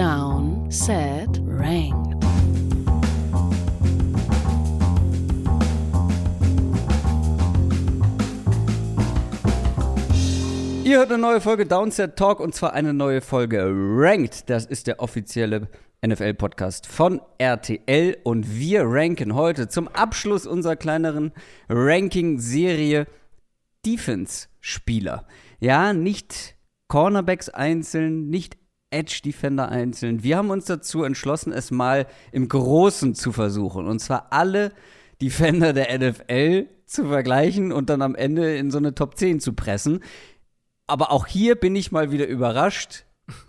Down, 0.00 0.70
Set, 0.70 1.28
Ranked. 1.46 2.16
Ihr 10.84 10.96
hört 10.96 11.12
eine 11.12 11.18
neue 11.18 11.42
Folge 11.42 11.66
Downset 11.66 12.16
Talk 12.16 12.40
und 12.40 12.54
zwar 12.54 12.72
eine 12.72 12.94
neue 12.94 13.20
Folge 13.20 13.70
Ranked. 13.70 14.48
Das 14.48 14.64
ist 14.64 14.86
der 14.86 15.00
offizielle 15.00 15.68
NFL-Podcast 16.02 16.86
von 16.86 17.20
RTL 17.36 18.16
und 18.22 18.58
wir 18.58 18.84
ranken 18.86 19.34
heute 19.34 19.68
zum 19.68 19.86
Abschluss 19.88 20.46
unserer 20.46 20.76
kleineren 20.76 21.32
Ranking-Serie 21.68 23.06
Defense-Spieler. 23.84 25.26
Ja, 25.58 25.92
nicht 25.92 26.56
Cornerbacks 26.88 27.50
einzeln, 27.50 28.30
nicht 28.30 28.59
Edge-Defender 28.90 29.68
einzeln. 29.68 30.22
Wir 30.22 30.36
haben 30.36 30.50
uns 30.50 30.64
dazu 30.64 31.04
entschlossen, 31.04 31.52
es 31.52 31.70
mal 31.70 32.06
im 32.32 32.48
Großen 32.48 33.14
zu 33.14 33.32
versuchen. 33.32 33.86
Und 33.86 34.00
zwar 34.00 34.32
alle 34.32 34.72
Defender 35.22 35.72
der 35.72 35.98
NFL 35.98 36.68
zu 36.86 37.06
vergleichen 37.06 37.72
und 37.72 37.90
dann 37.90 38.02
am 38.02 38.14
Ende 38.14 38.56
in 38.56 38.70
so 38.70 38.78
eine 38.78 38.94
Top 38.94 39.16
10 39.16 39.40
zu 39.40 39.52
pressen 39.52 40.00
aber 40.90 41.12
auch 41.12 41.26
hier 41.26 41.54
bin 41.54 41.76
ich 41.76 41.92
mal 41.92 42.10
wieder 42.10 42.26
überrascht, 42.26 43.04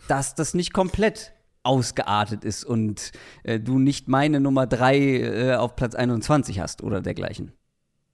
dass 0.08 0.36
das 0.36 0.54
nicht 0.54 0.74
komplett 0.74 1.34
ausgeartet 1.64 2.46
ist 2.46 2.64
und 2.64 3.12
äh, 3.44 3.60
du 3.60 3.80
nicht 3.80 4.08
meine 4.08 4.40
Nummer 4.40 4.68
3 4.68 4.98
äh, 4.98 5.56
auf 5.56 5.76
Platz 5.76 5.96
21 5.96 6.60
hast 6.60 6.84
oder 6.84 7.02
dergleichen. 7.02 7.52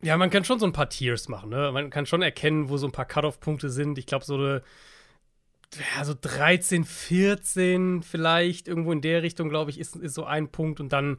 Ja, 0.02 0.16
man 0.16 0.30
kann 0.30 0.44
schon 0.44 0.59
so 0.59 0.66
ein 0.66 0.73
paar 0.73 0.90
Tiers 0.90 1.27
machen, 1.27 1.49
ne? 1.49 1.71
Man 1.73 1.90
kann 1.90 2.05
schon 2.05 2.21
erkennen, 2.21 2.70
wo 2.70 2.77
so 2.77 2.88
ein 2.88 2.91
paar 2.91 3.05
Cut-Off-Punkte 3.05 3.70
sind. 3.70 3.98
Ich 3.98 4.05
glaube, 4.05 4.26
so 4.26 4.35
eine 4.35 4.62
ja, 5.76 6.05
so 6.05 6.13
13, 6.20 6.85
14 6.85 8.03
vielleicht, 8.03 8.67
irgendwo 8.67 8.91
in 8.91 9.02
der 9.02 9.23
Richtung, 9.23 9.49
glaube 9.49 9.71
ich, 9.71 9.80
ist, 9.80 9.95
ist 9.95 10.13
so 10.13 10.26
ein 10.26 10.49
Punkt. 10.49 10.80
Und 10.80 10.93
dann 10.93 11.17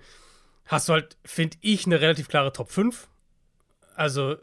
hast 0.66 0.88
du 0.88 0.94
halt, 0.94 1.16
finde 1.24 1.58
ich, 1.60 1.86
eine 1.86 2.00
relativ 2.00 2.28
klare 2.28 2.52
Top 2.52 2.70
5. 2.70 3.08
Also, 3.94 4.36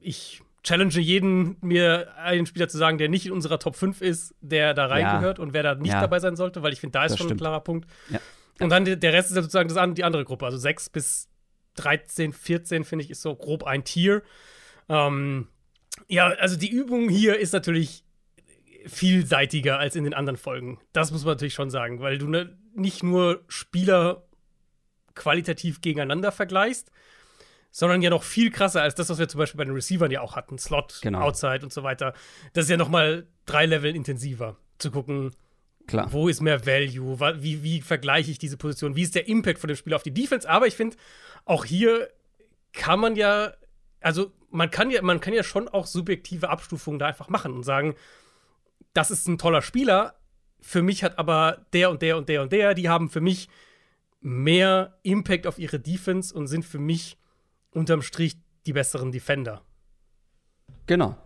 ich 0.00 0.42
challenge 0.62 0.98
jeden, 0.98 1.56
mir 1.60 2.14
einen 2.16 2.46
Spieler 2.46 2.68
zu 2.68 2.76
sagen, 2.78 2.98
der 2.98 3.08
nicht 3.08 3.26
in 3.26 3.32
unserer 3.32 3.58
Top 3.58 3.76
5 3.76 4.00
ist, 4.00 4.34
der 4.40 4.74
da 4.74 4.86
reingehört 4.86 5.38
ja. 5.38 5.44
und 5.44 5.52
wer 5.52 5.62
da 5.62 5.74
nicht 5.76 5.92
ja. 5.92 6.00
dabei 6.00 6.18
sein 6.18 6.34
sollte, 6.34 6.62
weil 6.62 6.72
ich 6.72 6.80
finde, 6.80 6.92
da 6.92 7.04
ist 7.04 7.12
das 7.12 7.18
schon 7.18 7.28
stimmt. 7.28 7.40
ein 7.40 7.44
klarer 7.44 7.60
Punkt. 7.60 7.88
Ja. 8.10 8.20
Und 8.60 8.70
dann 8.70 8.84
der 8.84 9.12
Rest 9.12 9.30
ist 9.30 9.36
ja 9.36 9.42
sozusagen 9.42 9.68
das, 9.68 9.94
die 9.94 10.02
andere 10.02 10.24
Gruppe. 10.24 10.46
Also 10.46 10.58
6 10.58 10.90
bis 10.90 11.28
13, 11.76 12.32
14, 12.32 12.84
finde 12.84 13.04
ich, 13.04 13.10
ist 13.10 13.22
so 13.22 13.34
grob 13.36 13.64
ein 13.64 13.84
Tier. 13.84 14.22
Ähm, 14.88 15.48
ja, 16.08 16.28
also 16.28 16.56
die 16.56 16.70
Übung 16.70 17.08
hier 17.08 17.38
ist 17.38 17.52
natürlich 17.52 18.05
vielseitiger 18.86 19.78
als 19.78 19.96
in 19.96 20.04
den 20.04 20.14
anderen 20.14 20.36
Folgen. 20.36 20.78
Das 20.92 21.10
muss 21.10 21.24
man 21.24 21.32
natürlich 21.32 21.54
schon 21.54 21.70
sagen, 21.70 22.00
weil 22.00 22.18
du 22.18 22.28
ne, 22.28 22.56
nicht 22.74 23.02
nur 23.02 23.44
Spieler 23.48 24.24
qualitativ 25.14 25.80
gegeneinander 25.80 26.32
vergleichst, 26.32 26.90
sondern 27.70 28.02
ja 28.02 28.10
noch 28.10 28.22
viel 28.22 28.50
krasser 28.50 28.82
als 28.82 28.94
das, 28.94 29.08
was 29.10 29.18
wir 29.18 29.28
zum 29.28 29.38
Beispiel 29.38 29.58
bei 29.58 29.64
den 29.64 29.74
Receivern 29.74 30.10
ja 30.10 30.20
auch 30.20 30.36
hatten. 30.36 30.58
Slot, 30.58 31.00
genau. 31.02 31.20
Outside 31.20 31.60
und 31.62 31.72
so 31.72 31.82
weiter. 31.82 32.14
Das 32.52 32.64
ist 32.64 32.70
ja 32.70 32.76
noch 32.76 32.88
mal 32.88 33.26
drei 33.44 33.66
Level 33.66 33.94
intensiver 33.94 34.56
zu 34.78 34.90
gucken, 34.90 35.32
Klar. 35.86 36.12
wo 36.12 36.28
ist 36.28 36.40
mehr 36.40 36.66
Value, 36.66 37.18
wie, 37.42 37.62
wie 37.62 37.80
vergleiche 37.80 38.30
ich 38.30 38.38
diese 38.38 38.56
Position, 38.56 38.96
wie 38.96 39.02
ist 39.02 39.14
der 39.14 39.28
Impact 39.28 39.58
von 39.58 39.68
dem 39.68 39.76
Spiel 39.76 39.94
auf 39.94 40.02
die 40.02 40.14
Defense. 40.14 40.48
Aber 40.48 40.66
ich 40.66 40.74
finde, 40.74 40.96
auch 41.44 41.64
hier 41.64 42.08
kann 42.72 43.00
man 43.00 43.16
ja, 43.16 43.52
also 44.00 44.32
man 44.50 44.70
kann 44.70 44.90
ja, 44.90 45.02
man 45.02 45.20
kann 45.20 45.34
ja 45.34 45.42
schon 45.42 45.68
auch 45.68 45.86
subjektive 45.86 46.48
Abstufungen 46.48 46.98
da 46.98 47.06
einfach 47.06 47.28
machen 47.28 47.52
und 47.52 47.62
sagen, 47.62 47.94
das 48.96 49.10
ist 49.10 49.28
ein 49.28 49.38
toller 49.38 49.62
Spieler, 49.62 50.14
für 50.60 50.82
mich 50.82 51.04
hat 51.04 51.18
aber 51.18 51.66
der 51.72 51.90
und 51.90 52.02
der 52.02 52.16
und 52.16 52.28
der 52.28 52.42
und 52.42 52.52
der, 52.52 52.74
die 52.74 52.88
haben 52.88 53.08
für 53.08 53.20
mich 53.20 53.48
mehr 54.20 54.98
Impact 55.02 55.46
auf 55.46 55.58
ihre 55.58 55.78
Defense 55.78 56.34
und 56.34 56.48
sind 56.48 56.64
für 56.64 56.78
mich 56.78 57.18
unterm 57.70 58.02
Strich 58.02 58.36
die 58.66 58.72
besseren 58.72 59.12
Defender. 59.12 59.62
Genau. 60.86 61.16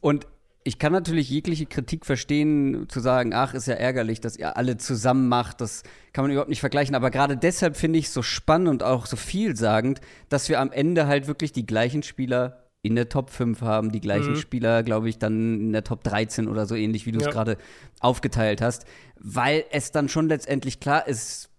Und 0.00 0.26
ich 0.62 0.78
kann 0.78 0.92
natürlich 0.92 1.30
jegliche 1.30 1.64
Kritik 1.64 2.04
verstehen, 2.04 2.86
zu 2.88 3.00
sagen, 3.00 3.32
ach, 3.32 3.54
ist 3.54 3.66
ja 3.66 3.74
ärgerlich, 3.74 4.20
dass 4.20 4.36
ihr 4.36 4.58
alle 4.58 4.76
zusammen 4.76 5.28
macht. 5.28 5.62
Das 5.62 5.82
kann 6.12 6.24
man 6.24 6.30
überhaupt 6.30 6.50
nicht 6.50 6.60
vergleichen. 6.60 6.94
Aber 6.94 7.10
gerade 7.10 7.38
deshalb 7.38 7.76
finde 7.76 7.98
ich 7.98 8.06
es 8.06 8.12
so 8.12 8.22
spannend 8.22 8.68
und 8.68 8.82
auch 8.82 9.06
so 9.06 9.16
vielsagend, 9.16 10.02
dass 10.28 10.50
wir 10.50 10.60
am 10.60 10.70
Ende 10.70 11.06
halt 11.06 11.26
wirklich 11.26 11.52
die 11.52 11.64
gleichen 11.64 12.02
Spieler 12.02 12.69
in 12.82 12.94
der 12.94 13.08
Top 13.08 13.30
5 13.30 13.60
haben, 13.60 13.92
die 13.92 14.00
gleichen 14.00 14.32
mhm. 14.32 14.36
Spieler, 14.36 14.82
glaube 14.82 15.08
ich, 15.08 15.18
dann 15.18 15.60
in 15.60 15.72
der 15.72 15.84
Top 15.84 16.02
13 16.02 16.48
oder 16.48 16.66
so 16.66 16.74
ähnlich, 16.74 17.06
wie 17.06 17.12
du 17.12 17.18
es 17.18 17.26
ja. 17.26 17.30
gerade 17.30 17.56
aufgeteilt 18.00 18.62
hast. 18.62 18.86
Weil 19.18 19.64
es 19.70 19.92
dann 19.92 20.08
schon 20.08 20.28
letztendlich 20.28 20.80
klar 20.80 21.06
ist, 21.06 21.50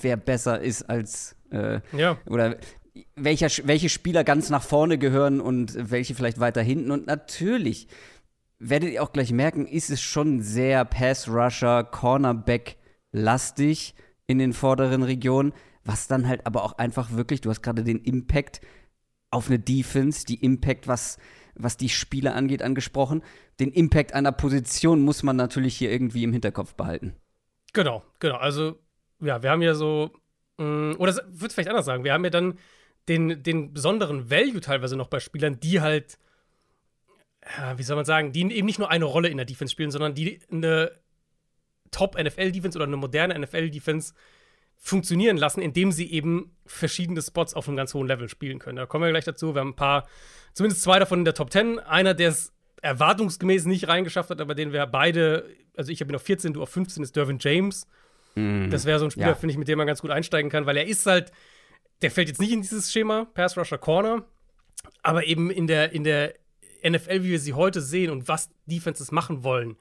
wer 0.00 0.16
besser 0.16 0.60
ist 0.60 0.82
als 0.82 1.34
äh, 1.50 1.80
ja. 1.96 2.18
oder 2.26 2.56
welcher, 3.14 3.48
welche 3.66 3.88
Spieler 3.88 4.24
ganz 4.24 4.50
nach 4.50 4.62
vorne 4.62 4.98
gehören 4.98 5.40
und 5.40 5.90
welche 5.90 6.14
vielleicht 6.14 6.38
weiter 6.40 6.60
hinten. 6.62 6.90
Und 6.90 7.06
natürlich 7.06 7.88
werdet 8.58 8.90
ihr 8.90 9.02
auch 9.02 9.12
gleich 9.12 9.32
merken, 9.32 9.66
ist 9.66 9.88
es 9.90 10.02
schon 10.02 10.42
sehr 10.42 10.84
Pass-Rusher, 10.84 11.84
Cornerback-lastig 11.84 13.94
in 14.26 14.38
den 14.38 14.52
vorderen 14.52 15.02
Regionen, 15.02 15.54
was 15.84 16.06
dann 16.08 16.28
halt 16.28 16.44
aber 16.46 16.64
auch 16.64 16.76
einfach 16.78 17.12
wirklich, 17.12 17.40
du 17.40 17.48
hast 17.50 17.62
gerade 17.62 17.84
den 17.84 18.00
Impact 18.00 18.60
auf 19.36 19.48
eine 19.48 19.58
Defense, 19.58 20.24
die 20.24 20.42
Impact, 20.42 20.88
was, 20.88 21.18
was 21.54 21.76
die 21.76 21.90
Spieler 21.90 22.34
angeht, 22.34 22.62
angesprochen. 22.62 23.22
Den 23.60 23.70
Impact 23.70 24.14
einer 24.14 24.32
Position 24.32 25.02
muss 25.02 25.22
man 25.22 25.36
natürlich 25.36 25.76
hier 25.76 25.92
irgendwie 25.92 26.24
im 26.24 26.32
Hinterkopf 26.32 26.74
behalten. 26.74 27.14
Genau, 27.74 28.02
genau. 28.18 28.36
Also, 28.36 28.78
ja, 29.20 29.42
wir 29.42 29.50
haben 29.50 29.60
ja 29.60 29.74
so, 29.74 30.10
mh, 30.56 30.64
mm, 30.64 30.96
oder 30.98 31.14
würde 31.26 31.46
es 31.46 31.54
vielleicht 31.54 31.68
anders 31.68 31.84
sagen, 31.84 32.02
wir 32.02 32.14
haben 32.14 32.24
ja 32.24 32.30
dann 32.30 32.58
den, 33.08 33.42
den 33.42 33.74
besonderen 33.74 34.30
Value 34.30 34.60
teilweise 34.60 34.96
noch 34.96 35.08
bei 35.08 35.20
Spielern, 35.20 35.60
die 35.60 35.82
halt, 35.82 36.18
wie 37.76 37.82
soll 37.82 37.96
man 37.96 38.06
sagen, 38.06 38.32
die 38.32 38.40
eben 38.40 38.66
nicht 38.66 38.78
nur 38.78 38.90
eine 38.90 39.04
Rolle 39.04 39.28
in 39.28 39.36
der 39.36 39.46
Defense 39.46 39.70
spielen, 39.70 39.90
sondern 39.90 40.14
die 40.14 40.40
eine 40.50 40.92
Top-NFL-Defense 41.90 42.76
oder 42.76 42.86
eine 42.86 42.96
moderne 42.96 43.38
NFL-Defense 43.38 44.14
funktionieren 44.78 45.36
lassen, 45.36 45.60
indem 45.60 45.92
sie 45.92 46.10
eben 46.10 46.56
verschiedene 46.66 47.20
Spots 47.22 47.54
auf 47.54 47.68
einem 47.68 47.76
ganz 47.76 47.94
hohen 47.94 48.06
Level 48.06 48.28
spielen 48.28 48.58
können. 48.58 48.76
Da 48.76 48.86
kommen 48.86 49.04
wir 49.04 49.10
gleich 49.10 49.24
dazu. 49.24 49.54
Wir 49.54 49.60
haben 49.60 49.70
ein 49.70 49.76
paar, 49.76 50.06
zumindest 50.52 50.82
zwei 50.82 50.98
davon 50.98 51.20
in 51.20 51.24
der 51.24 51.34
Top 51.34 51.50
10. 51.50 51.78
Einer, 51.78 52.14
der 52.14 52.30
es 52.30 52.52
erwartungsgemäß 52.82 53.64
nicht 53.64 53.88
reingeschafft 53.88 54.30
hat, 54.30 54.40
aber 54.40 54.54
den 54.54 54.72
wir 54.72 54.86
beide, 54.86 55.48
also 55.76 55.90
ich 55.90 56.00
habe 56.00 56.12
ihn 56.12 56.16
auf 56.16 56.22
14, 56.22 56.52
du 56.52 56.62
auf 56.62 56.70
15, 56.70 57.02
ist 57.02 57.16
Dervin 57.16 57.38
James. 57.40 57.86
Mm, 58.34 58.70
das 58.70 58.84
wäre 58.84 58.98
so 58.98 59.06
ein 59.06 59.10
Spieler, 59.10 59.28
ja. 59.28 59.34
finde 59.34 59.52
ich, 59.52 59.58
mit 59.58 59.68
dem 59.68 59.78
man 59.78 59.86
ganz 59.86 60.02
gut 60.02 60.10
einsteigen 60.10 60.50
kann, 60.50 60.66
weil 60.66 60.76
er 60.76 60.86
ist 60.86 61.06
halt 61.06 61.32
der 62.02 62.10
fällt 62.10 62.28
jetzt 62.28 62.40
nicht 62.40 62.52
in 62.52 62.62
dieses 62.62 62.92
Schema, 62.92 63.26
Pass 63.34 63.56
Rusher 63.56 63.78
Corner, 63.78 64.24
aber 65.02 65.24
eben 65.24 65.50
in 65.50 65.66
der, 65.66 65.92
in 65.92 66.04
der 66.04 66.34
NFL, 66.86 67.24
wie 67.24 67.30
wir 67.30 67.40
sie 67.40 67.54
heute 67.54 67.80
sehen 67.80 68.10
und 68.10 68.28
was 68.28 68.50
Defenses 68.66 69.12
machen 69.12 69.42
wollen. 69.42 69.76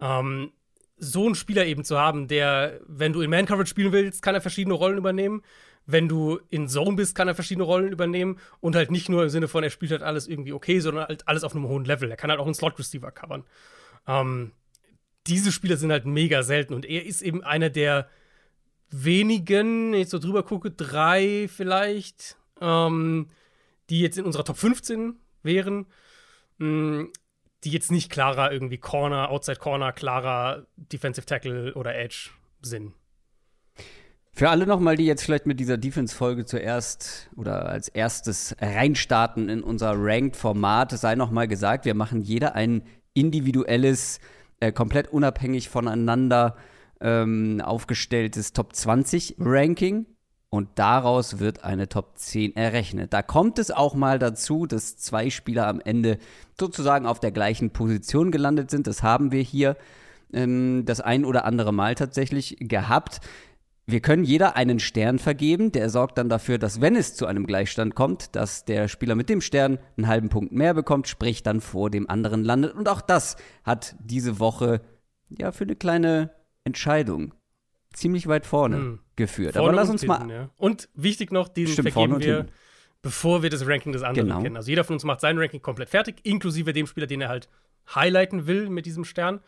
Ähm, 0.00 0.52
so 0.98 1.26
einen 1.26 1.34
Spieler 1.34 1.66
eben 1.66 1.84
zu 1.84 1.98
haben, 1.98 2.28
der, 2.28 2.80
wenn 2.86 3.12
du 3.12 3.20
in 3.20 3.30
Man-Coverage 3.30 3.70
spielen 3.70 3.92
willst, 3.92 4.22
kann 4.22 4.34
er 4.34 4.40
verschiedene 4.40 4.74
Rollen 4.74 4.98
übernehmen. 4.98 5.42
Wenn 5.86 6.08
du 6.08 6.38
in 6.50 6.68
Zone 6.68 6.96
bist, 6.96 7.14
kann 7.14 7.28
er 7.28 7.34
verschiedene 7.34 7.64
Rollen 7.64 7.92
übernehmen. 7.92 8.38
Und 8.60 8.76
halt 8.76 8.90
nicht 8.90 9.08
nur 9.08 9.22
im 9.22 9.28
Sinne 9.30 9.48
von, 9.48 9.64
er 9.64 9.70
spielt 9.70 9.92
halt 9.92 10.02
alles 10.02 10.26
irgendwie 10.26 10.52
okay, 10.52 10.80
sondern 10.80 11.06
halt 11.06 11.26
alles 11.26 11.44
auf 11.44 11.54
einem 11.54 11.68
hohen 11.68 11.84
Level. 11.84 12.10
Er 12.10 12.16
kann 12.16 12.30
halt 12.30 12.40
auch 12.40 12.44
einen 12.44 12.54
Slot-Receiver 12.54 13.10
covern. 13.10 13.44
Ähm, 14.06 14.52
diese 15.26 15.52
Spieler 15.52 15.76
sind 15.76 15.90
halt 15.90 16.04
mega 16.04 16.42
selten. 16.42 16.74
Und 16.74 16.84
er 16.84 17.06
ist 17.06 17.22
eben 17.22 17.42
einer 17.42 17.70
der 17.70 18.08
wenigen, 18.90 19.92
wenn 19.92 20.00
ich 20.00 20.08
so 20.08 20.18
drüber 20.18 20.42
gucke, 20.42 20.70
drei 20.70 21.48
vielleicht, 21.48 22.36
ähm, 22.60 23.28
die 23.90 24.00
jetzt 24.00 24.18
in 24.18 24.24
unserer 24.24 24.44
Top 24.44 24.58
15 24.58 25.16
wären, 25.42 25.86
mm, 26.58 27.04
die 27.64 27.70
jetzt 27.70 27.90
nicht 27.90 28.10
klarer 28.10 28.52
irgendwie 28.52 28.78
Corner, 28.78 29.30
Outside 29.30 29.58
Corner, 29.58 29.92
klarer 29.92 30.66
Defensive 30.76 31.26
Tackle 31.26 31.74
oder 31.74 31.96
Edge 31.96 32.30
sind. 32.62 32.92
Für 34.32 34.50
alle 34.50 34.66
nochmal, 34.66 34.96
die 34.96 35.06
jetzt 35.06 35.24
vielleicht 35.24 35.46
mit 35.46 35.58
dieser 35.58 35.78
Defense-Folge 35.78 36.44
zuerst 36.44 37.28
oder 37.34 37.68
als 37.68 37.88
erstes 37.88 38.54
reinstarten 38.60 39.48
in 39.48 39.64
unser 39.64 39.94
Ranked-Format, 39.96 40.92
sei 40.92 41.16
nochmal 41.16 41.48
gesagt, 41.48 41.84
wir 41.84 41.94
machen 41.94 42.22
jeder 42.22 42.54
ein 42.54 42.82
individuelles, 43.14 44.20
äh, 44.60 44.70
komplett 44.70 45.08
unabhängig 45.08 45.68
voneinander 45.68 46.56
ähm, 47.00 47.60
aufgestelltes 47.60 48.52
Top 48.52 48.76
20 48.76 49.36
Ranking 49.40 50.06
und 50.50 50.70
daraus 50.76 51.40
wird 51.40 51.64
eine 51.64 51.88
Top 51.88 52.12
10 52.16 52.56
errechnet. 52.56 53.12
Da 53.12 53.22
kommt 53.22 53.58
es 53.58 53.70
auch 53.70 53.94
mal 53.94 54.18
dazu, 54.18 54.66
dass 54.66 54.96
zwei 54.96 55.28
Spieler 55.30 55.66
am 55.66 55.80
Ende 55.80 56.18
sozusagen 56.58 57.06
auf 57.06 57.20
der 57.20 57.32
gleichen 57.32 57.70
Position 57.70 58.30
gelandet 58.30 58.70
sind. 58.70 58.86
Das 58.86 59.02
haben 59.02 59.30
wir 59.30 59.42
hier 59.42 59.76
ähm, 60.32 60.84
das 60.86 61.00
ein 61.00 61.24
oder 61.24 61.44
andere 61.44 61.72
Mal 61.72 61.94
tatsächlich 61.94 62.56
gehabt. 62.60 63.20
Wir 63.86 64.00
können 64.00 64.24
jeder 64.24 64.56
einen 64.56 64.80
Stern 64.80 65.18
vergeben, 65.18 65.72
der 65.72 65.88
sorgt 65.88 66.18
dann 66.18 66.28
dafür, 66.28 66.58
dass 66.58 66.80
wenn 66.80 66.96
es 66.96 67.14
zu 67.14 67.26
einem 67.26 67.46
Gleichstand 67.46 67.94
kommt, 67.94 68.34
dass 68.36 68.64
der 68.64 68.88
Spieler 68.88 69.14
mit 69.14 69.30
dem 69.30 69.40
Stern 69.40 69.78
einen 69.96 70.08
halben 70.08 70.28
Punkt 70.28 70.52
mehr 70.52 70.74
bekommt, 70.74 71.08
sprich 71.08 71.42
dann 71.42 71.60
vor 71.60 71.90
dem 71.90 72.08
anderen 72.08 72.44
landet. 72.44 72.74
Und 72.74 72.88
auch 72.88 73.00
das 73.00 73.36
hat 73.64 73.96
diese 73.98 74.38
Woche 74.38 74.82
ja 75.28 75.52
für 75.52 75.64
eine 75.64 75.76
kleine 75.76 76.30
Entscheidung 76.64 77.32
ziemlich 77.94 78.26
weit 78.26 78.46
vorne 78.46 78.76
Hm. 78.76 78.98
Geführt. 79.18 79.52
Vorne 79.54 79.68
Aber 79.68 79.76
lass 79.76 79.88
und 79.88 79.96
uns 79.96 80.06
mal. 80.06 80.18
hinten, 80.18 80.32
ja. 80.32 80.48
Und 80.56 80.88
wichtig 80.94 81.30
noch, 81.30 81.48
diesen 81.48 81.74
Stimmt, 81.74 81.90
vergeben 81.92 82.18
wir, 82.20 82.36
hinten. 82.38 82.52
bevor 83.02 83.42
wir 83.42 83.50
das 83.50 83.66
Ranking 83.66 83.92
des 83.92 84.02
anderen 84.02 84.28
Genau. 84.28 84.40
kennen. 84.42 84.56
Also 84.56 84.70
jeder 84.70 84.84
von 84.84 84.94
uns 84.94 85.04
macht 85.04 85.20
sein 85.20 85.36
Ranking 85.38 85.60
komplett 85.60 85.90
fertig, 85.90 86.20
inklusive 86.22 86.72
dem 86.72 86.86
Spieler, 86.86 87.06
den 87.06 87.20
er 87.20 87.28
halt 87.28 87.48
highlighten 87.94 88.46
will 88.46 88.70
mit 88.70 88.86
diesem 88.86 89.04
Stern. 89.04 89.40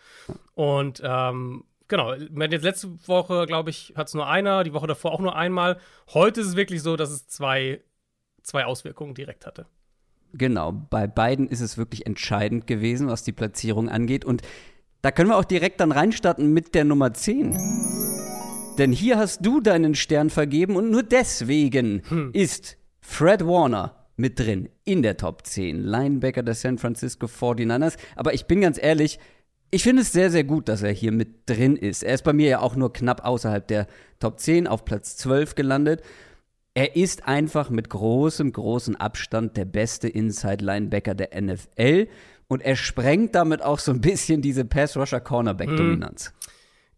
Und 0.54 1.00
ähm, 1.04 1.64
genau, 1.88 2.12
jetzt 2.14 2.62
letzte 2.64 2.88
Woche, 3.08 3.46
glaube 3.46 3.70
ich, 3.70 3.94
hat 3.96 4.08
es 4.08 4.14
nur 4.14 4.26
einer, 4.28 4.62
die 4.64 4.72
Woche 4.74 4.86
davor 4.86 5.12
auch 5.12 5.20
nur 5.20 5.34
einmal. 5.36 5.78
Heute 6.12 6.40
ist 6.42 6.48
es 6.48 6.56
wirklich 6.56 6.82
so, 6.82 6.96
dass 6.96 7.10
es 7.10 7.26
zwei, 7.26 7.80
zwei 8.42 8.64
Auswirkungen 8.66 9.14
direkt 9.14 9.46
hatte. 9.46 9.66
Genau, 10.32 10.70
bei 10.72 11.06
beiden 11.08 11.48
ist 11.48 11.60
es 11.60 11.76
wirklich 11.76 12.06
entscheidend 12.06 12.66
gewesen, 12.68 13.08
was 13.08 13.24
die 13.24 13.32
Platzierung 13.32 13.88
angeht. 13.88 14.24
Und 14.24 14.42
da 15.02 15.10
können 15.10 15.28
wir 15.30 15.36
auch 15.36 15.44
direkt 15.44 15.80
dann 15.80 15.90
reinstarten 15.92 16.52
mit 16.52 16.74
der 16.74 16.84
Nummer 16.84 17.12
10. 17.12 18.09
Denn 18.80 18.92
hier 18.92 19.18
hast 19.18 19.44
du 19.44 19.60
deinen 19.60 19.94
Stern 19.94 20.30
vergeben 20.30 20.74
und 20.74 20.90
nur 20.90 21.02
deswegen 21.02 22.00
ist 22.32 22.78
Fred 23.02 23.46
Warner 23.46 24.06
mit 24.16 24.38
drin 24.38 24.70
in 24.84 25.02
der 25.02 25.18
Top 25.18 25.46
10. 25.46 25.82
Linebacker 25.82 26.42
der 26.42 26.54
San 26.54 26.78
Francisco 26.78 27.26
49ers. 27.26 27.98
Aber 28.16 28.32
ich 28.32 28.46
bin 28.46 28.62
ganz 28.62 28.82
ehrlich, 28.82 29.18
ich 29.70 29.82
finde 29.82 30.00
es 30.00 30.12
sehr, 30.12 30.30
sehr 30.30 30.44
gut, 30.44 30.70
dass 30.70 30.82
er 30.82 30.92
hier 30.92 31.12
mit 31.12 31.46
drin 31.46 31.76
ist. 31.76 32.02
Er 32.02 32.14
ist 32.14 32.24
bei 32.24 32.32
mir 32.32 32.48
ja 32.48 32.60
auch 32.60 32.74
nur 32.74 32.90
knapp 32.90 33.26
außerhalb 33.26 33.68
der 33.68 33.86
Top 34.18 34.40
10 34.40 34.66
auf 34.66 34.86
Platz 34.86 35.18
12 35.18 35.56
gelandet. 35.56 36.02
Er 36.72 36.96
ist 36.96 37.28
einfach 37.28 37.68
mit 37.68 37.90
großem, 37.90 38.50
großem 38.50 38.96
Abstand 38.96 39.58
der 39.58 39.66
beste 39.66 40.08
Inside-Linebacker 40.08 41.14
der 41.14 41.38
NFL. 41.38 42.08
Und 42.48 42.62
er 42.62 42.76
sprengt 42.76 43.34
damit 43.34 43.60
auch 43.60 43.78
so 43.78 43.92
ein 43.92 44.00
bisschen 44.00 44.40
diese 44.40 44.64
Pass-Rusher-Cornerback-Dominanz. 44.64 46.32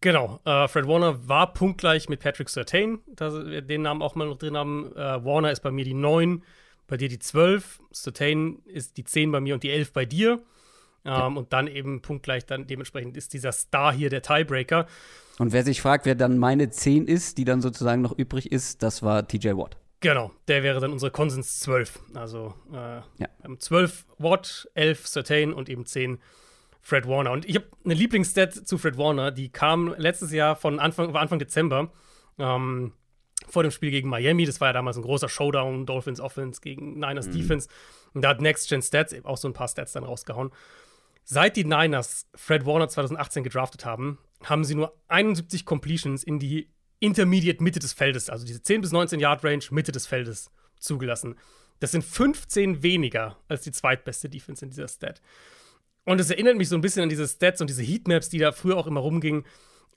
Genau, 0.02 0.40
äh, 0.44 0.68
Fred 0.68 0.86
Warner 0.86 1.26
war 1.28 1.52
punktgleich 1.54 2.08
mit 2.08 2.20
Patrick 2.20 2.48
Surtain, 2.50 2.98
dass 3.06 3.34
wir 3.34 3.62
den 3.62 3.82
Namen 3.82 4.02
auch 4.02 4.14
mal 4.14 4.26
noch 4.26 4.36
drin 4.36 4.56
haben. 4.56 4.92
Äh, 4.94 5.24
Warner 5.24 5.50
ist 5.52 5.60
bei 5.62 5.70
mir 5.70 5.84
die 5.84 5.94
9, 5.94 6.42
bei 6.88 6.96
dir 6.96 7.08
die 7.08 7.18
12. 7.20 7.80
Surtain 7.92 8.58
ist 8.66 8.96
die 8.96 9.04
10 9.04 9.32
bei 9.32 9.40
mir 9.40 9.54
und 9.54 9.62
die 9.62 9.70
11 9.70 9.92
bei 9.92 10.04
dir. 10.04 10.40
Ähm, 11.04 11.36
Und 11.36 11.52
dann 11.52 11.66
eben 11.66 12.00
punktgleich, 12.02 12.46
dann 12.46 12.66
dementsprechend 12.66 13.16
ist 13.16 13.32
dieser 13.32 13.50
Star 13.52 13.92
hier 13.92 14.08
der 14.10 14.22
Tiebreaker. 14.22 14.86
Und 15.38 15.52
wer 15.52 15.64
sich 15.64 15.80
fragt, 15.82 16.04
wer 16.06 16.14
dann 16.14 16.38
meine 16.38 16.70
10 16.70 17.06
ist, 17.08 17.38
die 17.38 17.44
dann 17.44 17.60
sozusagen 17.60 18.02
noch 18.02 18.12
übrig 18.16 18.52
ist, 18.52 18.82
das 18.84 19.02
war 19.02 19.26
TJ 19.26 19.50
Watt. 19.56 19.76
Genau, 20.00 20.30
der 20.48 20.62
wäre 20.64 20.80
dann 20.80 20.92
unsere 20.92 21.10
Konsens 21.10 21.60
12. 21.60 22.00
Also 22.14 22.54
äh, 22.72 22.76
Ja. 22.76 23.04
wir 23.18 23.28
haben 23.44 23.58
12 23.60 24.04
Watt, 24.18 24.68
11 24.74 25.06
Surtain 25.06 25.52
und 25.52 25.68
eben 25.68 25.86
10 25.86 26.18
Fred 26.82 27.06
Warner. 27.06 27.30
Und 27.30 27.48
ich 27.48 27.54
habe 27.54 27.66
eine 27.84 27.94
Lieblingsstat 27.94 28.52
zu 28.52 28.76
Fred 28.76 28.98
Warner, 28.98 29.30
die 29.30 29.50
kam 29.50 29.94
letztes 29.96 30.32
Jahr 30.32 30.56
von 30.56 30.80
Anfang, 30.80 31.14
Anfang 31.14 31.38
Dezember, 31.38 31.92
ähm, 32.38 32.92
vor 33.48 33.62
dem 33.62 33.70
Spiel 33.70 33.90
gegen 33.90 34.08
Miami. 34.08 34.44
Das 34.44 34.60
war 34.60 34.68
ja 34.68 34.72
damals 34.72 34.96
ein 34.96 35.02
großer 35.02 35.28
Showdown, 35.28 35.86
Dolphins 35.86 36.20
Offense 36.20 36.60
gegen 36.60 36.94
Niners 36.94 37.30
Defense. 37.30 37.68
Und 38.14 38.22
da 38.22 38.30
hat 38.30 38.40
Next 38.40 38.68
Gen 38.68 38.82
Stats 38.82 39.12
eben 39.12 39.26
auch 39.26 39.36
so 39.36 39.48
ein 39.48 39.54
paar 39.54 39.68
Stats 39.68 39.92
dann 39.92 40.04
rausgehauen. 40.04 40.50
Seit 41.24 41.56
die 41.56 41.64
Niners 41.64 42.26
Fred 42.34 42.66
Warner 42.66 42.88
2018 42.88 43.44
gedraftet 43.44 43.84
haben, 43.84 44.18
haben 44.42 44.64
sie 44.64 44.74
nur 44.74 44.94
71 45.08 45.64
Completions 45.64 46.24
in 46.24 46.38
die 46.38 46.68
Intermediate 46.98 47.62
Mitte 47.62 47.80
des 47.80 47.92
Feldes, 47.92 48.30
also 48.30 48.44
diese 48.44 48.62
10 48.62 48.80
bis 48.80 48.92
19 48.92 49.20
Yard 49.20 49.44
Range 49.44 49.64
Mitte 49.70 49.92
des 49.92 50.06
Feldes 50.06 50.50
zugelassen. 50.78 51.36
Das 51.80 51.92
sind 51.92 52.04
15 52.04 52.82
weniger 52.82 53.36
als 53.48 53.62
die 53.62 53.72
zweitbeste 53.72 54.28
Defense 54.28 54.64
in 54.64 54.70
dieser 54.70 54.88
Stat. 54.88 55.20
Und 56.04 56.20
es 56.20 56.30
erinnert 56.30 56.56
mich 56.56 56.68
so 56.68 56.74
ein 56.74 56.80
bisschen 56.80 57.02
an 57.02 57.08
diese 57.08 57.28
Stats 57.28 57.60
und 57.60 57.70
diese 57.70 57.82
Heatmaps, 57.82 58.28
die 58.28 58.38
da 58.38 58.52
früher 58.52 58.76
auch 58.76 58.86
immer 58.86 59.00
rumgingen, 59.00 59.44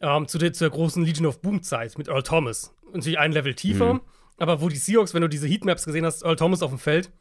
ähm, 0.01 0.27
zu, 0.27 0.37
der, 0.37 0.53
zu 0.53 0.63
der 0.65 0.71
großen 0.71 1.03
Legion 1.03 1.25
of 1.25 1.41
Boom 1.41 1.63
Zeit 1.63 1.97
mit 1.97 2.07
Earl 2.07 2.23
Thomas. 2.23 2.75
Natürlich 2.93 3.17
ein 3.17 3.31
Level 3.31 3.55
tiefer, 3.55 4.01
aber 4.37 4.61
wo 4.61 4.69
die 4.69 4.75
Seahawks, 4.77 5.13
wenn 5.13 5.21
du 5.21 5.29
diese 5.29 5.47
Heatmaps 5.47 5.85
gesehen 5.85 6.05
hast, 6.05 6.23
Earl 6.23 6.35
Thomas 6.35 6.61
auf 6.61 6.69
dem 6.69 6.79
Feld, 6.79 7.11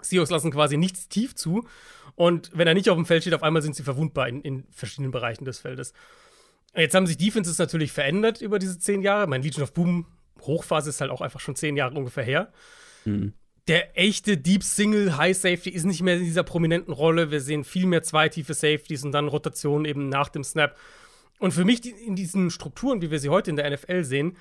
Seahawks 0.00 0.30
lassen 0.30 0.50
quasi 0.50 0.76
nichts 0.76 1.08
tief 1.08 1.34
zu. 1.34 1.66
Und 2.14 2.50
wenn 2.54 2.66
er 2.66 2.74
nicht 2.74 2.90
auf 2.90 2.96
dem 2.96 3.06
Feld 3.06 3.22
steht, 3.22 3.34
auf 3.34 3.42
einmal 3.42 3.62
sind 3.62 3.76
sie 3.76 3.82
verwundbar 3.82 4.28
in, 4.28 4.42
in 4.42 4.64
verschiedenen 4.70 5.10
Bereichen 5.10 5.44
des 5.44 5.58
Feldes. 5.60 5.92
Jetzt 6.74 6.94
haben 6.94 7.06
sich 7.06 7.16
Defenses 7.16 7.58
natürlich 7.58 7.92
verändert 7.92 8.40
über 8.40 8.58
diese 8.58 8.78
zehn 8.78 9.02
Jahre. 9.02 9.26
Mein 9.26 9.42
Legion 9.42 9.62
of 9.62 9.72
Boom 9.72 10.06
Hochphase 10.42 10.90
ist 10.90 11.00
halt 11.00 11.10
auch 11.10 11.20
einfach 11.22 11.40
schon 11.40 11.56
zehn 11.56 11.76
Jahre 11.76 11.94
ungefähr 11.94 12.24
her. 12.24 12.52
Der 13.68 13.98
echte 13.98 14.36
Deep 14.36 14.62
Single 14.62 15.16
High 15.16 15.36
Safety 15.36 15.70
ist 15.70 15.84
nicht 15.84 16.00
mehr 16.00 16.16
in 16.16 16.24
dieser 16.24 16.44
prominenten 16.44 16.94
Rolle. 16.94 17.32
Wir 17.32 17.40
sehen 17.40 17.64
viel 17.64 17.86
mehr 17.86 18.02
zwei 18.02 18.28
tiefe 18.28 18.54
Safeties 18.54 19.04
und 19.04 19.10
dann 19.10 19.26
Rotation 19.26 19.84
eben 19.84 20.08
nach 20.08 20.28
dem 20.28 20.44
Snap. 20.44 20.76
Und 21.40 21.52
für 21.52 21.64
mich 21.64 21.84
in 21.84 22.14
diesen 22.14 22.50
Strukturen, 22.50 23.02
wie 23.02 23.10
wir 23.10 23.18
sie 23.18 23.28
heute 23.28 23.50
in 23.50 23.56
der 23.56 23.68
NFL 23.68 24.04
sehen, 24.04 24.36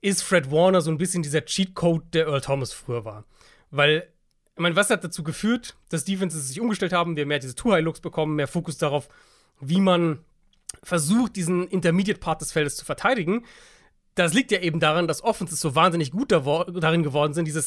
ist 0.00 0.22
Fred 0.22 0.52
Warner 0.52 0.82
so 0.82 0.90
ein 0.90 0.98
bisschen 0.98 1.22
dieser 1.22 1.44
Cheatcode, 1.44 2.14
der 2.14 2.26
Earl 2.26 2.42
Thomas 2.42 2.72
früher 2.72 3.04
war. 3.04 3.24
Weil, 3.70 4.08
ich 4.54 4.60
meine, 4.60 4.76
was 4.76 4.90
hat 4.90 5.02
dazu 5.02 5.24
geführt, 5.24 5.76
dass 5.88 6.04
Defenses 6.04 6.46
sich 6.46 6.60
umgestellt 6.60 6.92
haben, 6.92 7.16
wir 7.16 7.26
mehr 7.26 7.40
diese 7.40 7.56
Two-High-Looks 7.56 8.00
bekommen, 8.00 8.36
mehr 8.36 8.46
Fokus 8.46 8.78
darauf, 8.78 9.08
wie 9.60 9.80
man 9.80 10.20
versucht, 10.82 11.34
diesen 11.34 11.66
Intermediate-Part 11.66 12.40
des 12.40 12.52
Feldes 12.52 12.76
zu 12.76 12.84
verteidigen. 12.84 13.44
Das 14.14 14.32
liegt 14.32 14.52
ja 14.52 14.60
eben 14.60 14.78
daran, 14.78 15.08
dass 15.08 15.24
Offenses 15.24 15.60
so 15.60 15.74
wahnsinnig 15.74 16.12
gut 16.12 16.30
darin 16.30 17.02
geworden 17.02 17.34
sind, 17.34 17.46
diese 17.46 17.62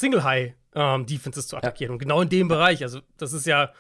Single-High-Defenses 0.77 1.47
zu 1.47 1.57
attackieren. 1.57 1.94
Und 1.94 2.00
genau 2.00 2.21
in 2.21 2.29
dem 2.29 2.47
Bereich, 2.47 2.83
also 2.83 3.01
das 3.18 3.33
ist 3.33 3.45
ja 3.45 3.71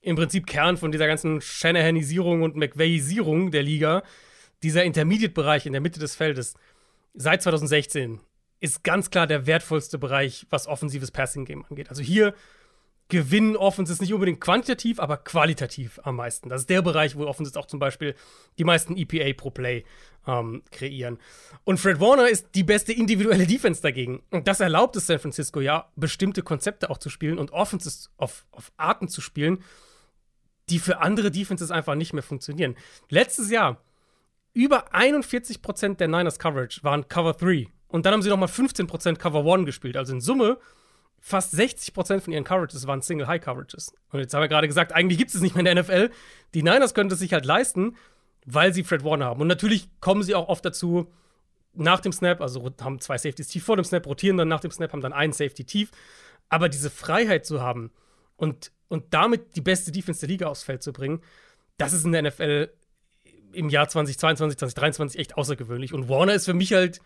im 0.00 0.16
Prinzip 0.16 0.46
Kern 0.46 0.76
von 0.76 0.92
dieser 0.92 1.06
ganzen 1.06 1.40
Shanahanisierung 1.40 2.42
und 2.42 2.56
McVayisierung 2.56 3.50
der 3.50 3.62
Liga, 3.62 4.02
dieser 4.62 4.84
Intermediate-Bereich 4.84 5.66
in 5.66 5.72
der 5.72 5.80
Mitte 5.80 6.00
des 6.00 6.14
Feldes 6.14 6.54
seit 7.14 7.42
2016 7.42 8.20
ist 8.60 8.82
ganz 8.82 9.10
klar 9.10 9.26
der 9.26 9.46
wertvollste 9.46 9.98
Bereich, 9.98 10.46
was 10.50 10.66
offensives 10.66 11.10
Passing-Game 11.10 11.64
angeht. 11.68 11.90
Also 11.90 12.02
hier 12.02 12.34
gewinnen 13.08 13.56
Offenses 13.56 14.00
nicht 14.00 14.14
unbedingt 14.14 14.40
quantitativ, 14.40 14.98
aber 14.98 15.18
qualitativ 15.18 16.00
am 16.04 16.16
meisten. 16.16 16.48
Das 16.48 16.62
ist 16.62 16.70
der 16.70 16.82
Bereich, 16.82 17.16
wo 17.16 17.26
Offenses 17.26 17.56
auch 17.56 17.66
zum 17.66 17.78
Beispiel 17.78 18.14
die 18.58 18.64
meisten 18.64 18.96
EPA 18.96 19.32
pro 19.36 19.50
Play 19.50 19.84
ähm, 20.26 20.62
kreieren. 20.70 21.18
Und 21.64 21.78
Fred 21.78 22.00
Warner 22.00 22.28
ist 22.28 22.48
die 22.54 22.64
beste 22.64 22.92
individuelle 22.92 23.46
Defense 23.46 23.82
dagegen. 23.82 24.22
Und 24.30 24.48
das 24.48 24.60
erlaubt 24.60 24.96
es 24.96 25.06
San 25.06 25.18
Francisco 25.18 25.60
ja, 25.60 25.90
bestimmte 25.96 26.42
Konzepte 26.42 26.88
auch 26.88 26.98
zu 26.98 27.10
spielen 27.10 27.38
und 27.38 27.52
Offenses 27.52 28.10
auf, 28.16 28.46
auf 28.50 28.72
Arten 28.78 29.08
zu 29.08 29.20
spielen, 29.20 29.62
die 30.70 30.78
für 30.78 31.00
andere 31.00 31.30
Defenses 31.30 31.70
einfach 31.70 31.94
nicht 31.94 32.14
mehr 32.14 32.22
funktionieren. 32.22 32.74
Letztes 33.10 33.50
Jahr 33.50 33.82
über 34.54 34.94
41% 34.94 35.96
der 35.96 36.08
Niners 36.08 36.38
Coverage 36.38 36.82
waren 36.84 37.08
Cover 37.08 37.34
3. 37.34 37.66
Und 37.88 38.06
dann 38.06 38.14
haben 38.14 38.22
sie 38.22 38.30
nochmal 38.30 38.48
15% 38.48 39.16
Cover 39.16 39.52
1 39.52 39.66
gespielt. 39.66 39.96
Also 39.96 40.14
in 40.14 40.20
Summe 40.20 40.58
fast 41.26 41.54
60% 41.54 42.20
von 42.20 42.34
ihren 42.34 42.44
Coverages 42.44 42.86
waren 42.86 43.00
Single 43.00 43.26
High 43.26 43.40
Coverages. 43.40 43.94
Und 44.10 44.20
jetzt 44.20 44.34
haben 44.34 44.42
wir 44.42 44.48
gerade 44.48 44.68
gesagt, 44.68 44.92
eigentlich 44.92 45.16
gibt 45.16 45.34
es 45.34 45.40
nicht 45.40 45.54
mehr 45.54 45.60
in 45.60 45.74
der 45.74 45.82
NFL. 45.82 46.10
Die 46.52 46.62
Niners 46.62 46.92
können 46.92 47.10
es 47.10 47.18
sich 47.18 47.32
halt 47.32 47.46
leisten, 47.46 47.96
weil 48.44 48.74
sie 48.74 48.84
Fred 48.84 49.04
Warner 49.04 49.24
haben. 49.24 49.40
Und 49.40 49.48
natürlich 49.48 49.88
kommen 50.00 50.22
sie 50.22 50.34
auch 50.34 50.48
oft 50.48 50.62
dazu, 50.66 51.10
nach 51.72 52.00
dem 52.00 52.12
Snap, 52.12 52.42
also 52.42 52.70
haben 52.82 53.00
zwei 53.00 53.16
Safeties 53.16 53.48
tief 53.48 53.64
vor 53.64 53.76
dem 53.76 53.86
Snap, 53.86 54.06
rotieren 54.06 54.36
dann 54.36 54.48
nach 54.48 54.60
dem 54.60 54.70
Snap, 54.70 54.92
haben 54.92 55.00
dann 55.00 55.14
einen 55.14 55.32
Safety 55.32 55.64
tief. 55.64 55.92
Aber 56.50 56.68
diese 56.68 56.90
Freiheit 56.90 57.46
zu 57.46 57.62
haben 57.62 57.90
und, 58.36 58.70
und 58.88 59.14
damit 59.14 59.56
die 59.56 59.62
beste 59.62 59.92
Defense 59.92 60.20
der 60.20 60.28
Liga 60.28 60.48
aufs 60.48 60.62
Feld 60.62 60.82
zu 60.82 60.92
bringen, 60.92 61.22
das 61.78 61.94
ist 61.94 62.04
in 62.04 62.12
der 62.12 62.20
NFL 62.20 62.68
im 63.54 63.70
Jahr 63.70 63.88
2022, 63.88 64.58
2023 64.58 65.18
echt 65.18 65.38
außergewöhnlich. 65.38 65.94
Und 65.94 66.10
Warner 66.10 66.34
ist 66.34 66.44
für 66.44 66.52
mich 66.52 66.74
halt 66.74 67.00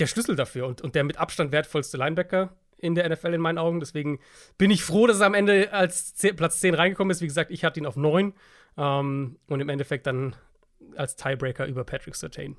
der 0.00 0.06
Schlüssel 0.06 0.36
dafür 0.36 0.66
und, 0.66 0.82
und 0.82 0.94
der 0.94 1.04
mit 1.04 1.16
Abstand 1.16 1.50
wertvollste 1.50 1.96
Linebacker 1.96 2.54
in 2.82 2.94
der 2.94 3.08
NFL 3.08 3.34
in 3.34 3.40
meinen 3.40 3.58
Augen. 3.58 3.80
Deswegen 3.80 4.18
bin 4.58 4.70
ich 4.70 4.84
froh, 4.84 5.06
dass 5.06 5.20
er 5.20 5.26
am 5.26 5.34
Ende 5.34 5.72
als 5.72 6.14
10, 6.14 6.36
Platz 6.36 6.60
10 6.60 6.74
reingekommen 6.74 7.10
ist. 7.10 7.22
Wie 7.22 7.26
gesagt, 7.26 7.50
ich 7.50 7.64
hatte 7.64 7.80
ihn 7.80 7.86
auf 7.86 7.96
9 7.96 8.34
ähm, 8.76 9.38
und 9.46 9.60
im 9.60 9.68
Endeffekt 9.68 10.06
dann 10.06 10.36
als 10.96 11.16
Tiebreaker 11.16 11.66
über 11.66 11.84
Patrick 11.84 12.16
Sertain. 12.16 12.56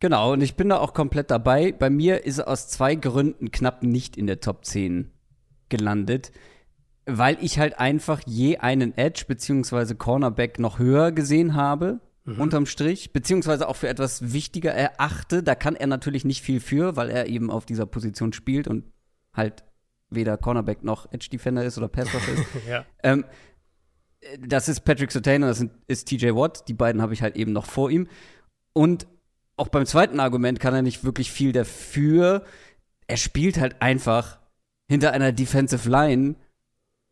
Genau, 0.00 0.32
und 0.32 0.42
ich 0.42 0.56
bin 0.56 0.68
da 0.68 0.78
auch 0.78 0.92
komplett 0.92 1.30
dabei. 1.30 1.72
Bei 1.72 1.88
mir 1.88 2.24
ist 2.24 2.38
er 2.38 2.48
aus 2.48 2.68
zwei 2.68 2.94
Gründen 2.96 3.50
knapp 3.50 3.82
nicht 3.82 4.16
in 4.16 4.26
der 4.26 4.40
Top 4.40 4.64
10 4.64 5.10
gelandet, 5.68 6.32
weil 7.06 7.38
ich 7.40 7.58
halt 7.58 7.78
einfach 7.78 8.20
je 8.26 8.58
einen 8.58 8.96
Edge 8.96 9.24
beziehungsweise 9.26 9.94
Cornerback 9.94 10.58
noch 10.58 10.78
höher 10.78 11.12
gesehen 11.12 11.54
habe, 11.54 12.00
unterm 12.26 12.66
Strich, 12.66 13.12
beziehungsweise 13.12 13.68
auch 13.68 13.76
für 13.76 13.88
etwas 13.88 14.32
wichtiger 14.32 14.72
erachte. 14.72 15.42
Da 15.42 15.54
kann 15.54 15.76
er 15.76 15.86
natürlich 15.86 16.24
nicht 16.24 16.42
viel 16.42 16.60
für, 16.60 16.96
weil 16.96 17.08
er 17.08 17.26
eben 17.28 17.50
auf 17.50 17.66
dieser 17.66 17.86
Position 17.86 18.32
spielt 18.32 18.66
und 18.66 18.84
halt 19.32 19.64
weder 20.10 20.36
Cornerback 20.36 20.82
noch 20.82 21.12
Edge 21.12 21.28
Defender 21.30 21.64
ist 21.64 21.78
oder 21.78 21.88
Pass 21.88 22.08
ist. 22.14 22.46
ja. 22.68 22.84
Ähm, 23.02 23.24
das 24.40 24.68
ist 24.68 24.80
Patrick 24.80 25.12
Surtain 25.12 25.42
und 25.42 25.48
das 25.48 25.64
ist 25.86 26.08
TJ 26.08 26.30
Watt. 26.30 26.68
Die 26.68 26.74
beiden 26.74 27.00
habe 27.00 27.14
ich 27.14 27.22
halt 27.22 27.36
eben 27.36 27.52
noch 27.52 27.66
vor 27.66 27.90
ihm. 27.90 28.08
Und 28.72 29.06
auch 29.56 29.68
beim 29.68 29.86
zweiten 29.86 30.20
Argument 30.20 30.60
kann 30.60 30.74
er 30.74 30.82
nicht 30.82 31.04
wirklich 31.04 31.30
viel 31.30 31.52
dafür. 31.52 32.44
Er 33.06 33.16
spielt 33.16 33.58
halt 33.58 33.80
einfach 33.80 34.40
hinter 34.88 35.12
einer 35.12 35.32
Defensive 35.32 35.88
Line, 35.88 36.36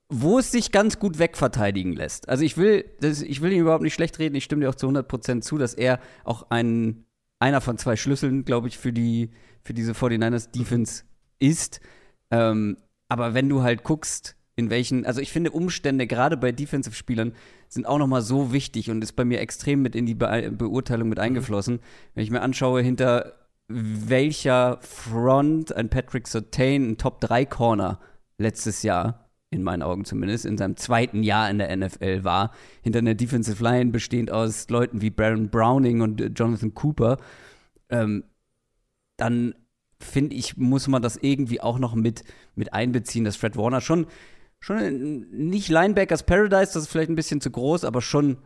wo 0.08 0.38
es 0.38 0.50
sich 0.50 0.70
ganz 0.70 0.98
gut 0.98 1.18
wegverteidigen 1.18 1.92
lässt. 1.94 2.28
Also 2.28 2.44
ich 2.44 2.56
will, 2.56 2.84
das, 3.00 3.22
ich 3.22 3.40
will 3.40 3.52
ihn 3.52 3.60
überhaupt 3.60 3.82
nicht 3.82 3.94
schlecht 3.94 4.18
reden. 4.18 4.34
Ich 4.34 4.44
stimme 4.44 4.62
dir 4.62 4.70
auch 4.70 4.74
zu 4.74 4.88
100% 4.88 5.40
zu, 5.40 5.58
dass 5.58 5.74
er 5.74 5.98
auch 6.24 6.50
ein, 6.50 7.04
einer 7.38 7.60
von 7.60 7.78
zwei 7.78 7.96
Schlüsseln, 7.96 8.44
glaube 8.44 8.68
ich, 8.68 8.78
für, 8.78 8.92
die, 8.92 9.30
für 9.62 9.74
diese 9.74 9.92
49ers 9.92 10.50
Defense 10.50 11.04
ist. 11.38 11.80
Ähm, 12.30 12.76
aber 13.08 13.34
wenn 13.34 13.48
du 13.48 13.62
halt 13.62 13.82
guckst, 13.82 14.36
in 14.56 14.70
welchen, 14.70 15.04
also 15.04 15.20
ich 15.20 15.32
finde 15.32 15.50
Umstände 15.50 16.06
gerade 16.06 16.36
bei 16.36 16.52
Defensive-Spielern 16.52 17.32
sind 17.68 17.86
auch 17.86 17.98
nochmal 17.98 18.22
so 18.22 18.52
wichtig 18.52 18.90
und 18.90 19.02
ist 19.02 19.12
bei 19.12 19.24
mir 19.24 19.40
extrem 19.40 19.82
mit 19.82 19.96
in 19.96 20.06
die 20.06 20.14
Be 20.14 20.52
Beurteilung 20.56 21.08
mit 21.08 21.18
eingeflossen. 21.18 21.80
Wenn 22.14 22.24
ich 22.24 22.30
mir 22.30 22.42
anschaue, 22.42 22.80
hinter 22.82 23.34
welcher 23.66 24.78
Front 24.80 25.74
ein 25.74 25.88
Patrick 25.88 26.28
Sertain, 26.28 26.90
ein 26.90 26.98
Top-3-Corner 26.98 27.98
letztes 28.38 28.82
Jahr, 28.82 29.23
in 29.54 29.62
meinen 29.62 29.82
Augen 29.82 30.04
zumindest, 30.04 30.44
in 30.44 30.58
seinem 30.58 30.76
zweiten 30.76 31.22
Jahr 31.22 31.48
in 31.50 31.58
der 31.58 31.74
NFL 31.74 32.24
war, 32.24 32.52
hinter 32.82 32.98
einer 32.98 33.14
Defensive 33.14 33.62
Line 33.62 33.90
bestehend 33.90 34.30
aus 34.30 34.68
Leuten 34.68 35.00
wie 35.00 35.10
Baron 35.10 35.48
Browning 35.48 36.00
und 36.00 36.38
Jonathan 36.38 36.74
Cooper, 36.74 37.18
ähm, 37.88 38.24
dann 39.16 39.54
finde 40.00 40.36
ich, 40.36 40.56
muss 40.56 40.88
man 40.88 41.02
das 41.02 41.16
irgendwie 41.16 41.60
auch 41.60 41.78
noch 41.78 41.94
mit, 41.94 42.24
mit 42.54 42.72
einbeziehen, 42.72 43.24
dass 43.24 43.36
Fred 43.36 43.56
Warner 43.56 43.80
schon, 43.80 44.06
schon 44.60 45.26
nicht 45.30 45.68
Linebackers 45.68 46.24
Paradise, 46.24 46.72
das 46.74 46.84
ist 46.84 46.88
vielleicht 46.88 47.10
ein 47.10 47.16
bisschen 47.16 47.40
zu 47.40 47.50
groß, 47.50 47.84
aber 47.84 48.02
schon, 48.02 48.38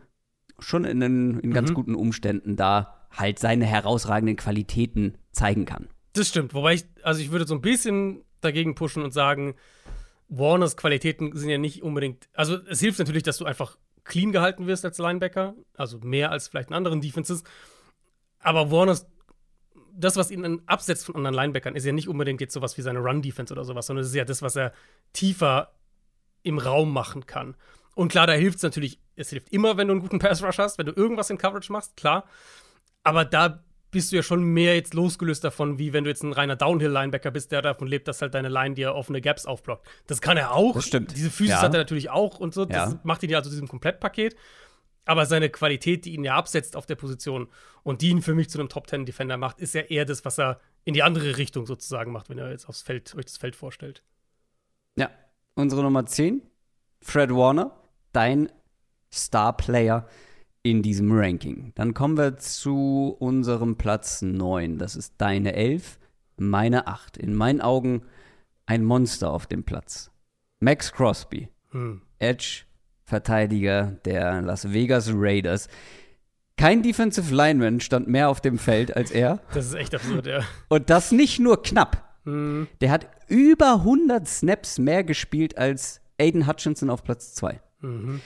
schon 0.59 0.85
in, 0.85 1.01
in 1.39 1.53
ganz 1.53 1.71
mhm. 1.71 1.75
guten 1.75 1.95
Umständen 1.95 2.55
da 2.55 2.95
halt 3.11 3.39
seine 3.39 3.65
herausragenden 3.65 4.35
Qualitäten 4.35 5.17
zeigen 5.31 5.65
kann. 5.65 5.87
Das 6.13 6.27
stimmt, 6.27 6.53
wobei 6.53 6.75
ich, 6.75 6.85
also 7.03 7.21
ich 7.21 7.31
würde 7.31 7.47
so 7.47 7.55
ein 7.55 7.61
bisschen 7.61 8.23
dagegen 8.41 8.75
pushen 8.75 9.03
und 9.03 9.11
sagen, 9.11 9.55
Warners 10.29 10.77
Qualitäten 10.77 11.35
sind 11.35 11.49
ja 11.49 11.57
nicht 11.57 11.83
unbedingt, 11.83 12.29
also 12.33 12.57
es 12.69 12.79
hilft 12.79 12.99
natürlich, 12.99 13.23
dass 13.23 13.37
du 13.37 13.45
einfach 13.45 13.77
clean 14.03 14.31
gehalten 14.31 14.67
wirst 14.67 14.85
als 14.85 14.97
Linebacker, 14.97 15.55
also 15.75 15.99
mehr 15.99 16.31
als 16.31 16.47
vielleicht 16.47 16.69
in 16.69 16.75
anderen 16.75 17.01
Defenses, 17.01 17.43
aber 18.39 18.71
Warners 18.71 19.07
das, 19.99 20.15
was 20.15 20.31
ihn 20.31 20.61
absetzt 20.65 21.05
von 21.05 21.15
anderen 21.15 21.35
Linebackern, 21.35 21.75
ist 21.75 21.85
ja 21.85 21.91
nicht 21.91 22.07
unbedingt 22.07 22.39
jetzt 22.39 22.53
sowas 22.53 22.77
wie 22.77 22.81
seine 22.81 22.99
Run-Defense 22.99 23.53
oder 23.53 23.65
sowas, 23.65 23.85
sondern 23.85 24.03
es 24.03 24.09
ist 24.09 24.15
ja 24.15 24.23
das, 24.23 24.41
was 24.41 24.55
er 24.55 24.71
tiefer 25.11 25.73
im 26.41 26.57
Raum 26.57 26.93
machen 26.93 27.25
kann. 27.25 27.55
Und 27.95 28.09
klar, 28.09 28.25
da 28.25 28.33
hilft 28.33 28.57
es 28.57 28.63
natürlich, 28.63 29.01
es 29.15 29.29
hilft 29.29 29.49
immer, 29.49 29.75
wenn 29.75 29.89
du 29.89 29.93
einen 29.93 30.01
guten 30.01 30.19
Pass-Rush 30.19 30.57
hast, 30.57 30.77
wenn 30.77 30.85
du 30.85 30.93
irgendwas 30.93 31.29
in 31.29 31.37
Coverage 31.37 31.71
machst, 31.71 31.97
klar. 31.97 32.23
Aber 33.03 33.25
da 33.25 33.63
bist 33.91 34.11
du 34.11 34.17
ja 34.17 34.23
schon 34.23 34.43
mehr 34.43 34.75
jetzt 34.75 34.93
losgelöst 34.93 35.43
davon, 35.43 35.79
wie 35.79 35.93
wenn 35.93 36.03
du 36.03 36.09
jetzt 36.09 36.23
ein 36.23 36.33
reiner 36.33 36.55
Downhill-Linebacker 36.55 37.31
bist, 37.31 37.51
der 37.51 37.61
davon 37.61 37.87
lebt, 37.87 38.07
dass 38.07 38.21
halt 38.21 38.33
deine 38.33 38.49
Line 38.49 38.75
dir 38.75 38.93
offene 38.93 39.21
Gaps 39.21 39.45
aufblockt. 39.45 39.87
Das 40.07 40.21
kann 40.21 40.37
er 40.37 40.53
auch. 40.53 40.75
Das 40.75 40.85
stimmt. 40.85 41.15
Diese 41.15 41.31
Physis 41.31 41.55
ja. 41.55 41.61
hat 41.61 41.73
er 41.73 41.79
natürlich 41.79 42.09
auch 42.09 42.39
und 42.39 42.53
so. 42.53 42.65
Das 42.65 42.93
ja. 42.93 42.99
macht 43.03 43.23
ihn 43.23 43.29
ja 43.29 43.39
also 43.39 43.49
diesem 43.49 43.67
Komplettpaket. 43.67 44.35
Aber 45.05 45.25
seine 45.25 45.49
Qualität, 45.49 46.05
die 46.05 46.13
ihn 46.13 46.23
ja 46.23 46.35
absetzt 46.35 46.75
auf 46.75 46.85
der 46.85 46.95
Position 46.95 47.47
und 47.81 48.03
die 48.03 48.09
ihn 48.09 48.21
für 48.21 48.35
mich 48.35 48.49
zu 48.49 48.59
einem 48.59 48.69
Top-10-Defender 48.69 49.37
macht, 49.37 49.59
ist 49.59 49.73
ja 49.73 49.81
eher 49.81 50.05
das, 50.05 50.23
was 50.23 50.37
er 50.37 50.59
in 50.83 50.93
die 50.93 51.01
andere 51.01 51.37
Richtung 51.37 51.65
sozusagen 51.65 52.11
macht, 52.11 52.29
wenn 52.29 52.37
er 52.37 52.51
jetzt 52.51 52.69
aufs 52.69 52.83
Feld, 52.83 53.15
euch 53.15 53.25
das 53.25 53.37
Feld 53.37 53.55
vorstellt. 53.55 54.03
Ja. 54.95 55.09
Unsere 55.55 55.81
Nummer 55.81 56.05
10, 56.05 56.43
Fred 57.01 57.31
Warner, 57.31 57.75
dein 58.13 58.51
Star-Player 59.11 60.07
in 60.63 60.81
diesem 60.81 61.11
Ranking. 61.11 61.71
Dann 61.75 61.93
kommen 61.93 62.17
wir 62.17 62.37
zu 62.37 63.15
unserem 63.19 63.77
Platz 63.77 64.21
9. 64.21 64.77
Das 64.77 64.95
ist 64.95 65.15
deine 65.17 65.53
11, 65.53 65.99
meine 66.37 66.87
8. 66.87 67.17
In 67.17 67.33
meinen 67.33 67.61
Augen 67.61 68.03
ein 68.65 68.83
Monster 68.83 69.31
auf 69.31 69.47
dem 69.47 69.63
Platz. 69.63 70.11
Max 70.59 70.91
Crosby, 70.91 71.49
hm. 71.71 72.01
Edge, 72.19 72.63
Verteidiger 73.03 73.97
der 74.05 74.41
Las 74.41 74.71
Vegas 74.71 75.11
Raiders. 75.13 75.67
Kein 76.57 76.83
Defensive 76.83 77.33
Lineman 77.33 77.79
stand 77.79 78.07
mehr 78.07 78.29
auf 78.29 78.41
dem 78.41 78.59
Feld 78.59 78.95
als 78.95 79.11
er. 79.11 79.39
Das 79.53 79.65
ist 79.65 79.73
echt 79.73 79.95
absurd, 79.95 80.27
ja. 80.27 80.43
Und 80.67 80.89
das 80.89 81.11
nicht 81.11 81.39
nur 81.39 81.63
knapp. 81.63 82.19
Hm. 82.25 82.67
Der 82.81 82.91
hat 82.91 83.07
über 83.27 83.75
100 83.75 84.27
Snaps 84.27 84.77
mehr 84.77 85.03
gespielt 85.03 85.57
als 85.57 86.01
Aiden 86.19 86.47
Hutchinson 86.47 86.89
auf 86.89 87.03
Platz 87.03 87.33
2. 87.35 87.61
Mhm. 87.79 88.21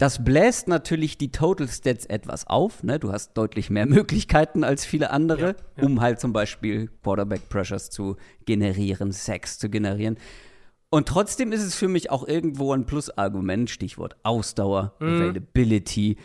Das 0.00 0.24
bläst 0.24 0.66
natürlich 0.66 1.18
die 1.18 1.30
Total 1.30 1.68
Stats 1.68 2.06
etwas 2.06 2.46
auf. 2.46 2.82
Ne? 2.82 2.98
Du 2.98 3.12
hast 3.12 3.34
deutlich 3.34 3.68
mehr 3.68 3.84
Möglichkeiten 3.98 4.64
als 4.64 4.86
viele 4.86 5.10
andere, 5.10 5.48
ja, 5.48 5.54
ja. 5.76 5.84
um 5.84 6.00
halt 6.00 6.20
zum 6.20 6.32
Beispiel 6.32 6.88
Quarterback 7.02 7.50
Pressures 7.50 7.90
zu 7.90 8.16
generieren, 8.46 9.12
Sacks 9.12 9.58
zu 9.58 9.68
generieren. 9.68 10.16
Und 10.88 11.06
trotzdem 11.06 11.52
ist 11.52 11.62
es 11.62 11.74
für 11.74 11.86
mich 11.86 12.10
auch 12.10 12.26
irgendwo 12.26 12.72
ein 12.72 12.86
Plusargument, 12.86 13.68
Stichwort 13.68 14.16
Ausdauer, 14.22 14.94
mhm. 15.00 15.08
Availability. 15.08 16.16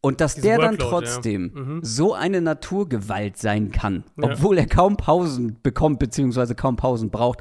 Und 0.00 0.22
dass 0.22 0.36
Diese 0.36 0.46
der 0.46 0.56
Workload, 0.56 0.78
dann 0.78 0.88
trotzdem 0.88 1.52
ja. 1.54 1.60
mhm. 1.62 1.80
so 1.84 2.14
eine 2.14 2.40
Naturgewalt 2.40 3.36
sein 3.36 3.70
kann, 3.70 4.04
obwohl 4.18 4.56
er 4.56 4.66
kaum 4.66 4.96
Pausen 4.96 5.58
bekommt, 5.62 5.98
beziehungsweise 5.98 6.54
kaum 6.54 6.76
Pausen 6.76 7.10
braucht, 7.10 7.40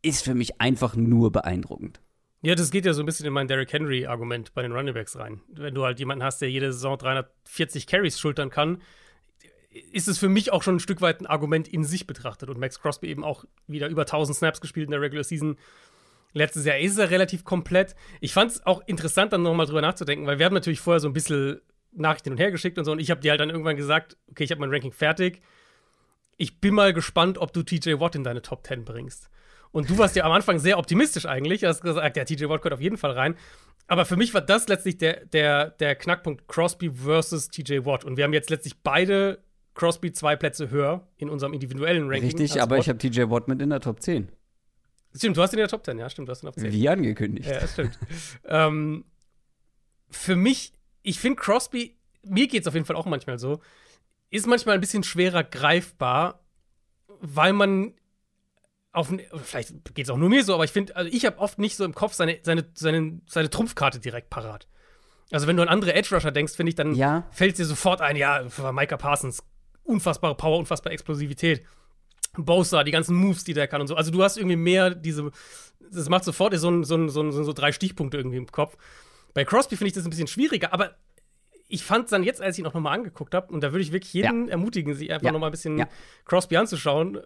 ist 0.00 0.24
für 0.24 0.34
mich 0.34 0.62
einfach 0.62 0.96
nur 0.96 1.30
beeindruckend. 1.30 2.00
Ja, 2.40 2.54
das 2.54 2.70
geht 2.70 2.86
ja 2.86 2.92
so 2.92 3.02
ein 3.02 3.06
bisschen 3.06 3.26
in 3.26 3.32
mein 3.32 3.48
Derrick 3.48 3.72
Henry-Argument 3.72 4.54
bei 4.54 4.62
den 4.62 4.72
Runningbacks 4.72 5.16
rein. 5.16 5.40
Wenn 5.48 5.74
du 5.74 5.84
halt 5.84 5.98
jemanden 5.98 6.22
hast, 6.22 6.40
der 6.40 6.50
jede 6.50 6.72
Saison 6.72 6.96
340 6.96 7.86
Carries 7.86 8.20
schultern 8.20 8.50
kann, 8.50 8.80
ist 9.92 10.08
es 10.08 10.18
für 10.18 10.28
mich 10.28 10.52
auch 10.52 10.62
schon 10.62 10.76
ein 10.76 10.80
Stück 10.80 11.00
weit 11.00 11.20
ein 11.20 11.26
Argument 11.26 11.66
in 11.66 11.84
sich 11.84 12.06
betrachtet. 12.06 12.48
Und 12.48 12.58
Max 12.58 12.80
Crosby 12.80 13.08
eben 13.08 13.24
auch 13.24 13.44
wieder 13.66 13.88
über 13.88 14.02
1000 14.02 14.36
Snaps 14.36 14.60
gespielt 14.60 14.86
in 14.86 14.92
der 14.92 15.00
Regular 15.00 15.24
Season. 15.24 15.56
Letztes 16.32 16.64
Jahr 16.64 16.78
ist 16.78 16.98
er 16.98 17.10
relativ 17.10 17.44
komplett. 17.44 17.96
Ich 18.20 18.32
fand 18.32 18.52
es 18.52 18.64
auch 18.64 18.82
interessant, 18.86 19.32
dann 19.32 19.42
nochmal 19.42 19.66
drüber 19.66 19.80
nachzudenken, 19.80 20.26
weil 20.26 20.38
wir 20.38 20.46
haben 20.46 20.54
natürlich 20.54 20.80
vorher 20.80 21.00
so 21.00 21.08
ein 21.08 21.14
bisschen 21.14 21.60
Nachrichten 21.92 22.32
und 22.32 22.38
her 22.38 22.50
geschickt 22.52 22.78
und 22.78 22.84
so. 22.84 22.92
Und 22.92 23.00
ich 23.00 23.10
habe 23.10 23.20
dir 23.20 23.32
halt 23.32 23.40
dann 23.40 23.50
irgendwann 23.50 23.76
gesagt, 23.76 24.16
okay, 24.30 24.44
ich 24.44 24.50
habe 24.50 24.60
mein 24.60 24.70
Ranking 24.70 24.92
fertig. 24.92 25.42
Ich 26.36 26.60
bin 26.60 26.74
mal 26.74 26.92
gespannt, 26.92 27.38
ob 27.38 27.52
du 27.52 27.62
TJ 27.64 27.98
Watt 27.98 28.14
in 28.14 28.22
deine 28.22 28.42
Top 28.42 28.64
10 28.64 28.84
bringst. 28.84 29.28
Und 29.72 29.90
du 29.90 29.98
warst 29.98 30.16
ja 30.16 30.24
am 30.24 30.32
Anfang 30.32 30.58
sehr 30.58 30.78
optimistisch 30.78 31.26
eigentlich. 31.26 31.60
Du 31.60 31.68
hast 31.68 31.82
gesagt, 31.82 32.16
ja, 32.16 32.24
TJ 32.24 32.48
Watt 32.48 32.62
kommt 32.62 32.74
auf 32.74 32.80
jeden 32.80 32.96
Fall 32.96 33.12
rein. 33.12 33.34
Aber 33.86 34.04
für 34.04 34.16
mich 34.16 34.34
war 34.34 34.40
das 34.40 34.68
letztlich 34.68 34.98
der, 34.98 35.24
der, 35.26 35.70
der 35.70 35.94
Knackpunkt 35.94 36.46
Crosby 36.46 36.90
versus 36.90 37.48
TJ 37.48 37.84
Watt. 37.84 38.04
Und 38.04 38.16
wir 38.16 38.24
haben 38.24 38.32
jetzt 38.32 38.50
letztlich 38.50 38.82
beide 38.82 39.42
Crosby 39.74 40.12
zwei 40.12 40.36
Plätze 40.36 40.70
höher 40.70 41.06
in 41.16 41.30
unserem 41.30 41.54
individuellen 41.54 42.08
Ranking. 42.08 42.24
Richtig, 42.24 42.60
aber 42.60 42.76
Watt. 42.76 42.82
ich 42.82 42.88
habe 42.88 42.98
TJ 42.98 43.30
Watt 43.30 43.48
mit 43.48 43.62
in 43.62 43.70
der 43.70 43.80
Top 43.80 44.02
10. 44.02 44.28
Stimmt, 45.14 45.36
du 45.36 45.42
hast 45.42 45.52
ihn 45.52 45.58
in 45.58 45.62
der 45.62 45.68
Top 45.68 45.84
10, 45.84 45.98
ja, 45.98 46.10
stimmt, 46.10 46.28
du 46.28 46.32
hast 46.32 46.42
ihn 46.42 46.48
auf 46.48 46.54
10. 46.54 46.70
Wie 46.70 46.88
angekündigt. 46.88 47.48
Ja, 47.48 47.66
stimmt. 47.66 47.98
ähm, 48.44 49.04
für 50.10 50.36
mich, 50.36 50.74
ich 51.02 51.18
finde 51.18 51.40
Crosby, 51.40 51.96
mir 52.22 52.46
geht 52.46 52.62
es 52.62 52.66
auf 52.66 52.74
jeden 52.74 52.84
Fall 52.84 52.96
auch 52.96 53.06
manchmal 53.06 53.38
so, 53.38 53.60
ist 54.30 54.46
manchmal 54.46 54.74
ein 54.74 54.80
bisschen 54.80 55.02
schwerer 55.02 55.44
greifbar, 55.44 56.44
weil 57.20 57.54
man 57.54 57.94
auf, 58.92 59.12
vielleicht 59.44 59.94
geht 59.94 60.06
es 60.06 60.10
auch 60.10 60.16
nur 60.16 60.28
mir 60.28 60.44
so, 60.44 60.54
aber 60.54 60.64
ich 60.64 60.72
finde, 60.72 60.96
also 60.96 61.10
ich 61.12 61.26
habe 61.26 61.38
oft 61.38 61.58
nicht 61.58 61.76
so 61.76 61.84
im 61.84 61.94
Kopf 61.94 62.14
seine, 62.14 62.38
seine, 62.42 62.64
seine, 62.74 63.20
seine 63.26 63.50
Trumpfkarte 63.50 64.00
direkt 64.00 64.30
parat. 64.30 64.66
Also 65.30 65.46
wenn 65.46 65.56
du 65.56 65.62
an 65.62 65.68
andere 65.68 65.94
Edge 65.94 66.14
Rusher 66.14 66.32
denkst, 66.32 66.54
finde 66.54 66.70
ich, 66.70 66.74
dann 66.74 66.94
ja. 66.94 67.26
fällt 67.30 67.58
dir 67.58 67.66
sofort 67.66 68.00
ein, 68.00 68.16
ja, 68.16 68.46
Micah 68.72 68.96
Parsons, 68.96 69.42
unfassbare 69.84 70.34
Power, 70.34 70.58
unfassbare 70.58 70.94
Explosivität. 70.94 71.64
Bosa, 72.36 72.84
die 72.84 72.92
ganzen 72.92 73.16
Moves, 73.16 73.44
die 73.44 73.54
der 73.54 73.68
kann 73.68 73.80
und 73.80 73.88
so. 73.88 73.96
Also 73.96 74.10
du 74.10 74.22
hast 74.22 74.36
irgendwie 74.36 74.56
mehr 74.56 74.94
diese, 74.94 75.30
das 75.90 76.08
macht 76.08 76.24
sofort 76.24 76.54
so, 76.56 76.70
ein, 76.70 76.84
so, 76.84 76.96
ein, 76.96 77.08
so, 77.08 77.22
ein, 77.22 77.32
so 77.32 77.52
drei 77.52 77.72
Stichpunkte 77.72 78.16
irgendwie 78.16 78.36
im 78.36 78.46
Kopf. 78.46 78.76
Bei 79.34 79.44
Crosby 79.44 79.76
finde 79.76 79.88
ich 79.88 79.94
das 79.94 80.04
ein 80.04 80.10
bisschen 80.10 80.26
schwieriger, 80.26 80.72
aber 80.72 80.96
ich 81.68 81.84
fand 81.84 82.04
es 82.04 82.10
dann 82.10 82.22
jetzt, 82.22 82.40
als 82.40 82.56
ich 82.56 82.60
ihn 82.60 82.66
auch 82.66 82.74
nochmal 82.74 82.94
angeguckt 82.94 83.34
habe, 83.34 83.52
und 83.52 83.62
da 83.62 83.72
würde 83.72 83.82
ich 83.82 83.92
wirklich 83.92 84.12
jeden 84.14 84.46
ja. 84.46 84.52
ermutigen, 84.52 84.94
sich 84.94 85.10
einfach 85.10 85.26
ja. 85.26 85.32
nochmal 85.32 85.50
ein 85.50 85.52
bisschen 85.52 85.78
ja. 85.78 85.88
Crosby 86.24 86.56
anzuschauen. 86.56 87.18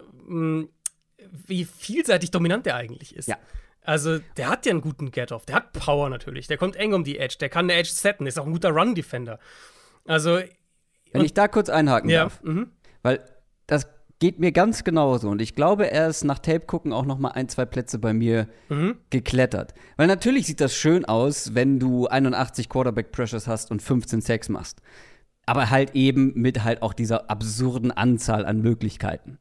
Wie 1.47 1.65
vielseitig 1.65 2.31
dominant 2.31 2.65
der 2.65 2.75
eigentlich 2.75 3.15
ist. 3.15 3.27
Ja. 3.27 3.37
Also, 3.85 4.19
der 4.37 4.49
hat 4.49 4.65
ja 4.65 4.71
einen 4.71 4.81
guten 4.81 5.11
Get-Off, 5.11 5.45
der 5.45 5.55
hat 5.57 5.73
Power 5.73 6.09
natürlich, 6.09 6.47
der 6.47 6.57
kommt 6.57 6.77
eng 6.77 6.93
um 6.93 7.03
die 7.03 7.19
Edge, 7.19 7.35
der 7.39 7.49
kann 7.49 7.65
eine 7.65 7.73
Edge 7.73 7.89
setten, 7.91 8.25
ist 8.25 8.39
auch 8.39 8.45
ein 8.45 8.53
guter 8.53 8.69
Run-Defender. 8.69 9.39
Also. 10.05 10.39
Wenn 11.11 11.25
ich 11.25 11.33
da 11.33 11.47
kurz 11.47 11.69
einhaken 11.69 12.09
ja, 12.09 12.23
darf, 12.23 12.41
mhm. 12.43 12.71
weil 13.01 13.19
das 13.67 13.87
geht 14.19 14.39
mir 14.39 14.53
ganz 14.53 14.85
genauso 14.85 15.29
und 15.29 15.41
ich 15.41 15.53
glaube, 15.53 15.91
er 15.91 16.07
ist 16.07 16.23
nach 16.23 16.39
Tape 16.39 16.61
gucken 16.61 16.93
auch 16.93 17.05
noch 17.05 17.19
mal 17.19 17.31
ein, 17.31 17.49
zwei 17.49 17.65
Plätze 17.65 17.99
bei 17.99 18.13
mir 18.13 18.47
mhm. 18.69 18.95
geklettert. 19.09 19.73
Weil 19.97 20.07
natürlich 20.07 20.47
sieht 20.47 20.61
das 20.61 20.73
schön 20.73 21.03
aus, 21.03 21.55
wenn 21.55 21.77
du 21.77 22.07
81 22.07 22.69
Quarterback 22.69 23.11
Pressures 23.11 23.47
hast 23.47 23.69
und 23.69 23.81
15 23.81 24.21
Sacks 24.21 24.47
machst. 24.47 24.81
Aber 25.45 25.69
halt 25.69 25.93
eben 25.93 26.31
mit 26.35 26.63
halt 26.63 26.81
auch 26.81 26.93
dieser 26.93 27.29
absurden 27.29 27.91
Anzahl 27.91 28.45
an 28.45 28.61
Möglichkeiten. 28.61 29.39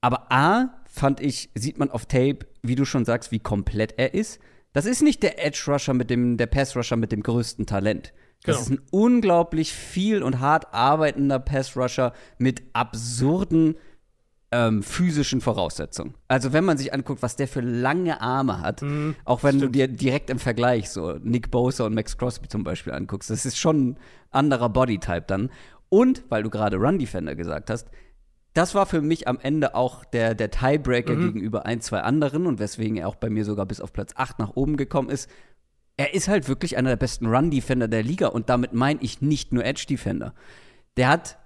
Aber 0.00 0.30
A, 0.30 0.79
fand 1.00 1.20
ich, 1.20 1.50
sieht 1.54 1.78
man 1.78 1.90
auf 1.90 2.04
Tape, 2.04 2.40
wie 2.62 2.74
du 2.74 2.84
schon 2.84 3.06
sagst, 3.06 3.32
wie 3.32 3.40
komplett 3.40 3.94
er 3.96 4.12
ist. 4.12 4.38
Das 4.74 4.84
ist 4.84 5.02
nicht 5.02 5.22
der 5.22 5.44
Edge 5.44 5.64
Rusher 5.66 5.94
mit 5.94 6.10
dem, 6.10 6.36
der 6.36 6.46
Pass 6.46 6.76
Rusher 6.76 6.96
mit 6.96 7.10
dem 7.10 7.22
größten 7.22 7.64
Talent. 7.66 8.12
Das 8.44 8.56
genau. 8.56 8.60
ist 8.60 8.70
ein 8.70 8.86
unglaublich 8.90 9.72
viel 9.72 10.22
und 10.22 10.40
hart 10.40 10.72
arbeitender 10.74 11.38
Pass 11.38 11.74
Rusher 11.74 12.12
mit 12.38 12.62
absurden 12.74 13.76
ähm, 14.52 14.82
physischen 14.82 15.40
Voraussetzungen. 15.40 16.14
Also 16.28 16.52
wenn 16.52 16.64
man 16.64 16.76
sich 16.76 16.92
anguckt, 16.92 17.22
was 17.22 17.34
der 17.34 17.48
für 17.48 17.60
lange 17.62 18.20
Arme 18.20 18.60
hat, 18.60 18.82
mhm, 18.82 19.16
auch 19.24 19.42
wenn 19.42 19.56
stimmt. 19.56 19.74
du 19.74 19.78
dir 19.78 19.88
direkt 19.88 20.28
im 20.28 20.38
Vergleich 20.38 20.90
so 20.90 21.14
Nick 21.22 21.50
Bosa 21.50 21.86
und 21.86 21.94
Max 21.94 22.18
Crosby 22.18 22.48
zum 22.48 22.62
Beispiel 22.62 22.92
anguckst, 22.92 23.30
das 23.30 23.46
ist 23.46 23.58
schon 23.58 23.90
ein 23.90 23.98
anderer 24.30 24.68
Bodytype 24.68 25.24
dann. 25.26 25.50
Und, 25.88 26.24
weil 26.28 26.42
du 26.42 26.50
gerade 26.50 26.76
Run 26.76 26.98
Defender 26.98 27.34
gesagt 27.34 27.70
hast, 27.70 27.88
das 28.54 28.74
war 28.74 28.86
für 28.86 29.00
mich 29.00 29.28
am 29.28 29.38
Ende 29.40 29.74
auch 29.74 30.04
der, 30.04 30.34
der 30.34 30.50
Tiebreaker 30.50 31.14
Mhm. 31.14 31.20
gegenüber 31.34 31.66
ein, 31.66 31.80
zwei 31.80 32.00
anderen 32.00 32.46
und 32.46 32.58
weswegen 32.58 32.96
er 32.96 33.08
auch 33.08 33.14
bei 33.16 33.30
mir 33.30 33.44
sogar 33.44 33.66
bis 33.66 33.80
auf 33.80 33.92
Platz 33.92 34.12
8 34.16 34.38
nach 34.38 34.56
oben 34.56 34.76
gekommen 34.76 35.08
ist. 35.08 35.30
Er 35.96 36.14
ist 36.14 36.28
halt 36.28 36.48
wirklich 36.48 36.76
einer 36.76 36.88
der 36.90 36.96
besten 36.96 37.26
Run-Defender 37.26 37.86
der 37.86 38.02
Liga 38.02 38.28
und 38.28 38.48
damit 38.48 38.72
meine 38.72 39.00
ich 39.02 39.20
nicht 39.20 39.52
nur 39.52 39.64
Edge-Defender. 39.64 40.34
Der 40.96 41.08
hat, 41.08 41.38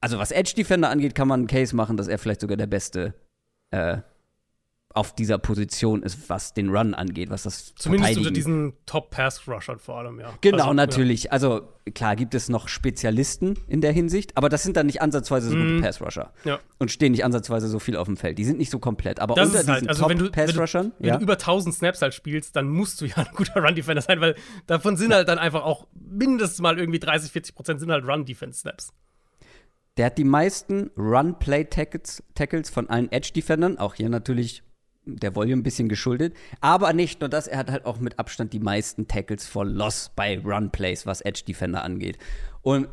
also 0.00 0.18
was 0.18 0.32
Edge-Defender 0.32 0.90
angeht, 0.90 1.14
kann 1.14 1.28
man 1.28 1.40
einen 1.40 1.46
Case 1.46 1.74
machen, 1.74 1.96
dass 1.96 2.08
er 2.08 2.18
vielleicht 2.18 2.40
sogar 2.40 2.56
der 2.56 2.66
beste 2.66 3.14
äh, 3.70 3.98
auf 4.94 5.12
dieser 5.12 5.38
Position 5.38 6.04
ist, 6.04 6.30
was 6.30 6.54
den 6.54 6.68
Run 6.70 6.94
angeht, 6.94 7.28
was 7.28 7.42
das 7.42 7.74
Zumindest 7.74 8.16
unter 8.16 8.30
diesen 8.30 8.74
Top-Pass-Rushern 8.86 9.80
vor 9.80 9.98
allem, 9.98 10.20
ja. 10.20 10.32
Genau, 10.40 10.58
Also, 10.58 10.72
natürlich. 10.72 11.32
Also 11.32 11.68
klar 11.94 12.14
gibt 12.14 12.32
es 12.34 12.48
noch 12.48 12.68
Spezialisten 12.68 13.58
in 13.66 13.80
der 13.80 13.90
Hinsicht, 13.90 14.36
aber 14.36 14.48
das 14.48 14.62
sind 14.62 14.76
dann 14.76 14.86
nicht 14.86 15.02
ansatzweise 15.02 15.48
so 15.50 15.56
gute 15.56 15.80
Pass-Rusher. 15.80 16.32
Mhm. 16.44 16.48
Ja. 16.48 16.60
Und 16.78 16.92
stehen 16.92 17.10
nicht 17.10 17.24
ansatzweise 17.24 17.66
so 17.68 17.80
viel 17.80 17.96
auf 17.96 18.06
dem 18.06 18.16
Feld. 18.16 18.38
Die 18.38 18.44
sind 18.44 18.56
nicht 18.58 18.70
so 18.70 18.78
komplett. 18.78 19.18
Aber 19.18 19.34
Das 19.34 19.48
unter 19.48 19.60
ist 19.60 19.68
halt, 19.68 19.80
diesen 19.80 19.88
also 19.88 20.08
wenn 20.08 20.18
du, 20.18 20.24
wenn 20.24 20.30
du, 20.30 20.36
Top-Pass-Rushern, 20.36 20.92
wenn 21.00 21.08
ja, 21.08 21.16
du 21.16 21.22
über 21.24 21.32
1000 21.34 21.74
Snaps 21.74 22.00
halt 22.00 22.14
spielst, 22.14 22.54
dann 22.54 22.68
musst 22.68 23.00
du 23.00 23.06
ja 23.06 23.16
ein 23.16 23.26
guter 23.34 23.64
Run-Defender 23.64 24.00
sein, 24.00 24.20
weil 24.20 24.36
davon 24.68 24.96
sind 24.96 25.12
halt 25.12 25.26
dann 25.26 25.38
einfach 25.38 25.64
auch 25.64 25.88
mindestens 25.94 26.60
mal 26.60 26.78
irgendwie 26.78 27.00
30, 27.00 27.32
40 27.32 27.54
Prozent 27.56 27.80
sind 27.80 27.90
halt 27.90 28.06
Run-Defense-Snaps. 28.06 28.92
der 29.96 30.06
hat 30.06 30.18
die 30.18 30.24
meisten 30.24 30.90
Run-Play-Tackles 30.96 32.22
Tackles 32.36 32.70
von 32.70 32.88
allen 32.88 33.10
Edge-Defendern. 33.10 33.78
Auch 33.78 33.94
hier 33.94 34.08
natürlich 34.08 34.62
der 35.06 35.34
Volume 35.34 35.60
ein 35.60 35.62
bisschen 35.62 35.88
geschuldet. 35.88 36.34
Aber 36.60 36.92
nicht 36.92 37.20
nur 37.20 37.28
das, 37.28 37.46
er 37.46 37.58
hat 37.58 37.70
halt 37.70 37.84
auch 37.86 37.98
mit 37.98 38.18
Abstand 38.18 38.52
die 38.52 38.60
meisten 38.60 39.08
Tackles 39.08 39.46
for 39.46 39.64
Loss 39.64 40.10
bei 40.14 40.38
Run-Plays, 40.38 41.06
was 41.06 41.20
Edge-Defender 41.20 41.82
angeht. 41.82 42.18
Und 42.62 42.88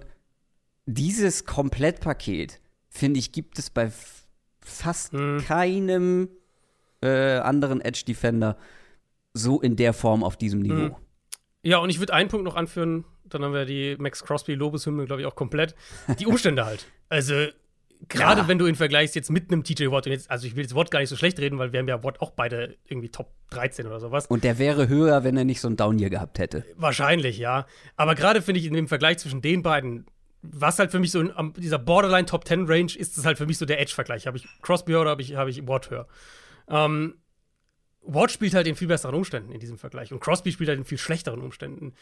dieses 0.85 1.45
Komplettpaket, 1.45 2.59
finde 2.89 3.19
ich, 3.19 3.31
gibt 3.31 3.59
es 3.59 3.69
bei 3.69 3.91
fast 4.59 5.13
Hm. 5.13 5.43
keinem 5.45 6.29
äh, 7.01 7.37
anderen 7.37 7.81
Edge-Defender 7.81 8.57
so 9.33 9.61
in 9.61 9.75
der 9.75 9.93
Form 9.93 10.23
auf 10.23 10.37
diesem 10.37 10.59
Niveau. 10.59 10.89
Mhm. 10.89 10.95
Ja, 11.63 11.77
und 11.77 11.89
ich 11.89 11.99
würde 11.99 12.13
einen 12.13 12.29
Punkt 12.29 12.43
noch 12.43 12.55
anführen, 12.55 13.05
dann 13.23 13.43
haben 13.43 13.53
wir 13.53 13.65
die 13.65 13.95
Max 13.97 14.23
Crosby-Lobeshymne, 14.23 15.05
glaube 15.05 15.21
ich, 15.21 15.27
auch 15.27 15.35
komplett. 15.35 15.75
Die 16.19 16.25
Umstände 16.25 16.65
halt. 16.65 16.85
Also, 17.07 17.47
gerade 18.09 18.41
Ja. 18.41 18.47
wenn 18.47 18.57
du 18.57 18.67
ihn 18.67 18.75
vergleichst 18.75 19.15
jetzt 19.15 19.29
mit 19.29 19.51
einem 19.51 19.63
TJ 19.63 19.91
Watt, 19.91 20.05
und 20.07 20.11
jetzt, 20.13 20.29
also 20.31 20.47
ich 20.47 20.55
will 20.55 20.63
jetzt 20.63 20.75
Watt 20.75 20.91
gar 20.91 20.99
nicht 20.99 21.09
so 21.09 21.15
schlecht 21.15 21.39
reden, 21.39 21.57
weil 21.59 21.71
wir 21.73 21.79
haben 21.79 21.87
ja 21.87 22.03
Watt 22.03 22.21
auch 22.21 22.31
beide 22.31 22.75
irgendwie 22.87 23.09
Top 23.09 23.31
13 23.51 23.85
oder 23.87 23.99
sowas. 23.99 24.25
Und 24.27 24.43
der 24.43 24.57
wäre 24.59 24.87
höher, 24.87 25.23
wenn 25.23 25.37
er 25.37 25.43
nicht 25.45 25.61
so 25.61 25.67
ein 25.67 25.77
Down 25.77 25.97
hier 25.97 26.09
gehabt 26.09 26.39
hätte. 26.39 26.65
Wahrscheinlich, 26.75 27.37
ja. 27.37 27.65
Aber 27.95 28.15
gerade 28.15 28.41
finde 28.41 28.59
ich 28.59 28.65
in 28.65 28.73
dem 28.73 28.87
Vergleich 28.87 29.17
zwischen 29.19 29.41
den 29.41 29.61
beiden, 29.63 30.05
was 30.41 30.79
halt 30.79 30.89
für 30.91 30.99
mich 30.99 31.11
so 31.11 31.19
in, 31.21 31.31
am- 31.31 31.53
dieser 31.53 31.77
Borderline 31.79 32.25
Top 32.25 32.47
10 32.47 32.65
Range 32.65 32.91
ist, 32.95 33.17
ist 33.17 33.25
halt 33.25 33.37
für 33.37 33.45
mich 33.45 33.57
so 33.57 33.65
der 33.65 33.79
Edge-Vergleich. 33.79 34.25
Habe 34.27 34.37
ich 34.37 34.47
Crosby 34.61 34.93
höher 34.93 35.01
oder 35.01 35.11
habe 35.11 35.21
ich, 35.21 35.35
hab 35.35 35.47
ich 35.47 35.67
Watt 35.67 35.89
höher? 35.91 36.07
Ähm, 36.67 37.15
Watt 38.03 38.31
spielt 38.31 38.55
halt 38.55 38.65
in 38.65 38.75
viel 38.75 38.87
besseren 38.87 39.13
Umständen 39.13 39.51
in 39.51 39.59
diesem 39.59 39.77
Vergleich 39.77 40.11
und 40.11 40.19
Crosby 40.19 40.51
spielt 40.51 40.69
halt 40.69 40.79
in 40.79 40.85
viel 40.85 40.97
schlechteren 40.97 41.39
Umständen. 41.41 41.93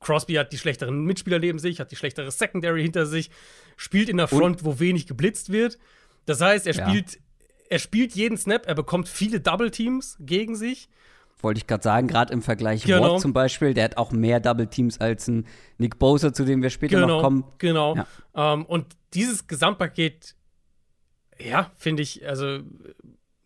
Crosby 0.00 0.34
hat 0.34 0.52
die 0.52 0.58
schlechteren 0.58 1.04
Mitspieler 1.04 1.38
neben 1.38 1.58
sich, 1.58 1.78
hat 1.80 1.90
die 1.90 1.96
schlechtere 1.96 2.30
Secondary 2.30 2.82
hinter 2.82 3.06
sich, 3.06 3.30
spielt 3.76 4.08
in 4.08 4.16
der 4.16 4.28
Front, 4.28 4.64
wo 4.64 4.78
wenig 4.80 5.06
geblitzt 5.06 5.50
wird. 5.52 5.78
Das 6.26 6.40
heißt, 6.40 6.66
er 6.66 6.74
Ja. 6.74 6.88
spielt, 6.88 7.18
er 7.68 7.78
spielt 7.78 8.14
jeden 8.14 8.36
Snap, 8.38 8.66
er 8.66 8.74
bekommt 8.74 9.08
viele 9.08 9.40
Double 9.40 9.70
Teams 9.70 10.16
gegen 10.20 10.56
sich. 10.56 10.88
Wollte 11.42 11.58
ich 11.58 11.66
gerade 11.66 11.82
sagen, 11.82 12.06
gerade 12.06 12.32
im 12.32 12.42
Vergleich 12.42 12.82
Genau. 12.84 13.14
Watt 13.14 13.20
zum 13.22 13.32
Beispiel, 13.32 13.72
der 13.72 13.84
hat 13.84 13.96
auch 13.96 14.10
mehr 14.12 14.40
Double 14.40 14.66
Teams 14.66 15.00
als 15.00 15.28
ein 15.28 15.46
Nick 15.78 15.98
Bosa, 15.98 16.32
zu 16.32 16.44
dem 16.44 16.62
wir 16.62 16.68
später 16.70 17.00
noch 17.00 17.06
Genau, 17.06 17.20
kommen. 17.22 17.44
genau. 17.58 17.96
Ja. 17.96 18.06
Ähm, 18.54 18.64
und 18.66 18.86
dieses 19.14 19.46
Gesamtpaket, 19.46 20.34
ja, 21.38 21.70
finde 21.78 22.02
ich, 22.02 22.26
also 22.28 22.60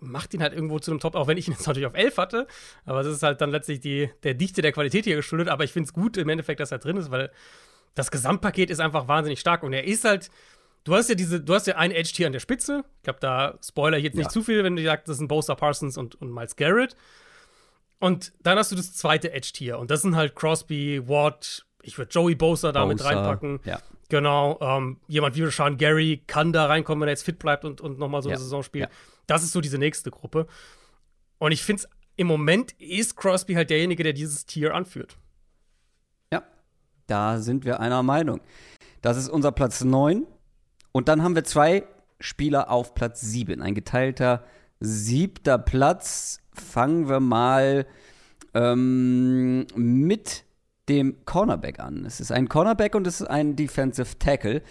macht 0.04 0.34
ihn 0.34 0.42
halt 0.42 0.52
irgendwo 0.52 0.78
zu 0.78 0.90
einem 0.90 1.00
Top, 1.00 1.14
auch 1.16 1.26
wenn 1.26 1.36
ich 1.36 1.48
ihn 1.48 1.52
jetzt 1.54 1.66
natürlich 1.66 1.86
auf 1.86 1.94
11 1.94 2.18
hatte. 2.18 2.46
Aber 2.84 3.02
das 3.02 3.12
ist 3.12 3.22
halt 3.22 3.40
dann 3.40 3.50
letztlich 3.50 3.80
die, 3.80 4.10
der 4.22 4.34
Dichte 4.34 4.62
der 4.62 4.72
Qualität 4.72 5.04
hier 5.04 5.16
geschuldet. 5.16 5.48
Aber 5.48 5.64
ich 5.64 5.72
finde 5.72 5.86
es 5.88 5.92
gut 5.92 6.16
im 6.16 6.28
Endeffekt, 6.28 6.60
dass 6.60 6.72
er 6.72 6.78
drin 6.78 6.96
ist, 6.96 7.10
weil 7.10 7.30
das 7.94 8.10
Gesamtpaket 8.10 8.70
ist 8.70 8.80
einfach 8.80 9.08
wahnsinnig 9.08 9.40
stark. 9.40 9.62
Und 9.62 9.72
er 9.72 9.84
ist 9.84 10.04
halt, 10.04 10.30
du 10.84 10.94
hast 10.94 11.08
ja 11.08 11.14
diese, 11.14 11.40
du 11.40 11.54
hast 11.54 11.66
ja 11.66 11.76
ein 11.76 11.90
Edge-Tier 11.92 12.26
an 12.26 12.32
der 12.32 12.40
Spitze. 12.40 12.84
Ich 12.98 13.02
glaube, 13.04 13.20
da 13.20 13.58
spoiler 13.64 13.98
ich 13.98 14.04
jetzt 14.04 14.16
nicht 14.16 14.26
Ja. 14.26 14.30
zu 14.30 14.42
viel, 14.42 14.62
wenn 14.64 14.76
du 14.76 14.82
sagst, 14.82 15.08
das 15.08 15.18
sind 15.18 15.28
Bosa 15.28 15.54
Parsons 15.54 15.96
und, 15.96 16.14
und 16.20 16.32
Miles 16.32 16.56
Garrett. 16.56 16.96
Und 18.00 18.32
dann 18.42 18.58
hast 18.58 18.70
du 18.72 18.76
das 18.76 18.94
zweite 18.94 19.32
Edge-Tier. 19.32 19.78
Und 19.78 19.90
das 19.90 20.02
sind 20.02 20.16
halt 20.16 20.34
Crosby, 20.34 21.08
Watt, 21.08 21.64
ich 21.82 21.96
würde 21.98 22.10
Joey 22.10 22.34
Bosa 22.34 22.72
da 22.72 22.84
mit 22.86 23.02
reinpacken. 23.04 23.60
Ja. 23.64 23.78
Genau, 24.10 24.58
ähm, 24.60 24.98
jemand 25.08 25.34
wie 25.36 25.42
Rashawn 25.44 25.78
Gary 25.78 26.22
kann 26.26 26.52
da 26.52 26.66
reinkommen, 26.66 27.00
wenn 27.02 27.08
er 27.08 27.12
jetzt 27.12 27.24
fit 27.24 27.38
bleibt 27.38 27.64
und, 27.64 27.80
und 27.80 27.98
nochmal 27.98 28.22
so 28.22 28.28
eine 28.28 28.36
Ja, 28.36 28.42
Saison 28.42 28.62
spielt. 28.62 28.84
ja. 28.90 28.90
Das 29.26 29.42
ist 29.42 29.52
so 29.52 29.60
diese 29.60 29.78
nächste 29.78 30.10
Gruppe. 30.10 30.46
Und 31.38 31.52
ich 31.52 31.62
finde 31.62 31.82
es, 31.82 31.88
im 32.16 32.26
Moment 32.26 32.72
ist 32.72 33.16
Crosby 33.16 33.54
halt 33.54 33.70
derjenige, 33.70 34.02
der 34.02 34.12
dieses 34.12 34.46
Tier 34.46 34.74
anführt. 34.74 35.16
ja, 36.32 36.42
da 37.06 37.38
sind 37.38 37.64
wir 37.64 37.80
einer 37.80 38.02
Meinung. 38.02 38.40
Das 39.02 39.16
ist 39.16 39.28
unser 39.28 39.52
Platz 39.52 39.82
9. 39.82 40.26
Und 40.92 41.08
dann 41.08 41.22
haben 41.22 41.34
wir 41.34 41.44
zwei 41.44 41.84
Spieler 42.20 42.70
auf 42.70 42.94
Platz 42.94 43.20
7. 43.20 43.60
Ein 43.60 43.74
geteilter 43.74 44.44
siebter 44.80 45.58
Platz. 45.58 46.40
Fangen 46.52 47.08
wir 47.08 47.20
mal 47.20 47.86
ähm, 48.54 49.66
mit 49.74 50.44
dem 50.88 51.24
Cornerback 51.24 51.80
an. 51.80 52.04
Es 52.04 52.20
ist 52.20 52.30
ein 52.30 52.48
Cornerback 52.48 52.94
und 52.94 53.06
es 53.06 53.20
ist 53.20 53.26
ein 53.26 53.56
Defensive 53.56 54.18
Tackle. 54.18 54.62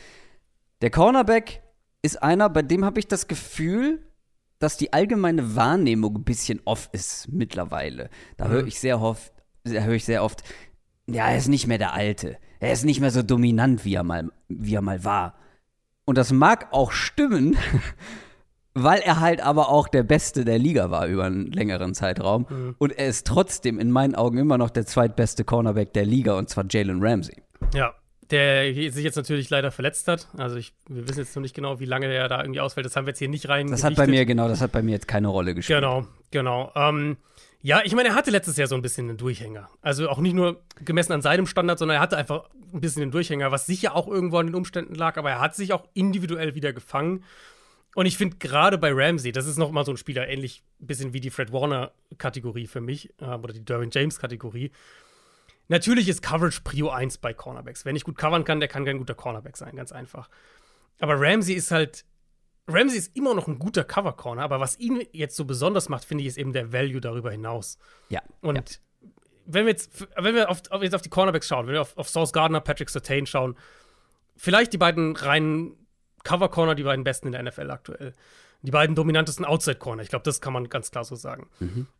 Der 0.81 0.91
Cornerback 0.91 1.61
ist 2.01 2.21
einer, 2.21 2.49
bei 2.49 2.61
dem 2.61 2.85
habe 2.85 2.99
ich 2.99 3.07
das 3.07 3.27
Gefühl, 3.27 4.01
dass 4.63 4.77
die 4.77 4.93
allgemeine 4.93 5.55
Wahrnehmung 5.55 6.15
ein 6.15 6.23
bisschen 6.23 6.61
off 6.63 6.89
ist 6.93 7.27
mittlerweile. 7.31 8.09
Da 8.37 8.47
höre 8.47 8.65
ich 8.65 8.79
sehr 8.79 9.01
oft, 9.01 9.33
da 9.65 9.81
höre 9.81 9.95
ich 9.95 10.05
sehr 10.05 10.23
oft, 10.23 10.41
ja, 11.05 11.27
er 11.27 11.37
ist 11.37 11.49
nicht 11.49 11.67
mehr 11.67 11.77
der 11.77 11.93
Alte. 11.93 12.37
Er 12.61 12.71
ist 12.71 12.85
nicht 12.85 13.01
mehr 13.01 13.11
so 13.11 13.23
dominant, 13.23 13.83
wie 13.83 13.95
er 13.95 14.03
mal, 14.03 14.29
wie 14.47 14.75
er 14.75 14.81
mal 14.81 15.03
war. 15.03 15.35
Und 16.05 16.17
das 16.17 16.31
mag 16.31 16.69
auch 16.71 16.93
stimmen, 16.93 17.57
weil 18.73 19.01
er 19.01 19.19
halt 19.19 19.41
aber 19.41 19.67
auch 19.67 19.89
der 19.89 20.03
Beste 20.03 20.45
der 20.45 20.59
Liga 20.59 20.89
war 20.89 21.07
über 21.07 21.25
einen 21.25 21.47
längeren 21.47 21.93
Zeitraum. 21.93 22.75
Und 22.77 22.97
er 22.97 23.07
ist 23.07 23.27
trotzdem 23.27 23.79
in 23.79 23.91
meinen 23.91 24.15
Augen 24.15 24.37
immer 24.37 24.57
noch 24.57 24.69
der 24.69 24.85
zweitbeste 24.85 25.43
Cornerback 25.43 25.91
der 25.91 26.05
Liga, 26.05 26.37
und 26.37 26.47
zwar 26.49 26.63
Jalen 26.69 27.03
Ramsey. 27.03 27.43
Ja, 27.73 27.93
der 28.33 28.73
sich 28.73 29.03
jetzt 29.03 29.15
natürlich 29.15 29.49
leider 29.49 29.71
verletzt 29.71 30.07
hat. 30.07 30.27
Also 30.37 30.55
ich, 30.55 30.73
wir 30.89 31.07
wissen 31.07 31.19
jetzt 31.19 31.35
noch 31.35 31.41
nicht 31.41 31.55
genau, 31.55 31.79
wie 31.79 31.85
lange 31.85 32.07
der 32.07 32.27
da 32.27 32.41
irgendwie 32.41 32.59
ausfällt. 32.59 32.85
Das 32.85 32.95
haben 32.95 33.05
wir 33.05 33.11
jetzt 33.11 33.19
hier 33.19 33.29
nicht 33.29 33.47
rein. 33.47 33.67
Das 33.67 33.83
hat 33.83 33.95
bei 33.95 34.07
mir, 34.07 34.25
genau, 34.25 34.47
das 34.47 34.59
hat 34.59 34.71
bei 34.71 34.81
mir 34.81 34.91
jetzt 34.91 35.07
keine 35.07 35.27
Rolle 35.27 35.53
gespielt. 35.53 35.77
Genau, 35.77 36.07
genau. 36.31 36.71
Ähm, 36.75 37.17
ja, 37.61 37.81
ich 37.85 37.93
meine, 37.95 38.09
er 38.09 38.15
hatte 38.15 38.31
letztes 38.31 38.57
Jahr 38.57 38.67
so 38.67 38.75
ein 38.75 38.81
bisschen 38.81 39.07
einen 39.07 39.17
Durchhänger. 39.17 39.69
Also 39.81 40.09
auch 40.09 40.17
nicht 40.17 40.33
nur 40.33 40.61
gemessen 40.83 41.13
an 41.13 41.21
seinem 41.21 41.45
Standard, 41.45 41.77
sondern 41.77 41.97
er 41.97 42.01
hatte 42.01 42.17
einfach 42.17 42.49
ein 42.73 42.81
bisschen 42.81 43.01
den 43.01 43.11
Durchhänger, 43.11 43.51
was 43.51 43.67
sicher 43.67 43.95
auch 43.95 44.07
irgendwo 44.07 44.37
an 44.37 44.47
den 44.47 44.55
Umständen 44.55 44.95
lag, 44.95 45.17
aber 45.17 45.29
er 45.29 45.39
hat 45.39 45.55
sich 45.55 45.71
auch 45.71 45.87
individuell 45.93 46.55
wieder 46.55 46.73
gefangen. 46.73 47.23
Und 47.95 48.07
ich 48.07 48.17
finde 48.17 48.37
gerade 48.37 48.79
bei 48.79 48.91
Ramsey, 48.91 49.31
das 49.31 49.45
ist 49.45 49.57
noch 49.57 49.71
mal 49.71 49.85
so 49.85 49.91
ein 49.91 49.97
Spieler, 49.97 50.27
ähnlich 50.27 50.63
ein 50.81 50.87
bisschen 50.87 51.13
wie 51.13 51.19
die 51.19 51.29
Fred 51.29 51.53
Warner-Kategorie 51.53 52.65
für 52.65 52.81
mich, 52.81 53.13
äh, 53.21 53.25
oder 53.25 53.53
die 53.53 53.63
Derwin 53.63 53.91
James-Kategorie. 53.93 54.71
Natürlich 55.73 56.07
ist 56.07 56.21
Coverage 56.21 56.61
Prio 56.63 56.89
1 56.89 57.17
bei 57.17 57.33
Cornerbacks. 57.33 57.83
Wer 57.83 57.93
nicht 57.93 58.05
gut 58.05 58.15
covern 58.15 58.43
kann, 58.43 58.59
der 58.59 58.69
kann 58.69 58.85
kein 58.85 58.99
guter 58.99 59.15
Cornerback 59.15 59.57
sein, 59.57 59.75
ganz 59.75 59.91
einfach. 59.91 60.29
Aber 60.99 61.19
Ramsey 61.19 61.55
ist 61.55 61.71
halt 61.71 62.05
Ramsey 62.67 62.99
ist 62.99 63.17
immer 63.17 63.33
noch 63.33 63.47
ein 63.47 63.57
guter 63.57 63.83
Cover-Corner, 63.83 64.43
aber 64.43 64.59
was 64.59 64.77
ihn 64.77 65.03
jetzt 65.13 65.35
so 65.35 65.45
besonders 65.45 65.89
macht, 65.89 66.05
finde 66.05 66.21
ich, 66.21 66.27
ist 66.27 66.37
eben 66.37 66.53
der 66.53 66.71
Value 66.71 67.01
darüber 67.01 67.31
hinaus. 67.31 67.79
Ja. 68.09 68.21
Und 68.41 68.55
ja. 68.55 69.09
wenn 69.47 69.65
wir 69.65 69.71
jetzt, 69.71 70.05
wenn 70.15 70.35
wir 70.35 70.51
auf, 70.51 70.61
auf, 70.69 70.83
jetzt 70.83 70.93
auf 70.93 71.01
die 71.01 71.09
Cornerbacks 71.09 71.47
schauen, 71.47 71.65
wenn 71.65 71.73
wir 71.73 71.81
auf, 71.81 71.97
auf 71.97 72.07
Sauce 72.07 72.33
Gardner, 72.33 72.61
Patrick 72.61 72.91
Sertain 72.91 73.25
schauen, 73.25 73.57
vielleicht 74.37 74.73
die 74.73 74.77
beiden 74.77 75.15
reinen 75.15 75.75
Cover-Corner, 76.23 76.75
die 76.75 76.83
beiden 76.83 77.03
besten 77.03 77.29
in 77.29 77.31
der 77.31 77.41
NFL 77.41 77.71
aktuell. 77.71 78.13
Die 78.61 78.71
beiden 78.71 78.95
dominantesten 78.95 79.43
Outside-Corner. 79.43 80.03
Ich 80.03 80.09
glaube, 80.09 80.23
das 80.23 80.39
kann 80.39 80.53
man 80.53 80.69
ganz 80.69 80.91
klar 80.91 81.03
so 81.03 81.15
sagen. 81.15 81.49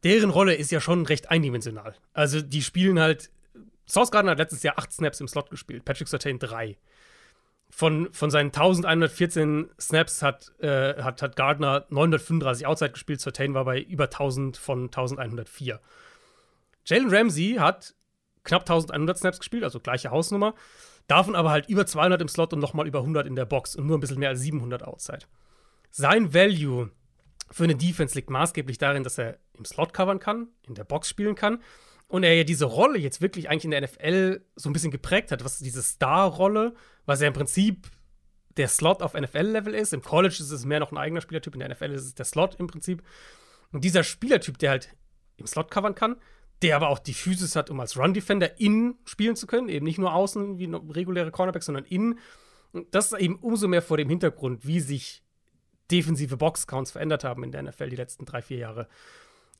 Deren 0.04 0.30
Rolle 0.30 0.54
ist 0.54 0.72
ja 0.72 0.80
schon 0.80 1.08
recht 1.08 1.32
eindimensional. 1.32 1.96
Also, 2.14 2.40
die 2.40 2.62
spielen 2.62 3.00
halt. 3.00 3.32
Sauce 3.88 4.12
Gardner 4.12 4.32
hat 4.32 4.40
letztes 4.40 4.64
Jahr 4.64 4.78
acht 4.78 4.92
Snaps 4.92 5.20
im 5.20 5.28
Slot 5.28 5.50
gespielt, 5.50 5.86
Patrick 5.86 6.08
Sertain 6.08 6.40
drei 6.40 6.78
von, 7.76 8.14
von 8.14 8.30
seinen 8.30 8.48
1114 8.48 9.72
Snaps 9.80 10.22
hat, 10.22 10.52
äh, 10.60 11.02
hat, 11.02 11.24
hat 11.24 11.36
Gardner 11.36 11.86
935 11.90 12.68
Outside 12.68 12.92
gespielt, 12.92 13.20
Certain 13.20 13.56
war 13.56 13.66
bei 13.66 13.82
über 13.82 14.06
1000 14.06 14.58
von 14.58 14.86
1104. 14.86 15.80
Jalen 16.86 17.10
Ramsey 17.10 17.56
hat 17.58 17.96
knapp 18.44 18.62
1100 18.62 19.18
Snaps 19.18 19.40
gespielt, 19.40 19.64
also 19.64 19.80
gleiche 19.80 20.12
Hausnummer, 20.12 20.54
davon 21.08 21.36
aber 21.36 21.50
halt 21.50 21.68
über 21.68 21.88
200 21.88 22.22
im 22.22 22.28
Slot 22.28 22.54
und 22.54 22.60
nochmal 22.60 22.86
über 22.86 23.00
100 23.00 23.26
in 23.26 23.36
der 23.36 23.46
Box 23.46 23.76
und 23.76 23.88
nur 23.88 23.98
ein 23.98 24.02
bisschen 24.02 24.20
mehr 24.20 24.30
als 24.30 24.42
700 24.42 24.84
Outside. 24.84 25.26
Sein 25.90 26.32
Value 26.32 26.92
für 27.50 27.64
eine 27.64 27.76
Defense 27.76 28.14
liegt 28.14 28.30
maßgeblich 28.30 28.78
darin, 28.78 29.04
dass 29.04 29.18
er 29.18 29.40
im 29.58 29.66
Slot 29.66 29.94
covern 29.94 30.20
kann, 30.20 30.50
in 30.68 30.76
der 30.76 30.84
Box 30.84 31.10
spielen 31.10 31.34
kann 31.34 31.60
und 32.14 32.22
er 32.22 32.36
ja 32.36 32.44
diese 32.44 32.66
Rolle 32.66 33.00
jetzt 33.00 33.22
wirklich 33.22 33.50
eigentlich 33.50 33.66
in 33.66 33.72
der 33.72 33.82
NFL 33.82 34.46
so 34.56 34.70
ein 34.70 34.74
bisschen 34.74 34.92
geprägt 34.92 35.32
hat, 35.32 35.44
was 35.44 35.58
diese 35.58 35.82
Star-Rolle, 35.82 36.76
was 37.08 37.22
ja 37.22 37.28
im 37.28 37.34
Prinzip 37.34 37.90
der 38.56 38.68
Slot 38.68 39.02
auf 39.02 39.16
NFL-Level 39.16 39.74
ist. 39.74 39.94
Im 39.94 40.04
College 40.04 40.36
ist 40.40 40.52
es 40.52 40.64
mehr 40.64 40.80
noch 40.80 40.92
ein 40.92 41.00
eigener 41.00 41.22
Spielertyp, 41.22 41.56
in 41.56 41.62
der 41.62 41.70
NFL 41.70 41.90
ist 41.90 42.06
es 42.06 42.14
der 42.14 42.26
Slot 42.26 42.58
im 42.60 42.68
Prinzip. 42.68 43.02
Und 43.72 43.84
dieser 43.84 44.04
Spielertyp, 44.04 44.60
der 44.60 44.70
halt 44.70 44.96
im 45.38 45.48
Slot 45.48 45.72
covern 45.72 45.96
kann, 45.96 46.18
der 46.62 46.76
aber 46.76 46.90
auch 46.90 47.00
die 47.00 47.16
Physis 47.16 47.56
hat, 47.56 47.72
um 47.72 47.80
als 47.80 47.98
Run-Defender 47.98 48.60
innen 48.60 49.00
spielen 49.06 49.36
zu 49.36 49.48
können, 49.48 49.68
eben 49.68 49.84
nicht 49.84 49.98
nur 49.98 50.14
außen 50.14 50.60
wie 50.60 50.72
reguläre 50.92 51.32
Cornerbacks, 51.32 51.66
sondern 51.66 51.86
innen. 51.86 52.20
Und 52.74 52.94
das 52.94 53.12
ist 53.12 53.20
eben 53.20 53.38
umso 53.38 53.68
mehr 53.68 53.82
vor 53.82 53.98
dem 53.98 54.10
Hintergrund, 54.10 54.68
wie 54.68 54.82
sich 54.82 55.24
defensive 55.90 56.38
Box-Counts 56.38 56.92
verändert 56.92 57.24
haben 57.24 57.44
in 57.44 57.52
der 57.52 57.64
NFL 57.64 57.90
die 57.90 57.96
letzten 57.96 58.26
drei, 58.26 58.44
vier 58.44 58.58
Jahre. 58.58 58.88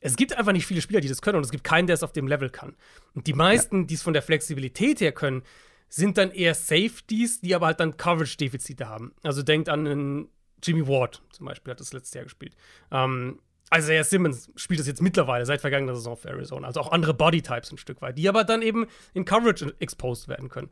Es 0.06 0.18
gibt 0.18 0.38
einfach 0.38 0.52
nicht 0.52 0.66
viele 0.66 0.82
Spieler, 0.82 1.00
die 1.00 1.08
das 1.08 1.22
können 1.22 1.38
und 1.38 1.46
es 1.46 1.52
gibt 1.52 1.64
keinen, 1.64 1.88
der 1.88 1.94
es 1.94 2.04
auf 2.04 2.12
dem 2.12 2.28
Level 2.28 2.50
kann. 2.50 2.76
Und 3.14 3.26
die 3.26 3.34
meisten, 3.34 3.82
ja. 3.82 3.88
die 3.88 3.94
es 3.94 4.02
von 4.02 4.14
der 4.14 4.22
Flexibilität 4.22 5.00
her 5.00 5.14
können, 5.14 5.44
sind 5.88 6.18
dann 6.18 6.32
eher 6.32 6.56
Safeties, 6.56 7.40
die 7.40 7.56
aber 7.56 7.68
halt 7.68 7.80
dann 7.80 7.96
Coverage-Defizite 7.96 8.90
haben. 8.90 9.14
Also 9.24 9.44
denkt 9.44 9.70
an 9.70 9.88
einen 9.88 10.30
Jimmy 10.62 10.86
Ward 10.88 11.22
zum 11.32 11.46
Beispiel, 11.46 11.72
hat 11.72 11.80
das 11.80 11.94
letztes 11.94 12.14
Jahr 12.16 12.26
gespielt. 12.26 12.56
Ähm, 12.92 13.40
also 13.70 13.86
Isaiah 13.86 14.04
Simmons 14.04 14.52
spielt 14.58 14.82
das 14.82 14.88
jetzt 14.88 15.02
mittlerweile 15.02 15.46
seit 15.46 15.62
vergangener 15.62 15.96
Saison 15.96 16.18
für 16.18 16.30
Arizona. 16.30 16.68
Also 16.68 16.82
auch 16.82 16.92
andere 16.92 17.14
Bodytypes 17.14 17.72
ein 17.72 17.78
Stück 17.78 18.02
weit, 18.02 18.18
die 18.18 18.28
aber 18.28 18.44
dann 18.44 18.62
eben 18.62 18.88
in 19.14 19.24
Coverage 19.24 19.74
exposed 19.80 20.28
werden 20.28 20.50
können. 20.50 20.70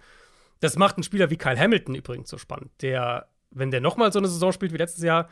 Das 0.59 0.75
macht 0.75 0.97
einen 0.97 1.03
Spieler 1.03 1.29
wie 1.29 1.37
Kyle 1.37 1.57
Hamilton 1.57 1.95
übrigens 1.95 2.29
so 2.29 2.37
spannend, 2.37 2.69
der, 2.81 3.29
wenn 3.49 3.71
der 3.71 3.81
nochmal 3.81 4.11
so 4.11 4.19
eine 4.19 4.27
Saison 4.27 4.51
spielt 4.51 4.73
wie 4.73 4.77
letztes 4.77 5.03
Jahr, 5.03 5.29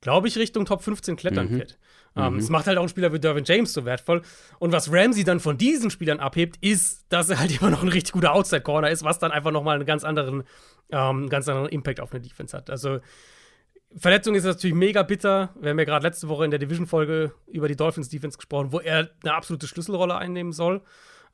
glaube 0.00 0.26
ich, 0.26 0.36
Richtung 0.38 0.64
Top 0.64 0.82
15 0.82 1.16
klettern 1.16 1.52
mhm. 1.52 1.58
wird. 1.58 1.78
Ähm, 2.16 2.34
mhm. 2.34 2.38
Es 2.38 2.50
macht 2.50 2.66
halt 2.66 2.78
auch 2.78 2.82
einen 2.82 2.88
Spieler 2.88 3.12
wie 3.12 3.20
Dervin 3.20 3.44
James 3.44 3.72
so 3.72 3.84
wertvoll. 3.84 4.22
Und 4.58 4.72
was 4.72 4.92
Ramsey 4.92 5.24
dann 5.24 5.40
von 5.40 5.58
diesen 5.58 5.90
Spielern 5.90 6.20
abhebt, 6.20 6.56
ist, 6.60 7.06
dass 7.08 7.30
er 7.30 7.38
halt 7.40 7.56
immer 7.60 7.70
noch 7.70 7.82
ein 7.82 7.88
richtig 7.88 8.12
guter 8.12 8.34
Outside-Corner 8.34 8.90
ist, 8.90 9.04
was 9.04 9.18
dann 9.18 9.32
einfach 9.32 9.50
nochmal 9.50 9.76
einen 9.76 9.86
ganz 9.86 10.04
anderen, 10.04 10.44
ähm, 10.90 11.28
ganz 11.28 11.48
anderen 11.48 11.68
Impact 11.68 12.00
auf 12.00 12.12
eine 12.12 12.20
Defense 12.20 12.56
hat. 12.56 12.70
Also 12.70 13.00
Verletzung 13.96 14.34
ist 14.34 14.44
natürlich 14.44 14.74
mega 14.74 15.02
bitter. 15.02 15.54
Wir 15.60 15.70
haben 15.70 15.78
ja 15.78 15.84
gerade 15.84 16.06
letzte 16.06 16.28
Woche 16.28 16.44
in 16.44 16.50
der 16.50 16.60
Division-Folge 16.60 17.32
über 17.46 17.68
die 17.68 17.76
Dolphins-Defense 17.76 18.38
gesprochen, 18.38 18.72
wo 18.72 18.80
er 18.80 19.10
eine 19.22 19.34
absolute 19.34 19.66
Schlüsselrolle 19.66 20.16
einnehmen 20.16 20.52
soll. 20.52 20.82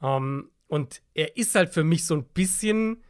Ähm, 0.02 0.50
und 0.66 1.02
er 1.14 1.36
ist 1.36 1.54
halt 1.54 1.72
für 1.72 1.84
mich 1.84 2.06
so 2.06 2.14
ein 2.14 2.24
bisschen, 2.24 3.02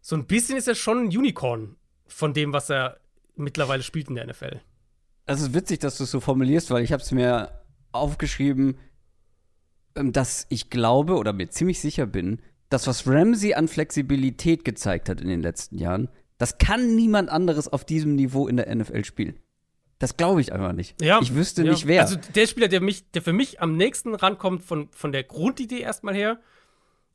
so 0.00 0.16
ein 0.16 0.26
bisschen 0.26 0.56
ist 0.56 0.68
er 0.68 0.74
schon 0.74 1.04
ein 1.04 1.16
Unicorn 1.16 1.76
von 2.06 2.32
dem, 2.32 2.52
was 2.52 2.70
er 2.70 2.98
mittlerweile 3.34 3.82
spielt 3.82 4.08
in 4.08 4.14
der 4.14 4.26
NFL. 4.26 4.60
Es 5.26 5.40
ist 5.40 5.54
witzig, 5.54 5.80
dass 5.80 5.98
du 5.98 6.04
es 6.04 6.10
so 6.10 6.20
formulierst, 6.20 6.70
weil 6.70 6.84
ich 6.84 6.92
habe 6.92 7.02
es 7.02 7.10
mir 7.10 7.50
aufgeschrieben, 7.92 8.78
ähm, 9.96 10.12
dass 10.12 10.46
ich 10.48 10.70
glaube 10.70 11.16
oder 11.16 11.32
mir 11.32 11.50
ziemlich 11.50 11.80
sicher 11.80 12.06
bin, 12.06 12.40
dass 12.68 12.86
was 12.86 13.06
Ramsey 13.06 13.54
an 13.54 13.68
Flexibilität 13.68 14.64
gezeigt 14.64 15.08
hat 15.08 15.20
in 15.20 15.28
den 15.28 15.42
letzten 15.42 15.78
Jahren, 15.78 16.08
das 16.38 16.58
kann 16.58 16.94
niemand 16.94 17.28
anderes 17.30 17.68
auf 17.68 17.84
diesem 17.84 18.14
Niveau 18.14 18.48
in 18.48 18.56
der 18.56 18.74
NFL 18.74 19.04
spielen. 19.04 19.38
Das 19.98 20.16
glaube 20.16 20.42
ich 20.42 20.52
einfach 20.52 20.72
nicht. 20.72 21.00
Ja, 21.00 21.20
ich 21.22 21.34
wüsste 21.34 21.64
ja. 21.64 21.70
nicht 21.70 21.86
wer. 21.86 22.02
Also 22.02 22.16
der 22.34 22.46
Spieler, 22.46 22.68
der, 22.68 22.82
mich, 22.82 23.10
der 23.12 23.22
für 23.22 23.32
mich 23.32 23.60
am 23.60 23.76
nächsten 23.76 24.14
rankommt 24.14 24.62
von, 24.62 24.88
von 24.90 25.10
der 25.10 25.24
Grundidee 25.24 25.80
erstmal 25.80 26.14
her, 26.14 26.38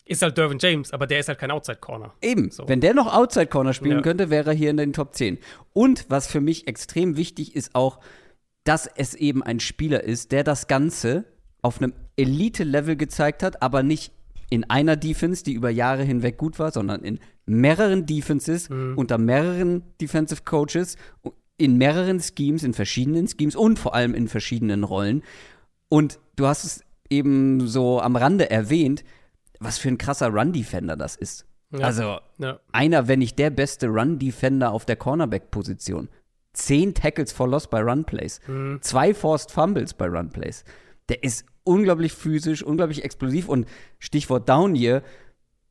ist 0.06 0.22
halt 0.22 0.38
Dervin 0.38 0.58
James, 0.60 0.92
aber 0.92 1.08
der 1.08 1.20
ist 1.20 1.28
halt 1.28 1.40
kein 1.40 1.52
Outside 1.52 1.78
Corner. 1.80 2.14
Eben. 2.22 2.52
So. 2.52 2.68
Wenn 2.68 2.82
der 2.82 2.94
noch 2.94 3.14
Outside 3.14 3.48
Corner 3.48 3.74
spielen 3.74 3.98
ja. 3.98 4.02
könnte, 4.02 4.30
wäre 4.30 4.52
er 4.52 4.56
hier 4.56 4.70
in 4.70 4.78
den 4.78 4.94
Top 4.94 5.16
10. 5.16 5.38
Und 5.74 6.06
was 6.10 6.28
für 6.28 6.42
mich 6.42 6.68
extrem 6.68 7.18
wichtig 7.18 7.56
ist 7.56 7.76
auch, 7.76 8.00
dass 8.64 8.88
es 8.88 9.14
eben 9.14 9.42
ein 9.44 9.60
Spieler 9.60 10.04
ist, 10.04 10.32
der 10.32 10.44
das 10.44 10.68
Ganze 10.68 11.26
auf 11.62 11.82
einem 11.82 11.94
Elite-Level 12.16 12.96
gezeigt 12.96 13.44
hat, 13.44 13.62
aber 13.62 13.84
nicht 13.84 14.12
in 14.50 14.70
einer 14.70 14.98
Defense, 14.98 15.44
die 15.44 15.54
über 15.54 15.70
Jahre 15.70 16.04
hinweg 16.04 16.38
gut 16.38 16.60
war, 16.60 16.72
sondern 16.72 17.04
in 17.04 17.20
mehreren 17.46 18.06
Defenses, 18.06 18.70
mhm. 18.70 18.98
unter 18.98 19.18
mehreren 19.18 19.84
Defensive 20.00 20.42
Coaches, 20.44 20.98
in 21.58 21.78
mehreren 21.78 22.20
Schemes, 22.20 22.64
in 22.64 22.74
verschiedenen 22.74 23.28
Schemes 23.28 23.56
und 23.56 23.80
vor 23.80 23.96
allem 23.96 24.14
in 24.14 24.28
verschiedenen 24.28 24.84
Rollen. 24.84 25.24
Und 25.90 26.20
du 26.36 26.48
hast 26.48 26.64
es 26.66 26.84
eben 27.10 27.68
so 27.68 28.02
am 28.02 28.16
Rande 28.16 28.50
erwähnt, 28.50 29.04
was 29.62 29.78
für 29.78 29.88
ein 29.88 29.98
krasser 29.98 30.30
Run-Defender 30.30 30.98
das 30.98 31.16
ist. 31.16 31.46
Ja. 31.72 31.86
Also 31.86 32.20
ja. 32.38 32.60
einer, 32.72 33.08
wenn 33.08 33.20
nicht 33.20 33.40
der 33.40 33.50
beste 33.50 33.88
Run-Defender 33.88 34.72
auf 34.72 34.86
der 34.86 34.98
Cornerback-Position. 34.98 36.10
Zehn 36.54 36.94
Tackles 36.94 37.32
for 37.32 37.48
Loss 37.48 37.70
bei 37.70 37.82
Run-Plays. 37.82 38.42
Mhm. 38.48 38.80
Zwei 38.82 39.14
Forced 39.14 39.52
Fumbles 39.52 39.94
bei 39.94 40.08
Run-Plays. 40.08 40.66
Der 41.08 41.24
ist 41.24 41.46
unglaublich 41.64 42.12
physisch, 42.12 42.64
unglaublich 42.64 43.04
explosiv 43.06 43.48
und 43.48 43.68
Stichwort 44.00 44.50
Down 44.50 44.76
hier, 44.76 45.04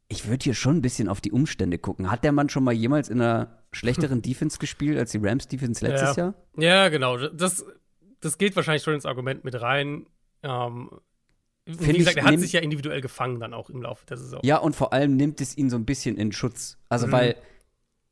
ich 0.09 0.29
würde 0.29 0.44
hier 0.44 0.55
schon 0.55 0.79
ein 0.79 0.83
bisschen 0.83 1.09
auf 1.09 1.20
die 1.20 1.33
Umstände 1.33 1.79
gucken. 1.79 2.11
Hat 2.11 2.24
der 2.24 2.33
Mann 2.33 2.48
schon 2.48 2.64
mal 2.64 2.72
jemals 2.72 3.09
in 3.09 3.20
einer 3.20 3.59
schlechteren 3.72 4.22
Defense 4.22 4.59
gespielt 4.59 4.98
als 4.98 5.12
die 5.12 5.18
Rams 5.18 5.48
Defense 5.48 5.87
letztes 5.87 6.16
ja. 6.16 6.24
Jahr? 6.24 6.35
Ja, 6.57 6.88
genau. 6.88 7.16
Das, 7.16 7.64
das 8.20 8.38
geht 8.38 8.57
wahrscheinlich 8.57 8.83
schon 8.83 8.94
ins 8.94 9.07
Argument 9.07 9.44
mit 9.44 9.61
rein. 9.61 10.07
Ähm, 10.42 10.90
wie 11.66 11.98
gesagt, 11.98 12.16
er 12.16 12.24
hat 12.24 12.38
sich 12.40 12.52
ja 12.52 12.60
individuell 12.60 13.00
gefangen 13.00 13.40
dann 13.40 13.54
auch 13.54 13.70
im 13.70 13.82
Laufe 13.82 14.04
der 14.06 14.16
Saison. 14.16 14.40
Ja, 14.42 14.58
und 14.58 14.74
vor 14.74 14.92
allem 14.92 15.16
nimmt 15.16 15.40
es 15.40 15.56
ihn 15.56 15.70
so 15.70 15.76
ein 15.76 15.84
bisschen 15.84 16.16
in 16.16 16.32
Schutz. 16.32 16.78
Also, 16.88 17.06
mhm. 17.06 17.12
weil 17.12 17.36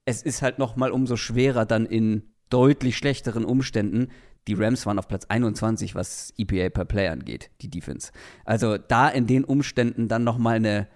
es 0.04 0.22
ist 0.22 0.42
halt 0.42 0.58
noch 0.58 0.76
mal 0.76 0.90
umso 0.90 1.16
schwerer 1.16 1.66
dann 1.66 1.87
in 1.87 2.22
deutlich 2.50 2.96
schlechteren 2.96 3.44
Umständen 3.44 4.08
die 4.48 4.54
Rams 4.54 4.87
waren 4.87 4.98
auf 4.98 5.06
Platz 5.06 5.26
21, 5.26 5.94
was 5.94 6.32
EPA 6.38 6.70
per 6.70 6.87
Play 6.87 7.08
angeht, 7.08 7.50
die 7.61 7.68
Defense. 7.68 8.11
Also 8.44 8.78
da 8.78 9.08
in 9.08 9.26
den 9.26 9.44
Umständen 9.44 10.08
dann 10.08 10.24
noch 10.24 10.38
mal 10.38 10.56
eine, 10.56 10.88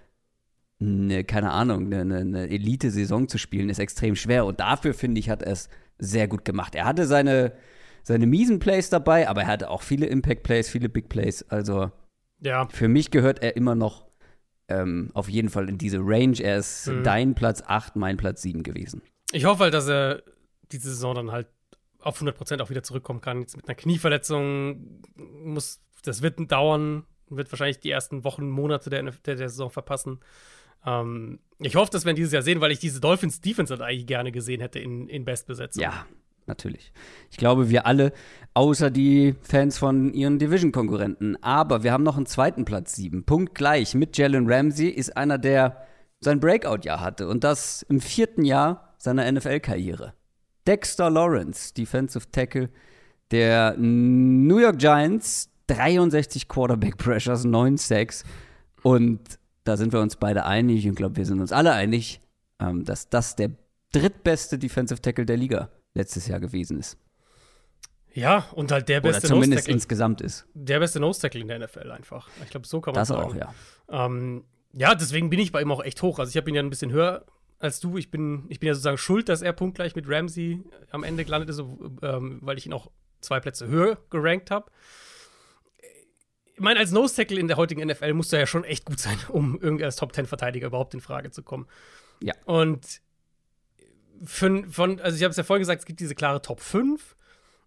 eine 0.81 1.23
keine 1.25 1.53
Ahnung, 1.53 1.93
eine, 1.93 2.17
eine 2.17 2.49
Elite-Saison 2.49 3.29
zu 3.29 3.37
spielen, 3.37 3.69
ist 3.69 3.79
extrem 3.79 4.17
schwer. 4.17 4.47
Und 4.47 4.61
dafür, 4.61 4.95
finde 4.95 5.21
ich, 5.21 5.29
hat 5.29 5.43
er 5.43 5.53
es 5.53 5.69
sehr 5.99 6.29
gut 6.29 6.47
gemacht. 6.47 6.75
Er 6.75 6.87
hatte 6.87 7.07
seine, 7.07 7.53
seine 8.03 8.27
miesen 8.27 8.59
Plays 8.59 8.89
dabei, 8.89 9.29
aber 9.29 9.43
er 9.43 9.49
hatte 9.49 9.71
auch 9.71 9.83
viele 9.83 10.07
Impact-Plays, 10.07 10.71
viele 10.71 10.89
Big 10.89 11.11
Plays. 11.11 11.43
Also 11.51 11.93
ja. 12.43 12.69
für 12.69 12.89
mich 12.89 13.11
gehört 13.11 13.43
er 13.43 13.57
immer 13.57 13.75
noch 13.75 14.07
ähm, 14.69 15.11
auf 15.15 15.29
jeden 15.29 15.49
Fall 15.49 15.69
in 15.69 15.79
diese 15.79 15.99
Range. 16.01 16.39
Er 16.41 16.59
ist 16.59 16.89
mhm. 16.89 17.03
dein 17.03 17.35
Platz 17.35 17.63
8, 17.67 17.97
mein 17.97 18.17
Platz 18.17 18.43
7 18.43 18.63
gewesen. 18.63 19.03
Ich 19.33 19.45
hoffe 19.45 19.65
halt, 19.65 19.75
dass 19.75 19.89
er 19.89 20.23
diese 20.71 20.91
Saison 20.91 21.15
dann 21.15 21.33
halt 21.33 21.49
auf 22.01 22.21
100% 22.21 22.61
auch 22.61 22.71
wieder 22.71 22.83
zurückkommen 22.83 23.21
kann. 23.21 23.41
Jetzt 23.41 23.57
mit 23.57 23.69
einer 23.69 23.75
Knieverletzung 23.75 25.03
muss, 25.45 25.81
das 26.05 26.23
wird 26.23 26.51
dauern, 26.51 27.05
wird 27.29 27.51
wahrscheinlich 27.53 27.81
die 27.81 27.91
ersten 27.91 28.25
Wochen, 28.25 28.49
Monate 28.49 28.91
der, 28.91 29.03
der, 29.03 29.37
der 29.37 29.49
Saison 29.49 29.71
verpassen. 29.71 30.21
Ähm, 30.85 31.39
ich 31.59 31.77
hoffe, 31.77 31.91
dass 31.93 32.05
wir 32.05 32.11
ihn 32.11 32.17
dieses 32.17 32.33
Jahr 32.33 32.43
sehen, 32.43 32.61
weil 32.61 32.73
ich 32.73 32.79
diese 32.79 33.01
Dolphins 33.01 33.41
Defense 33.41 33.73
halt 33.73 33.83
eigentlich 33.83 34.07
gerne 34.07 34.33
gesehen 34.33 34.61
hätte 34.61 34.79
in, 34.79 35.09
in 35.09 35.25
Bestbesetzung. 35.25 35.83
Ja, 35.83 36.07
natürlich. 36.47 36.93
Ich 37.31 37.37
glaube, 37.37 37.71
wir 37.71 37.87
alle, 37.87 38.13
außer 38.55 38.91
die 38.91 39.35
Fans 39.43 39.79
von 39.79 40.13
ihren 40.13 40.39
Division-Konkurrenten. 40.39 41.43
Aber 41.43 41.83
wir 41.83 41.93
haben 41.93 42.05
noch 42.05 42.17
einen 42.17 42.27
zweiten 42.27 42.65
Platz 42.65 42.95
sieben. 42.95 43.25
Punkt 43.25 43.55
gleich 43.55 43.95
mit 43.95 44.17
Jalen 44.17 44.51
Ramsey 44.51 44.89
ist 44.89 45.17
einer, 45.17 45.39
der 45.39 45.87
sein 46.21 46.41
Breakout-Jahr 46.41 47.01
hatte. 47.01 47.29
Und 47.29 47.45
das 47.45 47.83
im 47.83 48.01
vierten 48.01 48.45
Jahr 48.45 48.95
seiner 48.99 49.31
NFL-Karriere. 49.31 50.15
Dexter 50.67 51.11
Lawrence, 51.11 51.75
Defensive 51.75 52.31
Tackle 52.31 52.71
der 53.31 53.75
New 53.79 54.59
York 54.59 54.79
Giants, 54.79 55.51
63 55.67 56.49
Quarterback 56.49 56.99
Pressures, 56.99 57.45
9 57.45 57.79
Sacks. 57.79 58.25
Und 58.83 59.21
da 59.65 59.77
sind 59.77 59.93
wir 59.93 60.01
uns 60.01 60.17
beide 60.17 60.45
einig, 60.45 60.85
und 60.85 60.91
ich 60.91 60.97
glaube, 60.97 61.17
wir 61.17 61.25
sind 61.25 61.41
uns 61.41 61.53
alle 61.53 61.73
einig, 61.73 62.21
ähm, 62.61 62.85
dass 62.85 63.09
das 63.09 63.37
der 63.37 63.51
drittbeste 63.93 64.59
Defensive 64.59 65.01
Tackle 65.01 65.27
der 65.27 65.37
Liga 65.37 65.71
letztes 65.95 66.27
Jahr 66.27 66.41
gewesen 66.41 66.79
ist. 66.79 66.99
Ja, 68.15 68.47
und 68.53 68.71
halt 68.71 68.89
der 68.89 69.01
beste 69.01 69.27
Oder 69.27 69.35
zumindest 69.35 69.69
insgesamt 69.69 70.21
ist. 70.21 70.47
Der 70.55 70.79
beste 70.81 71.01
Nose 71.01 71.21
Tackle 71.21 71.41
in 71.41 71.49
der 71.49 71.59
NFL 71.61 71.91
einfach. 71.91 72.29
Ich 72.45 72.51
glaube, 72.51 72.67
so 72.67 72.81
kann 72.81 72.93
man 72.93 73.01
das 73.01 73.09
sagen. 73.09 73.23
Auch, 73.23 73.35
ja. 73.35 73.55
Ähm, 73.89 74.45
ja, 74.75 74.95
deswegen 74.95 75.31
bin 75.31 75.39
ich 75.39 75.53
bei 75.53 75.63
ihm 75.63 75.73
auch 75.73 75.83
echt 75.83 76.03
hoch. 76.03 76.19
Also 76.19 76.31
ich 76.31 76.37
habe 76.37 76.51
ihn 76.51 76.55
ja 76.55 76.63
ein 76.63 76.71
bisschen 76.71 76.93
höher 76.93 77.25
als 77.59 77.81
du. 77.81 77.97
Ich 77.97 78.11
bin, 78.11 78.45
ich 78.49 78.61
bin 78.61 78.67
ja 78.67 78.75
sozusagen 78.75 78.99
schuld, 78.99 79.29
dass 79.29 79.41
er 79.41 79.53
punktgleich 79.53 79.95
mit 79.95 80.09
Ramsey 80.09 80.63
am 80.91 81.05
Ende 81.05 81.25
gelandet 81.25 81.51
ist, 81.51 81.61
ähm, 82.03 82.39
weil 82.43 82.59
ich 82.59 82.67
ihn 82.67 82.73
auch 82.73 82.91
zwei 83.21 83.41
Plätze 83.41 83.69
höher 83.69 83.99
gerankt 84.11 84.51
habe. 84.51 84.71
Ich 86.55 86.61
meine, 86.61 86.81
als 86.81 86.91
Nose 86.91 87.17
Tackle 87.17 87.41
in 87.41 87.49
der 87.49 87.57
heutigen 87.57 87.87
NFL 87.87 88.13
musst 88.13 88.33
du 88.33 88.39
ja 88.39 88.47
schon 88.47 88.65
echt 88.65 88.85
gut 88.85 88.99
sein, 88.99 89.19
um 89.29 89.59
irgendwie 89.61 89.85
als 89.85 89.97
Top 89.97 90.15
10 90.15 90.27
Verteidiger 90.27 90.67
überhaupt 90.67 90.93
in 90.93 91.01
Frage 91.01 91.31
zu 91.31 91.43
kommen. 91.43 91.67
Ja. 92.21 92.35
Und 92.45 93.01
von, 94.25 94.71
von 94.71 95.01
also 95.01 95.17
ich 95.17 95.23
habe 95.23 95.31
es 95.31 95.37
ja 95.37 95.43
vorhin 95.43 95.63
gesagt, 95.63 95.81
es 95.81 95.87
gibt 95.87 96.01
diese 96.01 96.15
klare 96.15 96.43
Top 96.43 96.61
5 96.61 97.17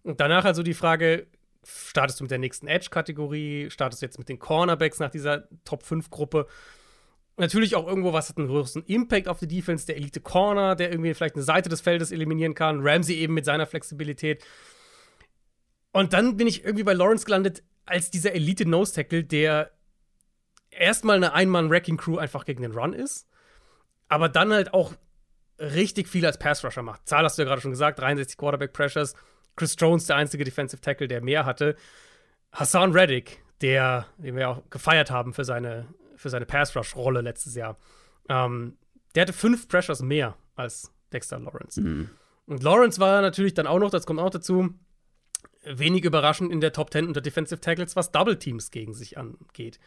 und 0.02 0.20
danach 0.20 0.44
also 0.44 0.62
die 0.62 0.74
Frage, 0.74 1.26
startest 1.64 2.20
du 2.20 2.24
mit 2.24 2.30
der 2.30 2.38
nächsten 2.38 2.68
Edge-Kategorie, 2.68 3.70
startest 3.70 4.02
du 4.02 4.06
jetzt 4.06 4.18
mit 4.18 4.28
den 4.28 4.38
Cornerbacks 4.38 4.98
nach 4.98 5.10
dieser 5.10 5.48
Top 5.64 5.82
5 5.82 6.10
Gruppe? 6.10 6.46
Natürlich 7.36 7.76
auch 7.76 7.86
irgendwo, 7.86 8.12
was 8.12 8.28
hat 8.28 8.38
einen 8.38 8.46
größeren 8.46 8.84
Impact 8.86 9.28
auf 9.28 9.38
die 9.38 9.48
Defense, 9.48 9.84
der 9.84 9.96
Elite 9.96 10.20
Corner, 10.20 10.74
der 10.74 10.90
irgendwie 10.90 11.12
vielleicht 11.12 11.34
eine 11.34 11.44
Seite 11.44 11.68
des 11.68 11.82
Feldes 11.82 12.12
eliminieren 12.12 12.54
kann, 12.54 12.80
Ramsey 12.80 13.16
eben 13.16 13.34
mit 13.34 13.44
seiner 13.44 13.66
Flexibilität. 13.66 14.42
Und 15.92 16.12
dann 16.12 16.36
bin 16.36 16.46
ich 16.46 16.64
irgendwie 16.64 16.84
bei 16.84 16.94
Lawrence 16.94 17.26
gelandet 17.26 17.62
als 17.84 18.10
dieser 18.10 18.32
Elite 18.32 18.66
Nose 18.66 18.94
Tackle, 18.94 19.24
der 19.24 19.70
erstmal 20.70 21.16
eine 21.16 21.32
Ein-Mann-Wrecking-Crew 21.32 22.16
einfach 22.16 22.44
gegen 22.44 22.62
den 22.62 22.72
Run 22.72 22.92
ist, 22.92 23.28
aber 24.08 24.28
dann 24.28 24.52
halt 24.52 24.72
auch 24.72 24.94
richtig 25.58 26.08
viel 26.08 26.26
als 26.26 26.38
Pass-Rusher 26.38 26.82
macht. 26.82 27.08
Zahl 27.08 27.24
hast 27.24 27.38
du 27.38 27.42
ja 27.42 27.48
gerade 27.48 27.60
schon 27.60 27.70
gesagt, 27.70 27.98
63 27.98 28.36
Quarterback-Pressures. 28.36 29.14
Chris 29.56 29.76
Jones, 29.78 30.06
der 30.06 30.16
einzige 30.16 30.44
Defensive 30.44 30.80
Tackle, 30.80 31.08
der 31.08 31.22
mehr 31.22 31.46
hatte. 31.46 31.76
Hassan 32.52 32.92
Reddick, 32.92 33.42
der, 33.62 34.06
den 34.18 34.36
wir 34.36 34.50
auch 34.50 34.62
gefeiert 34.70 35.10
haben 35.10 35.32
für 35.32 35.44
seine, 35.44 35.86
für 36.16 36.28
seine 36.28 36.46
Pass-Rush-Rolle 36.46 37.22
letztes 37.22 37.54
Jahr. 37.54 37.76
Ähm, 38.28 38.76
der 39.14 39.22
hatte 39.22 39.32
fünf 39.32 39.68
Pressures 39.68 40.02
mehr 40.02 40.36
als 40.56 40.92
Dexter 41.12 41.38
Lawrence. 41.38 41.80
Mhm. 41.80 42.10
Und 42.46 42.62
Lawrence 42.62 43.00
war 43.00 43.22
natürlich 43.22 43.54
dann 43.54 43.66
auch 43.66 43.78
noch, 43.78 43.90
das 43.90 44.06
kommt 44.06 44.20
auch 44.20 44.30
dazu, 44.30 44.74
wenig 45.64 46.04
überraschend 46.04 46.52
in 46.52 46.60
der 46.60 46.72
Top 46.72 46.92
10 46.92 47.06
unter 47.06 47.20
Defensive 47.20 47.60
Tackles, 47.60 47.96
was 47.96 48.12
Double 48.12 48.38
Teams 48.38 48.70
gegen 48.70 48.94
sich 48.94 49.18
angeht. 49.18 49.80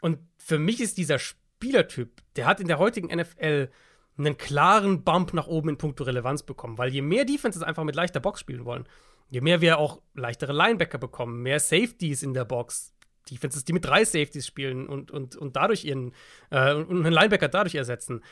Und 0.00 0.18
für 0.36 0.58
mich 0.58 0.80
ist 0.80 0.98
dieser 0.98 1.18
Spielertyp, 1.18 2.20
der 2.36 2.46
hat 2.46 2.60
in 2.60 2.68
der 2.68 2.78
heutigen 2.78 3.14
NFL 3.14 3.70
einen 4.16 4.36
klaren 4.36 5.02
Bump 5.02 5.34
nach 5.34 5.46
oben 5.46 5.70
in 5.70 5.78
puncto 5.78 6.04
Relevanz 6.04 6.42
bekommen, 6.42 6.78
weil 6.78 6.92
je 6.92 7.02
mehr 7.02 7.24
Defenses 7.24 7.62
einfach 7.62 7.84
mit 7.84 7.96
leichter 7.96 8.20
Box 8.20 8.40
spielen 8.40 8.64
wollen, 8.64 8.86
je 9.30 9.40
mehr 9.40 9.60
wir 9.60 9.78
auch 9.78 10.00
leichtere 10.14 10.52
Linebacker 10.52 10.98
bekommen, 10.98 11.42
mehr 11.42 11.58
Safeties 11.58 12.22
in 12.22 12.34
der 12.34 12.44
Box, 12.44 12.94
Defenses, 13.30 13.64
die 13.64 13.72
mit 13.72 13.84
drei 13.84 14.04
Safeties 14.04 14.46
spielen 14.46 14.86
und, 14.86 15.10
und, 15.10 15.36
und 15.36 15.56
dadurch 15.56 15.84
ihren 15.84 16.12
äh, 16.50 16.74
und 16.74 17.04
einen 17.04 17.12
Linebacker 17.12 17.48
dadurch 17.48 17.74
ersetzen, 17.74 18.22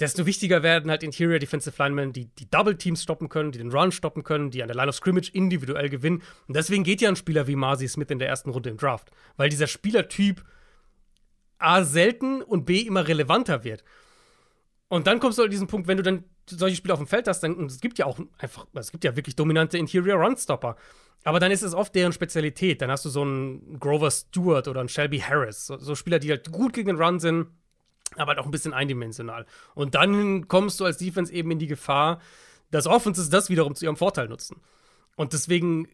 desto 0.00 0.26
wichtiger 0.26 0.62
werden 0.62 0.90
halt 0.90 1.02
Interior 1.02 1.38
Defensive 1.38 1.74
Linemen, 1.82 2.12
die 2.12 2.26
die 2.26 2.50
Double 2.50 2.76
Teams 2.76 3.02
stoppen 3.02 3.28
können, 3.28 3.52
die 3.52 3.58
den 3.58 3.72
Run 3.72 3.92
stoppen 3.92 4.24
können, 4.24 4.50
die 4.50 4.62
an 4.62 4.68
der 4.68 4.76
Line 4.76 4.88
of 4.88 4.96
Scrimmage 4.96 5.30
individuell 5.32 5.88
gewinnen. 5.88 6.22
Und 6.48 6.56
deswegen 6.56 6.84
geht 6.84 7.00
ja 7.00 7.08
ein 7.08 7.16
Spieler 7.16 7.46
wie 7.46 7.56
Marcy 7.56 7.88
Smith 7.88 8.08
in 8.10 8.18
der 8.18 8.28
ersten 8.28 8.50
Runde 8.50 8.70
im 8.70 8.76
Draft, 8.76 9.10
weil 9.36 9.48
dieser 9.48 9.66
Spielertyp 9.66 10.44
A 11.58 11.84
selten 11.84 12.42
und 12.42 12.66
B 12.66 12.80
immer 12.80 13.08
relevanter 13.08 13.64
wird. 13.64 13.82
Und 14.88 15.06
dann 15.06 15.18
kommst 15.18 15.38
du 15.38 15.42
an 15.42 15.50
diesen 15.50 15.66
Punkt, 15.66 15.88
wenn 15.88 15.96
du 15.96 16.02
dann 16.02 16.24
solche 16.48 16.76
Spiele 16.76 16.94
auf 16.94 17.00
dem 17.00 17.08
Feld 17.08 17.26
hast, 17.26 17.40
dann 17.40 17.66
es 17.66 17.80
gibt 17.80 17.98
ja 17.98 18.06
auch 18.06 18.18
einfach, 18.38 18.66
es 18.74 18.92
gibt 18.92 19.04
ja 19.04 19.16
wirklich 19.16 19.34
dominante 19.34 19.78
Interior 19.78 20.22
Runstopper. 20.22 20.76
Aber 21.24 21.40
dann 21.40 21.50
ist 21.50 21.62
es 21.62 21.74
oft 21.74 21.92
deren 21.94 22.12
Spezialität. 22.12 22.82
Dann 22.82 22.90
hast 22.90 23.04
du 23.04 23.08
so 23.08 23.22
einen 23.22 23.80
Grover 23.80 24.12
Stewart 24.12 24.68
oder 24.68 24.80
einen 24.80 24.88
Shelby 24.88 25.18
Harris, 25.18 25.66
so, 25.66 25.76
so 25.76 25.96
Spieler, 25.96 26.20
die 26.20 26.30
halt 26.30 26.52
gut 26.52 26.72
gegen 26.72 26.86
den 26.86 27.02
Run 27.02 27.18
sind, 27.18 27.48
aber 28.14 28.28
halt 28.28 28.38
auch 28.38 28.44
ein 28.44 28.52
bisschen 28.52 28.72
eindimensional. 28.72 29.44
Und 29.74 29.96
dann 29.96 30.46
kommst 30.46 30.78
du 30.78 30.84
als 30.84 30.98
Defense 30.98 31.32
eben 31.32 31.50
in 31.50 31.58
die 31.58 31.66
Gefahr, 31.66 32.20
dass 32.70 32.86
Offenses 32.86 33.28
das 33.28 33.50
wiederum 33.50 33.74
zu 33.74 33.86
ihrem 33.86 33.96
Vorteil 33.96 34.28
nutzen. 34.28 34.60
Und 35.16 35.32
deswegen, 35.32 35.88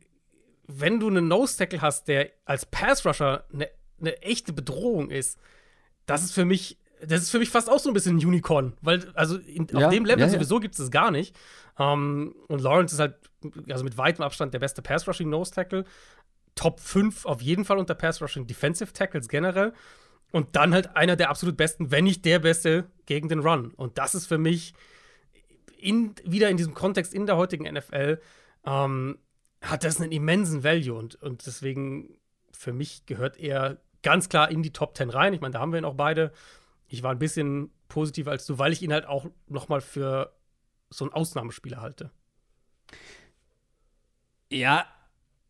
wenn 0.67 1.01
du 1.01 1.09
einen 1.09 1.29
Nose-Tackle 1.29 1.81
hast, 1.81 2.09
der 2.09 2.31
als 2.45 2.67
Pass-Rusher 2.67 3.45
eine, 3.53 3.71
eine 4.01 4.21
echte 4.21 4.53
Bedrohung 4.53 5.11
ist, 5.11 5.39
das 6.05 6.25
ist 6.25 6.33
für 6.33 6.45
mich 6.45 6.79
das 7.07 7.23
ist 7.23 7.31
für 7.31 7.39
mich 7.39 7.51
fast 7.51 7.69
auch 7.69 7.79
so 7.79 7.91
ein 7.91 7.95
bisschen 7.95 8.17
ein 8.17 8.27
Unicorn, 8.27 8.75
weil, 8.81 9.11
also 9.15 9.37
in, 9.37 9.67
ja, 9.71 9.87
auf 9.87 9.93
dem 9.93 10.05
Level 10.05 10.25
ja, 10.25 10.29
sowieso 10.29 10.61
gibt 10.61 10.75
es 10.75 10.81
es 10.81 10.91
gar 10.91 11.11
nicht. 11.11 11.37
Um, 11.77 11.85
ähm, 11.85 12.35
und 12.49 12.61
Lawrence 12.61 12.95
ist 12.95 13.01
halt, 13.01 13.17
also 13.69 13.83
mit 13.83 13.97
weitem 13.97 14.25
Abstand 14.25 14.53
der 14.55 14.59
beste 14.59 14.83
Pass-Rushing 14.83 15.29
Nose 15.29 15.53
Tackle. 15.53 15.85
Top 16.55 16.81
5 16.81 17.25
auf 17.25 17.41
jeden 17.41 17.65
Fall 17.65 17.79
unter 17.79 17.95
Pass-Rushing 17.95 18.47
Defensive 18.47 18.93
Tackles 18.93 19.29
generell. 19.29 19.73
Und 20.33 20.55
dann 20.57 20.73
halt 20.73 20.97
einer 20.97 21.17
der 21.17 21.31
absolut 21.31 21.57
besten, 21.57 21.91
wenn 21.91 22.05
nicht 22.05 22.25
der 22.25 22.39
beste 22.39 22.85
gegen 23.07 23.29
den 23.29 23.41
Run. 23.41 23.73
Und 23.75 23.99
das 23.99 24.15
ist 24.15 24.27
für 24.27 24.39
mich 24.39 24.75
in, 25.79 26.15
wieder 26.25 26.49
in 26.49 26.57
diesem 26.57 26.75
Kontext 26.75 27.13
in 27.13 27.27
der 27.27 27.37
heutigen 27.37 27.65
NFL, 27.73 28.21
ähm, 28.65 29.19
hat 29.61 29.85
das 29.85 30.01
einen 30.01 30.13
immensen 30.13 30.63
Value. 30.63 30.97
Und, 30.97 31.17
und 31.17 31.47
deswegen, 31.47 32.17
für 32.53 32.73
mich 32.73 33.07
gehört 33.07 33.39
er 33.39 33.79
ganz 34.03 34.29
klar 34.29 34.51
in 34.51 34.63
die 34.63 34.73
Top 34.73 34.97
10 34.97 35.11
rein. 35.11 35.33
Ich 35.33 35.41
meine, 35.41 35.53
da 35.53 35.61
haben 35.61 35.73
wir 35.73 35.79
ihn 35.79 35.85
auch 35.85 35.95
beide 35.95 36.33
ich 36.93 37.03
war 37.03 37.11
ein 37.11 37.19
bisschen 37.19 37.71
positiver 37.89 38.33
als 38.33 38.45
du, 38.45 38.59
weil 38.59 38.71
ich 38.71 38.83
ihn 38.83 38.93
halt 38.93 39.07
auch 39.07 39.27
noch 39.49 39.71
mal 39.71 39.81
für 39.81 40.37
so 40.91 41.07
einen 41.07 41.15
Ausnahmespieler 41.15 41.81
halte. 41.81 42.11
Ja, 44.51 44.85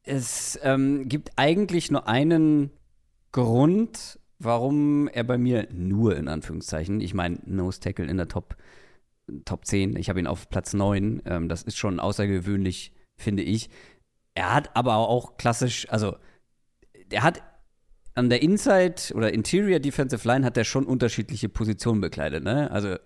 es 0.05 0.57
ähm, 0.62 1.09
gibt 1.09 1.33
eigentlich 1.35 1.90
nur 1.90 2.07
einen 2.07 2.70
Grund, 3.33 4.20
warum 4.38 5.09
er 5.09 5.24
bei 5.24 5.37
mir 5.37 5.66
nur 5.72 6.16
in 6.16 6.28
Anführungszeichen, 6.28 7.00
ich 7.00 7.12
meine, 7.12 7.40
Nose 7.44 7.81
Tackle 7.81 8.07
in 8.07 8.18
der 8.18 8.28
Top, 8.28 8.57
Top 9.44 9.66
10, 9.66 9.96
ich 9.96 10.09
habe 10.09 10.20
ihn 10.20 10.28
auf 10.28 10.48
Platz 10.48 10.74
9, 10.74 11.22
ähm, 11.24 11.48
das 11.48 11.64
ist 11.64 11.76
schon 11.76 11.98
außergewöhnlich, 11.98 12.92
finde 13.16 13.42
ich. 13.42 13.68
Er 14.35 14.55
hat 14.55 14.76
aber 14.76 14.96
auch 14.96 15.37
klassisch, 15.38 15.88
also 15.90 16.16
er 17.11 17.24
hat 17.24 17.42
an 18.14 18.31
der 18.31 18.42
Inside 18.42 19.14
oder 19.14 19.33
Interior 19.33 19.81
Defensive 19.81 20.27
Line 20.27 20.44
hat 20.44 20.57
er 20.57 20.64
schon 20.64 20.85
unterschiedliche 20.85 21.48
Positionen 21.48 22.01
bekleidet, 22.01 22.44
ne? 22.44 22.70
Also 22.70 22.96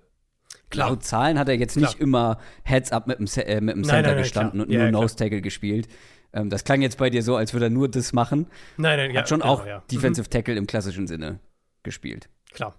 Klar. 0.70 0.90
laut 0.90 1.04
Zahlen 1.04 1.38
hat 1.38 1.48
er 1.48 1.56
jetzt 1.56 1.76
nicht 1.76 1.96
Klar. 1.96 2.02
immer 2.02 2.38
Heads 2.64 2.90
up 2.90 3.06
mit 3.06 3.18
dem, 3.18 3.26
äh, 3.26 3.60
mit 3.60 3.76
dem 3.76 3.84
Center 3.84 3.94
nein, 3.94 4.02
nein, 4.02 4.14
nein, 4.14 4.22
gestanden 4.22 4.60
und 4.60 4.70
ja, 4.70 4.78
nur 4.78 4.86
ja, 4.86 4.92
Nose 4.92 5.16
Tackle 5.16 5.40
gespielt. 5.40 5.88
Ähm, 6.32 6.50
das 6.50 6.64
klang 6.64 6.82
jetzt 6.82 6.98
bei 6.98 7.08
dir 7.08 7.22
so, 7.22 7.36
als 7.36 7.52
würde 7.52 7.66
er 7.66 7.70
nur 7.70 7.88
das 7.88 8.12
machen. 8.12 8.46
Nein, 8.76 8.98
nein, 8.98 9.10
ja. 9.12 9.20
Hat 9.20 9.28
schon 9.28 9.40
genau, 9.40 9.52
auch 9.52 9.66
ja. 9.66 9.82
Defensive 9.90 10.26
mhm. 10.26 10.30
Tackle 10.30 10.56
im 10.56 10.66
klassischen 10.66 11.06
Sinne 11.06 11.38
gespielt. 11.82 12.28
Klar. 12.52 12.76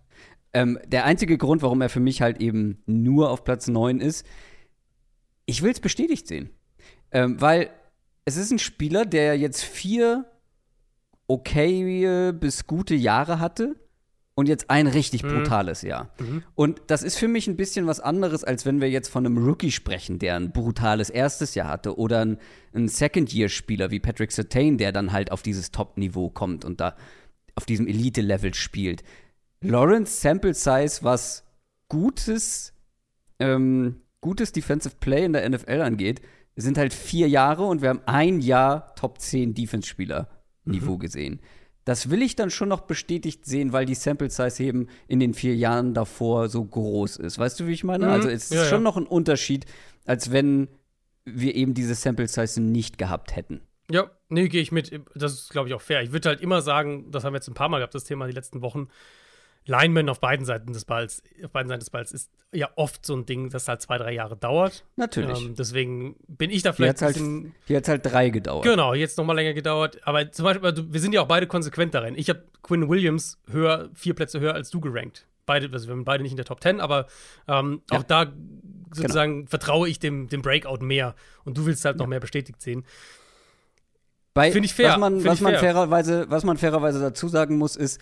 Ähm, 0.54 0.80
der 0.86 1.06
einzige 1.06 1.38
Grund, 1.38 1.62
warum 1.62 1.82
er 1.82 1.90
für 1.90 2.00
mich 2.00 2.22
halt 2.22 2.42
eben 2.42 2.82
nur 2.86 3.30
auf 3.32 3.44
Platz 3.44 3.68
9 3.68 4.00
ist, 4.00 4.26
ich 5.46 5.62
will 5.62 5.72
es 5.72 5.80
bestätigt 5.80 6.28
sehen. 6.28 6.50
Ähm, 7.12 7.40
weil 7.40 7.70
es 8.26 8.36
ist 8.36 8.52
ein 8.52 8.60
Spieler, 8.60 9.06
der 9.06 9.38
jetzt 9.38 9.63
vier 9.63 10.26
okay 11.28 12.32
bis 12.34 12.68
gute 12.68 12.96
Jahre 12.96 13.40
hatte 13.40 13.76
und 14.38 14.48
jetzt 14.48 14.70
ein 14.70 14.86
richtig 14.86 15.24
mhm. 15.24 15.30
brutales 15.30 15.82
mhm. 15.82 15.90
Jahr. 15.90 16.13
Mhm. 16.20 16.44
Und 16.54 16.82
das 16.88 17.02
ist 17.02 17.18
für 17.18 17.28
mich 17.28 17.48
ein 17.48 17.58
bisschen 17.58 17.88
was 17.88 18.00
anderes, 18.00 18.44
als 18.44 18.68
wenn 18.68 18.80
wir 18.80 18.90
jetzt 18.90 19.10
von 19.10 19.26
einem 19.26 19.38
Rookie 19.40 19.72
sprechen, 19.72 20.20
der 20.20 20.36
ein 20.36 20.52
brutales 20.52 21.10
erstes 21.10 21.56
Jahr 21.56 21.70
hatte 21.70 21.98
oder 21.98 22.22
ein, 22.24 22.38
ein 22.72 22.88
Second-Year-Spieler 22.88 23.90
wie 23.90 24.00
Patrick 24.00 24.32
Sertain, 24.32 24.78
der 24.78 24.92
dann 24.92 25.12
halt 25.12 25.32
auf 25.32 25.42
dieses 25.42 25.72
Top-Niveau 25.72 26.30
kommt 26.30 26.66
und 26.66 26.80
da 26.80 26.96
auf 27.56 27.66
diesem 27.66 27.88
Elite-Level 27.88 28.54
spielt. 28.54 29.04
Lawrence 29.62 30.22
Sample 30.22 30.54
Size, 30.54 31.00
was 31.02 31.44
gutes, 31.90 32.74
ähm, 33.40 34.02
gutes 34.22 34.52
Defensive 34.52 34.98
Play 35.00 35.26
in 35.26 35.34
der 35.34 35.50
NFL 35.50 35.82
angeht, 35.82 36.22
sind 36.56 36.78
halt 36.78 36.94
vier 36.94 37.28
Jahre 37.28 37.63
und 37.63 37.82
wir 37.82 37.90
haben 37.90 38.02
ein 38.06 38.40
Jahr 38.40 38.94
Top 38.94 39.20
10 39.20 39.56
Defense-Spieler 39.56 40.30
Niveau 40.67 40.95
mhm. 40.95 40.99
gesehen. 40.99 41.39
Das 41.86 42.10
will 42.10 42.21
ich 42.21 42.36
dann 42.36 42.49
schon 42.49 42.67
noch 42.67 42.82
bestätigt 42.82 43.45
sehen, 43.45 43.71
weil 43.71 43.86
die 43.86 43.95
Sample 43.95 44.30
Size 44.30 44.62
eben 44.62 44.88
in 45.08 45.21
den 45.21 45.34
vier 45.34 45.56
Jahren 45.56 45.93
davor 45.93 46.49
so 46.49 46.63
groß 46.65 47.15
ist. 47.17 47.39
Weißt 47.39 47.60
du, 47.60 47.67
wie 47.67 47.71
ich 47.71 47.86
meine? 47.86 48.08
Mhm. 48.08 48.12
Also 48.12 48.30
es 48.30 48.51
ist 48.51 48.58
ja, 48.58 48.65
schon 48.65 48.80
ja. 48.80 48.84
noch 48.84 48.97
ein 48.97 49.08
Unterschied, 49.08 49.65
als 50.06 50.32
wenn 50.32 50.67
wir 51.23 51.56
eben 51.56 51.73
diese 51.73 51.95
Sample 51.95 52.27
Size 52.27 52.62
nicht 52.62 52.97
gehabt 52.97 53.36
hätten. 53.36 53.62
Ja, 53.89 54.12
nee, 54.27 54.49
gehe 54.49 54.62
ich 54.62 54.71
mit. 54.71 54.99
Das 55.15 55.34
ist, 55.34 55.49
glaube 55.49 55.69
ich, 55.69 55.75
auch 55.75 55.82
fair. 55.82 56.01
Ich 56.01 56.12
würde 56.12 56.30
halt 56.30 56.41
immer 56.41 56.62
sagen, 56.62 57.10
das 57.12 57.23
haben 57.23 57.34
wir 57.34 57.38
jetzt 57.38 57.47
ein 57.47 57.53
paar 57.53 57.69
Mal 57.69 57.77
gehabt, 57.77 57.95
das 57.95 58.03
Thema 58.03 58.27
die 58.27 58.34
letzten 58.34 58.62
Wochen. 58.62 58.89
Lineman 59.65 60.10
auf 60.10 60.20
beiden 60.20 60.46
Seiten 60.46 60.74
des 60.74 60.86
Balls, 60.86 61.22
auf 61.43 61.52
beiden 61.52 61.67
Seiten 61.67 61.80
des 61.80 61.89
Balls 61.89 62.12
ist 62.12 62.32
ja 62.54 62.70
oft 62.76 63.06
so 63.06 63.15
ein 63.15 63.26
Ding, 63.26 63.50
das 63.50 63.67
halt 63.67 63.82
zwei, 63.82 63.98
drei 63.98 64.13
Jahre 64.13 64.38
dauert. 64.38 64.86
Natürlich. 64.96 65.41
Ähm, 65.41 65.56
deswegen 65.56 66.15
bin 66.28 66.50
ich 66.50 66.63
da 66.63 66.74
vielleicht 66.74 67.00
hier 67.00 67.08
Halt, 67.08 67.17
hier 67.65 67.78
hat 67.78 67.84
es 67.84 67.89
halt 67.89 68.06
drei 68.06 68.30
gedauert. 68.30 68.63
Genau, 68.63 68.93
jetzt 68.93 69.17
noch 69.17 69.26
mal 69.26 69.34
länger 69.34 69.54
gedauert. 69.54 70.00
Aber 70.08 70.32
zum 70.32 70.46
Beispiel, 70.46 70.65
also 70.65 70.93
wir 70.93 71.00
sind 71.00 71.13
ja 71.13 71.22
auch 71.22 71.28
beide 71.28 71.48
konsequent 71.48 71.93
darin. 71.93 72.15
Ich 72.17 72.30
habe 72.30 72.43
Quinn 72.63 72.88
Williams 72.89 73.39
höher, 73.50 73.89
vier 73.93 74.13
Plätze 74.13 74.39
höher 74.39 74.54
als 74.54 74.70
du 74.70 74.80
gerankt. 74.80 75.28
Beide, 75.46 75.70
also 75.72 75.88
wir 75.88 75.96
sind 75.96 76.06
beide 76.06 76.24
nicht 76.24 76.32
in 76.32 76.38
der 76.38 76.46
Top 76.46 76.62
Ten, 76.62 76.80
aber 76.80 77.08
ähm, 77.48 77.82
ja. 77.91 78.00
auch 78.00 78.04
da 78.04 78.32
sozusagen 78.93 79.39
genau. 79.39 79.50
vertraue 79.50 79.89
ich 79.89 80.00
dem, 80.00 80.30
dem 80.30 80.41
Breakout 80.41 80.84
mehr. 80.84 81.15
Und 81.43 81.58
du 81.58 81.65
willst 81.65 81.84
halt 81.86 81.98
noch 81.98 82.08
mehr 82.08 82.20
bestätigt 82.20 82.62
sehen. 82.62 82.86
Finde 84.36 84.65
ich 84.65 84.74
fair. 84.74 84.91
Was 84.91 84.98
man, 84.98 85.26
was, 85.26 85.41
man 85.41 85.54
fair. 85.54 85.60
Fairerweise, 85.60 86.26
was 86.30 86.43
man 86.43 86.58
fairerweise 86.58 87.00
dazu 87.00 87.28
sagen 87.28 87.58
muss, 87.58 87.76
ist, 87.76 88.00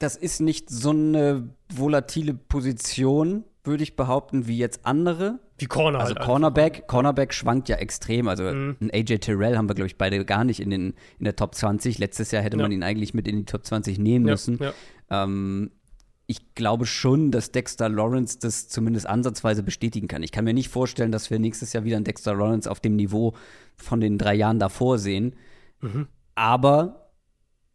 das 0.00 0.16
ist 0.16 0.40
nicht 0.40 0.70
so 0.70 0.90
eine 0.90 1.50
volatile 1.72 2.34
Position, 2.34 3.44
würde 3.64 3.82
ich 3.82 3.96
behaupten, 3.96 4.46
wie 4.46 4.56
jetzt 4.56 4.86
andere. 4.86 5.40
Wie 5.58 5.66
Corner. 5.66 6.00
Also 6.00 6.14
halt 6.14 6.24
Cornerback, 6.24 6.74
einfach. 6.76 6.86
Cornerback 6.86 7.34
schwankt 7.34 7.68
ja 7.68 7.76
extrem. 7.76 8.26
Also 8.26 8.44
mhm. 8.44 8.76
ein 8.80 8.90
AJ 8.90 9.18
Terrell 9.18 9.58
haben 9.58 9.68
wir, 9.68 9.74
glaube 9.74 9.88
ich, 9.88 9.98
beide 9.98 10.24
gar 10.24 10.44
nicht 10.44 10.60
in, 10.60 10.70
den, 10.70 10.94
in 11.18 11.24
der 11.24 11.36
Top 11.36 11.54
20. 11.54 11.98
Letztes 11.98 12.30
Jahr 12.30 12.42
hätte 12.42 12.56
ja. 12.56 12.62
man 12.62 12.72
ihn 12.72 12.82
eigentlich 12.82 13.12
mit 13.12 13.28
in 13.28 13.36
die 13.36 13.44
Top 13.44 13.66
20 13.66 13.98
nehmen 13.98 14.26
ja, 14.26 14.32
müssen. 14.32 14.58
Ja. 14.58 14.72
Ähm, 15.10 15.70
ich 16.26 16.54
glaube 16.54 16.86
schon, 16.86 17.30
dass 17.30 17.52
Dexter 17.52 17.90
Lawrence 17.90 18.38
das 18.38 18.68
zumindest 18.68 19.06
ansatzweise 19.06 19.62
bestätigen 19.62 20.08
kann. 20.08 20.22
Ich 20.22 20.32
kann 20.32 20.46
mir 20.46 20.54
nicht 20.54 20.70
vorstellen, 20.70 21.12
dass 21.12 21.30
wir 21.30 21.38
nächstes 21.38 21.74
Jahr 21.74 21.84
wieder 21.84 21.96
einen 21.96 22.04
Dexter 22.06 22.34
Lawrence 22.34 22.70
auf 22.70 22.80
dem 22.80 22.96
Niveau 22.96 23.34
von 23.76 24.00
den 24.00 24.16
drei 24.16 24.34
Jahren 24.34 24.58
davor 24.58 24.98
sehen. 24.98 25.36
Mhm. 25.82 26.06
Aber, 26.36 27.10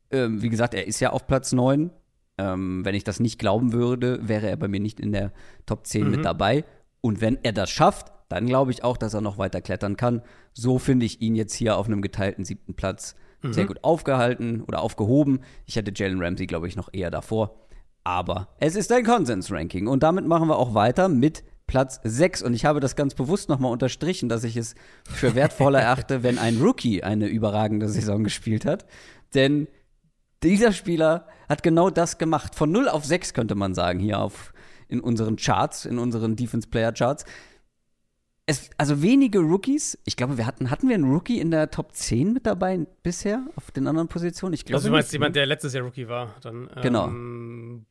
ähm, 0.09 0.41
wie 0.41 0.49
gesagt, 0.49 0.73
er 0.73 0.88
ist 0.88 0.99
ja 1.01 1.11
auf 1.11 1.27
Platz 1.27 1.51
9 1.51 1.91
ähm, 2.38 2.84
wenn 2.84 2.95
ich 2.95 3.04
das 3.04 3.19
nicht 3.19 3.39
glauben 3.39 3.74
würde, 3.74 4.19
wäre 4.28 4.50
er 4.50 4.58
bei 4.58 4.67
mir 4.67 4.80
nicht 4.80 5.00
in 5.00 5.12
der 5.12 5.32
Top 5.65 5.88
10 5.88 6.06
mhm. 6.06 6.12
mit 6.12 6.26
dabei. 6.26 6.65
Und 7.02 7.21
wenn 7.21 7.38
er 7.43 7.54
das 7.54 7.69
schafft, 7.69 8.12
dann 8.30 8.48
glaube 8.48 8.71
ich 8.71 8.84
auch, 8.84 8.98
dass 8.98 9.13
er 9.13 9.21
noch 9.21 9.38
weiter 9.38 9.62
klettern 9.62 9.98
kann. 9.98 10.21
So 10.54 10.80
finde 10.80 11.06
ich 11.06 11.21
ihn 11.21 11.36
jetzt 11.36 11.54
hier 11.54 11.78
auf 11.78 11.86
einem 11.86 12.02
geteilten 12.02 12.43
siebten 12.43 12.74
Platz 12.74 13.15
sehr 13.52 13.65
gut 13.65 13.84
aufgehalten 13.84 14.62
oder 14.63 14.82
aufgehoben. 14.82 15.41
Ich 15.65 15.76
hätte 15.76 15.91
Jalen 15.93 16.21
Ramsey, 16.21 16.48
glaube 16.48 16.67
ich, 16.67 16.76
noch 16.76 16.89
eher 16.91 17.12
davor. 17.12 17.67
Aber 18.04 18.50
es 18.60 18.76
ist 18.76 18.91
ein 18.91 19.04
Konsens-Ranking. 19.04 19.88
Und 19.88 20.04
damit 20.04 20.26
machen 20.26 20.48
wir 20.48 20.58
auch 20.58 20.74
weiter 20.74 21.10
mit 21.10 21.43
Platz 21.67 22.00
6. 22.04 22.43
Und 22.43 22.54
ich 22.54 22.65
habe 22.65 22.80
das 22.80 22.95
ganz 22.95 23.15
bewusst 23.15 23.50
nochmal 23.50 23.71
unterstrichen, 23.71 24.30
dass 24.30 24.43
ich 24.43 24.58
es 24.58 24.76
für 25.04 25.36
wertvoller 25.36 25.80
erachte, 25.82 26.24
wenn 26.24 26.38
ein 26.38 26.62
Rookie 26.62 27.04
eine 27.04 27.28
überragende 27.28 27.89
Saison 27.89 28.24
gespielt 28.24 28.65
hat. 28.65 28.86
Denn 29.34 29.67
dieser 30.43 30.71
Spieler 30.74 31.28
hat 31.50 31.63
genau 31.63 31.89
das 31.89 32.17
gemacht. 32.17 32.56
Von 32.56 32.71
0 32.71 32.89
auf 32.89 33.06
6 33.06 33.34
könnte 33.34 33.56
man 33.56 33.74
sagen, 33.74 34.00
hier 34.00 34.19
auf, 34.19 34.54
in 34.88 35.00
unseren 35.00 35.36
Charts, 35.38 35.86
in 35.86 35.98
unseren 35.98 36.36
Defense 36.36 36.67
Player 36.67 36.91
Charts. 36.91 37.26
Es, 38.48 38.69
also 38.78 39.02
wenige 39.02 39.39
Rookies. 39.39 39.98
Ich 40.06 40.15
glaube, 40.17 40.38
wir 40.38 40.45
hatten, 40.45 40.69
hatten 40.69 40.88
wir 40.88 40.93
einen 40.93 41.12
Rookie 41.12 41.39
in 41.39 41.50
der 41.50 41.71
Top 41.71 41.95
10 41.95 42.32
mit 42.34 42.45
dabei 42.45 42.86
bisher 43.02 43.43
auf 43.56 43.71
den 43.71 43.88
anderen 43.88 44.08
Positionen? 44.08 44.54
Ich 44.54 44.65
glaube. 44.65 44.78
Also, 44.78 44.89
du 44.89 44.93
meinst 44.93 45.12
jemand, 45.13 45.36
der 45.36 45.48
letztes 45.48 45.74
Jahr 45.74 45.84
Rookie 45.84 46.08
war? 46.08 46.36
Dann, 46.41 46.69
Genau. 46.84 47.08
Ähm, 47.08 47.88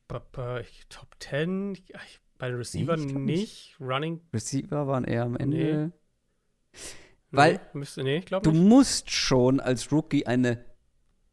ich- 0.61 0.85
Top 0.87 1.09
10? 1.19 1.73
Ich- 1.73 2.19
Bei 2.37 2.47
den 2.47 2.55
Receivern 2.57 2.99
Nee, 2.99 3.05
ich 3.05 3.11
glaub 3.11 3.23
nicht. 3.23 3.75
Running? 3.81 4.21
Receiver 4.33 4.87
waren 4.87 5.03
eher 5.03 5.23
am 5.23 5.35
Ende. 5.35 5.91
Nee. 6.77 6.79
Weil 7.31 7.53
nee, 7.53 7.59
müsste, 7.79 8.03
nee, 8.03 8.21
Du 8.43 8.51
nicht. 8.51 8.61
musst 8.63 9.11
schon 9.11 9.59
als 9.59 9.91
Rookie 9.91 10.25
eine 10.25 10.63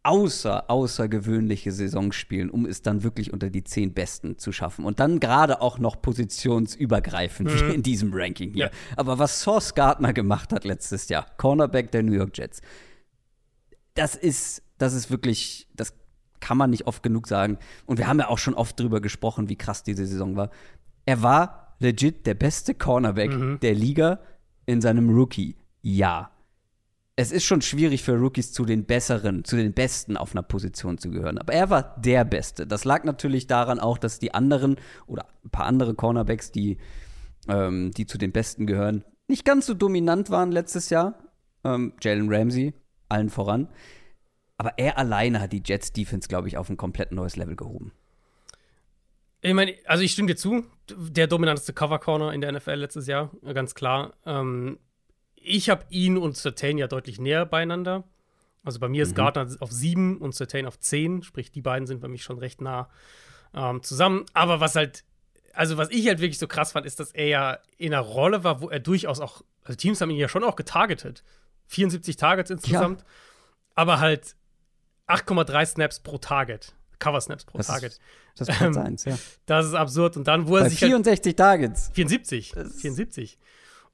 außer, 0.04 0.68
außergewöhnliche 0.68 1.70
Saison 1.70 2.12
spielen, 2.12 2.50
um 2.50 2.66
es 2.66 2.82
dann 2.82 3.02
wirklich 3.04 3.32
unter 3.32 3.50
die 3.50 3.62
zehn 3.62 3.94
Besten 3.94 4.38
zu 4.38 4.50
schaffen. 4.50 4.84
Und 4.84 5.00
dann 5.00 5.20
gerade 5.20 5.60
auch 5.60 5.78
noch 5.78 6.02
positionsübergreifend, 6.02 7.48
wie 7.52 7.58
in 7.74 7.82
diesem 7.82 8.12
Ranking 8.12 8.52
hier. 8.52 8.66
Ja. 8.66 8.70
Aber 8.96 9.18
was 9.18 9.40
Sauce 9.40 9.74
Gardner 9.74 10.12
gemacht 10.12 10.52
hat 10.52 10.64
letztes 10.64 11.08
Jahr, 11.08 11.26
Cornerback 11.36 11.92
der 11.92 12.02
New 12.02 12.12
York 12.12 12.36
Jets, 12.36 12.60
das 13.94 14.16
ist, 14.16 14.62
das 14.78 14.94
ist 14.94 15.10
wirklich, 15.10 15.68
das 15.74 15.94
kann 16.40 16.56
man 16.56 16.70
nicht 16.70 16.86
oft 16.86 17.02
genug 17.02 17.28
sagen. 17.28 17.58
Und 17.86 17.98
wir 17.98 18.08
haben 18.08 18.18
ja 18.18 18.28
auch 18.28 18.38
schon 18.38 18.54
oft 18.54 18.78
drüber 18.80 19.00
gesprochen, 19.00 19.48
wie 19.48 19.56
krass 19.56 19.84
diese 19.84 20.06
Saison 20.06 20.34
war. 20.34 20.50
Er 21.06 21.22
war 21.22 21.76
legit 21.78 22.26
der 22.26 22.34
beste 22.34 22.74
Cornerback 22.74 23.60
der 23.60 23.74
Liga 23.74 24.20
in 24.66 24.80
seinem 24.80 25.10
Rookie-Jahr. 25.10 26.31
Es 27.14 27.30
ist 27.30 27.44
schon 27.44 27.60
schwierig 27.60 28.02
für 28.02 28.14
Rookies 28.14 28.52
zu 28.52 28.64
den 28.64 28.86
Besseren, 28.86 29.44
zu 29.44 29.56
den 29.56 29.74
Besten 29.74 30.16
auf 30.16 30.32
einer 30.32 30.42
Position 30.42 30.96
zu 30.96 31.10
gehören. 31.10 31.36
Aber 31.38 31.52
er 31.52 31.68
war 31.68 31.94
der 32.00 32.24
Beste. 32.24 32.66
Das 32.66 32.84
lag 32.84 33.04
natürlich 33.04 33.46
daran 33.46 33.80
auch, 33.80 33.98
dass 33.98 34.18
die 34.18 34.32
anderen 34.32 34.76
oder 35.06 35.26
ein 35.44 35.50
paar 35.50 35.66
andere 35.66 35.94
Cornerbacks, 35.94 36.52
die, 36.52 36.78
ähm, 37.48 37.90
die 37.90 38.06
zu 38.06 38.16
den 38.16 38.32
Besten 38.32 38.66
gehören, 38.66 39.04
nicht 39.28 39.44
ganz 39.44 39.66
so 39.66 39.74
dominant 39.74 40.30
waren 40.30 40.52
letztes 40.52 40.90
Jahr. 40.90 41.18
Ähm, 41.64 41.92
Jalen 42.00 42.32
Ramsey, 42.32 42.74
allen 43.08 43.30
voran. 43.30 43.68
Aber 44.56 44.78
er 44.78 44.96
alleine 44.96 45.40
hat 45.40 45.52
die 45.52 45.62
Jets 45.64 45.92
Defense, 45.92 46.28
glaube 46.28 46.48
ich, 46.48 46.56
auf 46.56 46.70
ein 46.70 46.76
komplett 46.76 47.12
neues 47.12 47.36
Level 47.36 47.56
gehoben. 47.56 47.92
Ich 49.40 49.54
meine, 49.54 49.74
also 49.86 50.04
ich 50.04 50.12
stimme 50.12 50.28
dir 50.28 50.36
zu, 50.36 50.64
der 50.88 51.26
dominanteste 51.26 51.72
Cover 51.72 51.98
Corner 51.98 52.32
in 52.32 52.40
der 52.40 52.52
NFL 52.52 52.74
letztes 52.74 53.06
Jahr, 53.06 53.30
ganz 53.54 53.74
klar. 53.74 54.14
Ähm, 54.24 54.78
ich 55.44 55.70
habe 55.70 55.84
ihn 55.90 56.16
und 56.18 56.36
Certain 56.36 56.78
ja 56.78 56.86
deutlich 56.86 57.18
näher 57.20 57.46
beieinander. 57.46 58.04
Also 58.64 58.78
bei 58.78 58.88
mir 58.88 59.02
ist 59.02 59.14
Gardner 59.16 59.48
auf 59.60 59.72
7 59.72 60.18
und 60.18 60.34
Certain 60.34 60.66
auf 60.66 60.78
10, 60.78 61.22
sprich, 61.24 61.50
die 61.50 61.62
beiden 61.62 61.86
sind 61.86 62.00
bei 62.00 62.08
mich 62.08 62.22
schon 62.22 62.38
recht 62.38 62.60
nah 62.60 62.88
ähm, 63.54 63.82
zusammen. 63.82 64.24
Aber 64.34 64.60
was 64.60 64.76
halt, 64.76 65.04
also 65.52 65.76
was 65.78 65.90
ich 65.90 66.06
halt 66.06 66.20
wirklich 66.20 66.38
so 66.38 66.46
krass 66.46 66.72
fand, 66.72 66.86
ist, 66.86 67.00
dass 67.00 67.10
er 67.10 67.26
ja 67.26 67.58
in 67.76 67.92
einer 67.92 68.02
Rolle 68.02 68.44
war, 68.44 68.60
wo 68.60 68.68
er 68.70 68.78
durchaus 68.78 69.18
auch, 69.20 69.42
also 69.64 69.76
Teams 69.76 70.00
haben 70.00 70.10
ihn 70.10 70.16
ja 70.16 70.28
schon 70.28 70.44
auch 70.44 70.54
getargetet. 70.56 71.24
74 71.66 72.16
Targets 72.16 72.50
insgesamt, 72.50 73.04
aber 73.74 73.98
halt 73.98 74.36
8,3 75.08 75.66
Snaps 75.66 76.00
pro 76.00 76.18
Target. 76.18 76.74
Cover-Snaps 76.98 77.44
pro 77.46 77.58
Das 77.58 77.66
ist- 77.68 77.72
Target. 77.74 77.98
Das 78.36 78.48
ist 78.48 78.60
Ähm, 78.60 78.78
1, 78.78 79.04
ja. 79.06 79.18
Das 79.46 79.66
ist 79.66 79.74
absurd. 79.74 80.16
Und 80.16 80.28
dann, 80.28 80.46
wo 80.46 80.56
er 80.56 80.62
Bei 80.62 80.68
sich 80.68 80.80
halt 80.80 80.90
64 80.90 81.34
Targets. 81.34 81.90
74. 81.94 82.52
Das- 82.54 82.76
74. 82.80 83.38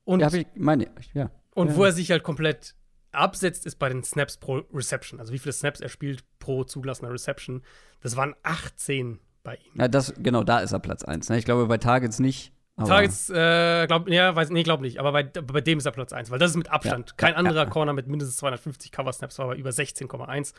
Und, 0.08 0.20
Ja, 0.20 0.32
ich, 0.32 0.46
meine, 0.54 0.86
ja. 1.12 1.30
und 1.54 1.68
ja. 1.68 1.76
wo 1.76 1.84
er 1.84 1.92
sich 1.92 2.10
halt 2.10 2.22
komplett 2.22 2.74
absetzt, 3.12 3.66
ist 3.66 3.78
bei 3.78 3.90
den 3.90 4.02
Snaps 4.02 4.38
pro 4.38 4.62
Reception. 4.72 5.20
Also 5.20 5.34
wie 5.34 5.38
viele 5.38 5.52
Snaps 5.52 5.82
er 5.82 5.90
spielt 5.90 6.24
pro 6.38 6.64
zugelassener 6.64 7.12
Reception. 7.12 7.62
Das 8.00 8.16
waren 8.16 8.34
18 8.42 9.18
bei 9.42 9.56
ihm. 9.56 9.72
Ja, 9.74 9.86
das, 9.86 10.14
genau, 10.16 10.44
da 10.44 10.60
ist 10.60 10.72
er 10.72 10.78
Platz 10.78 11.04
1. 11.04 11.28
Ne? 11.28 11.36
Ich 11.36 11.44
glaube, 11.44 11.66
bei 11.66 11.76
Targets 11.76 12.20
nicht. 12.20 12.54
Targets, 12.78 13.28
äh, 13.28 13.86
glaub, 13.86 14.08
ja, 14.08 14.34
weiß, 14.34 14.48
nee, 14.48 14.62
glaub 14.62 14.80
nicht, 14.80 14.98
aber 14.98 15.12
bei, 15.12 15.24
bei 15.24 15.60
dem 15.60 15.76
ist 15.76 15.84
er 15.84 15.92
Platz 15.92 16.14
1, 16.14 16.30
weil 16.30 16.38
das 16.38 16.52
ist 16.52 16.56
mit 16.56 16.70
Abstand. 16.70 17.10
Ja, 17.10 17.14
Kein 17.18 17.32
ja, 17.32 17.36
anderer 17.36 17.64
ja. 17.64 17.66
Corner 17.66 17.92
mit 17.92 18.06
mindestens 18.06 18.38
250 18.38 18.92
Cover-Snaps 18.92 19.38
war 19.38 19.48
bei 19.48 19.56
über 19.56 19.70
16,1. 19.70 20.54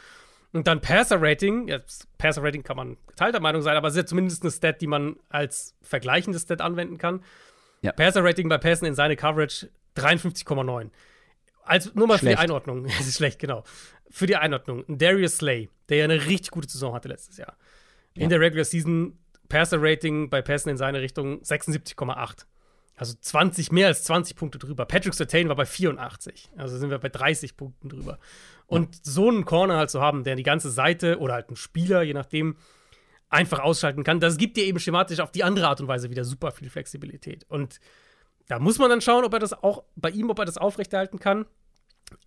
Und 0.51 0.67
dann 0.67 0.79
Passer-Rating, 0.81 1.71
Passer-Rating 2.19 2.61
kann 2.61 2.77
man 2.77 2.97
geteilter 3.07 3.39
Meinung 3.39 3.63
sein, 3.63 3.77
aber 3.77 3.87
es 3.87 3.95
ist 3.95 3.97
ja 3.97 4.05
zumindest 4.05 4.43
eine 4.43 4.51
Stat, 4.51 4.81
die 4.81 4.87
man 4.87 5.15
als 5.29 5.75
vergleichendes 5.81 6.43
Stat 6.43 6.61
anwenden 6.61 6.99
kann. 6.99 7.23
Ja. 7.81 7.91
Passer-Rating 7.91 8.49
bei 8.49 8.57
Passen 8.57 8.85
in 8.85 8.95
seine 8.95 9.15
Coverage 9.15 9.69
53,9. 9.95 10.89
Also 11.63 11.91
nur 11.93 12.07
mal 12.07 12.15
für 12.15 12.25
Schlecht. 12.25 12.39
die 12.39 12.43
Einordnung. 12.43 12.85
Es 12.99 13.07
ist 13.07 13.17
schlecht, 13.17 13.39
genau. 13.39 13.63
Für 14.09 14.25
die 14.25 14.35
Einordnung. 14.35 14.83
Ein 14.87 14.97
Darius 14.97 15.37
Slay, 15.37 15.69
der 15.87 15.97
ja 15.97 16.03
eine 16.05 16.25
richtig 16.25 16.51
gute 16.51 16.67
Saison 16.67 16.93
hatte 16.93 17.07
letztes 17.07 17.37
Jahr. 17.37 17.57
In 18.15 18.29
der 18.29 18.39
Regular 18.39 18.65
Season 18.65 19.17
Passer-Rating 19.49 20.29
bei 20.29 20.41
Pässen 20.41 20.69
in 20.69 20.77
seine 20.77 21.01
Richtung 21.01 21.41
76,8. 21.41 22.45
Also 22.95 23.15
20, 23.19 23.71
mehr 23.71 23.87
als 23.87 24.03
20 24.03 24.35
Punkte 24.35 24.59
drüber. 24.59 24.85
Patrick 24.85 25.13
Sertain 25.13 25.47
war 25.47 25.55
bei 25.55 25.65
84. 25.65 26.51
Also 26.57 26.77
sind 26.77 26.89
wir 26.89 26.97
bei 26.99 27.07
30 27.07 27.55
Punkten 27.55 27.87
drüber. 27.87 28.19
Und 28.67 29.03
so 29.05 29.29
einen 29.29 29.45
Corner 29.45 29.77
halt 29.77 29.89
zu 29.89 30.01
haben, 30.01 30.23
der 30.23 30.35
die 30.35 30.43
ganze 30.43 30.69
Seite 30.69 31.19
oder 31.19 31.33
halt 31.33 31.47
einen 31.47 31.55
Spieler, 31.55 32.01
je 32.01 32.13
nachdem, 32.13 32.57
einfach 33.29 33.59
ausschalten 33.59 34.03
kann, 34.03 34.19
das 34.19 34.37
gibt 34.37 34.57
dir 34.57 34.65
eben 34.65 34.79
schematisch 34.79 35.19
auf 35.19 35.31
die 35.31 35.43
andere 35.43 35.67
Art 35.67 35.81
und 35.81 35.87
Weise 35.87 36.09
wieder 36.09 36.23
super 36.23 36.51
viel 36.51 36.69
Flexibilität. 36.69 37.45
Und 37.47 37.79
da 38.47 38.59
muss 38.59 38.79
man 38.79 38.89
dann 38.89 39.01
schauen, 39.01 39.23
ob 39.23 39.33
er 39.33 39.39
das 39.39 39.53
auch 39.53 39.83
bei 39.95 40.09
ihm, 40.09 40.29
ob 40.29 40.39
er 40.39 40.45
das 40.45 40.57
aufrechterhalten 40.57 41.19
kann. 41.19 41.45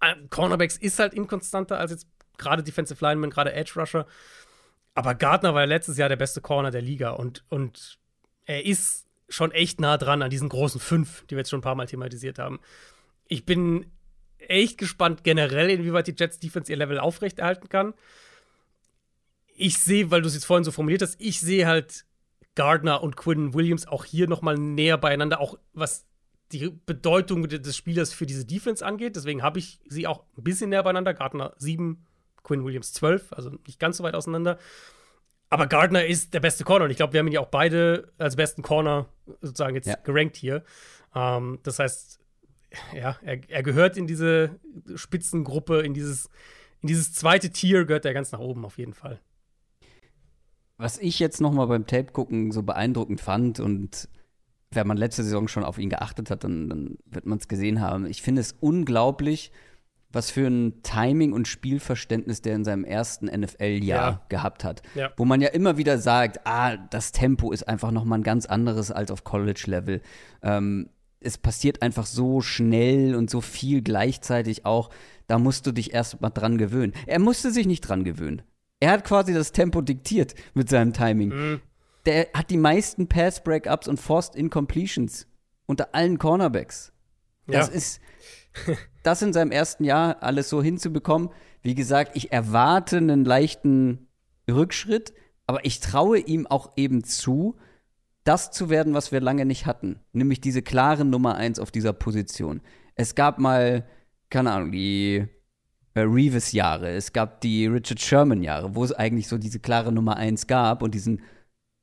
Äh, 0.01 0.15
Cornerbacks 0.31 0.77
ist 0.77 0.99
halt 1.01 1.15
inkonstanter 1.15 1.79
als 1.79 1.91
jetzt 1.91 2.07
gerade 2.39 2.63
Defensive 2.63 3.05
Lineman, 3.05 3.31
gerade 3.31 3.53
Edge 3.53 3.73
Rusher. 3.77 4.07
Aber 4.95 5.15
Gardner 5.15 5.55
war 5.55 5.63
ja 5.63 5.67
letztes 5.67 5.97
Jahr 5.97 6.09
der 6.09 6.17
beste 6.17 6.41
Corner 6.41 6.71
der 6.71 6.83
Liga 6.83 7.11
und, 7.11 7.45
und 7.49 7.99
er 8.45 8.65
ist 8.65 9.07
schon 9.29 9.51
echt 9.51 9.81
nah 9.81 9.97
dran 9.97 10.23
an 10.23 10.31
diesen 10.31 10.49
großen 10.49 10.81
fünf, 10.81 11.25
die 11.27 11.31
wir 11.33 11.39
jetzt 11.39 11.51
schon 11.51 11.61
ein 11.61 11.65
paar 11.65 11.75
Mal 11.75 11.87
thematisiert 11.87 12.39
haben. 12.39 12.61
Ich 13.27 13.47
bin 13.47 13.87
echt 14.39 14.79
gespannt 14.79 15.25
generell, 15.25 15.71
inwieweit 15.71 16.07
die 16.07 16.15
Jets 16.17 16.39
Defense 16.39 16.71
ihr 16.71 16.77
Level 16.77 16.99
aufrechterhalten 16.99 17.69
kann. 17.69 17.95
Ich 19.63 19.79
sehe, 19.79 20.11
weil 20.11 20.23
du 20.23 20.29
es 20.29 20.35
jetzt 20.35 20.45
vorhin 20.45 20.65
so 20.65 20.73
formuliert 20.73 21.03
hast, 21.03 21.21
ich 21.21 21.41
sehe 21.41 21.67
halt 21.67 22.05
Gardner 22.55 23.03
und 23.03 23.17
Quinn 23.17 23.55
Williams 23.55 23.87
auch 23.87 24.05
hier 24.05 24.27
noch 24.29 24.43
mal 24.43 24.59
näher 24.59 24.99
beieinander, 24.99 25.41
auch 25.41 25.59
was 25.73 26.05
die 26.51 26.69
Bedeutung 26.85 27.49
des 27.49 27.77
Spielers 27.77 28.13
für 28.13 28.27
diese 28.27 28.45
Defense 28.45 28.85
angeht. 28.85 29.17
Deswegen 29.17 29.43
habe 29.43 29.59
ich 29.59 29.81
sie 29.89 30.07
auch 30.07 30.25
ein 30.37 30.43
bisschen 30.45 30.71
näher 30.71 30.83
beieinander. 30.83 31.15
Gardner 31.15 31.55
7, 31.57 32.05
Quinn 32.43 32.65
Williams 32.65 32.93
12, 32.93 33.33
also 33.33 33.51
nicht 33.67 33.79
ganz 33.79 33.97
so 33.99 34.05
weit 34.05 34.15
auseinander. 34.15 34.59
Aber 35.49 35.67
Gardner 35.67 36.05
ist 36.05 36.35
der 36.35 36.41
beste 36.41 36.65
Corner 36.65 36.87
und 36.87 36.91
ich 36.91 36.97
glaube, 36.97 37.13
wir 37.13 37.21
haben 37.21 37.27
ihn 37.29 37.35
ja 37.35 37.41
auch 37.41 37.47
beide 37.47 38.13
als 38.19 38.37
besten 38.37 38.63
Corner 38.63 39.07
sozusagen 39.41 39.77
jetzt 39.77 39.87
Ja. 39.87 39.97
gerankt 40.03 40.37
hier. 40.37 40.65
Ähm, 41.15 41.61
das 41.63 41.79
heißt, 41.79 42.21
ja, 42.95 43.17
er, 43.23 43.39
er 43.49 43.63
gehört 43.63 43.97
in 43.97 44.07
diese 44.07 44.59
Spitzengruppe, 44.95 45.83
in 45.83 45.95
dieses, 45.95 46.27
in 46.81 46.89
dieses 46.89 47.13
zweite 47.13 47.51
Tier 47.51 47.85
gehört 47.85 48.05
er 48.05 48.15
ganz 48.15 48.33
nach 48.33 48.41
oben 48.41 48.65
auf 48.65 48.79
jeden 48.79 48.95
Fall. 48.95 49.21
Was 50.83 50.99
ich 50.99 51.21
jetzt 51.21 51.41
noch 51.41 51.53
mal 51.53 51.67
beim 51.67 51.87
Tape 51.87 52.11
gucken 52.13 52.51
so 52.51 52.65
beeindruckend 52.65 53.21
fand 53.21 53.61
und 53.61 54.09
wenn 54.73 54.87
man 54.87 54.97
letzte 54.97 55.23
Saison 55.23 55.47
schon 55.47 55.63
auf 55.63 55.79
ihn 55.79 55.91
geachtet 55.91 56.29
hat, 56.29 56.43
dann, 56.43 56.69
dann 56.69 56.99
wird 57.07 57.25
man 57.25 57.39
es 57.39 57.47
gesehen 57.47 57.81
haben. 57.81 58.05
Ich 58.07 58.21
finde 58.21 58.41
es 58.41 58.57
unglaublich, 58.59 59.53
was 60.11 60.33
für 60.33 60.47
ein 60.49 60.83
Timing 60.83 61.33
und 61.33 61.47
Spielverständnis 61.47 62.43
der 62.43 62.57
in 62.57 62.65
seinem 62.65 62.83
ersten 62.85 63.27
NFL-Jahr 63.27 64.11
Ja. 64.11 64.23
gehabt 64.29 64.65
hat. 64.65 64.83
Ja. 64.97 65.11
Wo 65.17 65.25
man 65.25 65.41
ja 65.41 65.49
immer 65.51 65.77
wieder 65.77 65.99
sagt, 65.99 66.41
ah, 66.47 66.77
das 66.77 67.13
Tempo 67.13 67.53
ist 67.53 67.69
einfach 67.69 67.93
noch 67.93 68.05
mal 68.05 68.17
ein 68.17 68.23
ganz 68.25 68.47
anderes 68.47 68.91
als 68.91 69.11
auf 69.13 69.23
College-Level. 69.23 70.01
Ähm, 70.43 70.89
es 71.21 71.39
passiert 71.39 71.81
einfach 71.83 72.07
so 72.07 72.41
schnell 72.41 73.15
und 73.15 73.31
so 73.31 73.41
viel 73.41 73.83
gleichzeitig 73.83 74.67
auch. 74.67 74.91
Da 75.29 75.39
musst 75.39 75.65
du 75.67 75.71
dich 75.73 75.95
erst 75.95 76.21
mal 76.21 76.31
dran 76.31 76.59
gewöhnen. 76.59 76.93
Er 77.07 77.21
musste 77.21 77.53
sich 77.53 77.67
nicht 77.67 77.83
dran 77.83 78.03
gewöhnen. 78.03 78.43
Er 78.83 78.91
hat 78.91 79.05
quasi 79.05 79.33
das 79.33 79.53
Tempo 79.53 79.81
diktiert 79.81 80.35
mit 80.55 80.69
seinem 80.69 80.93
Timing. 80.93 81.29
Mhm. 81.29 81.61
Der 82.05 82.27
hat 82.35 82.51
die 82.51 82.57
meisten 82.57 83.07
Pass-Breakups 83.07 83.87
und 83.87 84.01
Forced 84.01 84.35
Incompletions 84.35 85.29
unter 85.67 85.95
allen 85.95 86.19
Cornerbacks. 86.19 86.93
Das 87.47 87.69
Ja. 87.69 87.75
ist, 87.75 88.01
das 89.05 89.23
in 89.23 89.33
seinem 89.33 89.53
ersten 89.53 89.85
Jahr 89.85 90.21
alles 90.21 90.49
so 90.49 90.61
hinzubekommen. 90.61 91.29
Wie 91.63 91.77
gesagt, 91.77 92.17
ich 92.17 92.33
erwarte 92.33 92.97
einen 92.97 93.25
leichten 93.25 94.09
Rückschritt, 94.51 95.15
aber 95.47 95.65
ich 95.65 95.79
traue 95.79 96.19
ihm 96.19 96.49
auch 96.49 96.73
eben 96.75 97.05
zu, 97.05 97.57
das 98.25 98.51
zu 98.51 98.69
werden, 98.69 98.95
was 98.95 99.13
wir 99.13 99.21
lange 99.21 99.45
nicht 99.47 99.65
hatten. 99.65 100.01
Nämlich 100.13 100.41
diese 100.41 100.61
klare 100.63 101.05
Nummer 101.05 101.37
eins 101.37 101.61
auf 101.61 101.71
dieser 101.71 101.93
Position. 101.93 102.63
Es 102.97 103.15
gab 103.15 103.39
mal, 103.39 103.87
keine 104.29 104.51
Ahnung, 104.51 104.73
die 104.73 105.29
Reeves-Jahre, 106.01 106.91
es 106.91 107.13
gab 107.13 107.41
die 107.41 107.67
Richard 107.67 108.01
Sherman-Jahre, 108.01 108.75
wo 108.75 108.85
es 108.85 108.93
eigentlich 108.93 109.29
so 109.29 109.39
diese 109.39 109.61
klare 109.61 109.93
Nummer 109.93 110.17
1 110.17 110.47
gab 110.47 110.83
und 110.83 110.95
diesen 110.95 111.21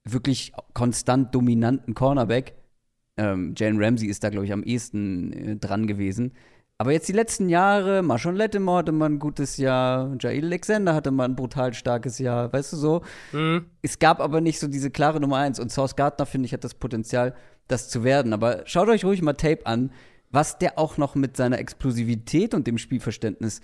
wirklich 0.03 0.53
konstant 0.73 1.33
dominanten 1.35 1.93
Cornerback. 1.93 2.55
Ähm, 3.17 3.53
Jalen 3.55 3.81
Ramsey 3.81 4.07
ist 4.07 4.23
da, 4.23 4.29
glaube 4.29 4.45
ich, 4.45 4.53
am 4.53 4.63
ehesten 4.63 5.33
äh, 5.33 5.55
dran 5.57 5.87
gewesen. 5.87 6.33
Aber 6.81 6.93
jetzt 6.93 7.09
die 7.09 7.13
letzten 7.13 7.49
Jahre, 7.49 8.01
Marshawn 8.01 8.37
Lattimore 8.37 8.77
hatte 8.77 8.93
mal 8.93 9.09
ein 9.09 9.19
gutes 9.19 9.57
Jahr, 9.57 10.15
Jair 10.17 10.41
Alexander 10.41 10.95
hatte 10.95 11.11
mal 11.11 11.25
ein 11.25 11.35
brutal 11.35 11.73
starkes 11.73 12.19
Jahr, 12.19 12.53
weißt 12.53 12.71
du 12.71 12.77
so. 12.77 13.01
Mhm. 13.33 13.65
Es 13.81 13.99
gab 13.99 14.21
aber 14.21 14.39
nicht 14.39 14.59
so 14.59 14.67
diese 14.69 14.89
klare 14.89 15.19
Nummer 15.19 15.37
1 15.37 15.59
und 15.59 15.73
Source 15.73 15.97
Gardner, 15.97 16.25
finde 16.25 16.45
ich, 16.45 16.53
hat 16.53 16.63
das 16.63 16.75
Potenzial, 16.75 17.35
das 17.67 17.89
zu 17.89 18.05
werden. 18.05 18.31
Aber 18.31 18.61
schaut 18.65 18.87
euch 18.87 19.03
ruhig 19.03 19.21
mal 19.21 19.33
Tape 19.33 19.65
an, 19.65 19.91
was 20.31 20.57
der 20.57 20.79
auch 20.79 20.97
noch 20.97 21.15
mit 21.15 21.35
seiner 21.35 21.59
Explosivität 21.59 22.53
und 22.53 22.65
dem 22.65 22.77
Spielverständnis 22.77 23.59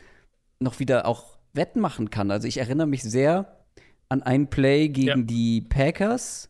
noch 0.60 0.80
wieder 0.80 1.06
auch 1.06 1.38
wettmachen 1.53 2.10
kann. 2.10 2.32
Also 2.32 2.47
ich 2.47 2.58
erinnere 2.58 2.88
mich 2.88 3.03
sehr 3.03 3.66
an 4.10 4.24
ein 4.24 4.49
Play 4.49 4.89
gegen 4.89 5.08
ja. 5.08 5.16
die 5.18 5.62
Packers, 5.62 6.49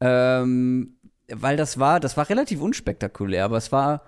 ähm, 0.00 0.96
weil 1.30 1.56
das 1.56 1.78
war, 1.78 2.00
das 2.00 2.16
war 2.16 2.28
relativ 2.28 2.60
unspektakulär, 2.60 3.44
aber 3.44 3.56
es 3.56 3.72
war 3.72 4.02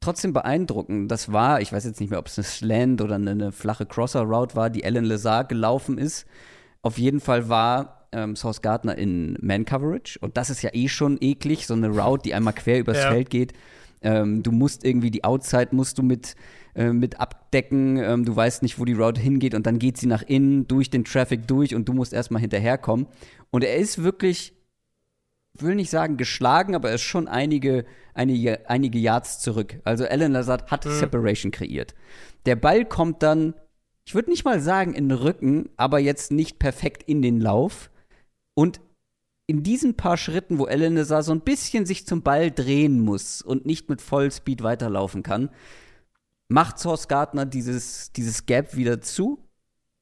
trotzdem 0.00 0.32
beeindruckend. 0.32 1.10
Das 1.10 1.32
war, 1.32 1.60
ich 1.60 1.72
weiß 1.72 1.84
jetzt 1.84 2.00
nicht 2.00 2.10
mehr, 2.10 2.18
ob 2.18 2.26
es 2.26 2.38
eine 2.38 2.44
Slant 2.44 3.02
oder 3.02 3.16
eine, 3.16 3.30
eine 3.30 3.52
flache 3.52 3.86
Crosser-Route 3.86 4.56
war, 4.56 4.70
die 4.70 4.84
Alan 4.84 5.04
Lazar 5.04 5.44
gelaufen 5.44 5.98
ist. 5.98 6.26
Auf 6.82 6.98
jeden 6.98 7.20
Fall 7.20 7.48
war 7.48 8.08
ähm, 8.12 8.34
Source 8.34 8.62
Gardner 8.62 8.96
in 8.96 9.36
Man-Coverage 9.40 10.18
und 10.20 10.36
das 10.36 10.50
ist 10.50 10.62
ja 10.62 10.70
eh 10.72 10.88
schon 10.88 11.18
eklig, 11.20 11.66
so 11.66 11.74
eine 11.74 11.88
Route, 11.88 12.22
die 12.24 12.34
einmal 12.34 12.54
quer 12.54 12.80
übers 12.80 12.98
ja. 12.98 13.10
Feld 13.10 13.30
geht. 13.30 13.52
Ähm, 14.02 14.42
du 14.42 14.52
musst 14.52 14.84
irgendwie 14.84 15.10
die 15.10 15.24
Outside 15.24 15.68
musst 15.72 15.98
du 15.98 16.02
mit 16.02 16.34
äh, 16.74 16.92
mit 16.92 17.18
abdecken. 17.18 17.96
Ähm, 17.96 18.24
du 18.24 18.34
weißt 18.34 18.62
nicht, 18.62 18.78
wo 18.78 18.84
die 18.84 18.92
Route 18.92 19.20
hingeht 19.20 19.54
und 19.54 19.66
dann 19.66 19.78
geht 19.78 19.96
sie 19.96 20.06
nach 20.06 20.22
innen, 20.22 20.68
durch 20.68 20.88
den 20.88 21.04
Traffic 21.04 21.48
durch 21.48 21.74
und 21.74 21.88
du 21.88 21.92
musst 21.92 22.12
erstmal 22.12 22.40
hinterherkommen. 22.40 23.06
Und 23.50 23.64
er 23.64 23.76
ist 23.76 24.02
wirklich, 24.02 24.54
will 25.58 25.74
nicht 25.74 25.90
sagen 25.90 26.16
geschlagen, 26.16 26.76
aber 26.76 26.90
er 26.90 26.94
ist 26.94 27.02
schon 27.02 27.26
einige, 27.26 27.84
einige, 28.14 28.70
einige 28.70 28.98
Yards 28.98 29.40
zurück. 29.40 29.80
Also 29.84 30.04
Alan 30.04 30.32
Lazard 30.32 30.70
hat 30.70 30.86
mhm. 30.86 30.92
Separation 30.92 31.50
kreiert. 31.50 31.94
Der 32.46 32.56
Ball 32.56 32.84
kommt 32.84 33.24
dann, 33.24 33.54
ich 34.04 34.14
würde 34.14 34.30
nicht 34.30 34.44
mal 34.44 34.60
sagen 34.60 34.94
in 34.94 35.08
den 35.08 35.18
Rücken, 35.18 35.70
aber 35.76 35.98
jetzt 35.98 36.30
nicht 36.30 36.60
perfekt 36.60 37.02
in 37.02 37.20
den 37.20 37.40
Lauf. 37.40 37.90
Und 38.54 38.80
in 39.50 39.64
diesen 39.64 39.96
paar 39.96 40.16
Schritten, 40.16 40.60
wo 40.60 40.66
Alan 40.66 40.94
Lazar 40.94 41.24
so 41.24 41.32
ein 41.32 41.40
bisschen 41.40 41.84
sich 41.84 42.06
zum 42.06 42.22
Ball 42.22 42.52
drehen 42.52 43.00
muss 43.00 43.42
und 43.42 43.66
nicht 43.66 43.88
mit 43.88 44.00
Vollspeed 44.00 44.62
weiterlaufen 44.62 45.24
kann, 45.24 45.50
macht 46.46 46.78
Source 46.78 47.08
Gardner 47.08 47.46
dieses, 47.46 48.12
dieses 48.12 48.46
Gap 48.46 48.76
wieder 48.76 49.00
zu 49.00 49.44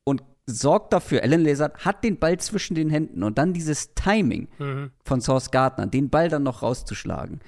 und 0.04 0.22
sorgt 0.44 0.92
dafür, 0.92 1.22
Alan 1.22 1.42
Lazard 1.44 1.86
hat 1.86 2.04
den 2.04 2.18
Ball 2.18 2.38
zwischen 2.38 2.74
den 2.74 2.90
Händen 2.90 3.22
und 3.22 3.38
dann 3.38 3.54
dieses 3.54 3.94
Timing 3.94 4.48
mhm. 4.58 4.90
von 5.02 5.22
Source 5.22 5.50
Gardner, 5.50 5.86
den 5.86 6.10
Ball 6.10 6.28
dann 6.28 6.42
noch 6.42 6.60
rauszuschlagen. 6.60 7.40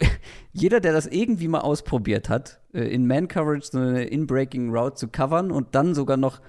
Jeder, 0.52 0.80
der 0.80 0.94
das 0.94 1.06
irgendwie 1.06 1.48
mal 1.48 1.60
ausprobiert 1.60 2.30
hat, 2.30 2.62
äh, 2.72 2.84
in 2.84 3.06
Man-Coverage 3.06 3.68
so 3.70 3.78
eine 3.78 4.04
In-Breaking 4.04 4.74
Route 4.74 4.94
zu 4.94 5.08
covern 5.08 5.50
und 5.50 5.74
dann 5.74 5.94
sogar 5.94 6.16
noch 6.16 6.40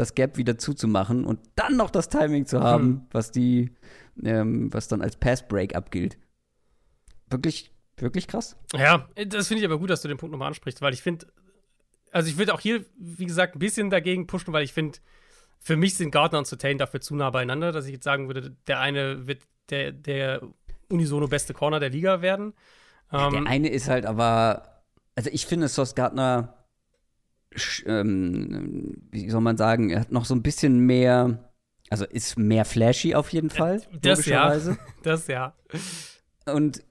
das 0.00 0.14
Gap 0.14 0.36
wieder 0.36 0.58
zuzumachen 0.58 1.24
und 1.24 1.40
dann 1.56 1.76
noch 1.76 1.90
das 1.90 2.08
Timing 2.08 2.46
zu 2.46 2.60
haben, 2.60 2.86
mhm. 2.86 3.06
was 3.12 3.30
die, 3.30 3.74
ähm, 4.22 4.72
was 4.72 4.88
dann 4.88 5.02
als 5.02 5.16
Pass-Break 5.16 5.76
abgilt. 5.76 6.18
Wirklich 7.28 7.72
Wirklich 8.00 8.26
krass. 8.26 8.56
Ja, 8.74 9.08
das 9.14 9.48
finde 9.48 9.62
ich 9.62 9.66
aber 9.66 9.78
gut, 9.78 9.90
dass 9.90 10.02
du 10.02 10.08
den 10.08 10.16
Punkt 10.16 10.32
nochmal 10.32 10.48
ansprichst, 10.48 10.80
weil 10.80 10.94
ich 10.94 11.02
finde, 11.02 11.26
also 12.12 12.28
ich 12.28 12.38
würde 12.38 12.54
auch 12.54 12.60
hier, 12.60 12.84
wie 12.96 13.26
gesagt, 13.26 13.56
ein 13.56 13.58
bisschen 13.58 13.90
dagegen 13.90 14.26
pushen, 14.26 14.52
weil 14.52 14.64
ich 14.64 14.72
finde, 14.72 14.98
für 15.58 15.76
mich 15.76 15.94
sind 15.94 16.10
Gardner 16.10 16.38
und 16.38 16.46
Sotain 16.46 16.78
dafür 16.78 17.00
zu 17.00 17.14
nah 17.14 17.30
beieinander, 17.30 17.72
dass 17.72 17.86
ich 17.86 17.92
jetzt 17.92 18.04
sagen 18.04 18.28
würde, 18.28 18.56
der 18.66 18.80
eine 18.80 19.26
wird 19.26 19.42
der, 19.68 19.92
der 19.92 20.40
unisono 20.88 21.28
beste 21.28 21.52
Corner 21.52 21.78
der 21.78 21.90
Liga 21.90 22.22
werden. 22.22 22.54
Ja, 23.12 23.28
der 23.28 23.38
ähm, 23.40 23.46
eine 23.46 23.68
ist 23.68 23.88
halt 23.88 24.06
aber, 24.06 24.82
also 25.14 25.30
ich 25.30 25.46
finde, 25.46 25.68
Sauce 25.68 25.94
Gardner, 25.94 26.54
ähm, 27.86 29.02
wie 29.10 29.28
soll 29.30 29.40
man 29.40 29.56
sagen, 29.56 29.90
er 29.90 30.00
hat 30.00 30.12
noch 30.12 30.24
so 30.24 30.34
ein 30.34 30.42
bisschen 30.42 30.80
mehr, 30.80 31.50
also 31.88 32.04
ist 32.04 32.38
mehr 32.38 32.64
flashy 32.64 33.14
auf 33.14 33.32
jeden 33.32 33.50
Fall. 33.50 33.82
Das 34.00 34.26
ja. 34.26 34.56
Das 35.02 35.26
ja. 35.26 35.54
Und 36.46 36.82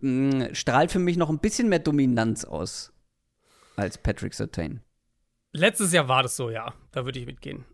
mh, 0.00 0.54
strahlt 0.54 0.92
für 0.92 0.98
mich 0.98 1.16
noch 1.16 1.30
ein 1.30 1.38
bisschen 1.38 1.68
mehr 1.68 1.80
Dominanz 1.80 2.44
aus 2.44 2.92
als 3.76 3.98
Patrick 3.98 4.34
Sertain. 4.34 4.80
Letztes 5.52 5.92
Jahr 5.92 6.08
war 6.08 6.22
das 6.22 6.36
so, 6.36 6.50
ja. 6.50 6.72
Da 6.92 7.04
würde 7.04 7.18
ich 7.18 7.26
mitgehen. 7.26 7.64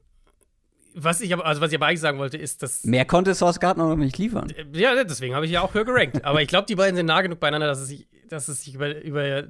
Was 0.94 1.20
ich 1.20 1.30
aber, 1.34 1.44
also 1.44 1.60
was 1.60 1.70
ich 1.70 1.76
aber 1.76 1.86
eigentlich 1.86 2.00
sagen 2.00 2.18
wollte, 2.18 2.38
ist, 2.38 2.62
dass. 2.62 2.84
Mehr 2.84 3.04
konnte 3.04 3.34
Source 3.34 3.60
Gardner 3.60 3.86
noch 3.86 3.96
nicht 3.96 4.16
liefern. 4.16 4.50
Ja, 4.72 5.04
deswegen 5.04 5.34
habe 5.34 5.44
ich 5.44 5.52
ja 5.52 5.60
auch 5.60 5.74
höher 5.74 5.84
gerankt. 5.84 6.24
aber 6.24 6.40
ich 6.40 6.48
glaube, 6.48 6.66
die 6.66 6.74
beiden 6.74 6.96
sind 6.96 7.04
nah 7.04 7.20
genug 7.20 7.38
beieinander, 7.38 7.66
dass 7.66 7.80
es 7.80 7.88
sich, 7.88 8.08
dass 8.30 8.48
es 8.48 8.64
sich 8.64 8.74
über, 8.74 9.02
über 9.02 9.44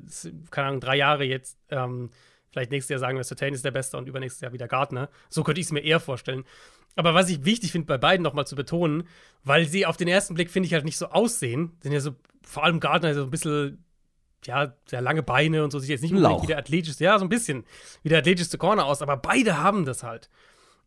keine 0.51 0.69
Ahnung, 0.69 0.81
drei 0.81 0.97
Jahre 0.97 1.23
jetzt, 1.23 1.57
ähm, 1.69 2.11
vielleicht 2.57 2.71
nächstes 2.71 2.89
Jahr 2.89 3.01
sagen 3.01 3.19
wir, 3.19 3.25
Sertain 3.25 3.53
ist 3.53 3.67
der 3.67 3.71
Beste 3.71 3.99
und 3.99 4.09
übernächstes 4.09 4.41
Jahr 4.41 4.55
wieder 4.55 4.67
Gardner. 4.67 5.11
So 5.29 5.43
könnte 5.43 5.61
ich 5.61 5.67
es 5.67 5.73
mir 5.73 5.81
eher 5.81 6.01
vorstellen. 6.01 6.45
Aber 6.95 7.13
was 7.13 7.29
ich 7.29 7.45
wichtig 7.45 7.71
finde, 7.71 7.87
bei 7.87 7.99
beiden 7.99 8.23
nochmal 8.23 8.47
zu 8.47 8.57
betonen, 8.57 9.07
weil 9.45 9.67
sie 9.67 9.85
auf 9.85 9.99
den 9.99 10.09
ersten 10.09 10.33
Blick, 10.33 10.51
finde 10.51 10.67
ich, 10.67 10.73
halt 10.73 10.87
nicht 10.87 10.97
so 10.97 11.09
aussehen, 11.09 11.77
sind 11.83 11.93
ja 11.93 12.01
so 12.01 12.13
vor 12.43 12.65
allem 12.65 12.81
Gardner 12.81 13.13
so 13.13 13.25
ein 13.25 13.31
bisschen, 13.31 13.85
ja, 14.47 14.75
sehr 14.87 15.03
lange 15.03 15.23
Beine 15.23 15.65
und 15.65 15.71
so, 15.71 15.79
sieht 15.79 15.91
jetzt 15.91 16.01
nicht 16.01 16.15
unbedingt 16.15 16.45
wie 16.45 16.47
der 16.47 16.57
athletischste, 16.57 17.05
ja, 17.05 17.19
so 17.19 17.27
ein 17.27 17.29
bisschen 17.29 17.65
wie 18.03 18.09
der 18.09 18.21
athletischste 18.21 18.57
Corner 18.57 18.87
aus, 18.87 19.03
aber 19.03 19.19
beide 19.19 19.59
haben 19.63 19.85
das 19.85 20.03
halt. 20.03 20.31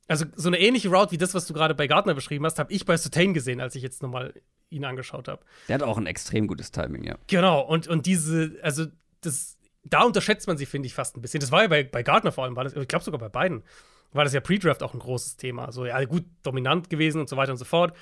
Also 0.07 0.25
so 0.35 0.49
eine 0.49 0.59
ähnliche 0.59 0.89
Route 0.89 1.11
wie 1.11 1.19
das, 1.19 1.35
was 1.35 1.45
du 1.45 1.53
gerade 1.53 1.75
bei 1.75 1.85
Gardner 1.85 2.15
beschrieben 2.15 2.45
hast, 2.45 2.57
habe 2.57 2.73
ich 2.73 2.85
bei 2.85 2.97
Sotain 2.97 3.35
gesehen, 3.35 3.61
als 3.61 3.75
ich 3.75 3.83
jetzt 3.83 4.01
nochmal 4.01 4.33
ihn 4.71 4.85
angeschaut 4.85 5.27
habe. 5.27 5.45
Der 5.67 5.75
hat 5.75 5.83
auch 5.83 5.99
ein 5.99 6.07
extrem 6.07 6.47
gutes 6.47 6.71
Timing, 6.71 7.03
ja. 7.03 7.19
Genau, 7.27 7.61
und, 7.61 7.87
und 7.87 8.07
diese, 8.07 8.57
also 8.63 8.87
das, 9.21 9.58
da 9.89 10.03
unterschätzt 10.03 10.47
man 10.47 10.57
sie, 10.57 10.65
finde 10.65 10.87
ich, 10.87 10.93
fast 10.93 11.17
ein 11.17 11.21
bisschen. 11.21 11.39
Das 11.39 11.51
war 11.51 11.63
ja 11.63 11.67
bei, 11.67 11.83
bei 11.83 12.03
Gardner 12.03 12.31
vor 12.31 12.43
allem, 12.43 12.55
war 12.55 12.63
das, 12.63 12.75
ich 12.75 12.87
glaube 12.87 13.03
sogar 13.03 13.19
bei 13.19 13.29
beiden, 13.29 13.63
war 14.11 14.23
das 14.23 14.33
ja 14.33 14.39
Pre-Draft 14.39 14.83
auch 14.83 14.93
ein 14.93 14.99
großes 14.99 15.37
Thema. 15.37 15.71
So, 15.71 15.85
ja, 15.85 16.03
gut, 16.05 16.25
dominant 16.43 16.89
gewesen 16.89 17.21
und 17.21 17.29
so 17.29 17.37
weiter 17.37 17.51
und 17.51 17.57
so 17.57 17.65
fort. 17.65 17.95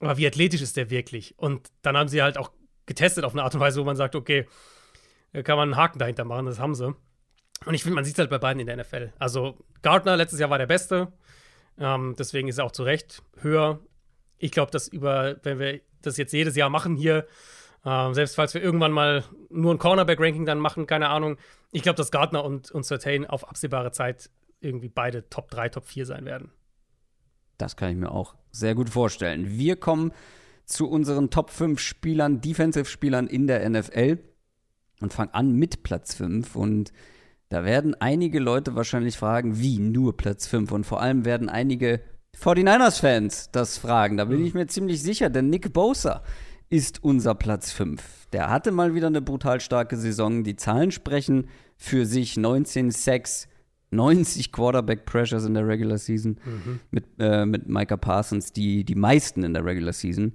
Aber 0.00 0.16
wie 0.16 0.26
athletisch 0.26 0.62
ist 0.62 0.76
der 0.76 0.90
wirklich? 0.90 1.38
Und 1.38 1.70
dann 1.82 1.96
haben 1.96 2.08
sie 2.08 2.22
halt 2.22 2.38
auch 2.38 2.52
getestet 2.86 3.24
auf 3.24 3.32
eine 3.32 3.42
Art 3.42 3.54
und 3.54 3.60
Weise, 3.60 3.80
wo 3.80 3.84
man 3.84 3.96
sagt, 3.96 4.14
okay, 4.14 4.46
kann 5.32 5.56
man 5.56 5.72
einen 5.72 5.76
Haken 5.76 5.98
dahinter 5.98 6.24
machen, 6.24 6.46
das 6.46 6.58
haben 6.58 6.74
sie. 6.74 6.94
Und 7.66 7.74
ich 7.74 7.82
finde, 7.82 7.96
man 7.96 8.04
sieht 8.04 8.14
es 8.14 8.18
halt 8.18 8.30
bei 8.30 8.38
beiden 8.38 8.60
in 8.60 8.66
der 8.66 8.76
NFL. 8.76 9.12
Also 9.18 9.58
Gardner 9.82 10.16
letztes 10.16 10.40
Jahr 10.40 10.50
war 10.50 10.58
der 10.58 10.66
Beste, 10.66 11.12
ähm, 11.78 12.14
deswegen 12.18 12.48
ist 12.48 12.58
er 12.58 12.64
auch 12.64 12.72
zu 12.72 12.84
Recht 12.84 13.22
höher. 13.40 13.80
Ich 14.38 14.52
glaube, 14.52 14.70
dass 14.70 14.88
über, 14.88 15.36
wenn 15.42 15.58
wir 15.58 15.80
das 16.02 16.16
jetzt 16.16 16.32
jedes 16.32 16.56
Jahr 16.56 16.70
machen 16.70 16.96
hier, 16.96 17.26
äh, 17.84 18.12
selbst 18.12 18.36
falls 18.36 18.54
wir 18.54 18.62
irgendwann 18.62 18.92
mal 18.92 19.24
nur 19.50 19.74
ein 19.74 19.78
Cornerback-Ranking 19.78 20.46
dann 20.46 20.58
machen, 20.58 20.86
keine 20.86 21.08
Ahnung, 21.08 21.36
ich 21.70 21.82
glaube, 21.82 21.96
dass 21.96 22.10
Gardner 22.10 22.44
und, 22.44 22.70
und 22.70 22.84
Certain 22.84 23.26
auf 23.26 23.48
absehbare 23.48 23.92
Zeit 23.92 24.30
irgendwie 24.60 24.88
beide 24.88 25.28
Top 25.28 25.50
3, 25.50 25.68
Top 25.68 25.86
4 25.86 26.06
sein 26.06 26.24
werden. 26.24 26.50
Das 27.58 27.76
kann 27.76 27.90
ich 27.90 27.96
mir 27.96 28.10
auch 28.10 28.34
sehr 28.50 28.74
gut 28.74 28.88
vorstellen. 28.88 29.58
Wir 29.58 29.76
kommen 29.76 30.12
zu 30.64 30.88
unseren 30.88 31.30
Top 31.30 31.50
5 31.50 31.80
Spielern, 31.80 32.40
Defensive-Spielern 32.40 33.26
in 33.26 33.46
der 33.46 33.68
NFL 33.68 34.18
und 35.00 35.12
fangen 35.12 35.34
an 35.34 35.52
mit 35.54 35.82
Platz 35.82 36.14
5. 36.14 36.56
Und 36.56 36.92
da 37.48 37.64
werden 37.64 37.94
einige 38.00 38.38
Leute 38.38 38.74
wahrscheinlich 38.74 39.16
fragen, 39.16 39.58
wie 39.58 39.78
nur 39.78 40.16
Platz 40.16 40.46
5? 40.46 40.70
Und 40.72 40.84
vor 40.84 41.00
allem 41.00 41.24
werden 41.24 41.48
einige 41.48 42.00
49ers-Fans 42.40 43.50
das 43.50 43.78
fragen. 43.78 44.16
Da 44.16 44.26
bin 44.26 44.44
ich 44.44 44.54
mir 44.54 44.66
ziemlich 44.66 45.02
sicher, 45.02 45.30
denn 45.30 45.50
Nick 45.50 45.72
Bosa 45.72 46.22
ist 46.70 47.02
unser 47.02 47.34
Platz 47.34 47.72
5. 47.72 48.28
Der 48.32 48.50
hatte 48.50 48.72
mal 48.72 48.94
wieder 48.94 49.06
eine 49.06 49.22
brutal 49.22 49.60
starke 49.60 49.96
Saison. 49.96 50.44
Die 50.44 50.56
Zahlen 50.56 50.90
sprechen 50.90 51.48
für 51.76 52.04
sich. 52.04 52.36
19 52.36 52.90
Sacks, 52.90 53.48
90 53.90 54.52
Quarterback 54.52 55.06
Pressures 55.06 55.44
in 55.44 55.54
der 55.54 55.66
Regular 55.66 55.98
Season 55.98 56.38
mhm. 56.44 56.80
mit, 56.90 57.04
äh, 57.18 57.46
mit 57.46 57.68
Micah 57.68 57.96
Parsons, 57.96 58.52
die, 58.52 58.84
die 58.84 58.94
meisten 58.94 59.42
in 59.44 59.54
der 59.54 59.64
Regular 59.64 59.92
Season 59.92 60.34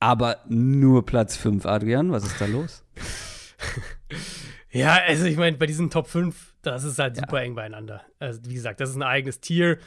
aber 0.00 0.38
nur 0.48 1.04
Platz 1.04 1.36
5, 1.36 1.66
Adrian. 1.66 2.12
Was 2.12 2.24
ist 2.24 2.40
da 2.40 2.46
los? 2.46 2.84
ja, 4.70 4.98
also 5.06 5.24
ich 5.24 5.36
meine, 5.36 5.56
bei 5.56 5.66
diesen 5.66 5.90
Top 5.90 6.08
5, 6.08 6.54
das 6.62 6.84
ist 6.84 6.98
halt 6.98 7.16
ja. 7.16 7.22
super 7.22 7.42
eng 7.42 7.54
beieinander. 7.54 8.02
Also 8.18 8.40
wie 8.44 8.54
gesagt, 8.54 8.80
das 8.80 8.90
ist 8.90 8.96
ein 8.96 9.02
eigenes 9.02 9.40
Tier. 9.40 9.78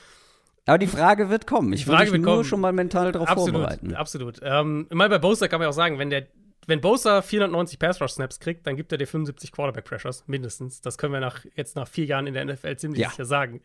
Aber 0.66 0.78
die 0.78 0.88
Frage 0.88 1.30
wird 1.30 1.48
kommen. 1.48 1.74
Ich 1.74 1.88
würde 1.88 2.12
mich 2.12 2.22
nur 2.22 2.46
schon 2.46 2.62
mal 2.62 2.72
mental 2.72 3.12
darauf 3.12 3.30
vorbereiten. 3.30 3.96
Absolut. 3.96 4.40
Ähm, 4.44 4.88
mal 4.92 5.10
bei 5.10 5.18
Bosa 5.18 5.48
kann 5.48 5.60
man 5.60 5.68
auch 5.68 5.74
sagen, 5.74 5.98
wenn 5.98 6.10
der 6.10 6.28
wenn 6.68 6.82
Bosa 6.82 7.22
490 7.22 7.80
Pass 7.80 8.00
Rush 8.02 8.12
Snaps 8.12 8.40
kriegt, 8.40 8.68
dann 8.68 8.76
gibt 8.76 8.92
er 8.92 8.98
dir 8.98 9.08
75 9.08 9.52
Quarterback 9.52 9.86
Pressures 9.86 10.24
mindestens. 10.28 10.82
Das 10.82 10.98
können 10.98 11.14
wir 11.14 11.20
nach, 11.20 11.44
jetzt 11.56 11.76
nach 11.76 11.88
vier 11.88 12.06
Jahren 12.06 12.28
in 12.28 12.34
der 12.34 12.46
NFL 12.46 12.78
ziemlich 12.78 13.02
ja. 13.02 13.10
sicher 13.10 13.26
sagen. 13.26 13.62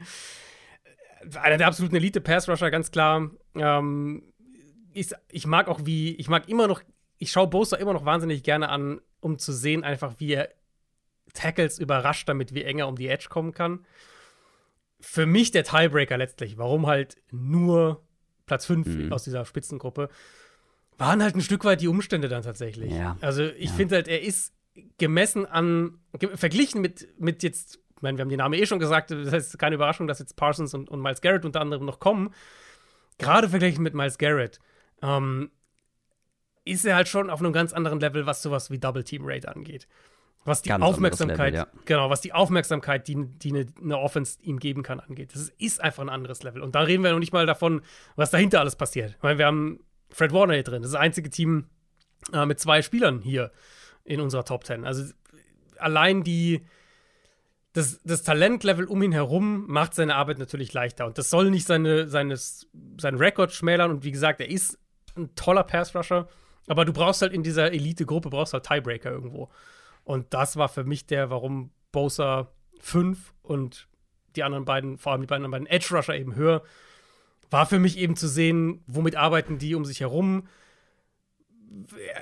Einer 1.43 1.59
der 1.59 1.67
absoluten 1.67 1.97
Elite 1.97 2.21
Pass 2.21 2.49
Rusher, 2.49 2.71
ganz 2.71 2.91
klar. 2.91 3.31
Ähm, 3.55 4.23
ich, 4.93 5.11
ich 5.31 5.47
mag 5.47 5.69
auch 5.69 5.81
wie, 5.85 6.15
ich 6.17 6.29
mag 6.29 6.49
immer 6.49 6.69
noch, 6.69 6.83
ich 7.19 7.31
schaue 7.31 7.49
Bosa 7.49 7.77
immer 7.77 7.93
noch 7.93 8.05
wahnsinnig 8.05 8.43
gerne 8.43 8.71
an, 8.71 9.01
um 9.21 9.39
zu 9.39 9.53
sehen, 9.53 9.85
einfach 9.85 10.15
wie 10.19 10.33
er 10.33 10.49
Tackles 11.35 11.79
überrascht 11.79 12.29
damit, 12.29 12.55
wie 12.55 12.65
enger 12.65 12.89
um 12.89 12.97
die 12.97 13.09
Edge 13.09 13.27
kommen 13.29 13.53
kann. 13.53 13.85
Für 15.01 15.27
mich 15.27 15.51
der 15.51 15.65
Tiebreaker 15.65 16.17
letztlich, 16.17 16.57
warum 16.59 16.87
halt 16.87 17.17
nur 17.31 18.03
Platz 18.47 18.67
5 18.67 18.87
mhm. 18.87 19.13
aus 19.13 19.25
dieser 19.25 19.45
Spitzengruppe, 19.45 20.09
waren 20.99 21.23
halt 21.23 21.35
ein 21.35 21.43
Stück 21.43 21.65
weit 21.65 21.81
die 21.81 21.89
Umstände 21.89 22.29
dann 22.29 22.43
tatsächlich. 22.43 22.93
Ja. 22.93 23.17
Also 23.21 23.45
ich 23.45 23.71
Ja. 23.71 23.77
finde 23.77 23.97
halt, 23.97 24.09
er 24.09 24.23
ist 24.23 24.55
gemessen 24.99 25.45
an, 25.47 25.99
ge 26.19 26.37
verglichen 26.37 26.81
mit, 26.81 27.09
mit 27.21 27.43
jetzt, 27.43 27.81
ich 27.97 28.03
meine, 28.03 28.17
wir 28.19 28.23
haben 28.23 28.29
die 28.31 28.37
Namen 28.37 28.55
eh 28.55 28.67
schon 28.67 28.79
gesagt, 28.79 29.11
das 29.11 29.33
heißt 29.33 29.59
keine 29.59 29.75
Überraschung, 29.75 30.07
dass 30.07 30.19
jetzt 30.19 30.37
Parsons 30.37 30.75
und, 30.75 30.89
und 30.89 31.01
Miles 31.01 31.21
Garrett 31.21 31.45
unter 31.45 31.61
anderem 31.61 31.85
noch 31.87 31.99
kommen. 31.99 32.33
Gerade 33.19 33.49
verglichen 33.49 33.83
mit 33.83 33.95
Miles 33.95 34.19
Garrett, 34.19 34.61
ähm, 35.03 35.51
ist 36.65 36.85
er 36.85 36.97
halt 36.97 37.09
schon 37.09 37.31
auf 37.31 37.41
einem 37.41 37.53
ganz 37.53 37.73
anderen 37.73 38.01
Level, 38.01 38.27
was 38.27 38.43
sowas 38.43 38.71
wie 38.71 38.79
Double 38.79 39.05
Team 39.05 39.23
Rate 39.25 39.49
angeht. 39.49 39.87
Was 40.45 40.62
die 40.62 40.68
Ganz 40.68 40.84
Aufmerksamkeit, 40.84 41.55
Level, 41.55 41.66
ja. 41.72 41.80
genau, 41.87 42.09
was 42.09 42.20
die 42.20 42.32
Aufmerksamkeit, 42.32 43.09
die, 43.09 43.16
die 43.16 43.51
eine, 43.51 43.66
eine 43.82 43.99
Offense 43.99 44.39
ihm 44.43 44.61
geben 44.61 44.84
kann, 44.84 45.01
angeht. 45.01 45.34
Das 45.34 45.49
ist 45.59 45.80
einfach 45.80 46.03
ein 46.05 46.09
anderes 46.09 46.45
Level. 46.45 46.62
Und 46.62 46.76
da 46.76 46.82
reden 46.82 47.03
wir 47.03 47.11
noch 47.11 47.18
nicht 47.18 47.32
mal 47.32 47.47
davon, 47.47 47.82
was 48.14 48.30
dahinter 48.30 48.61
alles 48.61 48.76
passiert. 48.76 49.14
Ich 49.16 49.22
meine, 49.22 49.39
wir 49.39 49.47
haben 49.47 49.80
Fred 50.11 50.32
Warner 50.32 50.55
hier 50.55 50.62
drin. 50.62 50.82
Das 50.82 50.91
ist 50.91 50.95
das 50.95 51.01
einzige 51.01 51.30
Team 51.30 51.66
äh, 52.32 52.47
mit 52.47 52.61
zwei 52.61 52.82
Spielern 52.82 53.20
hier 53.20 53.51
in 54.05 54.20
unserer 54.20 54.45
Top 54.45 54.64
10. 54.64 54.84
Also 54.84 55.12
allein 55.78 56.22
die, 56.22 56.64
das, 57.72 58.01
das 58.05 58.22
Talentlevel 58.22 58.87
um 58.87 59.03
ihn 59.03 59.12
herum 59.12 59.64
macht 59.66 59.95
seine 59.95 60.14
Arbeit 60.14 60.39
natürlich 60.39 60.72
leichter. 60.72 61.07
Und 61.07 61.18
das 61.18 61.28
soll 61.28 61.51
nicht 61.51 61.66
seine, 61.66 62.09
seines, 62.09 62.68
seinen 63.01 63.18
Rekord 63.18 63.53
schmälern. 63.53 63.91
Und 63.91 64.05
wie 64.05 64.12
gesagt, 64.12 64.41
er 64.41 64.49
ist 64.49 64.78
ein 65.16 65.34
toller 65.34 65.64
Pass-Rusher. 65.64 66.28
Aber 66.68 66.84
du 66.84 66.93
brauchst 66.93 67.22
halt 67.22 67.32
in 67.32 67.43
dieser 67.43 67.72
Elite-Gruppe, 67.72 68.30
brauchst 68.30 68.53
halt 68.53 68.64
Tiebreaker 68.64 69.11
irgendwo. 69.11 69.51
Und 70.07 70.33
das 70.35 70.57
war 70.57 70.69
für 70.69 70.85
mich 70.85 71.07
der, 71.07 71.31
warum 71.31 71.71
Bosa 71.91 72.53
5 72.79 73.35
und 73.43 73.89
die 74.37 74.45
anderen 74.45 74.65
beiden, 74.65 74.99
vor 74.99 75.11
allem 75.11 75.23
die 75.23 75.27
beiden 75.27 75.51
beiden 75.51 75.67
Edge-Rusher 75.67 76.15
eben 76.15 76.37
höher, 76.37 76.63
war 77.51 77.67
für 77.67 77.81
mich 77.81 77.99
eben 77.99 78.15
zu 78.15 78.29
sehen, 78.29 78.85
womit 78.87 79.17
arbeiten 79.17 79.59
die 79.59 79.75
um 79.75 79.85
sich 79.85 80.01
herum. 80.01 80.47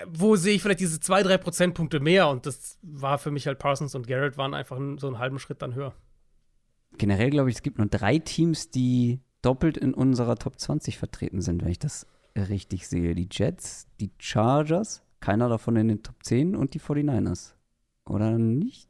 Wo 0.07 0.37
sehe 0.37 0.55
ich 0.55 0.63
vielleicht 0.63 0.81
diese 0.81 0.99
zwei, 0.99 1.23
drei 1.23 1.37
Prozentpunkte 1.37 2.01
mehr? 2.01 2.29
Und 2.29 2.47
das 2.47 2.79
war 2.81 3.19
für 3.19 3.31
mich 3.31 3.47
halt 3.47 3.59
Parsons 3.59 3.95
und 3.95 4.07
Garrett 4.07 4.39
waren 4.39 4.55
einfach 4.55 4.79
so 4.97 5.07
einen 5.07 5.19
halben 5.19 5.39
Schritt 5.39 5.61
dann 5.61 5.75
höher. 5.75 5.95
Generell 6.97 7.29
glaube 7.29 7.51
ich, 7.51 7.57
es 7.57 7.63
gibt 7.63 7.77
nur 7.77 7.87
drei 7.87 8.19
Teams, 8.19 8.71
die 8.71 9.21
doppelt 9.43 9.77
in 9.77 9.93
unserer 9.93 10.37
Top 10.37 10.59
20 10.59 10.97
vertreten 10.97 11.43
sind, 11.43 11.63
wenn 11.63 11.71
ich 11.71 11.79
das 11.79 12.07
richtig 12.35 12.89
sehe. 12.89 13.15
Die 13.15 13.29
Jets, 13.31 13.89
die 14.01 14.11
Chargers, 14.19 15.03
keiner 15.21 15.51
davon 15.51 15.77
in 15.77 15.89
den 15.89 16.03
Top 16.03 16.23
10 16.23 16.57
und 16.57 16.73
die 16.73 16.81
49ers. 16.81 17.54
Oder 18.07 18.33
nicht? 18.39 18.89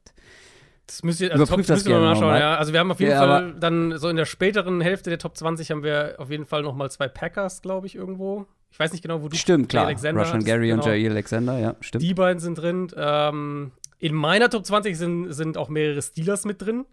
Das 0.86 1.02
müsst 1.02 1.20
ihr, 1.20 1.32
also 1.32 1.44
Überprüft 1.44 1.68
Top, 1.68 1.76
das 1.76 1.84
müssen 1.84 1.94
wir 1.94 2.00
mal 2.00 2.14
schauen, 2.14 2.22
nochmal. 2.24 2.40
ja. 2.40 2.56
Also 2.56 2.72
wir 2.72 2.80
haben 2.80 2.90
auf 2.90 3.00
jeden 3.00 3.12
Ja, 3.12 3.18
Fall 3.26 3.54
dann 3.58 3.96
so 3.98 4.08
in 4.08 4.16
der 4.16 4.26
späteren 4.26 4.80
Hälfte 4.80 5.08
der 5.10 5.18
Top 5.18 5.36
20 5.36 5.70
haben 5.70 5.82
wir 5.82 6.16
auf 6.18 6.30
jeden 6.30 6.44
Fall 6.44 6.62
noch 6.62 6.74
mal 6.74 6.90
zwei 6.90 7.08
Packers, 7.08 7.62
glaube 7.62 7.86
ich, 7.86 7.94
irgendwo. 7.94 8.46
Ich 8.70 8.78
weiß 8.78 8.92
nicht 8.92 9.02
genau, 9.02 9.22
wo 9.22 9.28
du 9.28 9.36
Stimmt, 9.36 9.68
klar. 9.70 9.86
Alexander 9.86 10.26
hattest, 10.28 10.46
Gary 10.46 10.72
und 10.72 10.80
genau. 10.80 10.92
Jair 10.92 11.10
Alexander, 11.12 11.58
ja, 11.58 11.76
stimmt. 11.80 12.02
Die 12.02 12.12
beiden 12.12 12.40
sind 12.40 12.56
drin. 12.56 12.88
Ähm, 12.96 13.70
in 13.98 14.14
meiner 14.14 14.50
Top 14.50 14.66
20 14.66 14.98
sind, 14.98 15.32
sind 15.32 15.56
auch 15.56 15.68
mehrere 15.68 16.02
Steelers 16.02 16.44
mit 16.44 16.60
drin. 16.60 16.84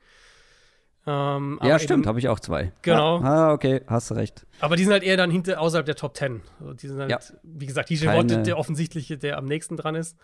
Ähm, 1.07 1.59
ja, 1.63 1.79
stimmt, 1.79 2.05
habe 2.05 2.19
ich 2.19 2.29
auch 2.29 2.39
zwei. 2.39 2.71
Genau. 2.83 3.17
Ah, 3.21 3.49
ah, 3.49 3.53
okay, 3.53 3.81
hast 3.87 4.11
du 4.11 4.13
recht. 4.13 4.45
Aber 4.59 4.75
die 4.75 4.83
sind 4.83 4.93
halt 4.93 5.01
eher 5.03 5.17
dann 5.17 5.31
hinter, 5.31 5.59
außerhalb 5.59 5.85
der 5.85 5.95
Top 5.95 6.15
10. 6.15 6.41
Also 6.59 6.73
die 6.73 6.87
sind 6.87 6.99
halt, 6.99 7.09
Ja. 7.09 7.19
wie 7.43 7.65
gesagt, 7.65 7.89
Keine- 7.89 8.31
Watt, 8.31 8.45
der 8.45 8.57
offensichtliche, 8.57 9.17
der 9.17 9.37
am 9.39 9.45
nächsten 9.45 9.75
dran 9.77 9.95
ist. 9.95 10.15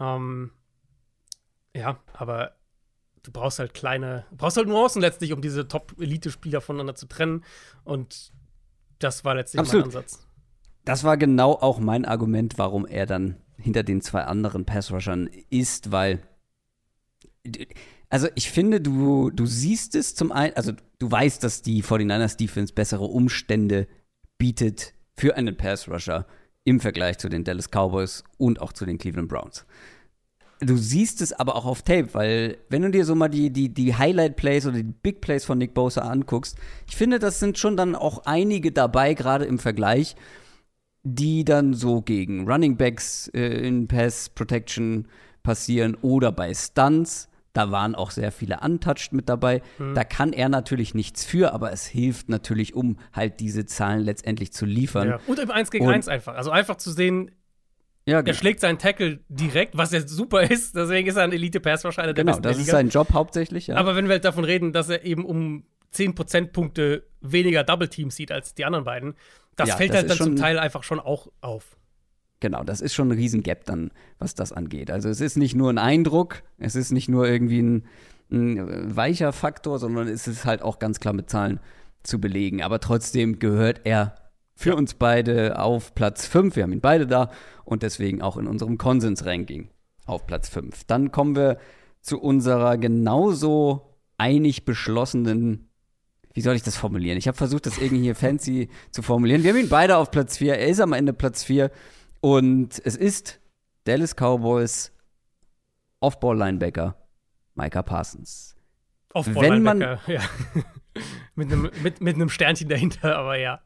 Ähm, 0.00 0.50
ja, 1.74 1.98
aber 2.12 2.52
du 3.22 3.32
brauchst 3.32 3.58
halt 3.58 3.74
kleine, 3.74 4.26
du 4.30 4.36
brauchst 4.36 4.56
halt 4.56 4.68
Nuancen 4.68 5.00
letztlich, 5.00 5.32
um 5.32 5.40
diese 5.40 5.66
Top-Elite-Spieler 5.66 6.60
voneinander 6.60 6.94
zu 6.94 7.06
trennen. 7.06 7.44
Und 7.84 8.32
das 8.98 9.24
war 9.24 9.34
letztlich 9.34 9.60
Absolut. 9.60 9.86
mein 9.86 9.96
Ansatz. 9.96 10.26
Das 10.84 11.04
war 11.04 11.16
genau 11.16 11.52
auch 11.52 11.80
mein 11.80 12.04
Argument, 12.04 12.58
warum 12.58 12.86
er 12.86 13.06
dann 13.06 13.36
hinter 13.56 13.82
den 13.82 14.02
zwei 14.02 14.24
anderen 14.24 14.64
Passrushern 14.64 15.30
ist, 15.48 15.92
weil 15.92 16.22
also 18.08 18.28
ich 18.34 18.50
finde, 18.50 18.80
du, 18.80 19.30
du 19.30 19.46
siehst 19.46 19.94
es 19.94 20.14
zum 20.14 20.30
einen, 20.30 20.54
also 20.54 20.72
du 20.98 21.10
weißt, 21.10 21.42
dass 21.42 21.62
die 21.62 21.82
49ers 21.82 22.36
Defense 22.36 22.72
bessere 22.72 23.04
Umstände 23.04 23.88
bietet 24.38 24.94
für 25.16 25.36
einen 25.36 25.56
Passrusher 25.56 26.26
im 26.64 26.80
Vergleich 26.80 27.18
zu 27.18 27.28
den 27.28 27.44
Dallas 27.44 27.70
Cowboys 27.70 28.24
und 28.38 28.60
auch 28.60 28.72
zu 28.72 28.86
den 28.86 28.98
Cleveland 28.98 29.28
Browns. 29.28 29.66
Du 30.64 30.76
siehst 30.76 31.20
es 31.20 31.32
aber 31.32 31.56
auch 31.56 31.66
auf 31.66 31.82
Tape, 31.82 32.08
weil 32.12 32.56
wenn 32.70 32.82
du 32.82 32.90
dir 32.90 33.04
so 33.04 33.14
mal 33.14 33.28
die, 33.28 33.50
die, 33.50 33.68
die 33.72 33.94
Highlight-Plays 33.94 34.66
oder 34.66 34.76
die 34.76 34.82
Big 34.82 35.20
Plays 35.20 35.44
von 35.44 35.58
Nick 35.58 35.74
Bosa 35.74 36.02
anguckst, 36.02 36.56
ich 36.88 36.96
finde, 36.96 37.18
das 37.18 37.38
sind 37.40 37.58
schon 37.58 37.76
dann 37.76 37.94
auch 37.94 38.22
einige 38.24 38.72
dabei, 38.72 39.14
gerade 39.14 39.44
im 39.44 39.58
Vergleich, 39.58 40.16
die 41.02 41.44
dann 41.44 41.74
so 41.74 42.00
gegen 42.00 42.48
Running 42.50 42.76
Backs 42.76 43.28
äh, 43.34 43.66
in 43.66 43.88
Pass 43.88 44.30
Protection 44.30 45.06
passieren 45.42 45.96
oder 46.00 46.32
bei 46.32 46.54
Stunts. 46.54 47.28
Da 47.52 47.70
waren 47.70 47.94
auch 47.94 48.10
sehr 48.10 48.32
viele 48.32 48.60
untouched 48.60 49.12
mit 49.12 49.28
dabei. 49.28 49.62
Mhm. 49.78 49.94
Da 49.94 50.02
kann 50.02 50.32
er 50.32 50.48
natürlich 50.48 50.94
nichts 50.94 51.24
für, 51.24 51.52
aber 51.52 51.72
es 51.72 51.84
hilft 51.86 52.28
natürlich, 52.28 52.74
um 52.74 52.96
halt 53.12 53.38
diese 53.38 53.66
Zahlen 53.66 54.00
letztendlich 54.00 54.52
zu 54.52 54.64
liefern. 54.66 55.08
Ja. 55.08 55.20
Und 55.26 55.38
im 55.38 55.50
1 55.50 55.70
gegen 55.70 55.86
Und- 55.86 55.92
1 55.94 56.08
einfach. 56.08 56.34
Also 56.34 56.50
einfach 56.50 56.76
zu 56.76 56.90
sehen, 56.90 57.30
Ja, 58.06 58.16
er 58.16 58.22
genau. 58.22 58.36
schlägt 58.36 58.60
seinen 58.60 58.78
Tackle 58.78 59.20
direkt, 59.28 59.76
was 59.76 59.92
ja 59.92 60.06
super 60.06 60.42
ist. 60.42 60.76
Deswegen 60.76 61.08
ist 61.08 61.16
er 61.16 61.24
ein 61.24 61.32
Elite-Pass-Rusher, 61.32 62.02
einer 62.02 62.12
der 62.12 62.24
genau 62.24 62.36
besten 62.36 62.42
das 62.42 62.58
ist 62.58 62.66
sein 62.66 62.88
Job 62.90 63.12
hauptsächlich. 63.12 63.68
Ja. 63.68 63.76
Aber 63.76 63.96
wenn 63.96 64.06
wir 64.06 64.12
halt 64.12 64.24
davon 64.24 64.44
reden, 64.44 64.72
dass 64.72 64.88
er 64.90 65.04
eben 65.04 65.24
um 65.24 65.64
10 65.92 66.14
Prozentpunkte 66.14 67.06
weniger 67.20 67.64
Double 67.64 67.88
Teams 67.88 68.16
sieht 68.16 68.30
als 68.30 68.54
die 68.54 68.64
anderen 68.64 68.84
beiden, 68.84 69.14
das 69.56 69.70
Ja, 69.70 69.76
fällt 69.76 69.90
das 69.90 69.98
halt 70.00 70.10
dann 70.10 70.18
zum 70.18 70.36
Teil 70.36 70.58
einfach 70.58 70.82
schon 70.82 71.00
auch 71.00 71.28
auf. 71.40 71.76
Genau, 72.40 72.62
das 72.62 72.82
ist 72.82 72.92
schon 72.92 73.08
ein 73.08 73.12
Riesengap 73.12 73.64
dann, 73.64 73.90
was 74.18 74.34
das 74.34 74.52
angeht. 74.52 74.90
Also 74.90 75.08
es 75.08 75.20
ist 75.20 75.36
nicht 75.36 75.54
nur 75.54 75.70
ein 75.70 75.78
Eindruck, 75.78 76.42
es 76.58 76.74
ist 76.74 76.90
nicht 76.90 77.08
nur 77.08 77.26
irgendwie 77.26 77.62
ein, 77.62 77.86
ein 78.30 78.94
weicher 78.96 79.32
Faktor, 79.32 79.78
sondern 79.78 80.08
es 80.08 80.26
ist 80.26 80.44
halt 80.44 80.60
auch 80.60 80.78
ganz 80.78 81.00
klar 81.00 81.14
mit 81.14 81.30
Zahlen 81.30 81.60
zu 82.02 82.20
belegen. 82.20 82.62
Aber 82.62 82.80
trotzdem 82.80 83.38
gehört 83.38 83.82
er 83.84 84.16
für 84.54 84.76
uns 84.76 84.94
beide 84.94 85.58
auf 85.58 85.94
Platz 85.94 86.26
5. 86.26 86.56
Wir 86.56 86.62
haben 86.64 86.72
ihn 86.72 86.80
beide 86.80 87.06
da 87.06 87.30
und 87.64 87.82
deswegen 87.82 88.22
auch 88.22 88.36
in 88.36 88.46
unserem 88.46 88.78
Konsens-Ranking 88.78 89.68
auf 90.06 90.26
Platz 90.26 90.48
5. 90.48 90.84
Dann 90.84 91.10
kommen 91.10 91.34
wir 91.36 91.58
zu 92.00 92.20
unserer 92.20 92.76
genauso 92.78 93.96
einig 94.18 94.64
beschlossenen 94.64 95.68
wie 96.36 96.40
soll 96.40 96.56
ich 96.56 96.64
das 96.64 96.76
formulieren? 96.76 97.16
Ich 97.16 97.28
habe 97.28 97.36
versucht, 97.36 97.64
das 97.64 97.78
irgendwie 97.78 98.02
hier 98.02 98.16
fancy 98.16 98.68
zu 98.90 99.02
formulieren. 99.02 99.44
Wir 99.44 99.50
haben 99.52 99.60
ihn 99.60 99.68
beide 99.68 99.96
auf 99.96 100.10
Platz 100.10 100.38
4. 100.38 100.58
Er 100.58 100.66
ist 100.66 100.80
am 100.80 100.92
Ende 100.92 101.12
Platz 101.12 101.44
4. 101.44 101.70
Und 102.20 102.82
es 102.84 102.96
ist 102.96 103.40
Dallas 103.84 104.16
Cowboys 104.16 104.92
Off-Ball-Linebacker 106.00 106.96
Micah 107.54 107.82
Parsons. 107.84 108.56
Auf 109.12 109.26
Wenn 109.26 109.62
man- 109.62 109.78
Linebacker, 109.78 110.00
ja. 110.12 110.22
mit, 111.36 111.52
einem, 111.52 111.70
mit, 111.84 112.00
mit 112.00 112.16
einem 112.16 112.28
Sternchen 112.28 112.68
dahinter, 112.68 113.16
aber 113.16 113.38
ja. 113.38 113.60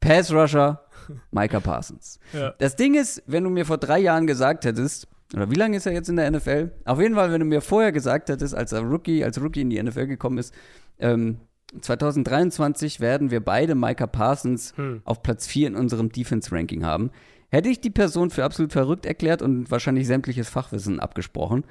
Pass-Rusher 0.00 0.82
Micah 1.30 1.60
Parsons. 1.60 2.18
ja. 2.32 2.54
Das 2.58 2.76
Ding 2.76 2.94
ist, 2.94 3.22
wenn 3.26 3.44
du 3.44 3.50
mir 3.50 3.64
vor 3.64 3.78
drei 3.78 3.98
Jahren 3.98 4.26
gesagt 4.26 4.64
hättest, 4.64 5.08
oder 5.34 5.50
wie 5.50 5.56
lange 5.56 5.76
ist 5.76 5.86
er 5.86 5.92
jetzt 5.92 6.08
in 6.08 6.16
der 6.16 6.30
NFL? 6.30 6.70
Auf 6.84 7.00
jeden 7.00 7.14
Fall, 7.14 7.30
wenn 7.32 7.40
du 7.40 7.46
mir 7.46 7.60
vorher 7.60 7.92
gesagt 7.92 8.30
hättest, 8.30 8.54
als 8.54 8.72
er 8.72 8.80
Rookie, 8.80 9.24
als 9.24 9.40
Rookie 9.40 9.60
in 9.60 9.70
die 9.70 9.82
NFL 9.82 10.06
gekommen 10.06 10.38
ist, 10.38 10.54
ähm, 10.98 11.38
2023 11.80 13.00
werden 13.00 13.30
wir 13.30 13.44
beide 13.44 13.74
Micah 13.74 14.06
Parsons 14.06 14.74
Hm. 14.76 15.02
auf 15.04 15.22
Platz 15.22 15.46
4 15.46 15.68
in 15.68 15.76
unserem 15.76 16.10
Defense-Ranking 16.10 16.84
haben, 16.84 17.10
hätte 17.50 17.68
ich 17.68 17.80
die 17.80 17.90
Person 17.90 18.30
für 18.30 18.44
absolut 18.44 18.72
verrückt 18.72 19.04
erklärt 19.04 19.42
und 19.42 19.70
wahrscheinlich 19.70 20.06
sämtliches 20.06 20.48
Fachwissen 20.48 20.98
abgesprochen. 20.98 21.64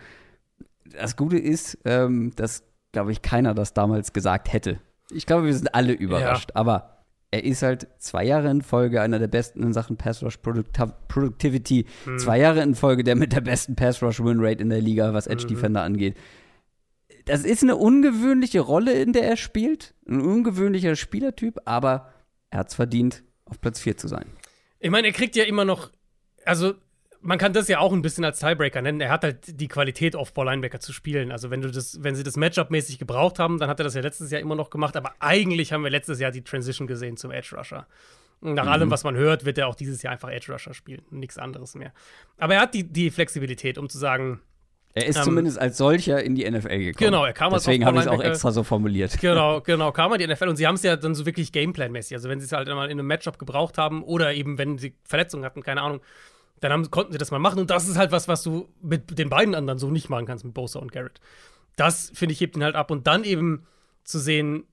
Das 0.99 1.15
Gute 1.15 1.38
ist, 1.38 1.80
ähm, 1.86 2.34
dass, 2.36 2.63
glaube 2.91 3.11
ich, 3.11 3.21
keiner 3.21 3.53
das 3.55 3.73
damals 3.73 4.13
gesagt 4.13 4.53
hätte. 4.53 4.80
Ich 5.11 5.25
glaube, 5.25 5.45
wir 5.45 5.53
sind 5.53 5.73
alle 5.73 5.93
überrascht, 5.93 6.51
aber 6.53 6.97
er 7.38 7.43
ist 7.43 7.61
halt 7.61 7.88
zwei 7.99 8.23
Jahre 8.25 8.49
in 8.49 8.61
Folge 8.61 9.01
einer 9.01 9.19
der 9.19 9.27
besten 9.27 9.61
in 9.63 9.73
Sachen 9.73 9.95
Pass 9.97 10.23
Rush 10.23 10.38
Producti- 10.39 10.91
Productivity, 11.07 11.85
Hm. 12.05 12.17
zwei 12.19 12.39
Jahre 12.39 12.61
in 12.61 12.75
Folge 12.75 13.03
der 13.03 13.15
mit 13.15 13.33
der 13.33 13.41
besten 13.41 13.75
Pass 13.75 14.01
Rush 14.01 14.19
Win 14.23 14.38
Rate 14.39 14.61
in 14.61 14.69
der 14.69 14.81
Liga, 14.81 15.13
was 15.13 15.27
Edge 15.27 15.43
Mhm. 15.45 15.49
Defender 15.49 15.81
angeht. 15.83 16.15
Das 17.25 17.43
ist 17.43 17.61
eine 17.63 17.75
ungewöhnliche 17.75 18.61
Rolle, 18.61 18.93
in 18.93 19.13
der 19.13 19.23
er 19.27 19.38
spielt, 19.38 19.93
ein 20.07 20.21
ungewöhnlicher 20.21 20.95
Spielertyp, 20.95 21.59
aber 21.65 22.11
er 22.49 22.59
hat 22.59 22.69
es 22.69 22.75
verdient, 22.75 23.23
auf 23.45 23.59
Platz 23.59 23.79
4 23.79 23.97
zu 23.97 24.07
sein. 24.07 24.25
Ich 24.79 24.89
meine, 24.89 25.07
er 25.07 25.13
kriegt 25.13 25.35
ja 25.35 25.43
immer 25.43 25.65
noch, 25.65 25.91
also 26.45 26.73
man 27.28 27.38
kann 27.38 27.51
das 27.51 27.67
ja 27.67 27.80
auch 27.80 27.91
ein 27.91 28.01
bisschen 28.01 28.23
als 28.23 28.39
Tiebreaker 28.39 28.82
nennen. 28.82 29.01
Er 29.01 29.09
hat 29.09 29.23
halt 29.25 29.59
die 29.59 29.67
Qualität, 29.67 30.15
Off-Ball-Linebacker 30.15 30.80
zu 30.80 30.93
spielen. 30.93 31.30
Also 31.34 31.49
wenn 31.49 31.59
du 31.61 31.69
das, 31.69 32.01
wenn 32.01 32.15
sie 32.15 32.23
das 32.23 32.38
Matchup-mäßig 32.38 32.99
gebraucht 32.99 33.38
haben, 33.38 33.59
dann 33.59 33.69
hat 33.69 33.82
er 33.82 33.84
das 33.84 33.95
ja 33.95 34.01
letztes 34.01 34.32
Jahr 34.32 34.39
immer 34.39 34.55
noch 34.55 34.69
gemacht. 34.69 34.95
Aber 34.95 35.11
eigentlich 35.19 35.73
haben 35.73 35.84
wir 35.84 35.89
letztes 35.91 36.21
Jahr 36.21 36.32
die 36.32 36.41
Transition 36.43 36.88
gesehen 36.88 37.17
zum 37.17 37.32
Edge 37.32 37.53
Rusher. 37.57 37.86
Nach 38.39 38.63
Mhm. 38.63 38.69
allem, 38.69 38.91
was 38.91 39.03
man 39.03 39.15
hört, 39.15 39.43
wird 39.43 39.57
er 39.57 39.67
auch 39.67 39.75
dieses 39.75 40.01
Jahr 40.03 40.13
einfach 40.13 40.30
Edge 40.30 40.53
Rusher 40.53 40.73
spielen. 40.73 41.01
Nichts 41.09 41.38
anderes 41.38 41.75
mehr. 41.75 41.91
Aber 42.38 42.53
er 42.53 42.61
hat 42.61 42.73
die, 42.73 42.86
die 42.86 43.11
Flexibilität, 43.11 43.78
um 43.78 43.89
zu 43.89 43.97
sagen, 43.97 44.39
Er 44.93 45.05
ist 45.05 45.17
Ähm, 45.17 45.23
zumindest 45.25 45.59
als 45.59 45.78
solcher 45.78 46.23
in 46.23 46.34
die 46.34 46.49
NFL 46.49 46.69
gekommen. 46.69 46.93
Genau, 47.11 47.25
er 47.25 47.34
kam 47.34 47.53
als 47.53 47.65
Deswegen 47.65 47.86
habe 47.86 47.97
ich 47.97 48.03
es 48.03 48.07
auch 48.07 48.23
extra 48.23 48.51
so 48.51 48.63
formuliert. 48.63 49.19
Genau, 49.19 49.59
genau, 49.65 49.91
kam 49.91 50.11
er 50.13 50.17
die 50.17 50.25
NFL 50.25 50.47
und 50.47 50.55
sie 50.55 50.65
haben 50.65 50.73
es 50.75 50.82
ja 50.84 50.95
dann 50.95 51.13
so 51.13 51.25
wirklich 51.25 51.51
Gameplan-mäßig. 51.51 52.15
Also 52.15 52.30
wenn 52.30 52.39
sie 52.39 52.45
es 52.45 52.51
halt 52.53 52.67
mal 52.69 52.86
in 52.86 52.91
einem 52.99 53.05
Matchup 53.05 53.38
gebraucht 53.38 53.78
haben 53.78 54.01
oder 54.01 54.34
eben 54.34 54.57
wenn 54.57 54.78
sie 54.80 54.95
Verletzungen 55.03 55.43
hatten, 55.45 55.61
keine 55.61 55.82
Ahnung, 55.82 55.99
dann 56.60 56.72
haben, 56.72 56.89
konnten 56.91 57.12
sie 57.12 57.18
das 57.18 57.32
mal 57.32 57.39
machen. 57.39 57.60
Und 57.60 57.70
das 57.70 57.88
ist 57.88 57.97
halt 57.97 58.12
was, 58.12 58.28
was 58.28 58.43
du 58.43 58.70
mit 58.82 59.18
den 59.18 59.30
beiden 59.30 59.55
anderen 59.55 59.80
so 59.80 59.89
nicht 59.89 60.10
machen 60.10 60.26
kannst, 60.26 60.43
mit 60.45 60.53
Bosa 60.53 60.80
und 60.80 60.91
Garrett. 60.91 61.20
Das, 61.76 62.12
finde 62.14 62.34
ich, 62.34 62.41
hebt 62.41 62.55
ihn 62.55 62.64
halt 62.64 62.76
ab. 62.76 62.91
Und 62.91 63.08
dann 63.08 63.24
eben 63.24 63.66
zu 64.03 64.20
sehen, 64.20 64.66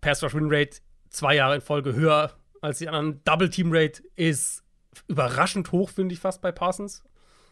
Pass-Rush-Win-Rate 0.00 0.78
zwei 1.10 1.36
Jahre 1.36 1.56
in 1.56 1.60
Folge 1.60 1.94
höher 1.94 2.32
als 2.60 2.78
die 2.78 2.88
anderen. 2.88 3.20
Double-Team-Rate 3.24 4.02
ist 4.16 4.62
überraschend 5.08 5.72
hoch, 5.72 5.90
finde 5.90 6.14
ich 6.14 6.20
fast 6.20 6.40
bei 6.40 6.52
Parsons. 6.52 7.02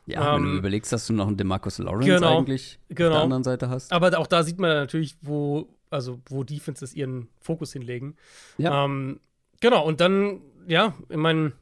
Ja, 0.07 0.35
wenn 0.35 0.45
Ähm, 0.45 0.53
du 0.53 0.59
überlegst, 0.59 0.93
dass 0.93 1.07
du 1.07 1.13
noch 1.13 1.27
einen 1.27 1.37
Demarcus 1.37 1.79
Lawrence 1.79 2.07
genau, 2.07 2.39
eigentlich 2.39 2.79
auf 2.91 2.97
genau. 2.97 3.11
der 3.11 3.21
anderen 3.21 3.45
Seite 3.45 3.69
hast. 3.69 3.93
Aber 3.93 4.19
auch 4.19 4.27
da 4.27 4.43
sieht 4.43 4.59
man 4.59 4.71
natürlich, 4.71 5.17
wo, 5.21 5.69
also 5.91 6.21
wo 6.29 6.43
Defenses 6.43 6.95
ihren 6.95 7.29
Fokus 7.41 7.73
hinlegen. 7.73 8.17
Ja. 8.59 8.85
Ähm, 8.85 9.21
genau, 9.61 9.85
und 9.85 10.01
dann, 10.01 10.41
ja, 10.67 10.95
ich 11.09 11.17
meine, 11.17 11.53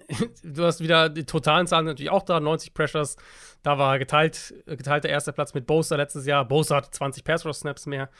du 0.42 0.64
hast 0.64 0.80
wieder 0.80 1.08
die 1.08 1.24
totalen 1.24 1.66
Zahlen 1.66 1.86
natürlich 1.86 2.10
auch 2.10 2.22
da, 2.22 2.40
90 2.40 2.74
Pressures. 2.74 3.16
Da 3.62 3.78
war 3.78 3.98
geteilt, 3.98 4.54
geteilter 4.66 5.08
erster 5.08 5.32
Platz 5.32 5.54
mit 5.54 5.66
Bosa 5.66 5.96
letztes 5.96 6.26
Jahr. 6.26 6.44
Bosa 6.44 6.76
hat 6.76 6.94
20 6.94 7.24
Pass-Rush-Snaps 7.24 7.86
mehr. 7.86 8.10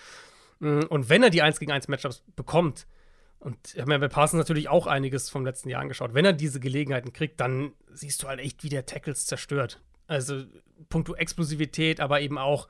Mm, 0.61 0.81
Und 0.89 1.09
wenn 1.09 1.23
er 1.23 1.31
die 1.31 1.43
1 1.43 1.59
gegen 1.59 1.73
1 1.73 1.89
Matchups 1.89 2.23
bekommt, 2.37 2.87
und 3.43 3.75
ich 3.75 3.87
mir 3.87 3.99
bei 3.99 4.07
Parsons 4.07 4.39
natürlich 4.39 4.69
auch 4.69 4.87
einiges 4.87 5.29
vom 5.29 5.45
letzten 5.45 5.69
Jahr 5.69 5.81
angeschaut, 5.81 6.15
wenn 6.15 6.25
er 6.25 6.33
diese 6.33 6.61
Gelegenheiten 6.61 7.13
kriegt, 7.13 7.41
dann 7.41 7.73
siehst 7.93 8.23
du 8.23 8.29
halt 8.29 8.39
echt, 8.39 8.63
wie 8.63 8.69
der 8.69 8.87
Tackles 8.87 9.27
zerstört. 9.27 9.81
Also 10.07 10.45
puncto 10.89 11.15
Explosivität, 11.15 12.01
aber 12.01 12.21
eben 12.21 12.39
auch, 12.39 12.69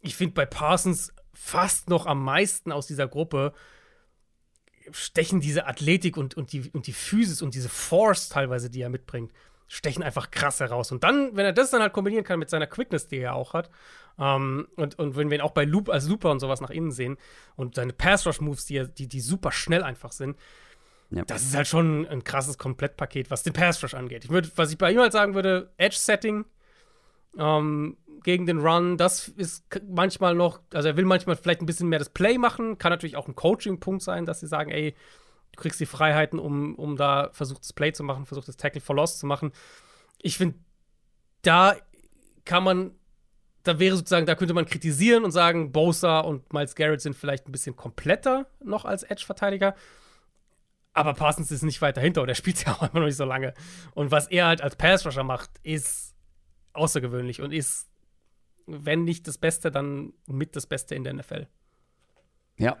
ich 0.00 0.14
finde 0.14 0.34
bei 0.34 0.46
Parsons 0.46 1.12
fast 1.32 1.88
noch 1.88 2.06
am 2.06 2.22
meisten 2.22 2.70
aus 2.70 2.86
dieser 2.86 3.08
Gruppe 3.08 3.52
stechen 4.90 5.40
diese 5.40 5.66
Athletik 5.66 6.16
und, 6.16 6.36
und, 6.36 6.52
die, 6.52 6.70
und 6.72 6.86
die 6.86 6.92
Physis 6.92 7.42
und 7.42 7.54
diese 7.54 7.68
Force 7.68 8.28
teilweise, 8.28 8.70
die 8.70 8.82
er 8.82 8.90
mitbringt, 8.90 9.32
stechen 9.66 10.02
einfach 10.02 10.30
krass 10.30 10.60
heraus. 10.60 10.92
Und 10.92 11.02
dann, 11.04 11.34
wenn 11.36 11.46
er 11.46 11.52
das 11.52 11.70
dann 11.70 11.80
halt 11.82 11.92
kombinieren 11.92 12.24
kann 12.24 12.38
mit 12.38 12.50
seiner 12.50 12.66
Quickness, 12.66 13.08
die 13.08 13.18
er 13.18 13.34
auch 13.34 13.54
hat, 13.54 13.70
ähm, 14.18 14.68
und, 14.76 14.98
und 14.98 15.16
wenn 15.16 15.30
wir 15.30 15.38
ihn 15.38 15.42
auch 15.42 15.50
bei 15.52 15.64
Loop 15.64 15.88
als 15.88 16.06
Looper 16.08 16.30
und 16.30 16.38
sowas 16.40 16.60
nach 16.60 16.70
innen 16.70 16.92
sehen 16.92 17.16
und 17.56 17.74
seine 17.74 17.92
Pass-Rush-Moves, 17.92 18.66
die, 18.66 18.76
er- 18.76 18.86
die, 18.88 19.08
die 19.08 19.20
super 19.20 19.50
schnell 19.50 19.82
einfach 19.82 20.12
sind, 20.12 20.36
Ja. 21.10 21.24
das 21.24 21.42
ist 21.42 21.54
halt 21.56 21.66
schon 21.66 22.06
ein 22.06 22.22
krasses 22.22 22.58
Komplettpaket, 22.58 23.30
was 23.30 23.42
den 23.42 23.52
Pass-Rush 23.54 23.94
angeht. 23.94 24.24
Ich 24.24 24.30
würd, 24.30 24.52
was 24.56 24.70
ich 24.70 24.78
bei 24.78 24.92
ihm 24.92 25.00
halt 25.00 25.12
sagen 25.12 25.34
würde, 25.34 25.72
Edge-Setting 25.78 26.44
ähm, 27.38 27.96
gegen 28.22 28.46
den 28.46 28.58
Run, 28.58 28.96
das 28.96 29.28
ist 29.28 29.64
manchmal 29.88 30.34
noch, 30.34 30.60
also 30.72 30.88
er 30.88 30.96
will 30.96 31.04
manchmal 31.04 31.36
vielleicht 31.36 31.60
ein 31.60 31.66
bisschen 31.66 31.88
mehr 31.88 31.98
das 31.98 32.10
Play 32.10 32.38
machen, 32.38 32.78
kann 32.78 32.90
natürlich 32.90 33.16
auch 33.16 33.28
ein 33.28 33.34
Coaching-Punkt 33.34 34.02
sein, 34.02 34.26
dass 34.26 34.40
sie 34.40 34.46
sagen, 34.46 34.70
ey, 34.70 34.94
du 35.52 35.60
kriegst 35.60 35.80
die 35.80 35.86
Freiheiten, 35.86 36.38
um, 36.38 36.74
um 36.74 36.96
da 36.96 37.30
versucht 37.32 37.62
das 37.62 37.72
Play 37.72 37.92
zu 37.92 38.02
machen, 38.02 38.26
versucht 38.26 38.48
das 38.48 38.56
Tackle 38.56 38.80
for 38.80 38.96
Loss 38.96 39.18
zu 39.18 39.26
machen. 39.26 39.52
Ich 40.20 40.36
finde, 40.36 40.58
da 41.42 41.76
kann 42.44 42.64
man, 42.64 42.92
da 43.62 43.78
wäre 43.78 43.96
sozusagen, 43.96 44.26
da 44.26 44.34
könnte 44.34 44.54
man 44.54 44.66
kritisieren 44.66 45.24
und 45.24 45.30
sagen, 45.30 45.72
Bosa 45.72 46.20
und 46.20 46.52
Miles 46.52 46.74
Garrett 46.74 47.00
sind 47.00 47.16
vielleicht 47.16 47.48
ein 47.48 47.52
bisschen 47.52 47.76
kompletter 47.76 48.46
noch 48.62 48.84
als 48.84 49.02
Edge-Verteidiger. 49.02 49.74
Aber 50.92 51.14
Parsons 51.14 51.50
ist 51.50 51.62
nicht 51.62 51.82
weiter 51.82 52.00
hinter 52.00 52.22
und 52.22 52.28
er 52.28 52.34
spielt 52.34 52.64
ja 52.66 52.72
auch 52.72 52.82
immer 52.82 53.00
noch 53.00 53.06
nicht 53.06 53.16
so 53.16 53.24
lange. 53.24 53.54
Und 53.94 54.10
was 54.10 54.28
er 54.28 54.46
halt 54.46 54.62
als 54.62 54.76
Pass-Rusher 54.76 55.24
macht, 55.24 55.50
ist 55.62 56.14
außergewöhnlich 56.72 57.40
und 57.40 57.52
ist, 57.52 57.88
wenn 58.66 59.04
nicht 59.04 59.26
das 59.28 59.38
Beste, 59.38 59.70
dann 59.70 60.12
mit 60.26 60.56
das 60.56 60.66
Beste 60.66 60.94
in 60.94 61.04
der 61.04 61.14
NFL. 61.14 61.46
Ja. 62.58 62.76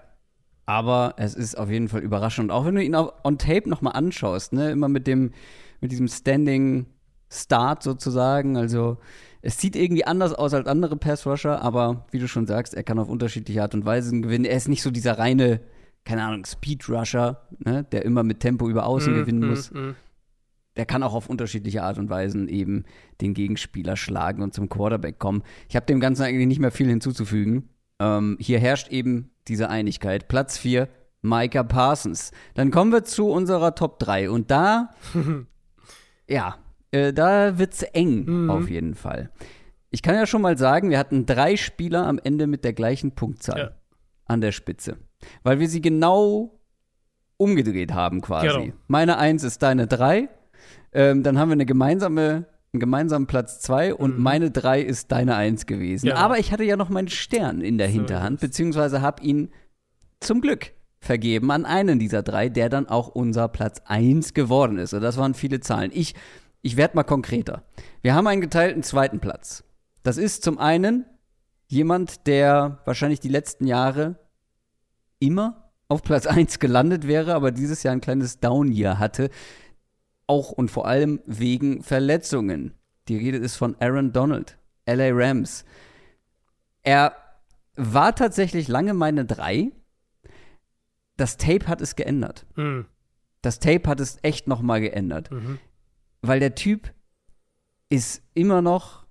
Aber 0.66 1.14
es 1.18 1.34
ist 1.34 1.56
auf 1.58 1.68
jeden 1.68 1.88
Fall 1.88 2.00
überraschend. 2.00 2.50
Auch 2.50 2.64
wenn 2.64 2.74
du 2.74 2.82
ihn 2.82 2.94
auf, 2.94 3.12
on 3.22 3.36
Tape 3.36 3.68
nochmal 3.68 3.92
anschaust, 3.94 4.54
ne, 4.54 4.70
immer 4.70 4.88
mit 4.88 5.06
dem, 5.06 5.32
mit 5.80 5.92
diesem 5.92 6.08
Standing 6.08 6.86
Start 7.30 7.82
sozusagen. 7.82 8.56
Also 8.56 8.98
es 9.42 9.58
sieht 9.58 9.76
irgendwie 9.76 10.06
anders 10.06 10.32
aus 10.32 10.54
als 10.54 10.66
andere 10.66 10.96
Pass-Rusher, 10.96 11.60
aber 11.60 12.06
wie 12.10 12.18
du 12.18 12.28
schon 12.28 12.46
sagst, 12.46 12.74
er 12.74 12.82
kann 12.82 12.98
auf 12.98 13.08
unterschiedliche 13.08 13.60
Art 13.62 13.74
und 13.74 13.84
Weisen 13.84 14.22
gewinnen. 14.22 14.44
Er 14.44 14.56
ist 14.56 14.68
nicht 14.68 14.82
so 14.82 14.90
dieser 14.90 15.18
reine, 15.18 15.60
keine 16.04 16.22
Ahnung, 16.24 16.44
Speed-Rusher, 16.46 17.46
ne, 17.58 17.84
der 17.84 18.04
immer 18.04 18.22
mit 18.22 18.40
Tempo 18.40 18.68
über 18.68 18.86
Außen 18.86 19.12
Mm, 19.12 19.16
gewinnen 19.16 19.46
mm, 19.46 19.48
muss. 19.48 19.70
mm. 19.70 19.90
Der 20.76 20.86
kann 20.86 21.02
auch 21.02 21.14
auf 21.14 21.28
unterschiedliche 21.28 21.82
Art 21.82 21.98
und 21.98 22.10
Weisen 22.10 22.48
eben 22.48 22.84
den 23.20 23.34
Gegenspieler 23.34 23.96
schlagen 23.96 24.42
und 24.42 24.54
zum 24.54 24.68
Quarterback 24.68 25.18
kommen. 25.18 25.42
Ich 25.68 25.76
habe 25.76 25.86
dem 25.86 26.00
Ganzen 26.00 26.22
eigentlich 26.22 26.48
nicht 26.48 26.60
mehr 26.60 26.72
viel 26.72 26.88
hinzuzufügen. 26.88 27.68
Ähm, 28.00 28.36
hier 28.40 28.58
herrscht 28.58 28.88
eben 28.88 29.30
diese 29.46 29.70
Einigkeit. 29.70 30.26
Platz 30.26 30.58
4, 30.58 30.88
Micah 31.22 31.62
Parsons. 31.62 32.32
Dann 32.54 32.70
kommen 32.70 32.90
wir 32.92 33.04
zu 33.04 33.28
unserer 33.28 33.74
Top 33.74 33.98
3 34.00 34.30
und 34.30 34.50
da, 34.50 34.90
ja, 36.28 36.56
äh, 36.90 37.12
da 37.12 37.58
wird's 37.58 37.82
eng 37.82 38.24
Mhm. 38.24 38.50
auf 38.50 38.68
jeden 38.68 38.94
Fall. 38.94 39.30
Ich 39.90 40.02
kann 40.02 40.16
ja 40.16 40.26
schon 40.26 40.42
mal 40.42 40.58
sagen, 40.58 40.90
wir 40.90 40.98
hatten 40.98 41.24
drei 41.24 41.56
Spieler 41.56 42.06
am 42.06 42.18
Ende 42.18 42.46
mit 42.48 42.64
der 42.64 42.72
gleichen 42.72 43.12
Punktzahl 43.12 43.58
Ja. 43.58 43.70
an 44.26 44.40
der 44.40 44.50
Spitze. 44.52 44.96
Weil 45.44 45.60
wir 45.60 45.68
sie 45.68 45.80
genau 45.80 46.58
umgedreht 47.36 47.92
haben 47.92 48.20
quasi. 48.20 48.46
Genau. 48.48 48.72
Meine 48.88 49.18
1 49.18 49.44
ist 49.44 49.62
deine 49.62 49.86
3. 49.86 50.28
Ähm, 50.92 51.22
dann 51.22 51.38
haben 51.38 51.48
wir 51.48 51.54
eine 51.54 51.66
gemeinsame, 51.66 52.46
einen 52.72 52.80
gemeinsamen 52.80 53.26
Platz 53.26 53.60
2 53.60 53.94
und 53.94 54.16
Mhm. 54.16 54.22
meine 54.22 54.50
3 54.50 54.80
ist 54.80 55.12
deine 55.12 55.36
1 55.36 55.66
gewesen. 55.66 56.06
Genau. 56.06 56.18
Aber 56.18 56.38
ich 56.38 56.52
hatte 56.52 56.64
ja 56.64 56.76
noch 56.76 56.88
meinen 56.88 57.08
Stern 57.08 57.60
in 57.60 57.78
der 57.78 57.88
So 57.88 57.94
Hinterhand, 57.94 58.40
beziehungsweise 58.40 59.00
habe 59.02 59.22
ihn 59.22 59.50
zum 60.20 60.40
Glück 60.40 60.72
vergeben 61.00 61.50
an 61.50 61.66
einen 61.66 61.98
dieser 61.98 62.22
drei, 62.22 62.48
der 62.48 62.68
dann 62.68 62.88
auch 62.88 63.08
unser 63.08 63.48
Platz 63.48 63.82
1 63.84 64.32
geworden 64.34 64.78
ist. 64.78 64.94
Und 64.94 65.02
das 65.02 65.16
waren 65.18 65.34
viele 65.34 65.60
Zahlen. 65.60 65.90
Ich, 65.92 66.14
ich 66.62 66.76
werde 66.76 66.96
mal 66.96 67.02
konkreter. 67.04 67.62
Wir 68.02 68.14
haben 68.14 68.26
einen 68.26 68.40
geteilten 68.40 68.82
zweiten 68.82 69.20
Platz. 69.20 69.64
Das 70.02 70.16
ist 70.16 70.42
zum 70.42 70.58
einen 70.58 71.04
jemand, 71.68 72.26
der 72.26 72.78
wahrscheinlich 72.86 73.20
die 73.20 73.28
letzten 73.28 73.66
Jahre 73.66 74.16
immer 75.18 75.70
auf 75.88 76.02
Platz 76.02 76.26
1 76.26 76.58
gelandet 76.58 77.06
wäre, 77.06 77.34
aber 77.34 77.50
dieses 77.52 77.82
Jahr 77.82 77.92
ein 77.92 78.00
kleines 78.00 78.40
Down-Year 78.40 78.98
hatte. 78.98 79.30
Auch 80.26 80.50
und 80.52 80.70
vor 80.70 80.86
allem 80.86 81.20
wegen 81.26 81.82
Verletzungen. 81.82 82.72
Die 83.08 83.16
Rede 83.16 83.38
ist 83.38 83.56
von 83.56 83.76
Aaron 83.80 84.12
Donald, 84.12 84.56
LA 84.86 85.10
Rams. 85.12 85.64
Er 86.82 87.14
war 87.76 88.14
tatsächlich 88.14 88.68
lange 88.68 88.94
meine 88.94 89.24
3. 89.24 89.70
Das 91.16 91.36
Tape 91.36 91.68
hat 91.68 91.80
es 91.80 91.96
geändert. 91.96 92.46
Mm, 92.56 92.80
Das 93.42 93.58
Tape 93.58 93.88
hat 93.88 94.00
es 94.00 94.18
echt 94.22 94.46
noch 94.48 94.62
mal 94.62 94.80
geändert. 94.80 95.30
mhm. 95.30 95.58
Weil 96.22 96.40
der 96.40 96.54
Typ 96.54 96.92
ist 97.90 98.22
immer 98.32 98.62
noch 98.62 99.04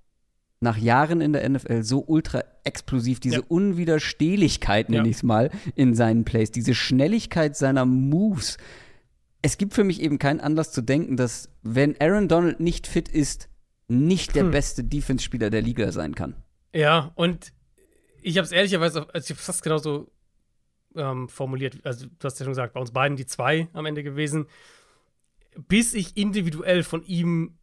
nach 0.59 0.77
Jahren 0.77 1.21
in 1.21 1.33
der 1.33 1.47
NFL 1.47 1.83
so 1.83 2.03
ultra 2.07 2.43
explosiv, 2.63 3.19
diese 3.19 3.35
Ja. 3.37 3.43
Unwiderstehlichkeit, 3.47 4.89
nenne 4.89 5.03
Ja. 5.03 5.09
ich 5.11 5.17
es 5.17 5.23
mal, 5.23 5.51
in 5.75 5.93
seinen 5.93 6.23
Plays, 6.25 6.49
diese 6.51 6.73
Schnelligkeit 6.73 7.55
seiner 7.55 7.85
Moves. 7.85 8.57
Es 9.43 9.57
gibt 9.57 9.73
für 9.73 9.83
mich 9.83 10.01
eben 10.01 10.17
keinen 10.19 10.39
Anlass 10.39 10.71
zu 10.71 10.81
denken, 10.81 11.17
dass, 11.17 11.49
wenn 11.61 11.99
Aaron 11.99 12.29
Donald 12.29 12.59
nicht 12.61 12.87
fit 12.87 13.09
ist, 13.09 13.49
nicht 13.89 14.35
der 14.35 14.45
Hm. 14.45 14.51
beste 14.51 14.83
Defense-Spieler 14.83 15.49
der 15.49 15.61
Liga 15.61 15.91
sein 15.91 16.15
kann. 16.15 16.35
Ja, 16.73 17.11
und 17.15 17.53
ich 18.21 18.37
habe 18.37 18.45
es 18.45 18.53
ehrlicherweise, 18.53 19.13
also 19.13 19.35
fast 19.35 19.61
genauso 19.61 20.09
ähm, 20.95 21.27
formuliert. 21.27 21.77
Also, 21.83 22.07
du 22.07 22.23
hast 22.23 22.39
ja 22.39 22.45
schon 22.45 22.53
gesagt, 22.53 22.73
bei 22.73 22.79
uns 22.79 22.91
beiden 22.91 23.17
die 23.17 23.25
zwei 23.25 23.67
am 23.73 23.85
Ende 23.85 24.01
gewesen. 24.01 24.47
Bis 25.67 25.93
ich 25.93 26.15
individuell 26.15 26.83
von 26.83 27.03
ihm 27.03 27.57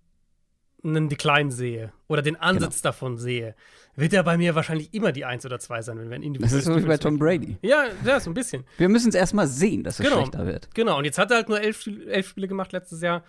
einen 0.83 1.09
Decline 1.09 1.51
sehe 1.53 1.93
oder 2.09 2.23
den 2.23 2.37
Ansatz 2.37 2.81
davon 2.83 3.19
sehe, 3.19 3.55
wird 3.97 4.13
er 4.13 4.23
bei 4.23 4.37
mir 4.39 4.55
wahrscheinlich 4.55 4.95
immer 4.95 5.13
die 5.13 5.25
eins 5.25 5.45
oder 5.45 5.59
zwei 5.59 5.83
sein, 5.83 5.99
wenn 5.99 6.09
wir 6.11 6.17
ein 6.17 6.21
Das 6.23 6.27
individuelles 6.27 6.67
ist 6.67 6.73
so 6.75 6.77
wie 6.83 6.87
bei 6.87 6.97
Tom 6.97 7.19
Brady. 7.19 7.59
Ja, 7.63 7.85
ja, 8.05 8.19
so 8.21 8.31
ein 8.31 8.35
bisschen. 8.35 8.65
Wir 8.79 8.89
müssen 8.89 9.11
es 9.11 9.15
erstmal 9.15 9.47
sehen, 9.47 9.85
dass 9.85 9.99
es 9.99 10.05
Genau. 10.05 10.19
schlechter 10.21 10.47
wird. 10.47 10.75
Genau, 10.75 10.97
und 10.99 11.05
jetzt 11.05 11.19
hat 11.19 11.31
er 11.31 11.39
halt 11.39 11.49
nur 11.49 11.61
elf, 11.61 11.87
elf 11.87 12.29
Spiele 12.29 12.49
gemacht 12.49 12.73
letztes 12.73 13.03
Jahr. 13.03 13.25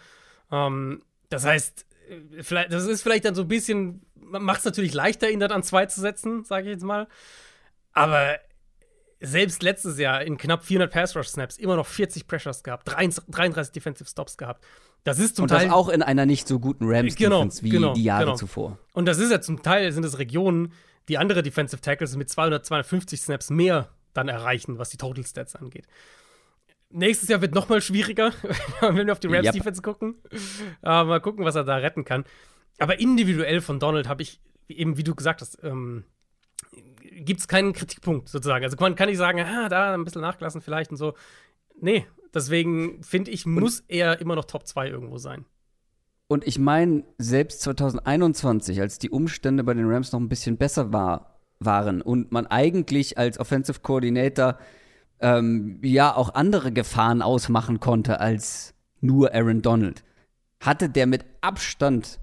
Ähm, 0.51 1.01
das 1.29 1.45
heißt, 1.45 1.85
äh, 2.09 2.43
vielleicht, 2.43 2.71
das 2.71 2.85
ist 2.85 3.01
vielleicht 3.01 3.25
dann 3.25 3.35
so 3.35 3.41
ein 3.41 3.47
bisschen, 3.47 4.05
macht 4.15 4.59
es 4.59 4.65
natürlich 4.65 4.93
leichter, 4.93 5.29
ihn 5.29 5.39
dann 5.39 5.51
an 5.51 5.63
zwei 5.63 5.85
zu 5.87 5.99
setzen, 5.99 6.45
sage 6.45 6.67
ich 6.67 6.73
jetzt 6.75 6.83
mal. 6.85 7.07
Aber 7.93 8.37
selbst 9.19 9.61
letztes 9.61 9.99
Jahr 9.99 10.23
in 10.23 10.37
knapp 10.37 10.63
400 10.63 10.91
Pass-Rush-Snaps 10.91 11.57
immer 11.57 11.75
noch 11.75 11.85
40 11.85 12.27
Pressures 12.27 12.63
gehabt, 12.63 12.87
33, 12.87 13.23
33 13.29 13.71
Defensive 13.73 14.09
Stops 14.09 14.37
gehabt. 14.37 14.65
Das 15.03 15.19
ist 15.19 15.35
zum 15.35 15.43
Und 15.43 15.49
Teil 15.49 15.65
das 15.65 15.73
auch 15.73 15.89
in 15.89 16.03
einer 16.03 16.25
nicht 16.25 16.47
so 16.47 16.59
guten 16.59 16.85
Rams-Defense 16.85 17.17
Genau, 17.17 17.47
wie 17.61 17.69
genau, 17.69 17.93
die 17.93 18.03
Jahre 18.03 18.25
genau. 18.25 18.35
zuvor. 18.35 18.77
Und 18.93 19.05
das 19.05 19.17
ist 19.17 19.31
ja 19.31 19.41
zum 19.41 19.63
Teil 19.63 19.91
sind 19.91 20.05
es 20.05 20.19
Regionen, 20.19 20.73
die 21.09 21.17
andere 21.17 21.41
Defensive 21.41 21.81
Tackles 21.81 22.15
mit 22.15 22.29
200, 22.29 22.65
250 22.65 23.21
Snaps 23.21 23.49
mehr 23.49 23.89
dann 24.13 24.27
erreichen, 24.27 24.77
was 24.77 24.89
die 24.89 24.97
Total 24.97 25.25
Stats 25.25 25.55
angeht. 25.55 25.87
Nächstes 26.89 27.29
Jahr 27.29 27.41
wird 27.41 27.55
noch 27.55 27.69
mal 27.69 27.81
schwieriger, 27.81 28.31
wenn 28.81 29.07
wir 29.07 29.13
auf 29.13 29.19
die 29.19 29.27
Rams 29.27 29.45
Yep. 29.45 29.53
Defense 29.53 29.81
gucken. 29.81 30.15
Aber 30.81 31.09
mal 31.09 31.21
gucken, 31.21 31.45
was 31.45 31.55
er 31.55 31.63
da 31.63 31.77
retten 31.77 32.05
kann. 32.05 32.25
Aber 32.79 32.99
individuell 32.99 33.61
von 33.61 33.79
Donald 33.79 34.07
habe 34.07 34.21
ich, 34.21 34.41
eben 34.67 34.97
wie 34.97 35.03
du 35.03 35.15
gesagt 35.15 35.41
hast, 35.41 35.63
ähm, 35.63 36.03
gibt 37.01 37.39
es 37.39 37.47
keinen 37.47 37.73
Kritikpunkt 37.73 38.29
sozusagen. 38.29 38.63
Also 38.63 38.77
man 38.79 38.95
kann 38.95 39.09
nicht 39.09 39.17
sagen, 39.17 39.39
ah, 39.39 39.69
da 39.69 39.93
ein 39.93 40.03
bisschen 40.03 40.21
nachgelassen 40.21 40.61
vielleicht 40.61 40.91
und 40.91 40.97
so. 40.97 41.13
Nee, 41.79 42.05
deswegen 42.33 43.03
finde 43.03 43.31
ich, 43.31 43.45
muss 43.45 43.83
er 43.87 44.19
immer 44.21 44.35
noch 44.35 44.45
Top 44.45 44.67
2 44.67 44.89
irgendwo 44.89 45.17
sein. 45.17 45.45
Und 46.27 46.47
ich 46.47 46.59
meine, 46.59 47.03
selbst 47.17 47.61
2021, 47.61 48.79
als 48.79 48.99
die 48.99 49.09
Umstände 49.09 49.63
bei 49.63 49.73
den 49.73 49.89
Rams 49.89 50.11
noch 50.11 50.19
ein 50.19 50.29
bisschen 50.29 50.57
besser 50.57 50.93
war, 50.93 51.39
waren 51.59 52.01
und 52.01 52.31
man 52.31 52.47
eigentlich 52.47 53.17
als 53.17 53.39
Offensive 53.39 53.81
Coordinator 53.81 54.57
ähm, 55.19 55.79
ja 55.83 56.15
auch 56.15 56.33
andere 56.33 56.71
Gefahren 56.71 57.21
ausmachen 57.21 57.79
konnte 57.79 58.19
als 58.19 58.73
nur 59.01 59.33
Aaron 59.33 59.61
Donald, 59.61 60.03
hatte 60.59 60.89
der 60.89 61.05
mit 61.05 61.25
Abstand 61.41 62.19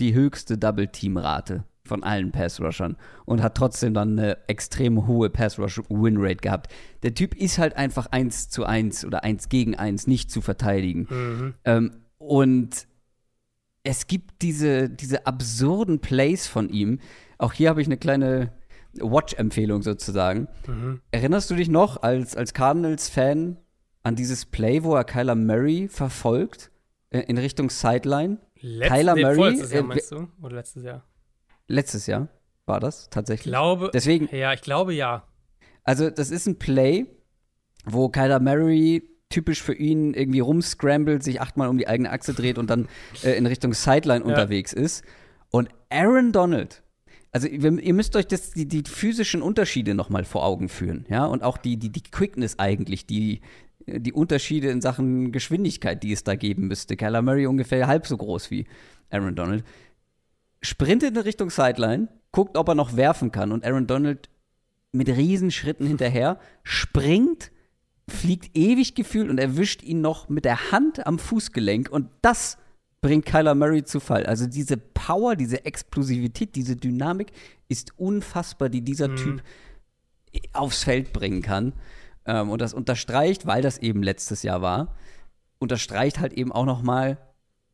die 0.00 0.14
höchste 0.14 0.56
Double-Team-Rate 0.56 1.64
von 1.90 2.04
allen 2.04 2.30
Pass-Rushern 2.30 2.96
und 3.24 3.42
hat 3.42 3.56
trotzdem 3.56 3.94
dann 3.94 4.16
eine 4.16 4.38
extrem 4.46 5.08
hohe 5.08 5.28
Pass-Rush-Win-Rate 5.28 6.36
gehabt. 6.36 6.72
Der 7.02 7.14
Typ 7.14 7.34
ist 7.34 7.58
halt 7.58 7.76
einfach 7.76 8.06
eins 8.12 8.48
zu 8.48 8.64
eins 8.64 9.04
oder 9.04 9.24
eins 9.24 9.48
gegen 9.48 9.74
eins 9.74 10.06
nicht 10.06 10.30
zu 10.30 10.40
verteidigen. 10.40 11.08
Mhm. 11.10 11.54
Ähm, 11.64 11.90
und 12.18 12.86
es 13.82 14.06
gibt 14.06 14.42
diese, 14.42 14.88
diese 14.88 15.26
absurden 15.26 15.98
Plays 15.98 16.46
von 16.46 16.68
ihm. 16.68 17.00
Auch 17.38 17.52
hier 17.52 17.70
habe 17.70 17.80
ich 17.80 17.88
eine 17.88 17.96
kleine 17.96 18.52
Watch-Empfehlung 18.94 19.82
sozusagen. 19.82 20.46
Mhm. 20.68 21.00
Erinnerst 21.10 21.50
du 21.50 21.56
dich 21.56 21.68
noch 21.68 22.02
als, 22.04 22.36
als 22.36 22.54
Cardinals-Fan 22.54 23.56
an 24.04 24.14
dieses 24.14 24.46
Play, 24.46 24.84
wo 24.84 24.94
er 24.94 25.02
Kyler 25.02 25.34
Murray 25.34 25.88
verfolgt 25.88 26.70
äh, 27.10 27.20
in 27.22 27.36
Richtung 27.36 27.68
Sideline? 27.68 28.38
Letz 28.60 28.92
Kyler 28.92 29.14
nee, 29.16 29.22
Murray, 29.22 29.34
vorletztes 29.34 29.72
Jahr 29.72 29.82
äh, 29.82 29.86
meinst 29.86 30.12
du? 30.12 30.28
Oder 30.40 30.54
letztes 30.54 30.84
Jahr? 30.84 31.04
Letztes 31.70 32.06
Jahr 32.06 32.28
war 32.66 32.80
das 32.80 33.04
Ich 33.04 33.10
tatsächlich. 33.10 33.52
glaube, 33.52 33.90
Deswegen, 33.92 34.28
ja, 34.34 34.52
ich 34.52 34.60
glaube 34.60 34.92
ja. 34.94 35.24
also 35.84 36.10
das 36.10 36.30
ist 36.30 36.46
ein 36.46 36.58
Play, 36.58 37.06
wo 37.84 38.08
Kyler 38.08 38.40
Murray 38.40 39.02
typisch 39.28 39.62
für 39.62 39.74
ihn 39.74 40.12
irgendwie 40.12 40.40
rumscrambled, 40.40 41.22
sich 41.22 41.40
achtmal 41.40 41.68
um 41.68 41.78
die 41.78 41.86
eigene 41.86 42.10
Achse 42.10 42.34
dreht 42.34 42.58
und 42.58 42.68
dann 42.68 42.88
äh, 43.22 43.32
in 43.32 43.46
Richtung 43.46 43.72
Sideline 43.72 44.24
unterwegs 44.24 44.72
ist. 44.72 45.04
Und 45.50 45.68
Aaron 45.88 46.32
Donald, 46.32 46.82
also 47.30 47.46
ihr, 47.46 47.94
müsst 47.94 48.16
euch 48.16 48.26
das, 48.26 48.50
die, 48.50 48.66
die 48.66 48.82
physischen 48.84 49.40
Unterschiede 49.40 49.94
noch 49.94 50.10
mal 50.10 50.24
vor 50.24 50.44
Augen 50.44 50.68
führen, 50.68 51.06
ja, 51.08 51.24
und 51.26 51.44
auch 51.44 51.58
die, 51.58 51.76
die, 51.76 51.90
die 51.90 52.02
Quickness 52.02 52.58
eigentlich, 52.58 53.06
die, 53.06 53.40
die 53.86 54.12
Unterschiede 54.12 54.70
in 54.70 54.80
Sachen 54.80 55.30
Geschwindigkeit, 55.30 56.02
die 56.02 56.12
es 56.12 56.24
da 56.24 56.34
geben 56.34 56.66
müsste. 56.66 56.96
Kyler 56.96 57.22
Murray 57.22 57.46
ungefähr 57.46 57.86
halb 57.86 58.06
so 58.06 58.16
groß 58.16 58.50
wie 58.50 58.66
Aaron 59.10 59.36
Donald. 59.36 59.64
Sprintet 60.62 61.16
in 61.16 61.22
Richtung 61.22 61.50
Sideline, 61.50 62.08
guckt, 62.32 62.56
ob 62.56 62.68
er 62.68 62.74
noch 62.74 62.96
werfen 62.96 63.32
kann 63.32 63.52
und 63.52 63.64
Aaron 63.64 63.86
Donald 63.86 64.28
mit 64.92 65.08
Riesenschritten 65.08 65.86
hinterher, 65.86 66.38
springt, 66.62 67.50
fliegt 68.08 68.56
ewig 68.56 68.94
gefühlt 68.94 69.30
und 69.30 69.38
erwischt 69.38 69.82
ihn 69.82 70.00
noch 70.00 70.28
mit 70.28 70.44
der 70.44 70.72
Hand 70.72 71.06
am 71.06 71.18
Fußgelenk 71.18 71.88
und 71.90 72.10
das 72.22 72.58
bringt 73.00 73.24
Kyler 73.24 73.54
Murray 73.54 73.84
zu 73.84 74.00
Fall. 74.00 74.26
Also 74.26 74.46
diese 74.46 74.76
Power, 74.76 75.36
diese 75.36 75.64
Explosivität, 75.64 76.54
diese 76.54 76.76
Dynamik 76.76 77.32
ist 77.68 77.98
unfassbar, 77.98 78.68
die 78.68 78.82
dieser 78.82 79.08
Mhm. 79.08 79.16
Typ 79.16 79.42
aufs 80.52 80.84
Feld 80.84 81.12
bringen 81.12 81.42
kann. 81.42 81.72
Ähm, 82.26 82.50
und 82.50 82.60
das 82.60 82.74
unterstreicht, 82.74 83.46
weil 83.46 83.62
das 83.62 83.78
eben 83.78 84.02
letztes 84.02 84.42
Jahr 84.42 84.60
war, 84.60 84.96
unterstreicht 85.58 86.18
halt 86.20 86.32
eben 86.32 86.52
auch 86.52 86.66
noch 86.66 86.82
mal, 86.82 87.18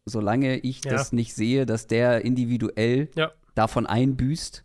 solange 0.07 0.59
ich 0.59 0.85
Ja. 0.85 0.93
das 0.93 1.13
nicht 1.13 1.35
sehe, 1.35 1.67
dass 1.67 1.87
der 1.87 2.25
individuell 2.25 3.11
Ja. 3.15 3.33
davon 3.55 3.87
einbüßt, 3.87 4.65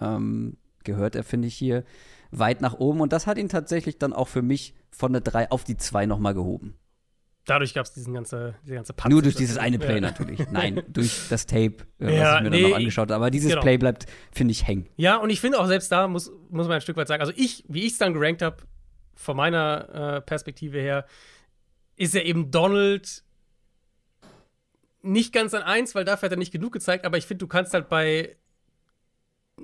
ähm, 0.00 0.56
gehört 0.84 1.16
er, 1.16 1.24
finde 1.24 1.48
ich, 1.48 1.54
hier 1.56 1.84
weit 2.30 2.60
nach 2.60 2.74
oben. 2.74 3.00
Und 3.00 3.12
das 3.12 3.26
hat 3.26 3.38
ihn 3.38 3.48
tatsächlich 3.48 3.98
dann 3.98 4.12
auch 4.12 4.28
für 4.28 4.42
mich 4.42 4.74
von 4.90 5.12
der 5.12 5.20
3 5.22 5.50
auf 5.50 5.64
die 5.64 5.76
2 5.76 6.06
nochmal 6.06 6.34
gehoben. 6.34 6.76
Dadurch 7.44 7.74
gab 7.74 7.86
es 7.86 7.92
diesen 7.92 8.12
ganze, 8.12 8.56
diese 8.64 8.74
ganze 8.74 8.92
Patz 8.92 9.10
Nur 9.10 9.22
durch 9.22 9.36
dieses 9.36 9.56
eine 9.56 9.78
Play 9.78 9.94
ja. 9.96 10.00
natürlich. 10.00 10.50
Nein, 10.50 10.82
durch 10.88 11.28
das 11.28 11.46
Tape, 11.46 11.76
äh, 12.00 12.16
Ja, 12.16 12.34
was 12.34 12.36
ich 12.38 12.42
mir 12.42 12.50
nee, 12.50 12.62
dann 12.62 12.70
noch 12.70 12.76
angeschaut 12.78 13.08
habe. 13.10 13.14
Aber 13.14 13.30
dieses 13.30 13.50
genau. 13.50 13.62
Play 13.62 13.78
bleibt, 13.78 14.06
finde 14.32 14.50
ich, 14.52 14.66
hängen. 14.66 14.88
Ja, 14.96 15.16
und 15.18 15.30
ich 15.30 15.40
finde 15.40 15.60
auch 15.60 15.66
selbst 15.66 15.90
da 15.92 16.08
muss, 16.08 16.30
muss 16.50 16.66
man 16.66 16.76
ein 16.76 16.80
Stück 16.80 16.96
weit 16.96 17.06
sagen, 17.06 17.20
also 17.20 17.32
ich, 17.36 17.64
wie 17.68 17.86
ich 17.86 17.92
es 17.92 17.98
dann 17.98 18.14
gerankt 18.14 18.42
habe, 18.42 18.56
von 19.14 19.36
meiner 19.36 20.16
äh, 20.16 20.20
Perspektive 20.22 20.78
her, 20.80 21.06
ist 21.94 22.14
ja 22.14 22.22
eben 22.22 22.50
Donald 22.50 23.22
nicht 25.06 25.32
ganz 25.32 25.54
an 25.54 25.62
eins, 25.62 25.94
weil 25.94 26.04
dafür 26.04 26.26
hat 26.26 26.32
er 26.32 26.38
nicht 26.38 26.52
genug 26.52 26.72
gezeigt, 26.72 27.04
aber 27.04 27.16
ich 27.16 27.26
finde, 27.26 27.40
du 27.40 27.46
kannst 27.46 27.74
halt 27.74 27.88
bei 27.88 28.36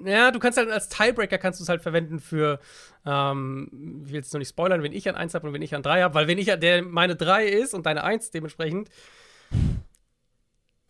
ja, 0.05 0.31
du 0.31 0.39
kannst 0.39 0.57
halt 0.59 0.71
als 0.71 0.89
Tiebreaker 0.89 1.37
kannst 1.39 1.61
du 1.61 1.65
es 1.65 1.69
halt 1.69 1.83
verwenden 1.83 2.19
für, 2.19 2.61
ähm, 3.05 4.03
ich 4.05 4.09
will 4.11 4.17
jetzt 4.17 4.33
noch 4.33 4.39
nicht 4.39 4.49
spoilern, 4.49 4.83
wenn 4.83 4.93
ich 4.93 5.09
an 5.09 5.17
1 5.17 5.35
habe 5.35 5.47
und 5.47 5.53
wenn 5.53 5.63
ich 5.63 5.75
an 5.75 5.83
3 5.83 6.03
habe, 6.03 6.15
weil 6.15 6.29
wenn 6.29 6.39
ich 6.39 6.47
der 6.47 6.83
meine 6.83 7.15
3 7.15 7.47
ist 7.47 7.75
und 7.75 7.85
deine 7.85 8.03
1 8.03 8.31
dementsprechend, 8.31 8.89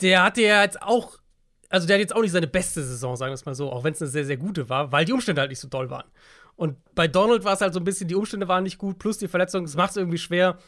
der 0.00 0.22
hatte 0.22 0.42
ja 0.42 0.62
jetzt 0.62 0.80
auch, 0.82 1.18
also 1.68 1.86
der 1.86 1.96
hat 1.96 2.00
jetzt 2.00 2.14
auch 2.14 2.22
nicht 2.22 2.30
seine 2.32 2.46
beste 2.46 2.82
Saison, 2.82 3.16
sagen 3.16 3.30
wir 3.30 3.34
es 3.34 3.44
mal 3.44 3.54
so, 3.54 3.72
auch 3.72 3.82
wenn 3.82 3.92
es 3.92 4.00
eine 4.00 4.10
sehr, 4.10 4.24
sehr 4.24 4.36
gute 4.36 4.68
war, 4.68 4.92
weil 4.92 5.04
die 5.04 5.12
Umstände 5.12 5.40
halt 5.40 5.50
nicht 5.50 5.60
so 5.60 5.68
doll 5.68 5.90
waren. 5.90 6.08
Und 6.54 6.76
bei 6.94 7.08
Donald 7.08 7.44
war 7.44 7.54
es 7.54 7.60
halt 7.60 7.74
so 7.74 7.80
ein 7.80 7.84
bisschen, 7.84 8.06
die 8.06 8.14
Umstände 8.14 8.46
waren 8.46 8.62
nicht 8.62 8.78
gut, 8.78 8.98
plus 8.98 9.18
die 9.18 9.26
Verletzung, 9.28 9.64
das 9.64 9.74
macht 9.74 9.90
es 9.90 9.96
irgendwie 9.96 10.18
schwer. 10.18 10.58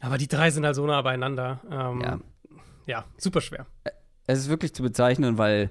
Aber 0.00 0.18
die 0.18 0.26
drei 0.26 0.50
sind 0.50 0.66
halt 0.66 0.74
so 0.74 0.84
nah 0.86 1.00
beieinander. 1.02 1.60
Ähm, 1.70 2.00
Ja. 2.00 2.18
Ja, 2.86 3.04
super 3.18 3.40
schwer. 3.40 3.66
Es 4.26 4.38
ist 4.38 4.48
wirklich 4.48 4.74
zu 4.74 4.82
bezeichnen, 4.82 5.38
weil 5.38 5.70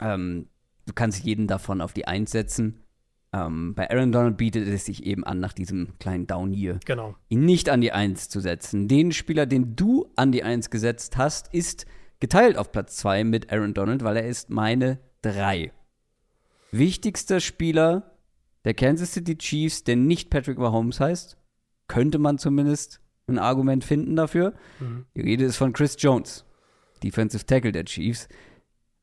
ähm, 0.00 0.48
du 0.86 0.92
kannst 0.92 1.24
jeden 1.24 1.46
davon 1.46 1.80
auf 1.80 1.92
die 1.92 2.06
1 2.06 2.30
setzen. 2.30 2.80
Ähm, 3.32 3.74
bei 3.74 3.90
Aaron 3.90 4.12
Donald 4.12 4.36
bietet 4.36 4.68
es 4.68 4.84
sich 4.84 5.04
eben 5.04 5.24
an, 5.24 5.40
nach 5.40 5.52
diesem 5.52 5.98
kleinen 5.98 6.26
Down 6.26 6.52
hier 6.52 6.78
Genau. 6.84 7.16
ihn 7.28 7.44
nicht 7.44 7.68
an 7.68 7.80
die 7.80 7.92
1 7.92 8.28
zu 8.28 8.40
setzen. 8.40 8.86
Den 8.86 9.12
Spieler, 9.12 9.46
den 9.46 9.74
du 9.76 10.10
an 10.16 10.30
die 10.30 10.42
1 10.42 10.70
gesetzt 10.70 11.16
hast, 11.16 11.52
ist 11.52 11.86
geteilt 12.20 12.56
auf 12.56 12.70
Platz 12.70 12.96
2 12.98 13.24
mit 13.24 13.52
Aaron 13.52 13.74
Donald, 13.74 14.04
weil 14.04 14.16
er 14.18 14.26
ist 14.26 14.50
meine 14.50 15.00
3. 15.22 15.72
Wichtigster 16.70 17.40
Spieler 17.40 18.10
der 18.64 18.74
Kansas 18.74 19.12
City 19.12 19.36
Chiefs, 19.36 19.84
der 19.84 19.96
nicht 19.96 20.30
Patrick 20.30 20.58
Mahomes 20.58 21.00
heißt, 21.00 21.36
könnte 21.86 22.18
man 22.18 22.38
zumindest 22.38 23.00
ein 23.26 23.38
Argument 23.38 23.84
finden 23.84 24.16
dafür. 24.16 24.54
Mhm. 24.80 25.06
Die 25.16 25.20
Rede 25.20 25.44
ist 25.44 25.56
von 25.56 25.72
Chris 25.72 25.96
Jones, 25.98 26.44
Defensive 27.02 27.44
Tackle 27.46 27.72
der 27.72 27.84
Chiefs. 27.84 28.28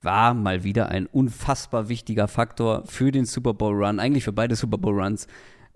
War 0.02 0.34
mal 0.34 0.64
wieder 0.64 0.90
ein 0.90 1.06
unfassbar 1.06 1.88
wichtiger 1.88 2.28
Faktor 2.28 2.86
für 2.86 3.12
den 3.12 3.26
Super 3.26 3.54
Bowl 3.54 3.84
Run, 3.84 4.00
eigentlich 4.00 4.24
für 4.24 4.34
beide 4.34 4.56
Super 4.56 4.78
Bowl 4.78 5.00
Runs. 5.00 5.28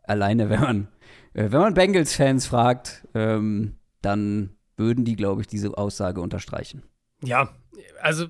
Alleine, 0.03 0.49
wenn 0.49 0.59
man, 0.61 0.87
äh, 1.33 1.51
wenn 1.51 1.59
man 1.59 1.73
Bengals-Fans 1.73 2.47
fragt, 2.47 3.07
ähm, 3.13 3.75
dann 4.01 4.55
würden 4.77 5.05
die, 5.05 5.15
glaube 5.15 5.41
ich, 5.41 5.47
diese 5.47 5.77
Aussage 5.77 6.21
unterstreichen. 6.21 6.83
Ja, 7.23 7.49
also 8.01 8.27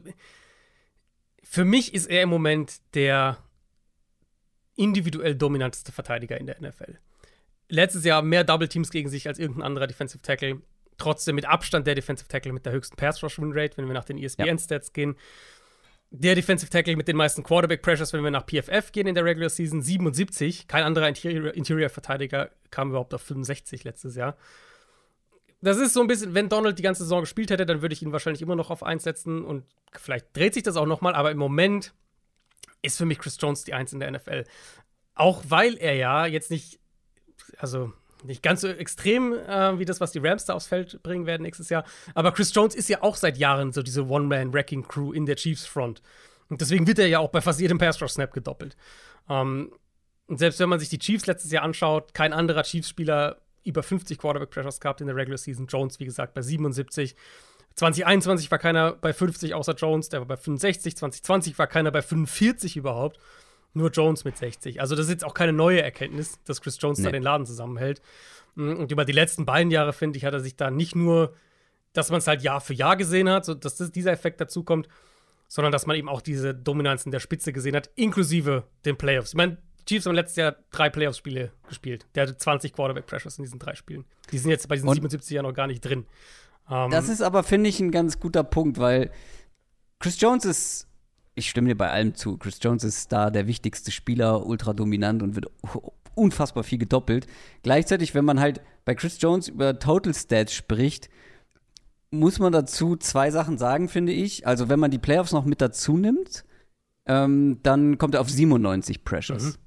für 1.44 1.66
mich 1.66 1.94
ist 1.94 2.08
er 2.08 2.24
im 2.24 2.30
Moment 2.30 2.82
der 2.94 3.38
individuell 4.76 5.36
dominanteste 5.36 5.92
Verteidiger 5.92 6.38
in 6.38 6.48
der 6.48 6.62
NFL. 6.62 7.00
Letztes 7.68 8.06
Jahr 8.06 8.22
mehr 8.22 8.44
Double 8.44 8.68
Teams 8.68 8.90
gegen 8.92 9.10
sich 9.10 9.28
als 9.28 9.40
irgendein 9.40 9.64
anderer 9.64 9.88
Defensive 9.88 10.22
Tackle. 10.22 10.62
Trotzdem 10.98 11.36
mit 11.36 11.46
Abstand 11.46 11.88
der 11.88 11.96
Defensive 11.96 12.28
Tackle 12.28 12.54
mit 12.54 12.66
der 12.66 12.74
höchsten 12.74 12.96
Pass 12.96 13.22
Rush 13.22 13.40
Win 13.40 13.52
Rate, 13.54 13.78
wenn 13.78 13.88
wir 13.88 13.94
nach 13.94 14.06
den 14.06 14.18
E 14.18 14.26
ESPN-Stats 14.26 14.94
gehen. 14.94 15.16
Der 16.12 16.36
Defensive 16.36 16.70
Tackle 16.70 16.96
mit 16.96 17.08
den 17.08 17.18
meisten 17.18 17.44
Quarterback 17.44 17.82
Pressures, 17.82 18.14
wenn 18.14 18.24
wir 18.24 18.32
nach 18.32 18.46
PFF 18.46 18.92
gehen 18.92 19.08
in 19.08 19.16
der 19.16 19.26
Regular 19.26 19.50
Season, 19.50 19.82
77. 19.82 20.68
Kein 20.68 20.84
anderer 20.84 21.08
Interior, 21.08 21.54
Interior 21.54 21.90
Verteidiger 21.90 22.52
kam 22.70 22.90
überhaupt 22.90 23.14
auf 23.14 23.22
65 23.24 23.84
letztes 23.84 24.16
Jahr. 24.16 24.38
Das 25.62 25.78
ist 25.78 25.94
so 25.94 26.02
ein 26.02 26.08
bisschen, 26.08 26.34
wenn 26.34 26.48
Donald 26.48 26.78
die 26.78 26.84
ganze 26.84 27.04
Saison 27.04 27.22
gespielt 27.22 27.50
hätte, 27.50 27.66
dann 27.66 27.82
würde 27.82 27.94
ich 27.94 28.02
ihn 28.02 28.12
wahrscheinlich 28.12 28.42
immer 28.42 28.56
noch 28.56 28.70
auf 28.70 28.84
1 28.84 29.04
setzen 29.04 29.44
und 29.44 29.66
vielleicht 29.94 30.36
dreht 30.38 30.54
sich 30.54 30.64
das 30.64 30.78
auch 30.78 30.86
noch 30.86 31.02
mal, 31.02 31.16
aber 31.16 31.32
im 31.32 31.38
Moment 31.38 31.94
ist 32.82 32.98
für 32.98 33.06
mich 33.06 33.20
Chris 33.20 33.38
Jones 33.42 33.64
die 33.64 33.74
1 33.74 33.94
in 33.94 34.00
der 34.00 34.12
NFL. 34.12 34.44
Auch 35.16 35.44
weil 35.48 35.76
er 35.78 35.96
ja 35.96 36.26
jetzt 36.28 36.52
nicht, 36.52 36.80
also 37.60 37.92
nicht 38.24 38.42
ganz 38.42 38.62
so 38.62 38.68
extrem 38.68 39.34
äh, 39.34 39.78
wie 39.80 39.86
das, 39.86 40.02
was 40.02 40.12
die 40.12 40.20
Rams 40.20 40.46
da 40.46 40.54
aufs 40.54 40.68
Feld 40.68 41.02
bringen 41.04 41.26
werden 41.26 41.44
nächstes 41.44 41.70
Jahr, 41.70 41.84
aber 42.14 42.32
Chris 42.32 42.54
Jones 42.54 42.76
ist 42.76 42.90
ja 42.90 43.04
auch 43.04 43.16
seit 43.16 43.38
Jahren 43.38 43.72
so 43.72 43.82
diese 43.82 44.08
One-Man-Wrecking-Crew 44.08 45.14
in 45.14 45.26
der 45.26 45.36
Chiefs 45.36 45.66
Front. 45.66 46.02
Und 46.50 46.62
deswegen 46.62 46.88
wird 46.88 47.00
er 47.00 47.08
ja 47.08 47.20
auch 47.20 47.30
bei 47.30 47.42
fast 47.42 47.60
jedem 47.60 47.78
Pass-Rush-Snap 47.78 48.34
gedoppelt. 48.34 48.76
Ähm, 49.30 49.72
und 50.28 50.38
selbst 50.38 50.60
wenn 50.60 50.70
man 50.70 50.80
sich 50.80 50.90
die 50.90 51.00
Chiefs 51.00 51.26
letztes 51.28 51.52
Jahr 51.52 51.64
anschaut, 51.64 52.14
kein 52.14 52.34
anderer 52.34 52.64
Chiefs-Spieler 52.64 53.42
über 53.64 53.84
50 53.84 54.18
Quarterback-Pressures 54.18 54.80
gehabt 54.80 55.02
in 55.02 55.08
der 55.08 55.16
Regular 55.16 55.38
Season. 55.38 55.68
Jones, 55.68 56.00
wie 56.00 56.06
gesagt, 56.06 56.34
bei 56.34 56.42
77. 56.42 57.16
2021 57.76 58.50
war 58.52 58.60
keiner 58.60 58.94
bei 58.94 59.12
50 59.12 59.54
außer 59.54 59.74
Jones, 59.74 60.10
der 60.10 60.22
war 60.22 60.28
bei 60.28 60.38
65. 60.38 60.96
2020 60.96 61.60
war 61.60 61.68
keiner 61.68 61.92
bei 61.92 62.02
45 62.02 62.78
überhaupt. 62.78 63.20
Nur 63.76 63.92
Jones 63.92 64.24
mit 64.26 64.38
60. 64.38 64.82
Also, 64.82 64.96
das 64.96 65.06
ist 65.06 65.12
jetzt 65.12 65.24
auch 65.26 65.34
keine 65.36 65.54
neue 65.54 65.82
Erkenntnis, 65.82 66.40
dass 66.46 66.62
Chris 66.62 66.78
Jones 66.82 66.98
da 67.00 67.06
Nee. 67.10 67.12
den 67.18 67.24
Laden 67.24 67.46
zusammenhält. 67.46 68.02
Und 68.56 68.92
über 68.92 69.06
die 69.06 69.12
letzten 69.12 69.46
beiden 69.46 69.70
Jahre, 69.70 69.92
finde 69.94 70.18
ich, 70.18 70.26
hat 70.26 70.34
er 70.34 70.40
sich 70.40 70.56
da 70.56 70.72
nicht 70.72 70.96
nur, 70.96 71.34
dass 71.94 72.10
man 72.10 72.20
es 72.20 72.28
halt 72.28 72.42
Jahr 72.42 72.62
für 72.62 72.74
Jahr 72.74 72.96
gesehen 72.96 73.30
hat, 73.30 73.46
so 73.46 73.54
dass 73.54 73.76
das, 73.76 73.92
dieser 73.92 74.12
Effekt 74.12 74.40
dazu 74.42 74.64
kommt, 74.64 74.88
sondern 75.48 75.72
dass 75.72 75.86
man 75.86 75.96
eben 75.98 76.10
auch 76.10 76.22
diese 76.22 76.56
Dominanz 76.56 77.06
in 77.06 77.12
der 77.12 77.20
Spitze 77.20 77.52
gesehen 77.54 77.76
hat, 77.76 77.90
inklusive 77.96 78.64
den 78.86 78.98
Playoffs. 78.98 79.30
Ich 79.32 79.36
meine, 79.36 79.58
Chiefs 79.86 80.06
haben 80.06 80.16
letztes 80.16 80.38
Jahr 80.38 80.56
drei 80.72 80.90
Playoffs-Spiele 80.90 81.52
gespielt. 81.68 82.08
Der 82.16 82.24
hatte 82.24 82.38
20 82.38 82.74
Quarterback-Pressures 82.74 83.38
in 83.38 83.44
diesen 83.44 83.60
drei 83.60 83.76
Spielen. 83.76 84.06
Die 84.32 84.38
sind 84.38 84.50
jetzt 84.52 84.68
bei 84.68 84.76
diesen 84.76 84.88
Und 84.88 84.96
77 84.96 85.36
ja 85.36 85.42
noch 85.44 85.54
gar 85.54 85.68
nicht 85.68 85.82
drin. 85.82 86.06
Ähm, 86.72 86.90
Das 86.92 87.10
ist 87.10 87.22
aber, 87.22 87.44
finde 87.44 87.70
ich, 87.70 87.80
ein 87.82 87.92
ganz 87.92 88.20
guter 88.20 88.44
Punkt, 88.44 88.80
weil 88.80 89.12
Chris 90.00 90.20
Jones 90.20 90.46
ist, 90.46 90.88
ich 91.36 91.50
stimme 91.50 91.68
dir 91.68 91.78
bei 91.78 91.92
allem 91.92 92.16
zu, 92.16 92.38
Chris 92.38 92.60
Jones 92.62 92.84
ist 92.84 93.12
da 93.12 93.30
der 93.30 93.48
wichtigste 93.48 93.92
Spieler, 93.92 94.46
ultra 94.46 94.74
dominant 94.74 95.22
und 95.22 95.36
wird 95.36 95.48
unfassbar 96.16 96.64
viel 96.64 96.78
gedoppelt. 96.78 97.28
Gleichzeitig, 97.62 98.16
wenn 98.16 98.26
man 98.26 98.40
halt 98.40 98.62
bei 98.86 98.96
Chris 98.96 99.20
Jones 99.20 99.50
über 99.50 99.78
Total 99.78 100.14
Stats 100.14 100.54
spricht, 100.54 101.10
muss 102.12 102.40
man 102.40 102.54
dazu 102.54 102.96
zwei 102.96 103.32
Sachen 103.32 103.58
sagen, 103.58 103.90
finde 103.90 104.14
ich. 104.14 104.48
Also, 104.48 104.70
wenn 104.70 104.80
man 104.80 104.92
die 104.92 104.98
Playoffs 104.98 105.34
noch 105.34 105.44
mit 105.44 105.60
dazu 105.60 105.98
nimmt, 105.98 106.46
ähm, 107.08 107.60
dann 107.64 107.98
kommt 107.98 108.16
er 108.16 108.22
auf 108.22 108.30
97 108.30 109.04
Pressures. 109.04 109.60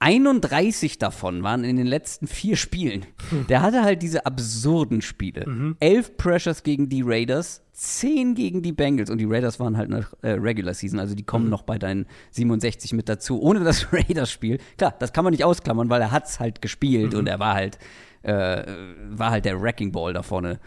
31 0.00 0.98
davon 0.98 1.42
waren 1.42 1.64
in 1.64 1.76
den 1.76 1.86
letzten 1.86 2.26
vier 2.26 2.56
Spielen. 2.56 3.06
Der 3.48 3.62
hatte 3.62 3.82
halt 3.82 4.02
diese 4.02 4.26
absurden 4.26 5.00
Spiele. 5.00 5.74
Elf 5.80 6.16
Pressures 6.16 6.62
gegen 6.62 6.88
die 6.88 7.02
Raiders, 7.02 7.62
10 7.72 8.34
gegen 8.34 8.62
die 8.62 8.72
Bengals 8.72 9.08
und 9.08 9.18
die 9.18 9.24
Raiders 9.24 9.58
waren 9.60 9.76
halt 9.76 9.88
nach 9.88 10.12
äh, 10.22 10.32
Regular 10.32 10.74
Season, 10.74 10.98
also 10.98 11.14
die 11.14 11.22
kommen 11.22 11.48
noch 11.48 11.62
bei 11.62 11.78
deinen 11.78 12.06
67 12.32 12.92
mit 12.92 13.08
dazu, 13.08 13.40
ohne 13.40 13.60
das 13.60 13.92
Raiders-Spiel. 13.92 14.58
Klar, 14.76 14.94
das 14.98 15.12
kann 15.12 15.24
man 15.24 15.32
nicht 15.32 15.44
ausklammern, 15.44 15.88
weil 15.88 16.00
er 16.02 16.10
hat's 16.12 16.38
halt 16.38 16.60
gespielt 16.60 17.14
und 17.14 17.26
er 17.26 17.38
war 17.38 17.54
halt, 17.54 17.78
äh, 18.22 18.64
war 19.10 19.30
halt 19.30 19.44
der 19.44 19.60
Wrecking 19.60 19.90
Ball 19.90 20.12
da 20.12 20.22
vorne, 20.22 20.60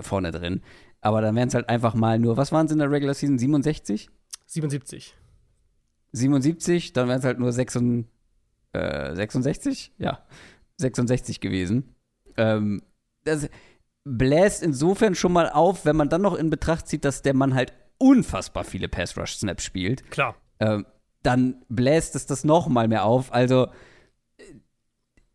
vorne 0.00 0.30
drin. 0.30 0.62
Aber 1.00 1.20
dann 1.20 1.34
wären 1.34 1.48
es 1.48 1.54
halt 1.54 1.68
einfach 1.68 1.94
mal 1.94 2.18
nur, 2.18 2.36
was 2.36 2.52
waren 2.52 2.66
es 2.66 2.72
in 2.72 2.78
der 2.78 2.90
Regular 2.90 3.14
Season? 3.14 3.38
67? 3.38 4.08
77. 4.46 5.14
77, 6.12 6.92
dann 6.92 7.08
wären 7.08 7.18
es 7.18 7.24
halt 7.24 7.38
nur 7.38 7.52
66, 7.52 8.10
äh, 8.76 9.16
66? 9.16 9.92
Ja, 9.98 10.20
66 10.76 11.40
gewesen. 11.40 11.94
Ähm, 12.36 12.82
das 13.24 13.48
bläst 14.04 14.62
insofern 14.62 15.14
schon 15.14 15.32
mal 15.32 15.50
auf, 15.50 15.84
wenn 15.84 15.96
man 15.96 16.08
dann 16.08 16.22
noch 16.22 16.34
in 16.34 16.50
Betracht 16.50 16.86
zieht, 16.86 17.04
dass 17.04 17.22
der 17.22 17.34
Mann 17.34 17.54
halt 17.54 17.72
unfassbar 17.98 18.64
viele 18.64 18.88
Pass-Rush-Snaps 18.88 19.64
spielt. 19.64 20.08
Klar. 20.10 20.36
Ähm, 20.60 20.86
dann 21.22 21.64
bläst 21.68 22.14
es 22.14 22.26
das 22.26 22.44
noch 22.44 22.68
mal 22.68 22.86
mehr 22.86 23.04
auf. 23.04 23.32
Also 23.32 23.66
äh, 24.38 24.42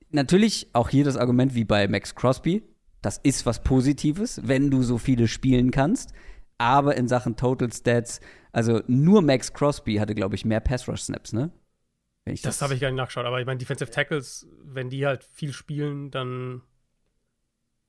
natürlich 0.09 0.69
auch 0.73 0.89
hier 0.89 1.03
das 1.03 1.17
Argument 1.17 1.53
wie 1.53 1.65
bei 1.65 1.87
Max 1.87 2.15
Crosby. 2.15 2.63
Das 3.01 3.17
ist 3.17 3.45
was 3.45 3.63
Positives, 3.63 4.39
wenn 4.43 4.71
du 4.71 4.83
so 4.83 4.97
viele 4.97 5.27
spielen 5.27 5.71
kannst. 5.71 6.13
Aber 6.57 6.95
in 6.95 7.07
Sachen 7.07 7.35
Total 7.35 7.73
Stats, 7.73 8.21
also 8.51 8.81
nur 8.87 9.21
Max 9.21 9.51
Crosby 9.53 9.95
hatte, 9.95 10.15
glaube 10.15 10.35
ich, 10.35 10.45
mehr 10.45 10.59
Pass-Rush-Snaps, 10.59 11.33
ne? 11.33 11.49
Wenn 11.49 11.49
ich 11.49 11.60
Das 12.25 12.61
habe 12.61 12.73
ich 12.73 12.79
gar 12.79 12.89
nicht 12.89 12.97
nachgeschaut. 12.97 13.25
Aber 13.25 13.39
ich 13.39 13.45
meine, 13.45 13.57
Defensive 13.57 13.89
Tackles, 13.89 14.47
wenn 14.63 14.89
die 14.89 15.05
halt 15.05 15.23
viel 15.23 15.53
spielen, 15.53 16.11
dann. 16.11 16.61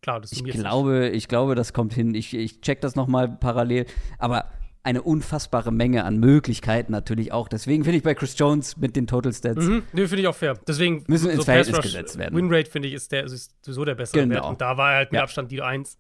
Klar, 0.01 0.21
das 0.21 0.33
Ich 0.33 0.43
glaube, 0.43 1.11
ich 1.11 1.29
glaube, 1.29 1.55
das 1.55 1.73
kommt 1.73 1.95
hin. 1.95 2.15
Ich, 2.15 2.35
ich 2.35 2.61
check 2.61 2.81
das 2.81 2.97
noch 2.97 3.07
mal 3.07 3.29
parallel. 3.29 3.87
Aber 4.19 4.51
eine 4.85 5.03
unfassbare 5.03 5.71
Menge 5.71 6.05
an 6.05 6.19
Möglichkeiten 6.19 6.91
natürlich 6.91 7.31
auch. 7.31 7.47
Deswegen 7.47 7.85
finde 7.85 7.99
ich 7.99 8.03
bei 8.03 8.15
Chris 8.15 8.37
Jones 8.37 8.77
mit 8.77 8.97
den 8.97 9.07
Total 9.07 9.33
Stats 9.33 9.65
Mhm, 9.65 9.85
nee, 9.93 10.07
finde 10.09 10.23
ich 10.23 10.27
auch 10.27 10.35
fair. 10.35 10.59
Deswegen 10.67 11.05
Müssen 11.07 11.31
ins 11.31 11.45
Verhältnis 11.45 11.77
Rush, 11.77 11.85
gesetzt 11.85 12.19
werden. 12.19 12.37
Winrate, 12.37 12.69
finde 12.69 12.89
ich, 12.89 12.95
ist, 12.95 13.13
der, 13.13 13.25
ist 13.25 13.55
sowieso 13.65 13.85
der 13.85 13.95
bessere 13.95 14.23
Genau. 14.23 14.35
Wert. 14.35 14.45
Und 14.47 14.61
da 14.61 14.77
war 14.77 14.93
er 14.93 14.97
halt 14.97 15.13
mit 15.13 15.19
Ja. 15.19 15.23
Abstand 15.23 15.53
die 15.53 15.63
1. 15.63 15.97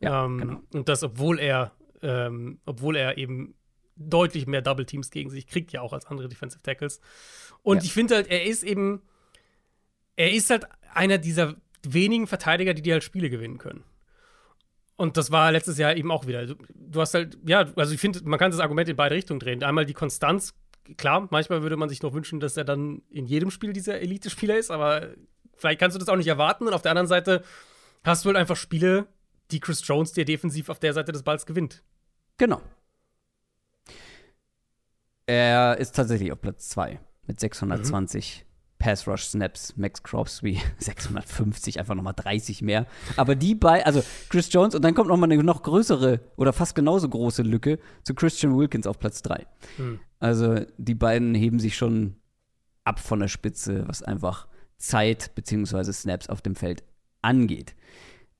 Ja, 0.00 0.24
ähm, 0.24 0.38
genau. 0.38 0.60
Und 0.72 0.88
das, 0.88 1.02
obwohl 1.02 1.38
er, 1.38 1.72
ähm, 2.00 2.60
obwohl 2.64 2.96
er 2.96 3.18
eben 3.18 3.54
deutlich 3.96 4.46
mehr 4.46 4.62
Double 4.62 4.86
Teams 4.86 5.10
gegen 5.10 5.28
sich 5.28 5.46
kriegt, 5.46 5.72
ja 5.72 5.82
auch 5.82 5.92
als 5.92 6.06
andere 6.06 6.28
Defensive 6.28 6.62
Tackles. 6.62 7.00
Und 7.64 7.78
Ja. 7.78 7.82
ich 7.84 7.92
finde 7.92 8.14
halt, 8.14 8.28
er 8.30 8.44
ist 8.44 8.62
eben, 8.62 9.02
er 10.14 10.30
ist 10.32 10.50
halt 10.50 10.66
einer 10.92 11.18
dieser 11.18 11.56
wenigen 11.82 12.28
Verteidiger, 12.28 12.72
die 12.74 12.82
dir 12.82 12.92
halt 12.92 13.02
Spiele 13.04 13.28
gewinnen 13.30 13.58
können. 13.58 13.82
Und 14.96 15.16
das 15.16 15.32
war 15.32 15.50
letztes 15.50 15.76
Jahr 15.78 15.96
eben 15.96 16.12
auch 16.12 16.26
wieder. 16.28 16.46
Du, 16.46 16.54
du 16.72 17.00
hast 17.00 17.14
halt, 17.14 17.36
ja, 17.44 17.66
also 17.74 17.92
ich 17.92 18.00
finde, 18.00 18.20
man 18.24 18.38
kann 18.38 18.52
das 18.52 18.60
Argument 18.60 18.88
in 18.88 18.94
beide 18.96 19.16
Richtungen 19.16 19.40
drehen. 19.40 19.64
Einmal 19.64 19.86
die 19.86 19.92
Konstanz, 19.94 20.54
klar, 20.96 21.26
manchmal 21.30 21.62
würde 21.62 21.76
man 21.76 21.88
sich 21.88 22.00
noch 22.02 22.12
wünschen, 22.14 22.38
dass 22.38 22.56
er 22.56 22.64
dann 22.64 23.02
in 23.10 23.26
jedem 23.26 23.50
Spiel 23.50 23.72
dieser 23.72 24.00
Elite-Spieler 24.00 24.56
ist, 24.56 24.70
aber 24.70 25.08
vielleicht 25.56 25.80
kannst 25.80 25.96
du 25.96 25.98
das 25.98 26.08
auch 26.08 26.16
nicht 26.16 26.28
erwarten. 26.28 26.68
Und 26.68 26.74
auf 26.74 26.82
der 26.82 26.92
anderen 26.92 27.08
Seite 27.08 27.42
hast 28.04 28.24
du 28.24 28.28
halt 28.28 28.36
einfach 28.36 28.56
Spiele, 28.56 29.06
die 29.50 29.58
Chris 29.58 29.82
Jones 29.84 30.12
dir 30.12 30.24
defensiv 30.24 30.68
auf 30.68 30.78
der 30.78 30.92
Seite 30.92 31.10
des 31.10 31.22
Balls 31.24 31.44
gewinnt. 31.44 31.82
Genau. 32.36 32.60
Er 35.26 35.78
ist 35.78 35.96
tatsächlich 35.96 36.30
auf 36.30 36.40
Platz 36.40 36.68
2 36.68 37.00
mit 37.26 37.40
620 37.40 38.44
Pass 38.78 39.08
Rush 39.08 39.24
Snaps. 39.24 39.76
Max 39.76 40.02
Crosby 40.02 40.60
650, 40.78 41.78
einfach 41.78 41.94
nochmal 41.94 42.14
30 42.14 42.62
mehr. 42.62 42.86
Aber 43.16 43.34
die 43.34 43.54
bei, 43.54 43.84
also 43.86 44.02
Chris 44.28 44.52
Jones 44.52 44.74
und 44.74 44.84
dann 44.84 44.94
kommt 44.94 45.08
nochmal 45.08 45.30
eine 45.32 45.42
noch 45.42 45.62
größere 45.62 46.20
oder 46.36 46.52
fast 46.52 46.74
genauso 46.74 47.08
große 47.08 47.42
Lücke 47.42 47.78
zu 48.02 48.14
Christian 48.14 48.56
Wilkins 48.56 48.86
auf 48.86 48.98
Platz 48.98 49.22
3. 49.22 49.46
Hm. 49.76 50.00
Also 50.18 50.60
die 50.76 50.94
beiden 50.94 51.34
heben 51.34 51.60
sich 51.60 51.76
schon 51.76 52.16
ab 52.84 53.00
von 53.00 53.20
der 53.20 53.28
Spitze, 53.28 53.88
was 53.88 54.02
einfach 54.02 54.48
Zeit 54.76 55.34
bzw. 55.34 55.92
Snaps 55.92 56.28
auf 56.28 56.42
dem 56.42 56.54
Feld 56.54 56.84
angeht. 57.22 57.74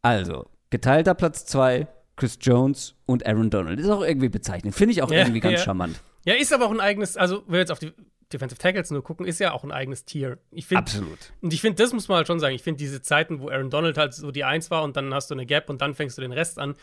Also, 0.03 0.47
geteilter 0.68 1.14
Platz 1.14 1.47
2, 1.47 1.89
Chris 2.16 2.39
Jones 2.41 2.95
und 3.07 3.26
Aaron 3.26 3.49
Donald. 3.49 3.80
Ist 3.80 3.89
auch 3.89 4.03
irgendwie 4.03 4.28
bezeichnend. 4.28 4.74
Finde 4.74 4.93
ich 4.93 5.03
auch 5.03 5.11
Ja, 5.11 5.20
irgendwie 5.20 5.41
ganz 5.41 5.61
ja. 5.61 5.64
charmant. 5.64 6.01
Ja, 6.26 6.35
ist 6.35 6.53
aber 6.53 6.66
auch 6.66 6.70
ein 6.70 6.80
eigenes, 6.80 7.16
also 7.16 7.43
wenn 7.47 7.53
wir 7.55 7.61
jetzt 7.61 7.72
auf 7.72 7.78
die 7.78 7.93
Defensive 8.35 8.59
Tackles 8.61 8.91
nur 8.91 9.03
gucken, 9.03 9.24
ist 9.26 9.39
ja 9.41 9.53
auch 9.53 9.64
ein 9.64 9.72
eigenes 9.72 10.05
Tier. 10.05 10.39
Ich 10.51 10.66
finde, 10.66 10.80
Absolut. 10.82 11.32
und 11.41 11.53
ich 11.53 11.61
finde, 11.61 11.82
das 11.82 11.93
muss 11.93 12.09
man 12.09 12.16
halt 12.18 12.26
schon 12.26 12.41
sagen. 12.41 12.55
Ich 12.55 12.62
finde 12.62 12.78
diese 12.78 13.01
Zeiten, 13.01 13.41
wo 13.41 13.49
Aaron 13.49 13.70
Donald 13.70 13.97
halt 13.97 14.12
so 14.14 14.30
die 14.30 14.45
Eins 14.45 14.70
war 14.70 14.82
und 14.82 14.97
dann 14.97 15.14
hast 15.14 15.30
du 15.30 15.35
eine 15.35 15.47
Gap 15.47 15.70
und 15.70 15.80
dann 15.80 15.95
fängst 15.95 16.18
du 16.18 16.22
den 16.22 16.32
Rest 16.32 16.59
an. 16.59 16.74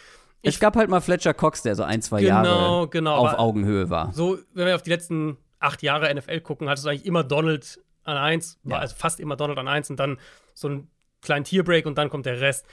Es 0.42 0.60
gab 0.60 0.76
halt 0.76 0.90
mal 0.90 1.02
Fletcher 1.02 1.34
Cox, 1.36 1.62
der 1.62 1.76
so 1.76 1.84
ein, 1.84 2.02
zwei 2.02 2.22
Genau, 2.22 2.44
Jahre 2.44 2.88
genau, 2.90 3.16
auf 3.18 3.34
Augenhöhe 3.38 3.90
war. 3.92 4.12
So, 4.14 4.40
wenn 4.54 4.66
wir 4.66 4.76
auf 4.76 4.82
die 4.82 4.90
letzten 4.90 5.38
acht 5.60 5.84
Jahre 5.84 6.12
NFL 6.14 6.40
gucken, 6.42 6.68
hattest 6.68 6.86
du 6.86 6.90
eigentlich 6.90 7.06
immer 7.06 7.24
Donald 7.24 7.80
an 8.04 8.18
eins, 8.18 8.58
Ja. 8.64 8.78
also 8.80 8.96
fast 8.96 9.20
immer 9.20 9.36
Donald 9.36 9.60
an 9.60 9.68
eins 9.68 9.90
und 9.92 9.98
dann 10.00 10.18
so 10.56 10.68
einen 10.68 10.90
kleinen 11.22 11.46
Tierbreak 11.46 11.86
und 11.86 12.00
dann 12.00 12.10
kommt 12.10 12.26
der 12.26 12.42
Rest. 12.42 12.66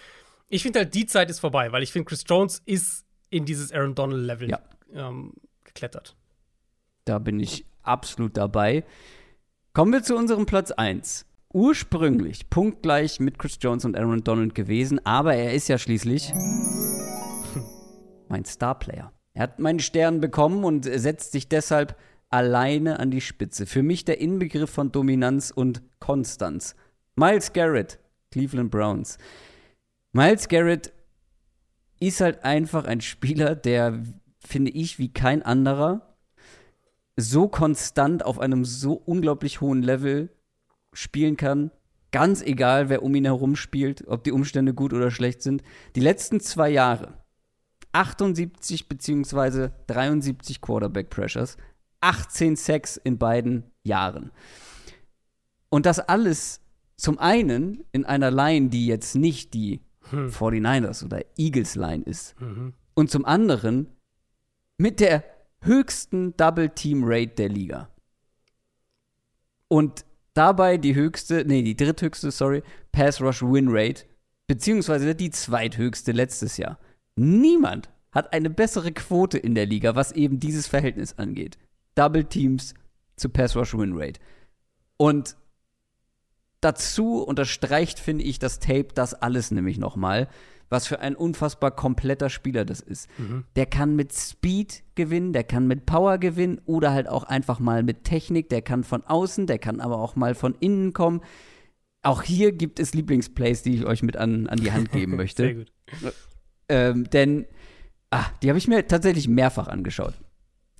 Ich 0.49 0.63
finde 0.63 0.79
halt, 0.79 0.95
die 0.95 1.05
Zeit 1.05 1.29
ist 1.29 1.41
vorbei, 1.41 1.71
weil 1.73 1.83
ich 1.83 1.93
finde, 1.93 2.09
Chris 2.09 2.25
Jones 2.27 2.63
ist 2.65 3.05
in 3.29 3.45
dieses 3.45 3.71
Aaron 3.71 3.95
Donald-Level 3.95 4.49
Ja. 4.49 4.61
ähm, 4.95 5.35
geklettert. 5.65 6.17
Da 7.05 7.19
bin 7.19 7.39
ich 7.41 7.67
absolut 7.83 8.37
dabei. 8.37 8.85
Kommen 9.73 9.93
wir 9.93 10.03
zu 10.03 10.17
unserem 10.17 10.47
Platz 10.47 10.71
1. 10.71 11.27
Ursprünglich 11.53 12.51
punktgleich 12.51 13.21
mit 13.21 13.39
Chris 13.39 13.59
Jones 13.61 13.85
und 13.85 13.97
Aaron 13.97 14.23
Donald 14.23 14.55
gewesen, 14.55 15.05
aber 15.07 15.35
er 15.35 15.55
ist 15.55 15.69
ja 15.69 15.79
schließlich 15.79 16.33
mein 18.29 18.45
Starplayer. 18.45 19.13
Er 19.33 19.43
hat 19.43 19.59
meinen 19.59 19.81
Stern 19.81 20.21
bekommen 20.21 20.65
und 20.65 20.85
setzt 20.85 21.33
sich 21.33 21.49
deshalb 21.49 21.97
alleine 22.29 22.99
an 22.99 23.11
die 23.11 23.21
Spitze. 23.21 23.67
Für 23.67 23.83
mich 23.83 24.05
der 24.05 24.21
Inbegriff 24.21 24.71
von 24.71 24.93
Dominanz 24.93 25.51
und 25.51 25.83
Konstanz. 26.01 26.75
Miles 27.17 27.53
Garrett, 27.53 27.99
Cleveland 28.31 28.71
Browns. 28.71 29.19
Miles 30.13 30.49
Garrett 30.49 30.93
ist 32.01 32.21
halt 32.21 32.45
einfach 32.45 32.85
ein 32.85 33.01
Spieler, 33.01 33.55
der, 33.55 34.03
finde 34.41 34.71
ich, 34.71 34.99
wie 34.99 35.13
kein 35.13 35.43
anderer 35.43 36.08
so 37.21 37.49
konstant 37.49 38.25
auf 38.25 38.39
einem 38.39 38.65
so 38.65 38.93
unglaublich 38.93 39.61
hohen 39.61 39.83
Level 39.83 40.31
spielen 40.93 41.37
kann. 41.37 41.73
Ganz 42.13 42.43
egal, 42.43 42.89
wer 42.89 43.03
um 43.03 43.15
ihn 43.15 43.25
herum 43.25 43.57
spielt, 43.57 44.07
ob 44.07 44.23
die 44.23 44.33
Umstände 44.33 44.73
gut 44.73 44.93
oder 44.93 45.11
schlecht 45.11 45.43
sind. 45.43 45.63
Die 45.97 46.01
letzten 46.01 46.41
zwei 46.41 46.71
Jahre 46.71 47.15
78 47.93 48.89
beziehungsweise 48.89 49.73
73 49.89 50.61
Quarterback 50.61 51.11
Pressures, 51.11 51.57
18 52.01 52.55
Sacks 52.55 52.97
in 52.97 53.19
beiden 53.19 53.65
Jahren. 53.83 54.31
Und 55.71 55.87
das 55.87 55.99
alles 55.99 56.61
zum 56.97 57.19
einen 57.19 57.85
in 57.91 58.05
einer 58.05 58.31
Line, 58.31 58.69
die 58.69 58.87
jetzt 58.87 59.17
nicht 59.17 59.55
die 59.55 59.81
49ers 60.11 61.05
oder 61.05 61.23
Eagles 61.37 61.75
Line 61.75 62.05
ist. 62.05 62.37
Und 62.95 63.11
zum 63.11 63.25
anderen 63.25 63.89
mit 64.79 65.01
der 65.01 65.25
höchsten 65.61 66.37
Double 66.37 66.71
Team 66.71 67.03
Rate 67.05 67.35
der 67.35 67.49
Liga. 67.49 67.89
Und 69.69 70.05
dabei 70.35 70.79
die 70.79 70.95
höchste, 70.95 71.45
nee, 71.45 71.63
die 71.63 71.77
dritthöchste, 71.77 72.31
sorry, 72.31 72.63
Pass 72.93 73.21
Rush 73.21 73.43
Win 73.43 73.69
Rate, 73.71 74.05
beziehungsweise 74.47 75.15
die 75.15 75.31
zweithöchste 75.31 76.13
letztes 76.13 76.57
Jahr. 76.57 76.79
Niemand 77.17 77.91
hat 78.13 78.33
eine 78.33 78.51
bessere 78.51 78.93
Quote 78.93 79.39
in 79.39 79.55
der 79.55 79.67
Liga, 79.67 79.95
was 79.95 80.13
eben 80.13 80.41
dieses 80.41 80.67
Verhältnis 80.67 81.19
angeht. 81.19 81.59
Double 81.95 82.25
Teams 82.25 82.75
zu 83.17 83.29
Pass 83.29 83.57
Rush 83.57 83.77
Win 83.77 83.93
Rate. 83.95 84.21
Und 84.97 85.37
dazu 86.61 87.23
unterstreicht, 87.23 87.99
finde 87.99 88.25
ich, 88.25 88.39
das 88.39 88.59
Tape 88.59 88.89
das 88.95 89.15
alles 89.15 89.51
nämlich 89.51 89.79
nochmal. 89.79 90.29
Was 90.69 90.87
für 90.87 91.01
ein 91.01 91.17
unfassbar 91.17 91.71
kompletter 91.71 92.29
Spieler 92.29 92.65
das 92.65 92.81
ist. 92.81 93.09
Der 93.57 93.67
kann 93.67 93.97
mit 93.97 94.13
Speed 94.13 94.83
gewinnen, 94.95 95.33
der 95.33 95.45
kann 95.45 95.67
mit 95.67 95.87
Power 95.87 96.19
gewinnen 96.19 96.61
oder 96.67 96.93
halt 96.93 97.09
auch 97.09 97.25
einfach 97.25 97.59
mal 97.59 97.83
mit 97.83 98.05
Technik. 98.05 98.49
Der 98.51 98.63
kann 98.63 98.85
von 98.85 99.05
außen, 99.05 99.47
der 99.47 99.59
kann 99.59 99.81
aber 99.81 99.99
auch 99.99 100.17
mal 100.17 100.35
von 100.35 100.55
innen 100.61 100.93
kommen. 100.93 101.23
Auch 102.03 102.23
hier 102.23 102.53
gibt 102.53 102.81
es 102.81 102.95
Lieblingsplays, 102.95 103.63
die 103.63 103.75
ich 103.75 103.87
euch 103.87 104.03
mit 104.03 104.17
an, 104.17 104.47
an 104.47 104.59
die 104.59 104.73
Hand 104.73 104.93
geben 104.93 105.17
möchte. 105.17 105.43
Sehr 105.43 105.55
gut. 105.55 105.73
Ähm, 106.69 107.09
denn, 107.11 107.47
ah, 108.11 108.27
die 108.43 108.49
habe 108.49 108.59
ich 108.59 108.69
mir 108.69 108.87
tatsächlich 108.87 109.27
mehrfach 109.27 109.69
angeschaut. 109.69 110.15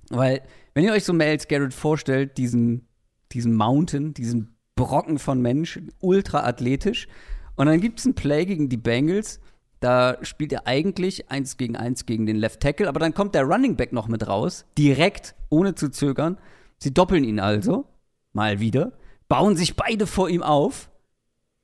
Weil, 0.09 0.41
wenn 0.73 0.83
ihr 0.83 0.93
euch 0.93 1.03
so 1.03 1.13
Miles 1.13 1.47
Garrett 1.47 1.73
vorstellt, 1.73 2.37
diesen, 2.37 2.87
diesen 3.31 3.55
Mountain, 3.55 4.13
diesen 4.13 4.55
Brocken 4.75 5.19
von 5.19 5.41
Mensch, 5.41 5.79
ultra 5.99 6.45
athletisch. 6.45 7.07
Und 7.55 7.65
dann 7.65 7.81
gibt 7.81 7.99
es 7.99 8.05
ein 8.05 8.15
Play 8.15 8.45
gegen 8.45 8.69
die 8.69 8.77
Bengals. 8.77 9.41
Da 9.79 10.17
spielt 10.23 10.51
er 10.51 10.67
eigentlich 10.67 11.31
eins 11.31 11.57
gegen 11.57 11.75
eins 11.75 12.05
gegen 12.05 12.25
den 12.25 12.35
Left 12.35 12.59
Tackle, 12.59 12.89
aber 12.89 12.99
dann 12.99 13.13
kommt 13.13 13.35
der 13.35 13.43
Running 13.43 13.75
Back 13.75 13.93
noch 13.93 14.07
mit 14.07 14.27
raus, 14.27 14.65
direkt, 14.77 15.35
ohne 15.49 15.75
zu 15.75 15.89
zögern. 15.89 16.37
Sie 16.79 16.93
doppeln 16.93 17.23
ihn 17.23 17.39
also, 17.39 17.85
mal 18.33 18.59
wieder, 18.59 18.93
bauen 19.27 19.55
sich 19.55 19.75
beide 19.75 20.07
vor 20.07 20.29
ihm 20.29 20.43
auf 20.43 20.89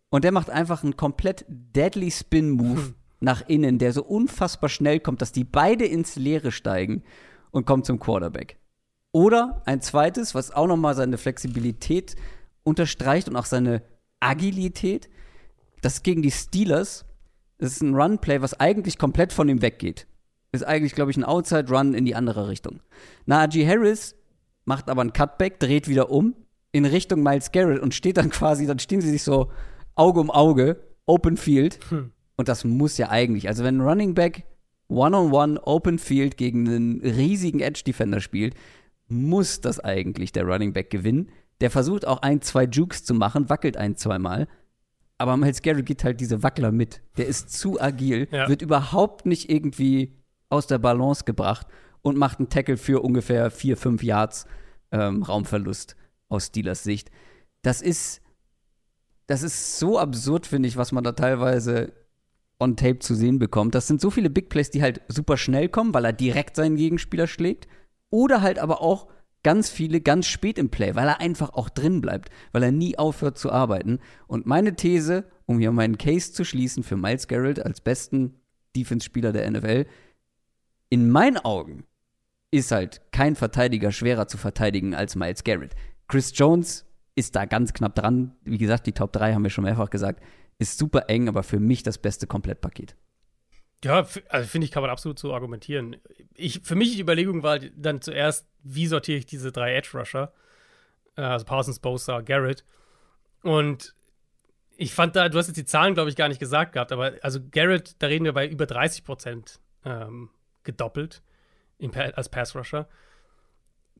und 0.10 0.24
der 0.24 0.32
macht 0.32 0.50
einfach 0.50 0.84
einen 0.84 0.96
komplett 0.96 1.46
deadly 1.48 2.12
Spin-Move 2.12 2.94
nach 3.20 3.48
innen, 3.48 3.80
der 3.80 3.92
so 3.92 4.04
unfassbar 4.04 4.70
schnell 4.70 5.00
kommt, 5.00 5.22
dass 5.22 5.32
die 5.32 5.44
beide 5.44 5.86
ins 5.86 6.16
Leere 6.16 6.52
steigen 6.52 7.04
und 7.52 7.66
kommt 7.66 7.86
zum 7.86 8.00
Quarterback. 8.00 8.58
Oder 9.12 9.62
ein 9.66 9.82
zweites, 9.82 10.36
was 10.36 10.52
auch 10.52 10.68
nochmal 10.68 10.96
seine 10.96 11.18
Flexibilität 11.18 12.16
unterstreicht 12.64 13.30
und 13.30 13.38
auch 13.38 13.46
seine 13.46 13.82
Agilität. 14.20 15.10
Das 15.82 16.04
gegen 16.04 16.22
die 16.22 16.32
Steelers. 16.32 17.06
Das 17.58 17.72
ist 17.72 17.82
ein 17.82 17.96
Run-Play, 17.96 18.42
was 18.42 18.60
eigentlich 18.60 18.98
komplett 18.98 19.32
von 19.34 19.48
ihm 19.48 19.62
weggeht. 19.62 20.08
Ist 20.52 20.66
eigentlich, 20.66 20.96
glaube 20.96 21.12
ich, 21.12 21.18
ein 21.18 21.24
Outside-Run 21.24 21.94
in 21.94 22.06
die 22.06 22.16
andere 22.16 22.48
Richtung. 22.48 22.82
Najee 23.26 23.68
Harris 23.68 24.16
macht 24.66 24.90
aber 24.90 25.02
einen 25.02 25.14
Cutback, 25.14 25.60
dreht 25.60 25.88
wieder 25.88 26.10
um 26.10 26.36
in 26.72 26.86
Richtung 26.86 27.24
Miles 27.24 27.52
Garrett 27.52 27.82
und 27.82 27.94
steht 27.94 28.18
dann 28.18 28.30
quasi, 28.32 28.66
dann 28.66 28.80
stehen 28.80 29.02
sie 29.02 29.10
sich 29.10 29.24
so 29.24 29.52
Auge 29.96 30.20
um 30.20 30.30
Auge, 30.30 30.82
Open 31.06 31.38
Field. 31.38 31.80
Und 32.36 32.50
das 32.50 32.66
muss 32.66 32.98
ja 32.98 33.10
eigentlich, 33.10 33.48
also 33.48 33.64
wenn 33.64 33.78
ein 33.78 33.88
Running 33.88 34.14
Back 34.14 34.44
One-on-One 34.88 35.62
Open 35.64 35.98
Field 35.98 36.38
gegen 36.38 36.68
einen 36.68 37.02
riesigen 37.02 37.60
Edge-Defender 37.60 38.22
spielt, 38.22 38.56
muss 39.08 39.62
das 39.62 39.80
eigentlich 39.80 40.32
der 40.32 40.46
Running 40.46 40.74
Back 40.74 40.90
gewinnen. 40.90 41.30
Der 41.62 41.72
versucht 41.72 42.06
auch 42.06 42.22
ein, 42.22 42.42
zwei 42.42 42.66
Jukes 42.66 43.04
zu 43.04 43.14
machen, 43.14 43.50
wackelt 43.50 43.78
ein, 43.78 43.96
zweimal. 43.96 44.48
Aber 45.18 45.38
Miles 45.38 45.62
Garrett 45.62 45.86
geht 45.86 46.04
halt 46.04 46.20
diese 46.20 46.44
Wackler 46.44 46.72
mit. 46.72 47.02
Der 47.18 47.26
ist 47.28 47.52
zu 47.52 47.80
agil, 47.80 48.28
Ja. 48.32 48.50
wird 48.50 48.62
überhaupt 48.62 49.26
nicht 49.26 49.50
irgendwie 49.50 50.14
aus 50.50 50.68
der 50.68 50.78
Balance 50.78 51.24
gebracht 51.24 51.68
und 52.02 52.18
macht 52.18 52.40
einen 52.40 52.50
Tackle 52.50 52.78
für 52.78 53.02
ungefähr 53.02 53.50
vier, 53.50 53.78
fünf 53.78 54.04
Yards 54.04 54.46
ähm, 54.92 55.24
Raumverlust 55.24 55.96
aus 56.28 56.48
Steelers 56.48 56.84
Sicht. 56.84 57.12
Das 57.62 57.82
ist, 57.82 58.22
das 59.28 59.42
ist 59.42 59.80
so 59.80 59.98
absurd, 59.98 60.46
finde 60.46 60.68
ich, 60.68 60.78
was 60.78 60.92
man 60.92 61.04
da 61.04 61.14
teilweise 61.14 61.94
on 62.60 62.76
Tape 62.78 63.00
zu 63.00 63.16
sehen 63.16 63.40
bekommt. 63.40 63.74
Das 63.76 63.88
sind 63.88 64.00
so 64.02 64.10
viele 64.12 64.30
Big 64.30 64.50
Plays, 64.50 64.70
die 64.70 64.82
halt 64.82 65.02
super 65.08 65.38
schnell 65.38 65.68
kommen, 65.70 65.94
weil 65.94 66.06
er 66.06 66.14
direkt 66.14 66.56
seinen 66.56 66.76
Gegenspieler 66.76 67.28
schlägt. 67.28 67.68
Oder 68.12 68.42
halt 68.42 68.60
aber 68.60 68.82
auch 68.82 69.08
ganz 69.46 69.70
viele 69.70 70.02
ganz 70.02 70.26
spät 70.26 70.58
im 70.58 70.72
Play, 70.72 70.96
weil 70.96 71.08
er 71.08 71.22
einfach 71.22 71.52
auch 71.54 71.70
drin 71.70 72.02
bleibt, 72.02 72.30
weil 72.52 72.64
er 72.64 72.72
nie 72.72 72.98
aufhört 72.98 73.38
zu 73.38 73.52
arbeiten. 73.52 74.00
Und 74.26 74.48
meine 74.48 74.76
These, 74.76 75.26
um 75.46 75.60
hier 75.60 75.72
meinen 75.72 76.00
Case 76.00 76.34
zu 76.34 76.44
schließen 76.44 76.82
für 76.82 76.98
Miles 76.98 77.28
Garrett 77.28 77.64
als 77.64 77.80
besten 77.80 78.42
Defense-Spieler 78.76 79.32
der 79.34 79.52
NFL, 79.52 79.86
in 80.90 81.12
meinen 81.12 81.38
Augen 81.38 81.84
ist 82.50 82.72
halt 82.72 83.02
kein 83.12 83.36
Verteidiger 83.36 83.92
schwerer 83.92 84.28
zu 84.28 84.40
verteidigen 84.40 84.96
als 84.96 85.16
Miles 85.16 85.44
Garrett. 85.44 85.76
Chris 86.08 86.32
Jones 86.34 86.88
ist 87.14 87.36
da 87.36 87.46
ganz 87.46 87.74
knapp 87.74 87.94
dran. 87.94 88.36
Wie 88.46 88.58
gesagt, 88.58 88.88
die 88.88 88.94
Top 88.94 89.14
3 89.14 89.36
haben 89.36 89.44
wir 89.44 89.52
schon 89.52 89.66
mehrfach 89.66 89.92
gesagt. 89.92 90.24
Ist 90.58 90.80
super 90.80 91.08
eng, 91.08 91.30
aber 91.30 91.44
für 91.44 91.60
mich 91.60 91.84
das 91.84 92.00
beste 92.00 92.26
Komplettpaket. 92.26 92.96
Ja, 93.84 94.08
also 94.30 94.48
finde 94.48 94.66
ich, 94.66 94.72
kann 94.72 94.82
man 94.82 94.90
absolut 94.90 95.20
so 95.20 95.34
argumentieren. 95.34 95.98
Ich, 96.34 96.62
für 96.64 96.76
mich 96.76 96.94
die 96.94 97.02
Überlegung 97.02 97.44
war 97.44 97.60
dann 97.60 98.02
zuerst, 98.02 98.48
wie 98.64 98.88
sortiere 98.88 99.20
ich 99.20 99.26
diese 99.26 99.52
drei 99.52 99.76
Edge-Rusher? 99.76 100.34
Äh, 101.16 101.22
Also 101.22 101.46
Parsons, 101.46 101.80
Bosa, 101.80 102.22
Garrett. 102.22 102.64
Und 103.44 103.94
ich 104.78 104.94
fand 104.94 105.16
da, 105.16 105.30
du 105.30 105.38
hast 105.38 105.48
jetzt 105.48 105.58
die 105.58 105.66
Zahlen, 105.66 105.94
glaube 105.94 106.10
ich, 106.10 106.16
gar 106.16 106.30
nicht 106.30 106.40
gesagt 106.40 106.74
gehabt, 106.74 106.92
aber 106.92 107.14
also 107.22 107.40
Garrett, 107.52 107.96
da 108.00 108.08
reden 108.08 108.26
wir 108.26 108.34
bei 108.34 108.48
über 108.48 108.66
30 108.66 109.04
Prozent 109.04 109.60
ähm, 109.86 110.30
gedoppelt 110.64 111.22
als 111.94 112.30
Pass-Rusher. 112.30 112.88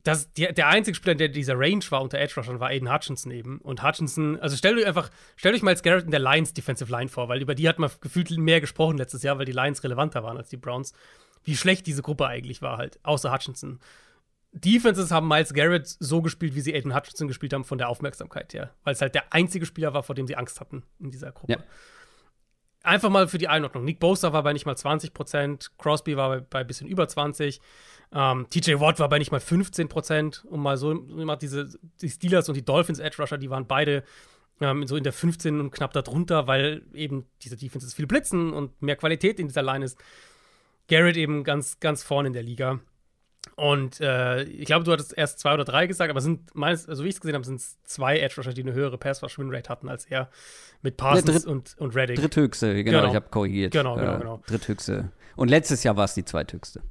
Das, 0.06 0.32
die, 0.34 0.46
der 0.46 0.68
einzige 0.68 0.94
Spieler, 0.94 1.16
der 1.16 1.28
dieser 1.28 1.58
Range 1.58 1.84
war 1.90 2.00
unter 2.00 2.18
Edge-Rushern, 2.18 2.60
war 2.60 2.68
Aiden 2.68 2.92
Hutchinson 2.92 3.32
eben. 3.32 3.58
Und 3.58 3.82
Hutchinson, 3.82 4.38
also 4.38 4.56
stellt 4.56 4.78
euch 4.78 4.86
einfach, 4.86 5.10
stellt 5.34 5.56
euch 5.56 5.62
mal 5.62 5.72
als 5.72 5.82
Garrett 5.82 6.04
in 6.04 6.12
der 6.12 6.20
Lions 6.20 6.54
Defensive 6.54 6.92
Line 6.92 7.08
vor, 7.08 7.28
weil 7.28 7.42
über 7.42 7.56
die 7.56 7.68
hat 7.68 7.80
man 7.80 7.90
gefühlt 8.00 8.30
mehr 8.30 8.60
gesprochen 8.60 8.98
letztes 8.98 9.24
Jahr, 9.24 9.36
weil 9.38 9.46
die 9.46 9.52
Lions 9.52 9.82
relevanter 9.82 10.22
waren 10.22 10.36
als 10.36 10.48
die 10.48 10.58
Browns. 10.58 10.92
Wie 11.42 11.56
schlecht 11.56 11.88
diese 11.88 12.02
Gruppe 12.02 12.28
eigentlich 12.28 12.62
war 12.62 12.78
halt, 12.78 13.00
außer 13.02 13.32
Hutchinson. 13.32 13.80
Defenses 14.52 15.10
haben 15.10 15.26
Miles 15.26 15.52
Garrett 15.52 15.88
so 15.88 16.22
gespielt, 16.22 16.54
wie 16.54 16.60
sie 16.60 16.72
Aiden 16.72 16.94
Hutchinson 16.94 17.26
gespielt 17.26 17.52
haben, 17.52 17.64
von 17.64 17.78
der 17.78 17.88
Aufmerksamkeit 17.88 18.54
her. 18.54 18.74
Weil 18.84 18.94
es 18.94 19.00
halt 19.00 19.16
der 19.16 19.32
einzige 19.32 19.66
Spieler 19.66 19.92
war, 19.92 20.04
vor 20.04 20.14
dem 20.14 20.28
sie 20.28 20.36
Angst 20.36 20.60
hatten 20.60 20.84
in 21.00 21.10
dieser 21.10 21.32
Gruppe. 21.32 21.54
Ja. 21.54 21.58
Einfach 22.84 23.10
mal 23.10 23.26
für 23.26 23.38
die 23.38 23.48
Einordnung. 23.48 23.84
Nick 23.84 23.98
Bosa 23.98 24.32
war 24.32 24.44
bei 24.44 24.52
nicht 24.52 24.66
mal 24.66 24.76
20 24.76 25.12
Prozent, 25.12 25.72
Crosby 25.78 26.16
war 26.16 26.28
bei, 26.28 26.40
bei 26.40 26.60
ein 26.60 26.66
bisschen 26.68 26.86
über 26.86 27.08
20, 27.08 27.60
ähm, 28.12 28.46
TJ 28.50 28.80
Watt 28.80 28.98
war 28.98 29.08
bei 29.08 29.18
nicht 29.18 29.32
mal 29.32 29.40
15 29.40 29.88
Prozent. 29.88 30.44
Und 30.44 30.60
mal 30.60 30.76
so, 30.76 30.92
immer 30.92 31.36
diese, 31.36 31.68
die 32.00 32.08
Steelers 32.10 32.48
und 32.48 32.54
die 32.54 32.64
Dolphins 32.64 32.98
Edge 32.98 33.16
Rusher, 33.20 33.38
die 33.38 33.50
waren 33.50 33.66
beide 33.66 34.04
ähm, 34.60 34.86
so 34.86 34.96
in 34.96 35.04
der 35.04 35.12
15 35.12 35.60
und 35.60 35.70
knapp 35.70 35.92
darunter, 35.92 36.46
weil 36.46 36.82
eben 36.94 37.26
diese 37.42 37.56
Defenses 37.56 37.94
viel 37.94 38.06
blitzen 38.06 38.52
und 38.52 38.80
mehr 38.80 38.96
Qualität 38.96 39.38
in 39.38 39.48
dieser 39.48 39.62
Line 39.62 39.84
ist. 39.84 39.98
Garrett 40.88 41.16
eben 41.16 41.44
ganz, 41.44 41.80
ganz 41.80 42.02
vorne 42.02 42.28
in 42.28 42.32
der 42.32 42.42
Liga. 42.42 42.80
Und 43.54 44.00
äh, 44.00 44.42
ich 44.42 44.66
glaube, 44.66 44.84
du 44.84 44.92
hattest 44.92 45.16
erst 45.16 45.38
zwei 45.38 45.54
oder 45.54 45.64
drei 45.64 45.86
gesagt, 45.86 46.10
aber 46.10 46.18
es 46.18 46.24
sind 46.24 46.54
meines, 46.54 46.88
also 46.88 47.04
wie 47.04 47.08
ich 47.08 47.14
es 47.14 47.20
gesehen 47.20 47.34
habe, 47.34 47.44
sind 47.44 47.56
es 47.60 47.80
zwei 47.84 48.18
Edge 48.18 48.34
Rusher, 48.38 48.52
die 48.52 48.62
eine 48.62 48.72
höhere 48.72 48.98
Pass-Rush-Win-Rate 48.98 49.68
hatten 49.68 49.88
als 49.88 50.04
er 50.06 50.30
mit 50.82 50.96
Parsons 50.96 51.24
dritt- 51.44 51.46
und, 51.46 51.76
und 51.78 51.94
Reddick. 51.94 52.16
Dritthöchste, 52.18 52.82
genau, 52.82 52.98
Genau. 52.98 53.10
ich 53.10 53.14
habe 53.16 53.28
korrigiert. 53.28 53.72
Genau, 53.72 53.96
genau, 53.96 54.18
genau. 54.18 54.42
Dritthöchste. 54.46 55.10
Und 55.36 55.48
letztes 55.48 55.84
Jahr 55.84 55.96
war 55.96 56.04
es 56.04 56.14
die 56.14 56.24
zweithöchste. 56.24 56.82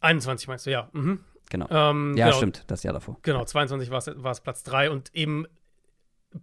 21 0.00 0.48
meinst 0.48 0.66
du, 0.66 0.70
ja. 0.70 0.88
Mhm. 0.92 1.20
Genau. 1.50 1.66
Ähm, 1.70 2.14
ja, 2.16 2.26
genau, 2.26 2.36
stimmt, 2.36 2.64
das 2.66 2.82
Jahr 2.82 2.92
davor. 2.94 3.18
Genau, 3.22 3.44
22 3.44 3.90
war 3.90 3.98
es- 4.32 4.40
Platz 4.40 4.62
3 4.64 4.90
und 4.90 5.14
eben 5.14 5.46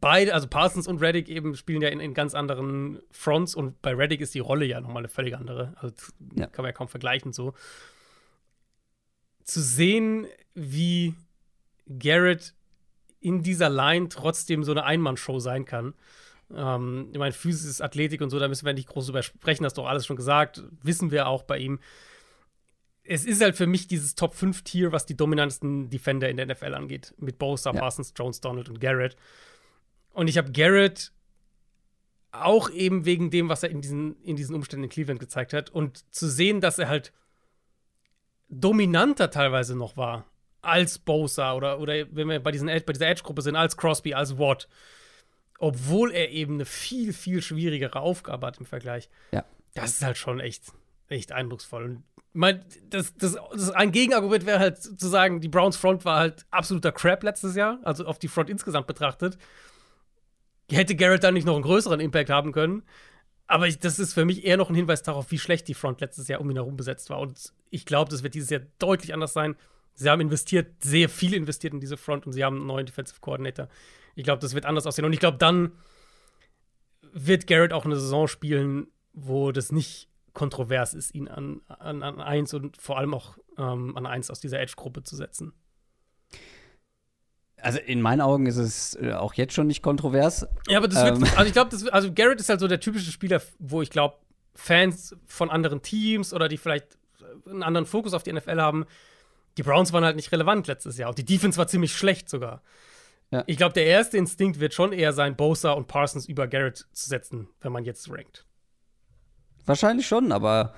beide, 0.02 0.34
also 0.34 0.48
Parsons 0.48 0.88
und 0.88 1.00
Reddick 1.02 1.30
eben 1.30 1.56
spielen 1.56 1.82
ja 1.82 1.90
in, 1.90 2.00
in 2.00 2.14
ganz 2.16 2.34
anderen 2.34 3.00
Fronts 3.12 3.54
und 3.54 3.80
bei 3.84 3.94
Reddick 3.94 4.20
ist 4.22 4.34
die 4.34 4.40
Rolle 4.40 4.66
ja 4.66 4.82
nochmal 4.82 5.02
eine 5.02 5.08
völlig 5.10 5.36
andere. 5.38 5.74
Also 5.76 5.94
das 5.96 6.12
Ja. 6.36 6.48
kann 6.48 6.64
man 6.64 6.70
ja 6.70 6.74
kaum 6.74 6.88
vergleichen 6.88 7.34
so. 7.34 7.54
Zu 9.44 9.62
sehen, 9.62 10.26
wie 10.56 11.14
Garrett 12.00 12.56
in 13.20 13.44
dieser 13.44 13.70
Line 13.70 14.10
trotzdem 14.10 14.64
so 14.64 14.72
eine 14.72 14.86
Einmannshow 14.86 15.40
sein 15.40 15.66
kann. 15.66 15.94
Ähm, 16.54 17.10
ich 17.12 17.20
meine, 17.20 17.32
Physis, 17.32 17.80
Athletik 17.82 18.22
und 18.22 18.32
so, 18.32 18.40
da 18.40 18.48
müssen 18.48 18.66
wir 18.66 18.74
nicht 18.74 18.88
groß 18.90 19.06
drüber 19.08 19.22
sprechen, 19.22 19.66
hast 19.66 19.78
du 19.78 19.84
auch 19.84 19.88
alles 19.88 20.06
schon 20.08 20.16
gesagt, 20.16 20.64
wissen 20.82 21.12
wir 21.12 21.28
auch 21.28 21.44
bei 21.44 21.60
ihm. 21.60 21.80
Es 23.08 23.26
ist 23.26 23.42
halt 23.42 23.56
für 23.56 23.68
mich 23.68 23.88
dieses 23.88 24.16
Top 24.16 24.34
5 24.34 24.64
Tier, 24.64 24.92
was 24.92 25.06
die 25.06 25.16
dominantesten 25.16 25.90
Defender 25.90 26.30
in 26.30 26.38
der 26.38 26.48
NFL 26.48 26.74
angeht. 26.74 27.14
Mit 27.18 27.38
Bosa, 27.38 27.72
Ja. 27.72 27.80
Parsons, 27.80 28.14
Jones, 28.16 28.42
Donald 28.42 28.68
und 28.70 28.82
Garrett. 28.82 29.16
Und 30.14 30.28
ich 30.28 30.38
habe 30.38 30.52
Garrett 30.52 31.12
auch 32.32 32.70
eben 32.70 33.06
wegen 33.06 33.30
dem, 33.30 33.48
was 33.48 33.64
er 33.64 33.70
in 33.70 33.82
diesen, 33.82 34.22
in 34.24 34.36
diesen 34.36 34.56
Umständen 34.56 34.86
in 34.86 34.90
Cleveland 34.90 35.20
gezeigt 35.20 35.54
hat. 35.54 35.70
Und 35.70 36.12
zu 36.14 36.28
sehen, 36.28 36.62
dass 36.62 36.80
er 36.80 36.90
halt 36.90 37.14
dominanter 38.50 39.30
teilweise 39.32 39.76
noch 39.76 39.98
war 39.98 40.26
als 40.62 40.98
Bosa 40.98 41.54
oder, 41.54 41.80
oder 41.80 41.94
wenn 42.12 42.28
wir 42.28 42.40
bei, 42.40 42.52
diesen, 42.52 42.68
bei 42.68 42.94
dieser 42.94 43.08
Edge-Gruppe 43.08 43.42
sind, 43.42 43.56
als 43.56 43.78
Crosby, 43.78 44.14
als 44.16 44.38
Watt. 44.38 44.68
Obwohl 45.60 46.12
er 46.12 46.32
eben 46.32 46.56
eine 46.56 46.66
viel, 46.66 47.14
viel 47.14 47.42
schwierigere 47.42 48.00
Aufgabe 48.00 48.48
hat 48.48 48.58
im 48.58 48.66
Vergleich. 48.66 49.10
Ja. 49.32 49.46
Das 49.74 49.92
ist 49.92 50.02
halt 50.04 50.18
schon 50.18 50.40
echt, 50.40 50.64
echt 51.08 51.32
eindrucksvoll. 51.32 51.84
Und 51.84 52.04
mein, 52.34 52.66
das, 52.90 53.16
das, 53.16 53.38
das 53.54 53.72
ein 53.72 53.92
Gegenargument 53.92 54.46
wäre 54.46 54.60
halt 54.60 54.78
zu 54.78 55.08
sagen, 55.08 55.40
die 55.40 55.48
Browns 55.48 55.78
Front 55.78 56.06
war 56.06 56.20
halt 56.20 56.46
absoluter 56.52 56.92
Crap 56.92 57.24
letztes 57.24 57.56
Jahr, 57.56 57.80
also 57.84 58.06
auf 58.06 58.20
die 58.20 58.28
Front 58.28 58.50
insgesamt 58.50 58.88
betrachtet. 58.88 59.38
Hätte 60.70 60.96
Garrett 60.96 61.24
dann 61.24 61.36
nicht 61.36 61.46
noch 61.46 61.54
einen 61.54 61.64
größeren 61.64 62.00
Impact 62.00 62.30
haben 62.30 62.52
können. 62.52 62.84
Aber 63.48 63.68
ich, 63.68 63.80
das 63.80 64.00
ist 64.00 64.14
für 64.14 64.26
mich 64.26 64.44
eher 64.44 64.58
noch 64.58 64.70
ein 64.70 64.76
Hinweis 64.76 65.04
darauf, 65.04 65.30
wie 65.32 65.38
schlecht 65.38 65.68
die 65.68 65.76
Front 65.76 66.02
letztes 66.02 66.28
Jahr 66.28 66.42
um 66.42 66.50
ihn 66.50 66.56
herum 66.56 66.76
besetzt 66.76 67.10
war. 67.10 67.20
Und 67.20 67.54
ich 67.70 67.86
glaube, 67.86 68.10
das 68.10 68.24
wird 68.24 68.34
dieses 68.34 68.50
Jahr 68.50 68.62
deutlich 68.80 69.14
anders 69.14 69.34
sein. 69.34 69.56
Sie 69.94 70.10
haben 70.10 70.20
investiert, 70.20 70.84
sehr 70.84 71.08
viel 71.10 71.34
investiert 71.34 71.74
in 71.74 71.80
diese 71.80 71.96
Front 71.96 72.26
und 72.26 72.34
sie 72.34 72.44
haben 72.44 72.58
einen 72.58 72.68
neuen 72.68 72.86
Defensive 72.86 73.22
Coordinator. 73.22 73.70
Ich 74.16 74.24
glaube, 74.24 74.42
das 74.42 74.56
wird 74.56 74.66
anders 74.66 74.88
aussehen. 74.88 75.06
Und 75.06 75.14
ich 75.14 75.20
glaube, 75.20 75.38
dann 75.38 75.72
wird 77.14 77.48
Garrett 77.48 77.72
auch 77.72 77.86
eine 77.86 77.96
Saison 77.96 78.28
spielen, 78.28 78.88
wo 79.14 79.52
das 79.52 79.72
nicht 79.72 80.10
kontrovers 80.36 80.94
ist, 80.94 81.16
ihn 81.16 81.28
an, 81.28 81.62
an, 81.68 82.04
an 82.04 82.22
eins 82.22 82.54
und 82.54 82.78
vor 82.78 83.00
allem 83.00 83.16
auch 83.16 83.38
ähm, 83.58 83.98
an 83.98 84.06
eins 84.06 84.30
aus 84.30 84.40
dieser 84.40 84.60
Edge-Gruppe 84.60 85.02
zu 85.02 85.16
setzen. 85.16 85.54
Also 87.60 87.80
in 87.80 88.02
meinen 88.02 88.22
Augen 88.22 88.46
ist 88.46 88.58
es 88.58 88.96
äh, 89.02 89.14
auch 89.14 89.34
jetzt 89.34 89.54
schon 89.54 89.66
nicht 89.66 89.82
kontrovers. 89.82 90.46
Ja, 90.68 90.78
aber 90.78 90.88
das 90.88 91.04
wird, 91.04 91.18
ähm. 91.18 91.24
also 91.36 91.48
ich 91.48 91.54
glaube, 91.54 91.76
also 91.92 92.14
Garrett 92.14 92.40
ist 92.40 92.50
halt 92.50 92.60
so 92.60 92.68
der 92.68 92.80
typische 92.80 93.12
Spieler, 93.12 93.42
wo 93.58 93.82
ich 93.82 93.90
glaube, 93.90 94.18
Fans 94.54 95.16
von 95.26 95.50
anderen 95.50 95.82
Teams 95.82 96.34
oder 96.34 96.48
die 96.48 96.58
vielleicht 96.58 96.98
einen 97.48 97.64
anderen 97.64 97.88
Fokus 97.88 98.14
auf 98.14 98.24
die 98.24 98.32
NFL 98.32 98.62
haben, 98.62 98.86
die 99.58 99.64
Browns 99.64 99.94
waren 99.94 100.04
halt 100.04 100.16
nicht 100.16 100.32
relevant 100.32 100.68
letztes 100.68 100.98
Jahr 100.98 101.10
und 101.10 101.18
die 101.18 101.26
Defense 101.26 101.58
war 101.58 101.68
ziemlich 101.68 101.96
schlecht 101.96 102.30
sogar. 102.30 102.62
Ja. 103.32 103.44
Ich 103.48 103.58
glaube, 103.58 103.74
der 103.74 103.86
erste 103.86 104.18
Instinkt 104.18 104.60
wird 104.60 104.74
schon 104.74 104.94
eher 104.94 105.14
sein, 105.14 105.36
Bosa 105.36 105.72
und 105.72 105.88
Parsons 105.88 106.28
über 106.28 106.48
Garrett 106.48 106.86
zu 106.92 107.10
setzen, 107.10 107.48
wenn 107.62 107.72
man 107.72 107.84
jetzt 107.84 108.10
rankt. 108.12 108.46
Wahrscheinlich 109.66 110.08
schon, 110.08 110.32
aber 110.32 110.74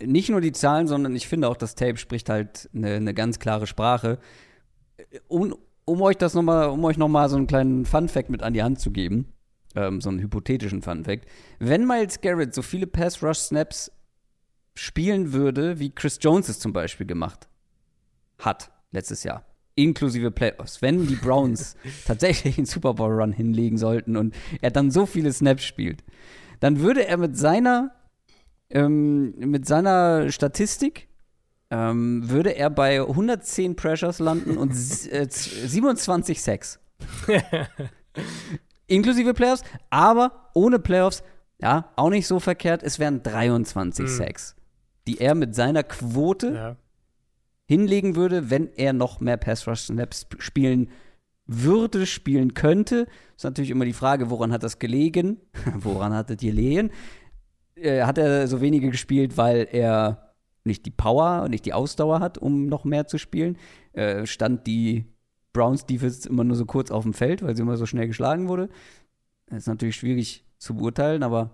nicht 0.00 0.30
nur 0.30 0.40
die 0.40 0.52
Zahlen, 0.52 0.86
sondern 0.86 1.14
ich 1.14 1.28
finde 1.28 1.48
auch, 1.48 1.56
das 1.56 1.74
Tape 1.74 1.96
spricht 1.96 2.28
halt 2.28 2.68
eine, 2.74 2.94
eine 2.94 3.14
ganz 3.14 3.38
klare 3.38 3.66
Sprache. 3.66 4.18
Um, 5.28 5.54
um 5.84 6.02
euch 6.02 6.16
das 6.16 6.34
noch 6.34 6.42
mal, 6.42 6.66
um 6.66 6.84
euch 6.84 6.96
noch 6.96 7.08
mal 7.08 7.28
so 7.28 7.36
einen 7.36 7.46
kleinen 7.46 7.84
Fun 7.84 8.08
Fact 8.08 8.30
mit 8.30 8.42
an 8.42 8.54
die 8.54 8.62
Hand 8.62 8.80
zu 8.80 8.90
geben, 8.90 9.32
ähm, 9.74 10.00
so 10.00 10.10
einen 10.10 10.20
hypothetischen 10.20 10.82
Fun 10.82 11.04
Fact: 11.04 11.26
Wenn 11.58 11.86
Miles 11.86 12.20
Garrett 12.20 12.54
so 12.54 12.62
viele 12.62 12.86
Pass 12.86 13.22
Rush 13.22 13.38
Snaps 13.38 13.90
spielen 14.74 15.32
würde, 15.32 15.78
wie 15.78 15.90
Chris 15.90 16.18
Jones 16.20 16.48
es 16.48 16.58
zum 16.58 16.72
Beispiel 16.72 17.06
gemacht 17.06 17.48
hat 18.38 18.70
letztes 18.90 19.24
Jahr, 19.24 19.44
inklusive 19.74 20.30
Playoffs, 20.30 20.82
wenn 20.82 21.06
die 21.06 21.16
Browns 21.16 21.76
tatsächlich 22.06 22.58
einen 22.58 22.66
Super 22.66 22.94
Bowl 22.94 23.12
Run 23.12 23.32
hinlegen 23.32 23.78
sollten 23.78 24.16
und 24.16 24.34
er 24.60 24.70
dann 24.70 24.90
so 24.90 25.06
viele 25.06 25.32
Snaps 25.32 25.64
spielt, 25.64 26.04
dann 26.62 26.78
würde 26.78 27.04
er 27.08 27.16
mit 27.16 27.36
seiner 27.36 27.90
ähm, 28.70 29.34
mit 29.36 29.66
seiner 29.66 30.30
Statistik 30.30 31.08
ähm, 31.70 32.30
würde 32.30 32.50
er 32.50 32.70
bei 32.70 33.00
110 33.00 33.74
Pressures 33.74 34.20
landen 34.20 34.56
und 34.56 34.70
äh, 34.70 35.26
27 35.28 36.40
Sacks. 36.40 36.78
Inklusive 38.86 39.34
Playoffs, 39.34 39.64
aber 39.90 40.50
ohne 40.54 40.78
Playoffs, 40.78 41.24
ja, 41.60 41.90
auch 41.96 42.10
nicht 42.10 42.28
so 42.28 42.38
verkehrt. 42.38 42.84
Es 42.84 43.00
wären 43.00 43.24
23 43.24 44.04
mhm. 44.04 44.08
Sacks, 44.08 44.54
die 45.08 45.18
er 45.18 45.34
mit 45.34 45.56
seiner 45.56 45.82
Quote 45.82 46.54
ja. 46.54 46.76
hinlegen 47.64 48.14
würde, 48.14 48.50
wenn 48.50 48.72
er 48.76 48.92
noch 48.92 49.18
mehr 49.18 49.36
Pass 49.36 49.66
Rush 49.66 49.80
Snaps 49.80 50.28
spielen 50.38 50.86
würde, 50.86 51.11
spielen 51.48 52.54
könnte. 52.54 53.06
Ist 53.36 53.44
natürlich 53.44 53.70
immer 53.70 53.84
die 53.84 53.92
Frage, 53.92 54.30
woran 54.30 54.52
hat 54.52 54.62
das 54.62 54.78
gelegen? 54.78 55.40
woran 55.78 56.14
hat 56.14 56.30
es 56.30 56.38
gelegen? 56.38 56.90
Äh, 57.74 58.02
hat 58.02 58.18
er 58.18 58.46
so 58.46 58.60
wenige 58.60 58.90
gespielt, 58.90 59.36
weil 59.36 59.68
er 59.70 60.34
nicht 60.64 60.86
die 60.86 60.90
Power 60.90 61.42
und 61.44 61.50
nicht 61.50 61.66
die 61.66 61.72
Ausdauer 61.72 62.20
hat, 62.20 62.38
um 62.38 62.66
noch 62.66 62.84
mehr 62.84 63.06
zu 63.06 63.18
spielen? 63.18 63.58
Äh, 63.92 64.26
stand 64.26 64.66
die 64.66 65.06
Browns 65.52 65.86
Defense 65.86 66.28
immer 66.28 66.44
nur 66.44 66.56
so 66.56 66.64
kurz 66.64 66.90
auf 66.90 67.02
dem 67.02 67.12
Feld, 67.12 67.42
weil 67.42 67.56
sie 67.56 67.62
immer 67.62 67.76
so 67.76 67.86
schnell 67.86 68.06
geschlagen 68.06 68.48
wurde? 68.48 68.68
Das 69.46 69.58
ist 69.58 69.66
natürlich 69.66 69.96
schwierig 69.96 70.44
zu 70.58 70.74
beurteilen, 70.74 71.22
aber 71.22 71.50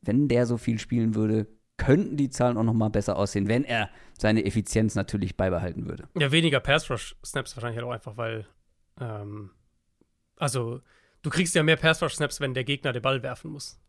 wenn 0.00 0.28
der 0.28 0.46
so 0.46 0.56
viel 0.56 0.78
spielen 0.78 1.14
würde, 1.14 1.46
könnten 1.76 2.16
die 2.16 2.30
Zahlen 2.30 2.56
auch 2.56 2.62
noch 2.62 2.72
mal 2.72 2.88
besser 2.88 3.16
aussehen, 3.16 3.48
wenn 3.48 3.64
er 3.64 3.90
seine 4.16 4.44
Effizienz 4.44 4.94
natürlich 4.94 5.36
beibehalten 5.36 5.88
würde. 5.88 6.08
Ja, 6.16 6.30
weniger 6.30 6.60
Pass-Rush-Snaps 6.60 7.56
wahrscheinlich 7.56 7.78
halt 7.78 7.88
auch 7.88 7.92
einfach, 7.92 8.16
weil 8.16 8.46
ähm, 9.00 9.50
also 10.36 10.80
du 11.22 11.30
kriegst 11.30 11.54
ja 11.54 11.62
mehr 11.62 11.76
Pass-Rush-Snaps, 11.76 12.40
wenn 12.40 12.54
der 12.54 12.64
Gegner 12.64 12.92
den 12.92 13.02
Ball 13.02 13.22
werfen 13.22 13.50
muss. 13.50 13.80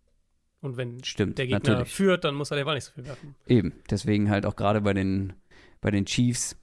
Und 0.61 0.77
wenn 0.77 1.03
Stimmt, 1.03 1.37
der 1.37 1.45
Gegner 1.45 1.69
natürlich. 1.69 1.93
führt, 1.93 2.23
dann 2.23 2.33
muss 2.33 2.49
er 2.49 2.57
den 2.57 2.65
Ball 2.65 2.75
nicht 2.75 2.85
so 2.85 2.93
viel 2.93 3.05
werfen. 3.05 3.35
Eben, 3.45 3.73
deswegen 3.89 4.29
halt 4.29 4.45
auch 4.45 4.55
gerade 4.55 4.81
bei 4.81 4.93
den, 4.93 5.33
bei 5.81 5.91
den 5.91 6.05
Chiefs. 6.05 6.57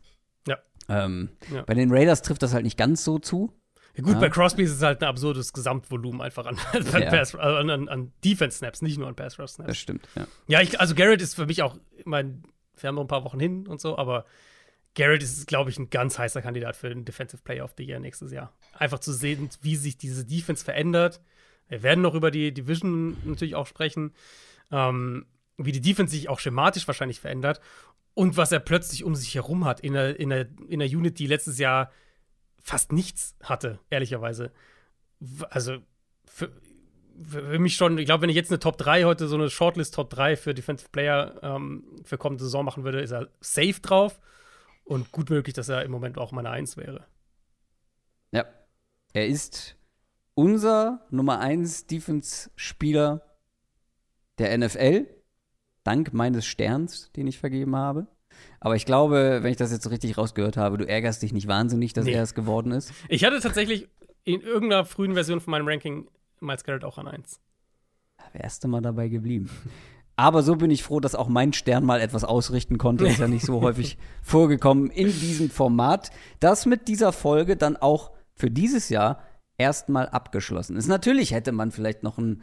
Ja. 0.48 0.58
Ähm, 0.88 1.30
ja. 1.52 1.62
Bei 1.62 1.74
den 1.74 1.92
Raiders 1.92 2.22
trifft 2.22 2.42
das 2.42 2.52
halt 2.52 2.64
nicht 2.64 2.76
ganz 2.76 3.04
so 3.04 3.18
zu. 3.18 3.52
Ja, 3.94 4.02
gut, 4.02 4.14
ja. 4.14 4.20
bei 4.20 4.30
Crosby 4.30 4.62
ist 4.62 4.72
es 4.72 4.82
halt 4.82 5.02
ein 5.02 5.08
absurdes 5.08 5.52
Gesamtvolumen 5.52 6.22
einfach 6.22 6.46
an, 6.46 6.58
an, 6.72 7.02
ja. 7.02 7.22
an, 7.38 7.88
an 7.88 8.12
Defense-Snaps, 8.24 8.82
nicht 8.82 8.98
nur 8.98 9.06
an 9.06 9.14
Pass-Rush-Snaps. 9.14 9.68
Das 9.68 9.78
stimmt, 9.78 10.08
ja. 10.16 10.26
Ja, 10.48 10.60
ich, 10.62 10.80
also 10.80 10.94
Garrett 10.94 11.20
ist 11.20 11.34
für 11.34 11.46
mich 11.46 11.62
auch, 11.62 11.76
ich 11.96 12.06
meine, 12.06 12.42
wir 12.80 12.88
haben 12.88 12.94
noch 12.94 13.02
ein 13.02 13.08
paar 13.08 13.24
Wochen 13.24 13.38
hin 13.38 13.66
und 13.66 13.80
so, 13.80 13.98
aber 13.98 14.24
Garrett 14.94 15.22
ist, 15.22 15.46
glaube 15.46 15.70
ich, 15.70 15.78
ein 15.78 15.90
ganz 15.90 16.18
heißer 16.18 16.42
Kandidat 16.42 16.76
für 16.76 16.90
den 16.90 17.04
Defensive 17.04 17.42
Player 17.42 17.64
of 17.64 17.74
the 17.76 17.84
Year 17.84 17.98
nächstes 17.98 18.32
Jahr. 18.32 18.52
Einfach 18.74 18.98
zu 18.98 19.12
sehen, 19.12 19.48
wie 19.62 19.76
sich 19.76 19.96
diese 19.96 20.24
Defense 20.24 20.64
verändert. 20.64 21.20
Wir 21.68 21.82
werden 21.82 22.02
noch 22.02 22.14
über 22.14 22.30
die 22.30 22.52
Division 22.52 23.16
natürlich 23.24 23.54
auch 23.54 23.66
sprechen, 23.66 24.12
ähm, 24.70 25.26
wie 25.56 25.72
die 25.72 25.80
Defense 25.80 26.12
sich 26.12 26.28
auch 26.28 26.40
schematisch 26.40 26.86
wahrscheinlich 26.86 27.20
verändert 27.20 27.60
und 28.14 28.36
was 28.36 28.52
er 28.52 28.60
plötzlich 28.60 29.04
um 29.04 29.14
sich 29.14 29.34
herum 29.34 29.64
hat 29.64 29.80
in 29.80 29.96
einer, 29.96 30.18
in 30.18 30.32
einer, 30.32 30.46
in 30.68 30.82
einer 30.82 30.90
Unit, 30.90 31.18
die 31.18 31.26
letztes 31.26 31.58
Jahr 31.58 31.90
fast 32.60 32.92
nichts 32.92 33.34
hatte, 33.42 33.78
ehrlicherweise. 33.90 34.52
Also 35.48 35.78
für, 36.26 36.52
für 37.22 37.58
mich 37.58 37.76
schon, 37.76 37.98
ich 37.98 38.06
glaube, 38.06 38.22
wenn 38.22 38.30
ich 38.30 38.36
jetzt 38.36 38.50
eine 38.50 38.58
Top 38.58 38.76
3 38.78 39.04
heute, 39.04 39.26
so 39.28 39.36
eine 39.36 39.50
Shortlist 39.50 39.94
Top 39.94 40.10
3 40.10 40.36
für 40.36 40.54
Defensive 40.54 40.90
Player 40.90 41.40
ähm, 41.42 41.84
für 42.04 42.18
kommende 42.18 42.44
Saison 42.44 42.64
machen 42.64 42.84
würde, 42.84 43.00
ist 43.00 43.12
er 43.12 43.28
safe 43.40 43.80
drauf. 43.80 44.20
Und 44.84 45.12
gut 45.12 45.30
möglich, 45.30 45.54
dass 45.54 45.68
er 45.68 45.84
im 45.84 45.90
Moment 45.90 46.18
auch 46.18 46.32
meine 46.32 46.50
Eins 46.50 46.76
wäre. 46.76 47.06
Ja. 48.32 48.44
Er 49.12 49.26
ist 49.26 49.76
unser 50.34 51.06
Nummer 51.10 51.38
1 51.40 51.86
Defense-Spieler 51.86 53.22
der 54.38 54.56
NFL, 54.58 55.06
dank 55.84 56.12
meines 56.12 56.46
Sterns, 56.46 57.12
den 57.12 57.26
ich 57.26 57.38
vergeben 57.38 57.76
habe. 57.76 58.06
Aber 58.60 58.76
ich 58.76 58.86
glaube, 58.86 59.40
wenn 59.42 59.50
ich 59.50 59.58
das 59.58 59.72
jetzt 59.72 59.84
so 59.84 59.90
richtig 59.90 60.16
rausgehört 60.16 60.56
habe, 60.56 60.78
du 60.78 60.88
ärgerst 60.88 61.22
dich 61.22 61.32
nicht 61.32 61.48
wahnsinnig, 61.48 61.92
dass 61.92 62.06
nee. 62.06 62.12
er 62.12 62.22
es 62.22 62.34
geworden 62.34 62.72
ist. 62.72 62.92
Ich 63.08 63.24
hatte 63.24 63.40
tatsächlich 63.40 63.88
in 64.24 64.40
irgendeiner 64.40 64.84
frühen 64.84 65.14
Version 65.14 65.40
von 65.40 65.50
meinem 65.50 65.68
Ranking 65.68 66.08
Miles 66.40 66.64
Garrett 66.64 66.84
auch 66.84 66.98
an 66.98 67.08
1. 67.08 67.40
Wärst 68.32 68.64
du 68.64 68.68
mal 68.68 68.80
dabei 68.80 69.08
geblieben. 69.08 69.50
Aber 70.16 70.42
so 70.42 70.56
bin 70.56 70.70
ich 70.70 70.82
froh, 70.82 71.00
dass 71.00 71.14
auch 71.14 71.28
mein 71.28 71.52
Stern 71.52 71.84
mal 71.84 72.00
etwas 72.00 72.24
ausrichten 72.24 72.78
konnte. 72.78 73.06
Ist 73.06 73.18
ja 73.18 73.28
nicht 73.28 73.46
so 73.46 73.60
häufig 73.62 73.98
vorgekommen 74.22 74.90
in 74.90 75.06
diesem 75.06 75.50
Format, 75.50 76.10
das 76.40 76.66
mit 76.66 76.88
dieser 76.88 77.12
Folge 77.12 77.56
dann 77.56 77.76
auch 77.76 78.12
für 78.34 78.50
dieses 78.50 78.88
Jahr 78.88 79.22
erstmal 79.58 80.08
abgeschlossen 80.08 80.76
ist. 80.76 80.88
Natürlich 80.88 81.32
hätte 81.32 81.52
man 81.52 81.70
vielleicht 81.70 82.02
noch 82.02 82.18
ein 82.18 82.42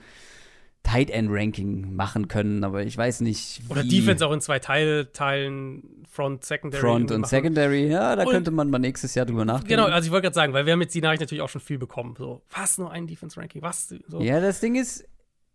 Tight 0.83 1.09
End 1.09 1.29
Ranking 1.29 1.93
machen 1.95 2.27
können, 2.27 2.63
aber 2.63 2.83
ich 2.83 2.97
weiß 2.97 3.21
nicht. 3.21 3.61
Oder 3.69 3.83
Defense 3.83 4.25
auch 4.25 4.31
in 4.31 4.41
zwei 4.41 4.59
Teile 4.59 5.11
teilen, 5.11 6.05
Front, 6.09 6.45
Secondary. 6.45 6.81
Front 6.81 7.11
und 7.11 7.21
machen. 7.21 7.29
Secondary, 7.29 7.87
ja, 7.87 8.15
da 8.15 8.23
und 8.23 8.29
könnte 8.29 8.51
man 8.51 8.69
mal 8.69 8.79
nächstes 8.79 9.13
Jahr 9.13 9.25
drüber 9.25 9.45
nachdenken. 9.45 9.69
Genau, 9.69 9.85
also 9.85 10.05
ich 10.05 10.11
wollte 10.11 10.23
gerade 10.23 10.35
sagen, 10.35 10.53
weil 10.53 10.65
wir 10.65 10.73
haben 10.73 10.81
jetzt 10.81 10.95
die 10.95 11.01
Nachricht 11.01 11.21
natürlich 11.21 11.41
auch 11.41 11.49
schon 11.49 11.61
viel 11.61 11.77
bekommen. 11.77 12.15
So, 12.17 12.41
was, 12.49 12.77
nur 12.77 12.91
ein 12.91 13.07
Defense 13.07 13.39
Ranking, 13.39 13.61
was? 13.61 13.93
So. 14.07 14.21
Ja, 14.21 14.39
das 14.39 14.61
Ding 14.61 14.75
ist, 14.75 15.05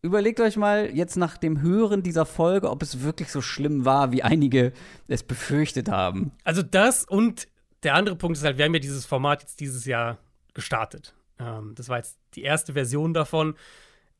Überlegt 0.04 0.38
euch 0.38 0.58
mal 0.58 0.94
jetzt 0.94 1.16
nach 1.16 1.38
dem 1.38 1.62
Hören 1.62 2.02
dieser 2.02 2.26
Folge, 2.26 2.68
ob 2.68 2.82
es 2.82 3.00
wirklich 3.00 3.30
so 3.30 3.40
schlimm 3.40 3.86
war, 3.86 4.12
wie 4.12 4.22
einige 4.22 4.74
es 5.08 5.22
befürchtet 5.22 5.88
haben. 5.88 6.32
Also 6.44 6.62
das 6.62 7.04
und 7.04 7.48
der 7.84 7.94
andere 7.94 8.14
Punkt 8.14 8.36
ist 8.36 8.44
halt, 8.44 8.58
wir 8.58 8.66
haben 8.66 8.74
ja 8.74 8.80
dieses 8.80 9.06
Format 9.06 9.40
jetzt 9.40 9.60
dieses 9.60 9.86
Jahr 9.86 10.18
gestartet. 10.52 11.14
Ähm, 11.38 11.72
das 11.74 11.88
war 11.88 11.96
jetzt 11.96 12.18
die 12.34 12.42
erste 12.42 12.74
Version 12.74 13.14
davon. 13.14 13.54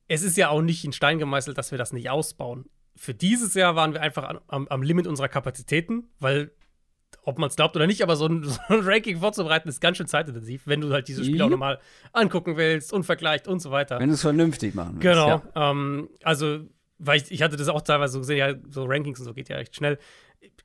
Es 0.09 0.23
ist 0.23 0.39
ja 0.39 0.49
auch 0.49 0.63
nicht 0.63 0.87
in 0.87 0.95
Stein 0.95 1.19
gemeißelt, 1.19 1.59
dass 1.59 1.71
wir 1.71 1.77
das 1.77 1.93
nicht 1.93 2.09
ausbauen. 2.09 2.65
Für 2.97 3.13
dieses 3.13 3.53
Jahr 3.53 3.77
waren 3.77 3.93
wir 3.93 4.01
einfach 4.01 4.41
am, 4.47 4.67
am 4.67 4.83
Limit 4.83 5.07
unserer 5.07 5.29
Kapazitäten, 5.29 6.09
weil 6.19 6.51
ob 7.23 7.39
man 7.39 7.49
es 7.49 7.57
glaubt 7.57 7.77
oder 7.77 7.87
nicht, 7.87 8.03
aber 8.03 8.17
so 8.17 8.27
ein, 8.27 8.43
so 8.45 8.59
ein, 8.69 8.81
Ranking 8.81 9.19
vorzubereiten 9.19 9.69
ist 9.69 9.81
ganz 9.81 9.97
schön 9.97 10.07
zeitintensiv, 10.07 10.63
wenn 10.67 10.81
du 10.81 10.93
halt 10.93 11.09
diese 11.09 11.23
Spiele 11.23 11.39
ja. 11.39 11.45
auch 11.47 11.51
nochmal 11.51 11.79
angucken 12.13 12.57
willst 12.57 12.93
und 12.93 13.05
vergleicht 13.05 13.49
und 13.49 13.61
so 13.61 13.71
weiter. 13.71 13.99
Wenn 13.99 14.09
du 14.09 14.15
es 14.15 14.23
vernünftig 14.23 14.75
machen 14.75 14.95
willst. 14.95 15.03
Genau. 15.03 15.43
Ja. 15.55 15.71
Ähm, 15.71 16.09
also, 16.23 16.61
weil 16.99 17.21
ich, 17.21 17.31
ich 17.31 17.43
hatte 17.43 17.57
das 17.57 17.69
auch 17.69 17.83
teilweise 17.83 18.15
so 18.15 18.19
gesehen, 18.21 18.39
ja, 18.39 18.55
so 18.69 18.85
Rankings 18.85 19.19
und 19.21 19.27
so 19.27 19.35
geht 19.35 19.49
ja 19.49 19.57
recht 19.57 19.75
schnell. 19.75 19.99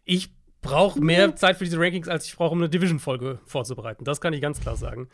Ich 0.03 0.31
brauche 0.61 0.99
mehr 0.99 1.35
Zeit 1.35 1.57
für 1.57 1.63
diese 1.63 1.79
Rankings, 1.79 2.07
als 2.07 2.25
ich 2.25 2.35
brauche, 2.35 2.51
um 2.51 2.59
eine 2.59 2.69
Division-Folge 2.69 3.39
vorzubereiten. 3.45 4.03
Das 4.03 4.21
kann 4.21 4.33
ich 4.33 4.41
ganz 4.41 4.59
klar 4.59 4.75
sagen. 4.75 5.09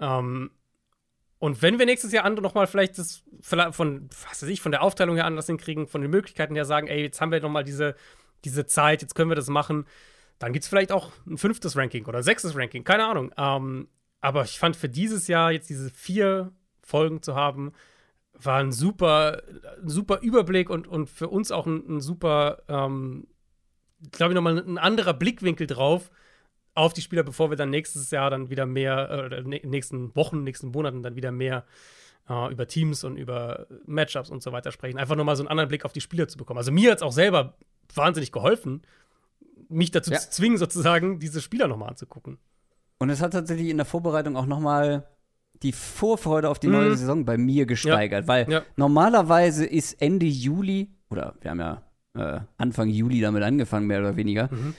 Ähm, 0.00 0.50
und 1.38 1.62
wenn 1.62 1.78
wir 1.78 1.86
nächstes 1.86 2.10
Jahr 2.10 2.24
andere 2.24 2.42
nochmal 2.42 2.66
vielleicht 2.66 2.98
das 2.98 3.22
von, 3.40 4.08
was 4.10 4.42
weiß 4.42 4.48
ich, 4.48 4.60
von 4.60 4.72
der 4.72 4.82
Aufteilung 4.82 5.14
her 5.14 5.24
anders 5.24 5.46
hinkriegen, 5.46 5.86
von 5.86 6.02
den 6.02 6.10
Möglichkeiten 6.10 6.56
her 6.56 6.64
sagen, 6.64 6.88
ey, 6.88 7.00
jetzt 7.00 7.20
haben 7.20 7.30
wir 7.30 7.40
nochmal 7.40 7.62
diese, 7.62 7.94
diese 8.44 8.66
Zeit, 8.66 9.02
jetzt 9.02 9.14
können 9.14 9.30
wir 9.30 9.36
das 9.36 9.48
machen 9.48 9.86
dann 10.38 10.52
gibt 10.52 10.64
es 10.64 10.68
vielleicht 10.68 10.92
auch 10.92 11.12
ein 11.26 11.38
fünftes 11.38 11.76
Ranking 11.76 12.06
oder 12.06 12.22
sechstes 12.22 12.56
Ranking, 12.56 12.84
keine 12.84 13.04
Ahnung. 13.04 13.32
Ähm, 13.36 13.88
aber 14.20 14.44
ich 14.44 14.58
fand 14.58 14.76
für 14.76 14.88
dieses 14.88 15.28
Jahr 15.28 15.52
jetzt 15.52 15.68
diese 15.68 15.90
vier 15.90 16.52
Folgen 16.82 17.22
zu 17.22 17.34
haben, 17.34 17.72
war 18.32 18.58
ein 18.58 18.72
super, 18.72 19.42
super 19.84 20.20
Überblick 20.20 20.70
und, 20.70 20.86
und 20.86 21.08
für 21.08 21.28
uns 21.28 21.50
auch 21.50 21.66
ein, 21.66 21.96
ein 21.96 22.00
super, 22.00 22.62
ähm, 22.68 23.26
glaube 24.12 24.32
ich, 24.32 24.34
nochmal 24.34 24.58
ein 24.58 24.78
anderer 24.78 25.14
Blickwinkel 25.14 25.66
drauf 25.66 26.10
auf 26.74 26.92
die 26.92 27.02
Spieler, 27.02 27.24
bevor 27.24 27.50
wir 27.50 27.56
dann 27.56 27.70
nächstes 27.70 28.10
Jahr 28.12 28.30
dann 28.30 28.50
wieder 28.50 28.64
mehr, 28.64 29.10
äh, 29.10 29.26
oder 29.26 29.42
nächsten 29.42 30.14
Wochen, 30.14 30.44
nächsten 30.44 30.68
Monaten 30.68 31.02
dann 31.02 31.16
wieder 31.16 31.32
mehr 31.32 31.64
äh, 32.28 32.52
über 32.52 32.68
Teams 32.68 33.02
und 33.02 33.16
über 33.16 33.66
Matchups 33.86 34.30
und 34.30 34.42
so 34.42 34.52
weiter 34.52 34.70
sprechen. 34.70 34.98
Einfach 34.98 35.16
nochmal 35.16 35.34
so 35.34 35.42
einen 35.42 35.50
anderen 35.50 35.68
Blick 35.68 35.84
auf 35.84 35.92
die 35.92 36.00
Spieler 36.00 36.28
zu 36.28 36.38
bekommen. 36.38 36.58
Also 36.58 36.70
mir 36.70 36.92
hat 36.92 36.98
es 36.98 37.02
auch 37.02 37.12
selber 37.12 37.54
wahnsinnig 37.92 38.30
geholfen, 38.30 38.82
mich 39.68 39.90
dazu 39.90 40.10
Ja. 40.12 40.18
zu 40.18 40.30
zwingen, 40.30 40.58
sozusagen, 40.58 41.18
diese 41.18 41.40
Spieler 41.40 41.68
nochmal 41.68 41.90
anzugucken. 41.90 42.38
Und 42.98 43.10
es 43.10 43.20
hat 43.20 43.32
tatsächlich 43.32 43.68
in 43.68 43.76
der 43.76 43.86
Vorbereitung 43.86 44.36
auch 44.36 44.46
noch 44.46 44.60
mal 44.60 45.06
die 45.62 45.72
Vorfreude 45.72 46.48
auf 46.48 46.58
die 46.58 46.68
Mhm. 46.68 46.72
neue 46.72 46.96
Saison 46.96 47.24
bei 47.24 47.36
mir 47.36 47.66
gesteigert, 47.66 48.26
weil 48.28 48.50
Ja. 48.50 48.62
normalerweise 48.76 49.64
ist 49.66 50.00
Ende 50.00 50.26
Juli, 50.26 50.88
oder 51.10 51.34
wir 51.40 51.50
haben 51.50 51.60
ja 51.60 51.82
äh, 52.14 52.40
Anfang 52.56 52.88
Juli 52.88 53.20
damit 53.20 53.44
angefangen, 53.44 53.86
mehr 53.86 54.00
oder 54.00 54.16
weniger, 54.16 54.48
Mhm. 54.52 54.74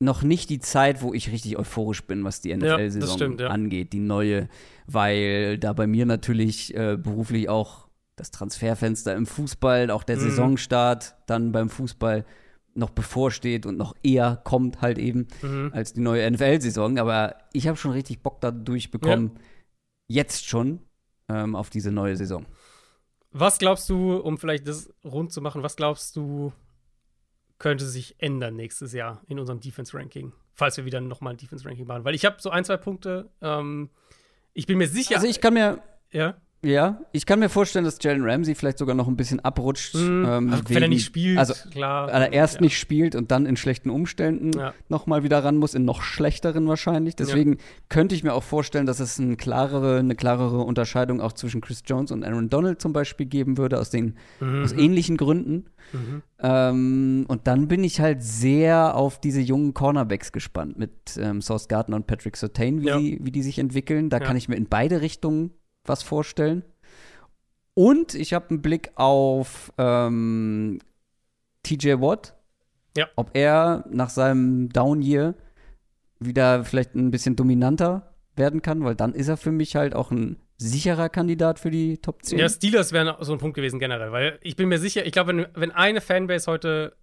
noch 0.00 0.22
nicht 0.22 0.48
die 0.48 0.60
Zeit, 0.60 1.02
wo 1.02 1.12
ich 1.12 1.30
richtig 1.30 1.58
euphorisch 1.58 2.06
bin, 2.06 2.24
was 2.24 2.40
die 2.40 2.52
NFL-Saison 2.56 3.38
ja. 3.38 3.48
angeht, 3.48 3.92
die 3.92 3.98
neue, 3.98 4.48
weil 4.86 5.58
da 5.58 5.72
bei 5.74 5.86
mir 5.86 6.06
natürlich 6.06 6.74
äh, 6.74 6.96
beruflich 6.96 7.48
auch 7.48 7.88
das 8.16 8.30
Transferfenster 8.30 9.14
im 9.14 9.26
Fußball, 9.26 9.90
auch 9.90 10.04
der 10.04 10.16
Mhm. 10.16 10.20
Saisonstart 10.20 11.16
dann 11.26 11.52
beim 11.52 11.68
Fußball 11.68 12.24
noch 12.74 12.90
bevorsteht 12.90 13.66
und 13.66 13.76
noch 13.76 13.94
eher 14.02 14.40
kommt 14.44 14.80
halt 14.80 14.98
eben 14.98 15.26
Mhm. 15.42 15.70
als 15.74 15.92
die 15.92 16.00
neue 16.00 16.28
NFL-Saison. 16.30 16.98
Aber 16.98 17.36
ich 17.52 17.66
habe 17.66 17.76
schon 17.76 17.90
richtig 17.92 18.22
Bock 18.22 18.40
dadurch 18.40 18.90
bekommen, 18.90 19.38
jetzt 20.06 20.46
schon 20.46 20.80
ähm, 21.28 21.54
auf 21.56 21.70
diese 21.70 21.90
neue 21.92 22.16
Saison. 22.16 22.46
Was 23.30 23.58
glaubst 23.58 23.88
du, 23.90 24.16
um 24.16 24.38
vielleicht 24.38 24.66
das 24.66 24.90
rund 25.04 25.32
zu 25.32 25.40
machen, 25.42 25.62
was 25.62 25.76
glaubst 25.76 26.16
du, 26.16 26.52
könnte 27.58 27.84
sich 27.86 28.14
ändern 28.18 28.54
nächstes 28.56 28.92
Jahr 28.92 29.20
in 29.26 29.38
unserem 29.38 29.60
Defense-Ranking? 29.60 30.32
Falls 30.54 30.76
wir 30.76 30.84
wieder 30.84 31.00
nochmal 31.00 31.34
ein 31.34 31.36
Defense-Ranking 31.36 31.86
machen. 31.86 32.04
Weil 32.04 32.14
ich 32.14 32.24
habe 32.24 32.36
so 32.40 32.50
ein, 32.50 32.64
zwei 32.64 32.76
Punkte. 32.76 33.30
Ähm, 33.42 33.90
ich 34.54 34.66
bin 34.66 34.78
mir 34.78 34.88
sicher. 34.88 35.16
Also 35.16 35.26
ich 35.26 35.40
kann 35.40 35.54
mir 35.54 35.82
ja. 36.10 36.40
Ja, 36.60 37.00
ich 37.12 37.24
kann 37.24 37.38
mir 37.38 37.48
vorstellen, 37.48 37.84
dass 37.84 37.98
Jalen 38.00 38.24
Ramsey 38.24 38.56
vielleicht 38.56 38.78
sogar 38.78 38.96
noch 38.96 39.06
ein 39.06 39.16
bisschen 39.16 39.38
abrutscht. 39.38 39.94
Mhm. 39.94 40.26
ähm, 40.28 40.50
also, 40.50 40.64
wenn 40.68 40.76
er 40.76 40.80
wegen- 40.82 40.90
nicht 40.90 41.04
spielt, 41.04 41.38
Also, 41.38 41.54
klar. 41.70 42.10
er 42.10 42.32
erst 42.32 42.56
ja. 42.56 42.60
nicht 42.62 42.76
spielt 42.78 43.14
und 43.14 43.30
dann 43.30 43.46
in 43.46 43.56
schlechten 43.56 43.90
Umständen 43.90 44.50
Ja. 44.58 44.74
noch 44.88 45.06
mal 45.06 45.22
wieder 45.22 45.44
ran 45.44 45.56
muss, 45.56 45.74
in 45.74 45.84
noch 45.84 46.02
schlechteren 46.02 46.66
wahrscheinlich. 46.66 47.14
Deswegen 47.14 47.58
könnte 47.88 48.16
ich 48.16 48.24
mir 48.24 48.34
auch 48.34 48.42
vorstellen, 48.42 48.86
dass 48.86 48.98
es 48.98 49.20
eine 49.20 49.36
klarere, 49.36 49.98
eine 50.00 50.16
klarere 50.16 50.58
Unterscheidung 50.62 51.20
auch 51.20 51.32
zwischen 51.32 51.60
Chris 51.60 51.82
Jones 51.86 52.10
und 52.10 52.24
Aaron 52.24 52.48
Donald 52.50 52.82
zum 52.82 52.92
Beispiel 52.92 53.26
geben 53.26 53.56
würde, 53.56 53.78
aus, 53.78 53.90
den, 53.90 54.16
Mhm. 54.40 54.62
aus 54.64 54.72
ähnlichen 54.72 55.16
Gründen. 55.16 55.66
Mhm. 55.92 56.22
Ähm, 56.40 57.24
und 57.28 57.46
dann 57.46 57.68
bin 57.68 57.84
ich 57.84 58.00
halt 58.00 58.22
sehr 58.22 58.96
auf 58.96 59.20
diese 59.20 59.40
jungen 59.40 59.74
Cornerbacks 59.74 60.32
gespannt 60.32 60.78
mit 60.78 60.90
ähm, 61.18 61.40
Sauce 61.40 61.68
Gardner 61.68 61.96
und 61.96 62.06
Patrick 62.06 62.36
Surtain, 62.36 62.80
wie, 62.82 62.86
Ja. 62.86 62.98
die, 62.98 63.18
wie 63.22 63.30
die 63.30 63.42
sich 63.42 63.58
entwickeln. 63.60 64.10
Da 64.10 64.18
Ja. 64.18 64.24
kann 64.24 64.36
ich 64.36 64.48
mir 64.48 64.56
in 64.56 64.66
beide 64.68 65.00
Richtungen 65.00 65.52
was 65.88 66.02
vorstellen. 66.02 66.64
Und 67.74 68.14
ich 68.14 68.32
habe 68.34 68.50
einen 68.50 68.62
Blick 68.62 68.90
auf 68.96 69.72
ähm, 69.78 70.80
TJ 71.62 72.00
Watt. 72.00 72.34
Ja. 72.96 73.06
Ob 73.14 73.30
er 73.34 73.84
nach 73.90 74.10
seinem 74.10 74.68
Down-Year 74.70 75.34
wieder 76.18 76.64
vielleicht 76.64 76.94
ein 76.94 77.10
bisschen 77.10 77.36
dominanter 77.36 78.14
werden 78.34 78.62
kann, 78.62 78.84
weil 78.84 78.94
dann 78.94 79.14
ist 79.14 79.28
er 79.28 79.36
für 79.36 79.52
mich 79.52 79.76
halt 79.76 79.94
auch 79.94 80.10
ein 80.10 80.36
sicherer 80.56 81.08
Kandidat 81.08 81.60
für 81.60 81.70
die 81.70 81.98
Top 81.98 82.24
10. 82.24 82.38
Ja, 82.38 82.48
Steelers 82.48 82.92
wären 82.92 83.14
so 83.20 83.32
ein 83.32 83.38
Punkt 83.38 83.54
gewesen 83.54 83.78
generell, 83.78 84.10
weil 84.10 84.38
ich 84.42 84.56
bin 84.56 84.68
mir 84.68 84.78
sicher, 84.78 85.06
ich 85.06 85.12
glaube, 85.12 85.36
wenn, 85.36 85.46
wenn 85.54 85.70
eine 85.70 86.00
Fanbase 86.00 86.50
heute 86.50 86.96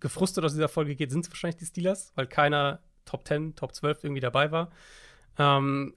gefrustet 0.00 0.44
aus 0.44 0.52
dieser 0.52 0.68
Folge 0.68 0.96
geht, 0.96 1.10
sind 1.10 1.24
es 1.24 1.30
wahrscheinlich 1.30 1.58
die 1.58 1.66
Steelers, 1.66 2.12
weil 2.16 2.26
keiner 2.26 2.80
Top 3.04 3.26
10, 3.26 3.54
Top 3.54 3.74
12 3.74 4.04
irgendwie 4.04 4.20
dabei 4.20 4.50
war. 4.50 4.70
Ähm, 5.38 5.94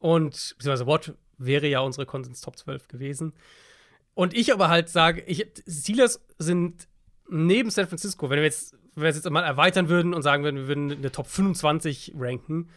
und, 0.00 0.54
beziehungsweise 0.58 0.86
Watt 0.86 1.14
wäre 1.40 1.66
ja 1.66 1.80
unsere 1.80 2.06
Konsens 2.06 2.40
Top 2.40 2.56
12 2.56 2.88
gewesen. 2.88 3.32
Und 4.14 4.34
ich 4.34 4.52
aber 4.52 4.68
halt 4.68 4.88
sage, 4.88 5.22
ich, 5.22 5.46
Steelers 5.68 6.24
sind 6.38 6.88
neben 7.28 7.70
San 7.70 7.88
Francisco, 7.88 8.28
wenn 8.28 8.38
wir 8.38 8.44
jetzt, 8.44 8.74
wenn 8.94 9.04
wir 9.04 9.10
es 9.10 9.16
jetzt 9.16 9.30
mal 9.30 9.42
erweitern 9.42 9.88
würden 9.88 10.14
und 10.14 10.22
sagen 10.22 10.44
würden, 10.44 10.56
wir 10.56 10.68
würden 10.68 10.92
eine 10.92 11.12
Top 11.12 11.26
25 11.26 12.14
ranken, 12.16 12.68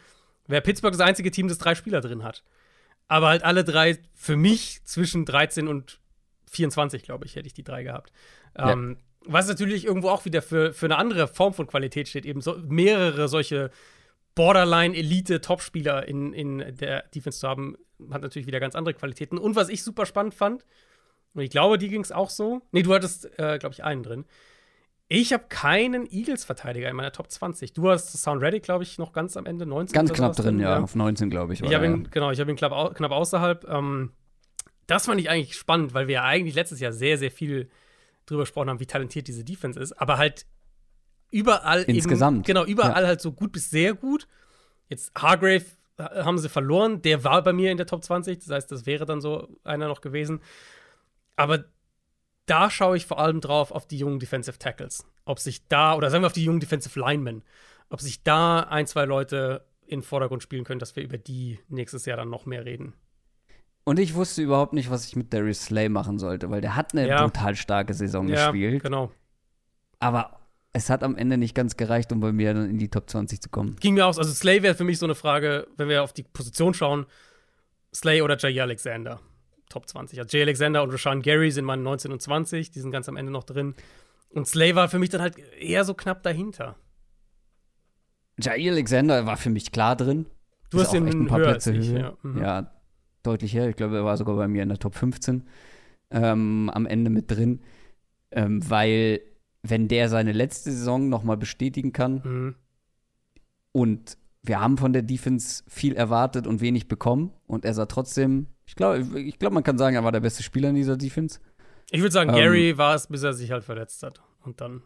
wäre 0.46 0.62
Pittsburgh 0.62 0.92
das 0.92 1.00
einzige 1.00 1.30
Team, 1.30 1.48
das 1.48 1.58
drei 1.58 1.74
Spieler 1.74 2.00
drin 2.00 2.22
hat. 2.22 2.44
Aber 3.08 3.28
halt 3.28 3.44
alle 3.44 3.64
drei 3.64 3.98
für 4.14 4.36
mich 4.36 4.82
zwischen 4.84 5.24
13 5.24 5.68
und 5.68 6.00
24, 6.50 7.02
glaube 7.02 7.26
ich, 7.26 7.36
hätte 7.36 7.46
ich 7.46 7.54
die 7.54 7.64
drei 7.64 7.82
gehabt. 7.82 8.12
Ja. 8.56 8.72
Ähm, 8.72 8.96
was 9.26 9.48
natürlich 9.48 9.84
irgendwo 9.84 10.10
auch 10.10 10.24
wieder 10.24 10.42
für, 10.42 10.72
für 10.72 10.86
eine 10.86 10.96
andere 10.96 11.28
Form 11.28 11.54
von 11.54 11.66
Qualität 11.66 12.08
steht, 12.08 12.26
eben 12.26 12.40
so 12.40 12.56
mehrere 12.58 13.28
solche 13.28 13.70
Borderline-Elite-Top-Spieler 14.34 16.06
in, 16.08 16.32
in 16.32 16.76
der 16.76 17.02
Defense 17.14 17.40
zu 17.40 17.48
haben, 17.48 17.76
hat 18.10 18.22
natürlich 18.22 18.46
wieder 18.46 18.60
ganz 18.60 18.74
andere 18.74 18.94
Qualitäten. 18.94 19.38
Und 19.38 19.56
was 19.56 19.68
ich 19.68 19.82
super 19.82 20.06
spannend 20.06 20.34
fand, 20.34 20.64
und 21.34 21.42
ich 21.42 21.50
glaube, 21.50 21.78
die 21.78 21.88
ging 21.88 22.00
es 22.00 22.12
auch 22.12 22.30
so. 22.30 22.62
Nee, 22.72 22.82
du 22.82 22.94
hattest, 22.94 23.26
äh, 23.38 23.58
glaube 23.58 23.72
ich, 23.72 23.82
einen 23.82 24.02
drin. 24.02 24.24
Ich 25.08 25.32
habe 25.32 25.44
keinen 25.48 26.06
Eagles-Verteidiger 26.10 26.88
in 26.88 26.96
meiner 26.96 27.12
Top 27.12 27.30
20. 27.30 27.72
Du 27.72 27.90
hast 27.90 28.12
Sound 28.12 28.40
Reddick, 28.40 28.62
glaube 28.62 28.84
ich, 28.84 28.98
noch 28.98 29.12
ganz 29.12 29.36
am 29.36 29.44
Ende 29.44 29.66
19. 29.66 29.94
Ganz 29.94 30.12
knapp 30.12 30.34
drin, 30.34 30.58
ja. 30.60 30.80
Auf 30.80 30.94
19, 30.94 31.28
glaube 31.30 31.52
ich. 31.52 31.62
ich 31.62 31.74
habe 31.74 31.84
ihn, 31.84 32.08
genau, 32.10 32.30
ich 32.30 32.40
habe 32.40 32.50
ihn 32.50 32.56
knapp, 32.56 32.94
knapp 32.94 33.12
außerhalb. 33.12 33.68
Ähm, 33.68 34.12
das 34.86 35.06
fand 35.06 35.20
ich 35.20 35.28
eigentlich 35.28 35.56
spannend, 35.56 35.92
weil 35.92 36.08
wir 36.08 36.14
ja 36.14 36.24
eigentlich 36.24 36.54
letztes 36.54 36.80
Jahr 36.80 36.92
sehr, 36.92 37.18
sehr 37.18 37.30
viel 37.30 37.68
drüber 38.26 38.42
gesprochen 38.42 38.70
haben, 38.70 38.80
wie 38.80 38.86
talentiert 38.86 39.28
diese 39.28 39.44
Defense 39.44 39.78
ist. 39.78 39.92
Aber 39.92 40.16
halt 40.16 40.46
überall 41.34 41.82
Insgesamt. 41.82 42.36
Eben, 42.38 42.42
genau, 42.44 42.64
überall 42.64 43.02
Ja. 43.02 43.08
halt 43.08 43.20
so 43.20 43.32
gut 43.32 43.52
bis 43.52 43.70
sehr 43.70 43.94
gut. 43.94 44.26
Jetzt 44.88 45.12
Hargrave 45.16 45.64
äh, 45.98 46.22
haben 46.22 46.38
sie 46.38 46.48
verloren. 46.48 47.02
Der 47.02 47.24
war 47.24 47.42
bei 47.42 47.52
mir 47.52 47.70
in 47.70 47.76
der 47.76 47.86
Top 47.86 48.04
20. 48.04 48.38
Das 48.40 48.50
heißt, 48.50 48.70
das 48.72 48.86
wäre 48.86 49.04
dann 49.06 49.20
so 49.20 49.48
einer 49.64 49.88
noch 49.88 50.00
gewesen. 50.00 50.40
Aber 51.36 51.64
da 52.46 52.70
schaue 52.70 52.96
ich 52.96 53.06
vor 53.06 53.18
allem 53.18 53.40
drauf 53.40 53.70
auf 53.72 53.86
die 53.86 53.98
jungen 53.98 54.18
Defensive 54.18 54.58
Tackles. 54.58 55.06
Ob 55.24 55.38
sich 55.38 55.66
da, 55.68 55.94
oder 55.94 56.10
sagen 56.10 56.22
wir 56.22 56.26
auf 56.26 56.32
die 56.32 56.44
jungen 56.44 56.60
Defensive 56.60 56.98
Linemen, 56.98 57.42
ob 57.90 58.00
sich 58.00 58.22
da 58.22 58.60
ein, 58.60 58.86
zwei 58.86 59.04
Leute 59.04 59.64
in 59.86 60.00
den 60.00 60.02
Vordergrund 60.04 60.42
spielen 60.42 60.64
können, 60.64 60.78
dass 60.80 60.96
wir 60.96 61.02
über 61.02 61.18
die 61.18 61.58
nächstes 61.68 62.04
Jahr 62.06 62.16
dann 62.16 62.30
noch 62.30 62.46
mehr 62.46 62.64
reden. 62.64 62.94
Und 63.84 63.98
ich 63.98 64.14
wusste 64.14 64.40
überhaupt 64.42 64.72
nicht, 64.72 64.90
was 64.90 65.06
ich 65.06 65.14
mit 65.16 65.32
Darius 65.34 65.64
Slay 65.64 65.88
machen 65.90 66.18
sollte, 66.18 66.50
weil 66.50 66.60
der 66.62 66.74
hat 66.76 66.92
eine 66.94 67.06
Ja. 67.06 67.22
brutal 67.24 67.54
starke 67.54 67.92
Saison 67.92 68.28
Ja, 68.28 68.46
gespielt. 68.50 68.82
genau. 68.82 69.10
Aber 70.00 70.40
es 70.74 70.90
hat 70.90 71.02
am 71.02 71.16
Ende 71.16 71.38
nicht 71.38 71.54
ganz 71.54 71.76
gereicht, 71.76 72.12
um 72.12 72.20
bei 72.20 72.32
mir 72.32 72.52
dann 72.52 72.68
in 72.68 72.78
die 72.78 72.90
Top 72.90 73.08
20 73.08 73.40
zu 73.40 73.48
kommen. 73.48 73.76
Ging 73.80 73.94
mir 73.94 74.06
aus. 74.06 74.18
Also 74.18 74.32
Slay 74.32 74.62
wäre 74.62 74.74
für 74.74 74.84
mich 74.84 74.98
so 74.98 75.06
eine 75.06 75.14
Frage, 75.14 75.68
wenn 75.76 75.88
wir 75.88 76.02
auf 76.02 76.12
die 76.12 76.24
Position 76.24 76.74
schauen, 76.74 77.06
Slay 77.94 78.20
oder 78.22 78.36
Jay 78.36 78.60
Alexander. 78.60 79.20
Top 79.68 79.88
20. 79.88 80.18
Also 80.18 80.36
Jay 80.36 80.42
Alexander 80.42 80.82
und 80.82 80.90
Rashawn 80.90 81.22
Gary 81.22 81.52
sind 81.52 81.64
mal 81.64 81.76
19 81.76 82.12
und 82.12 82.20
20, 82.20 82.72
die 82.72 82.80
sind 82.80 82.90
ganz 82.90 83.08
am 83.08 83.16
Ende 83.16 83.30
noch 83.30 83.44
drin. 83.44 83.74
Und 84.30 84.48
Slay 84.48 84.74
war 84.74 84.88
für 84.88 84.98
mich 84.98 85.10
dann 85.10 85.22
halt 85.22 85.36
eher 85.60 85.84
so 85.84 85.94
knapp 85.94 86.24
dahinter. 86.24 86.76
Jair 88.40 88.72
Alexander 88.72 89.26
war 89.26 89.36
für 89.36 89.50
mich 89.50 89.70
klar 89.70 89.94
drin. 89.94 90.26
Du 90.70 90.80
hast 90.80 90.92
ihn 90.92 91.06
echt 91.06 91.16
ein 91.16 91.28
paar 91.28 91.38
Plätze 91.38 91.72
ich, 91.72 91.88
höher. 91.88 92.00
ja. 92.00 92.16
Mhm. 92.22 92.38
Ja, 92.38 92.70
deutlich 93.22 93.54
her. 93.54 93.68
Ich 93.68 93.76
glaube, 93.76 93.96
er 93.96 94.04
war 94.04 94.16
sogar 94.16 94.34
bei 94.34 94.48
mir 94.48 94.64
in 94.64 94.70
der 94.70 94.78
Top 94.78 94.96
15 94.96 95.44
ähm, 96.10 96.68
am 96.74 96.86
Ende 96.86 97.10
mit 97.10 97.30
drin. 97.30 97.60
Ähm, 98.32 98.68
weil, 98.68 99.20
wenn 99.66 99.88
der 99.88 100.08
seine 100.08 100.32
letzte 100.32 100.70
Saison 100.70 101.08
nochmal 101.08 101.36
bestätigen 101.38 101.92
kann 101.92 102.20
Mhm. 102.24 102.54
und 103.72 104.18
wir 104.42 104.60
haben 104.60 104.76
von 104.76 104.92
der 104.92 105.02
Defense 105.02 105.64
viel 105.66 105.94
erwartet 105.94 106.46
und 106.46 106.60
wenig 106.60 106.86
bekommen 106.86 107.32
und 107.46 107.64
er 107.64 107.72
sah 107.72 107.86
trotzdem, 107.86 108.46
ich 108.66 108.74
glaube, 108.76 109.18
ich 109.20 109.38
glaube, 109.38 109.54
man 109.54 109.62
kann 109.64 109.78
sagen, 109.78 109.96
er 109.96 110.04
war 110.04 110.12
der 110.12 110.20
beste 110.20 110.42
Spieler 110.42 110.68
in 110.68 110.74
dieser 110.74 110.96
Defense. 110.98 111.40
Ich 111.90 112.00
würde 112.00 112.12
sagen, 112.12 112.30
Ähm, 112.30 112.36
Gary 112.36 112.76
war 112.76 112.94
es, 112.94 113.06
bis 113.06 113.22
er 113.22 113.32
sich 113.32 113.50
halt 113.50 113.64
verletzt 113.64 114.02
hat. 114.02 114.20
Und 114.42 114.60
dann, 114.60 114.82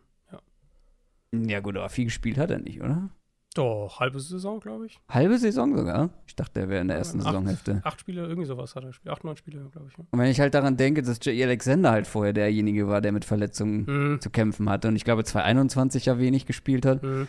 Ja, 1.33 1.61
gut, 1.61 1.77
aber 1.77 1.89
viel 1.91 2.05
gespielt 2.07 2.39
hat 2.39 2.51
er 2.51 2.59
nicht, 2.59 2.81
oder? 2.81 3.11
Doch, 3.55 3.99
halbe 3.99 4.21
Saison, 4.21 4.61
glaube 4.61 4.87
ich. 4.87 5.01
Halbe 5.09 5.39
Saison 5.39 5.77
sogar. 5.77 6.11
Ich 6.27 6.37
dachte, 6.37 6.61
er 6.61 6.69
wäre 6.69 6.81
in 6.83 6.89
der 6.89 6.99
ersten 6.99 7.19
Acht- 7.19 7.27
Saisonhälfte. 7.27 7.81
Acht 7.83 8.01
Spiele, 8.01 8.23
irgendwie 8.27 8.47
sowas 8.47 8.77
hat 8.77 8.85
er 8.85 8.89
gespielt. 8.89 9.13
Acht, 9.13 9.25
neun 9.25 9.37
Spiele, 9.37 9.69
glaube 9.73 9.89
ich. 9.91 9.97
Ja. 9.99 10.05
Und 10.11 10.19
wenn 10.19 10.31
ich 10.31 10.39
halt 10.39 10.55
daran 10.55 10.77
denke, 10.77 11.03
dass 11.03 11.19
J. 11.25 11.35
Alexander 11.43 11.91
halt 11.91 12.07
vorher 12.07 12.33
derjenige 12.33 12.87
war, 12.89 13.01
der 13.01 13.11
mit 13.13 13.25
Verletzungen 13.25 13.85
Mhm. 14.13 14.21
zu 14.21 14.31
kämpfen 14.31 14.69
hatte 14.71 14.89
und 14.89 14.97
ich 14.97 15.05
glaube 15.05 15.25
2021 15.25 16.07
ja 16.07 16.19
wenig 16.19 16.47
gespielt 16.47 16.87
hat, 16.87 17.03
Mhm. 17.03 17.27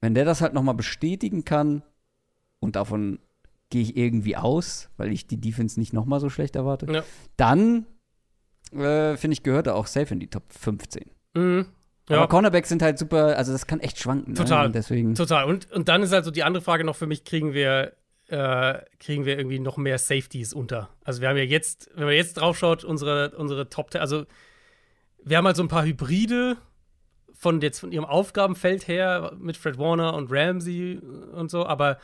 wenn 0.00 0.14
der 0.14 0.24
das 0.24 0.40
halt 0.40 0.54
nochmal 0.54 0.74
bestätigen 0.74 1.44
kann 1.44 1.82
und 2.58 2.74
davon 2.76 3.20
gehe 3.70 3.82
ich 3.82 3.96
irgendwie 3.96 4.36
aus, 4.36 4.90
weil 4.96 5.12
ich 5.12 5.26
die 5.28 5.40
Defense 5.40 5.78
nicht 5.78 5.92
nochmal 5.92 6.18
so 6.20 6.28
schlecht 6.28 6.56
erwarte, 6.56 6.90
Ja. 6.92 7.02
dann 7.36 7.86
äh, 8.72 9.16
finde 9.18 9.34
ich, 9.34 9.42
gehört 9.42 9.66
er 9.66 9.74
auch 9.76 9.86
safe 9.86 10.14
in 10.14 10.20
die 10.20 10.28
Top 10.28 10.44
15. 10.50 11.10
Mhm. 11.34 11.66
Aber 12.06 12.16
Ja, 12.16 12.26
Cornerbacks 12.26 12.68
sind 12.68 12.82
halt 12.82 12.98
super, 12.98 13.36
also 13.36 13.52
das 13.52 13.66
kann 13.66 13.80
echt 13.80 13.98
schwanken. 13.98 14.34
Total. 14.34 14.60
Ne? 14.60 14.66
Und 14.66 14.74
deswegen, 14.74 15.14
total. 15.14 15.44
Und, 15.44 15.70
und 15.72 15.88
dann 15.88 16.02
ist 16.02 16.12
halt 16.12 16.24
so 16.24 16.30
die 16.30 16.42
andere 16.42 16.62
Frage 16.62 16.84
noch 16.84 16.96
für 16.96 17.06
mich, 17.06 17.24
kriegen 17.24 17.54
wir, 17.54 17.92
äh, 18.28 18.78
kriegen 18.98 19.24
wir 19.24 19.38
irgendwie 19.38 19.60
noch 19.60 19.76
mehr 19.76 19.98
Safeties 19.98 20.52
unter? 20.52 20.90
Also 21.04 21.20
wir 21.20 21.28
haben 21.28 21.36
ja 21.36 21.44
jetzt, 21.44 21.90
wenn 21.94 22.04
man 22.04 22.14
jetzt 22.14 22.34
drauf 22.34 22.58
schaut, 22.58 22.84
unsere, 22.84 23.30
unsere 23.36 23.68
Top 23.68 23.92
10, 23.92 24.00
also 24.00 24.26
wir 25.24 25.36
haben 25.36 25.46
halt 25.46 25.56
so 25.56 25.62
ein 25.62 25.68
paar 25.68 25.84
Hybride 25.84 26.56
von 27.32 27.60
jetzt 27.60 27.80
von 27.80 27.92
ihrem 27.92 28.04
Aufgabenfeld 28.04 28.88
her 28.88 29.32
mit 29.38 29.56
Fred 29.56 29.78
Warner 29.78 30.14
und 30.14 30.30
Ramsey 30.30 30.98
und 31.32 31.50
so, 31.50 31.66
aber 31.66 31.98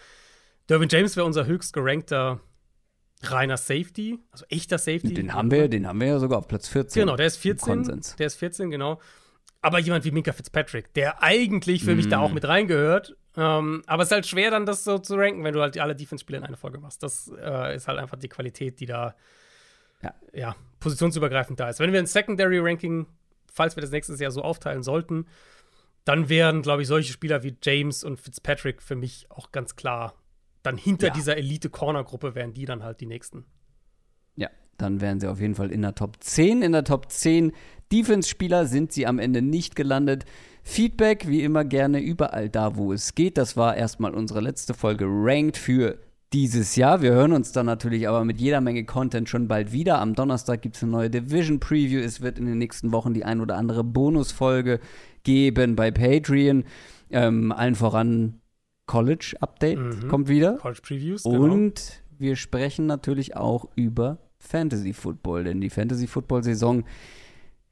Derwin 0.69 0.89
James 0.91 1.16
wäre 1.16 1.27
unser 1.27 1.47
höchst 1.47 1.73
gerankter 1.73 2.41
reiner 3.23 3.57
Safety, 3.57 4.19
also 4.31 4.45
echter 4.49 4.79
Safety. 4.79 5.15
Den 5.15 5.35
haben 5.35 5.51
wir, 5.51 5.69
den 5.69 5.87
haben 5.87 6.01
wir 6.01 6.09
ja 6.09 6.19
sogar 6.19 6.39
auf 6.39 6.49
Platz 6.49 6.69
14. 6.69 7.03
Genau, 7.03 7.16
der 7.16 7.27
ist 7.27 7.39
14. 7.39 8.01
Der 8.19 8.27
ist 8.27 8.37
14, 8.37 8.70
genau. 8.70 9.01
Aber 9.60 9.78
jemand 9.78 10.05
wie 10.05 10.10
Minka 10.10 10.32
Fitzpatrick, 10.32 10.94
der 10.94 11.22
eigentlich 11.22 11.85
für 11.85 11.94
mm. 11.94 11.97
mich 11.97 12.09
da 12.09 12.20
auch 12.20 12.30
mm. 12.30 12.35
mit 12.35 12.47
reingehört. 12.47 13.16
Ähm, 13.36 13.82
aber 13.86 14.02
es 14.02 14.09
ist 14.09 14.14
halt 14.14 14.26
schwer, 14.26 14.51
dann 14.51 14.66
das 14.66 14.85
so 14.85 14.98
zu 14.98 15.16
ranken, 15.16 15.43
wenn 15.44 15.52
du 15.52 15.60
halt 15.60 15.78
alle 15.78 15.97
Defense-Spieler 15.97 16.39
in 16.39 16.44
eine 16.44 16.56
Folge 16.56 16.78
machst. 16.78 17.02
Das 17.02 17.30
äh, 17.40 17.74
ist 17.74 17.89
halt 17.89 17.98
einfach 17.98 18.18
die 18.18 18.28
Qualität, 18.28 18.80
die 18.80 18.86
da 18.86 19.14
ja. 20.02 20.14
ja, 20.32 20.56
positionsübergreifend 20.80 21.59
da 21.59 21.68
ist. 21.68 21.80
Wenn 21.80 21.93
wir 21.93 21.98
ein 21.98 22.06
Secondary-Ranking, 22.06 23.06
falls 23.52 23.76
wir 23.76 23.80
das 23.80 23.90
nächstes 23.90 24.20
Jahr 24.20 24.30
so 24.30 24.43
aufteilen 24.43 24.82
sollten, 24.82 25.26
dann 26.05 26.28
wären, 26.28 26.62
glaube 26.62 26.82
ich, 26.82 26.89
solche 26.89 27.12
Spieler 27.12 27.43
wie 27.43 27.56
James 27.62 28.05
und 28.05 28.18
Fitzpatrick 28.18 28.80
für 28.82 28.97
mich 28.97 29.26
auch 29.30 29.52
ganz 29.52 29.76
klar 29.76 30.14
dann 30.62 30.76
hinter 30.76 31.09
ja. 31.09 31.12
dieser 31.12 31.36
Elite-Corner-Gruppe 31.36 32.35
wären 32.35 32.55
die 32.55 32.64
dann 32.64 32.82
halt 32.82 33.01
die 33.01 33.06
nächsten. 33.06 33.44
Dann 34.78 35.00
wären 35.00 35.20
sie 35.20 35.26
auf 35.26 35.40
jeden 35.40 35.55
Fall 35.55 35.70
in 35.70 35.82
der 35.82 35.94
Top 35.94 36.16
10. 36.20 36.62
In 36.62 36.72
der 36.72 36.84
Top 36.84 37.10
10 37.10 37.52
Defense-Spieler 37.92 38.66
sind 38.66 38.92
sie 38.92 39.06
am 39.06 39.18
Ende 39.18 39.42
nicht 39.42 39.76
gelandet. 39.76 40.24
Feedback, 40.62 41.26
wie 41.28 41.42
immer 41.42 41.64
gerne 41.64 42.00
überall 42.00 42.48
da, 42.48 42.76
wo 42.76 42.92
es 42.92 43.14
geht. 43.14 43.38
Das 43.38 43.56
war 43.56 43.76
erstmal 43.76 44.14
unsere 44.14 44.40
letzte 44.40 44.74
Folge 44.74 45.06
Ranked 45.09 45.56
für 45.56 45.98
dieses 46.32 46.76
Jahr. 46.76 47.00
Wir 47.00 47.12
hören 47.12 47.32
uns 47.32 47.52
dann 47.52 47.66
natürlich 47.66 48.06
aber 48.06 48.24
mit 48.24 48.38
jeder 48.38 48.60
Menge 48.60 48.84
Content 48.84 49.28
schon 49.28 49.48
bald 49.48 49.72
wieder. 49.72 49.98
Am 49.98 50.14
Donnerstag 50.14 50.60
gibt 50.62 50.76
es 50.76 50.82
eine 50.82 50.92
neue 50.92 51.10
Division 51.10 51.59
Preview. 51.59 52.00
Es 52.00 52.20
wird 52.20 52.38
in 52.38 52.46
den 52.46 52.59
nächsten 52.59 52.92
Wochen 52.92 53.14
die 53.14 53.24
ein 53.24 53.40
oder 53.40 53.56
andere 53.56 53.82
Bonusfolge 53.82 54.80
geben 55.22 55.74
bei 55.74 55.90
Patreon. 55.90 56.64
Ähm, 57.10 57.50
allen 57.52 57.74
voran 57.74 58.40
College 58.86 59.36
Update 59.40 59.78
mhm. 59.78 60.09
kommt 60.09 60.28
wieder. 60.28 60.59
College 60.59 60.80
Previews. 60.82 61.22
Genau. 61.22 61.42
Und 61.42 62.02
wir 62.18 62.36
sprechen 62.36 62.86
natürlich 62.86 63.36
auch 63.36 63.68
über 63.74 64.18
Fantasy 64.49 64.93
Football, 64.93 65.45
denn 65.45 65.61
die 65.61 65.70
Fantasy 65.70 66.07
Football 66.07 66.43
Saison, 66.43 66.85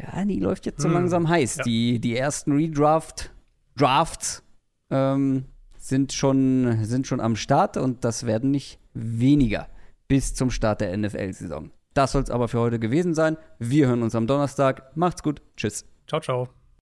ja, 0.00 0.24
die 0.24 0.40
läuft 0.40 0.66
jetzt 0.66 0.80
so 0.80 0.88
mhm. 0.88 0.94
langsam 0.94 1.28
heiß. 1.28 1.56
Ja. 1.56 1.64
Die, 1.64 1.98
die 1.98 2.16
ersten 2.16 2.52
Redraft 2.52 3.32
Drafts 3.76 4.42
ähm, 4.90 5.44
sind, 5.76 6.12
schon, 6.12 6.84
sind 6.84 7.06
schon 7.06 7.20
am 7.20 7.36
Start 7.36 7.76
und 7.76 8.04
das 8.04 8.26
werden 8.26 8.50
nicht 8.50 8.78
weniger 8.94 9.68
bis 10.08 10.34
zum 10.34 10.50
Start 10.50 10.80
der 10.80 10.96
NFL-Saison. 10.96 11.70
Das 11.94 12.12
soll 12.12 12.22
es 12.22 12.30
aber 12.30 12.48
für 12.48 12.60
heute 12.60 12.78
gewesen 12.78 13.14
sein. 13.14 13.36
Wir 13.58 13.88
hören 13.88 14.02
uns 14.02 14.14
am 14.14 14.26
Donnerstag. 14.26 14.96
Macht's 14.96 15.22
gut. 15.22 15.40
Tschüss. 15.56 15.86
Ciao, 16.06 16.20
ciao. 16.20 16.65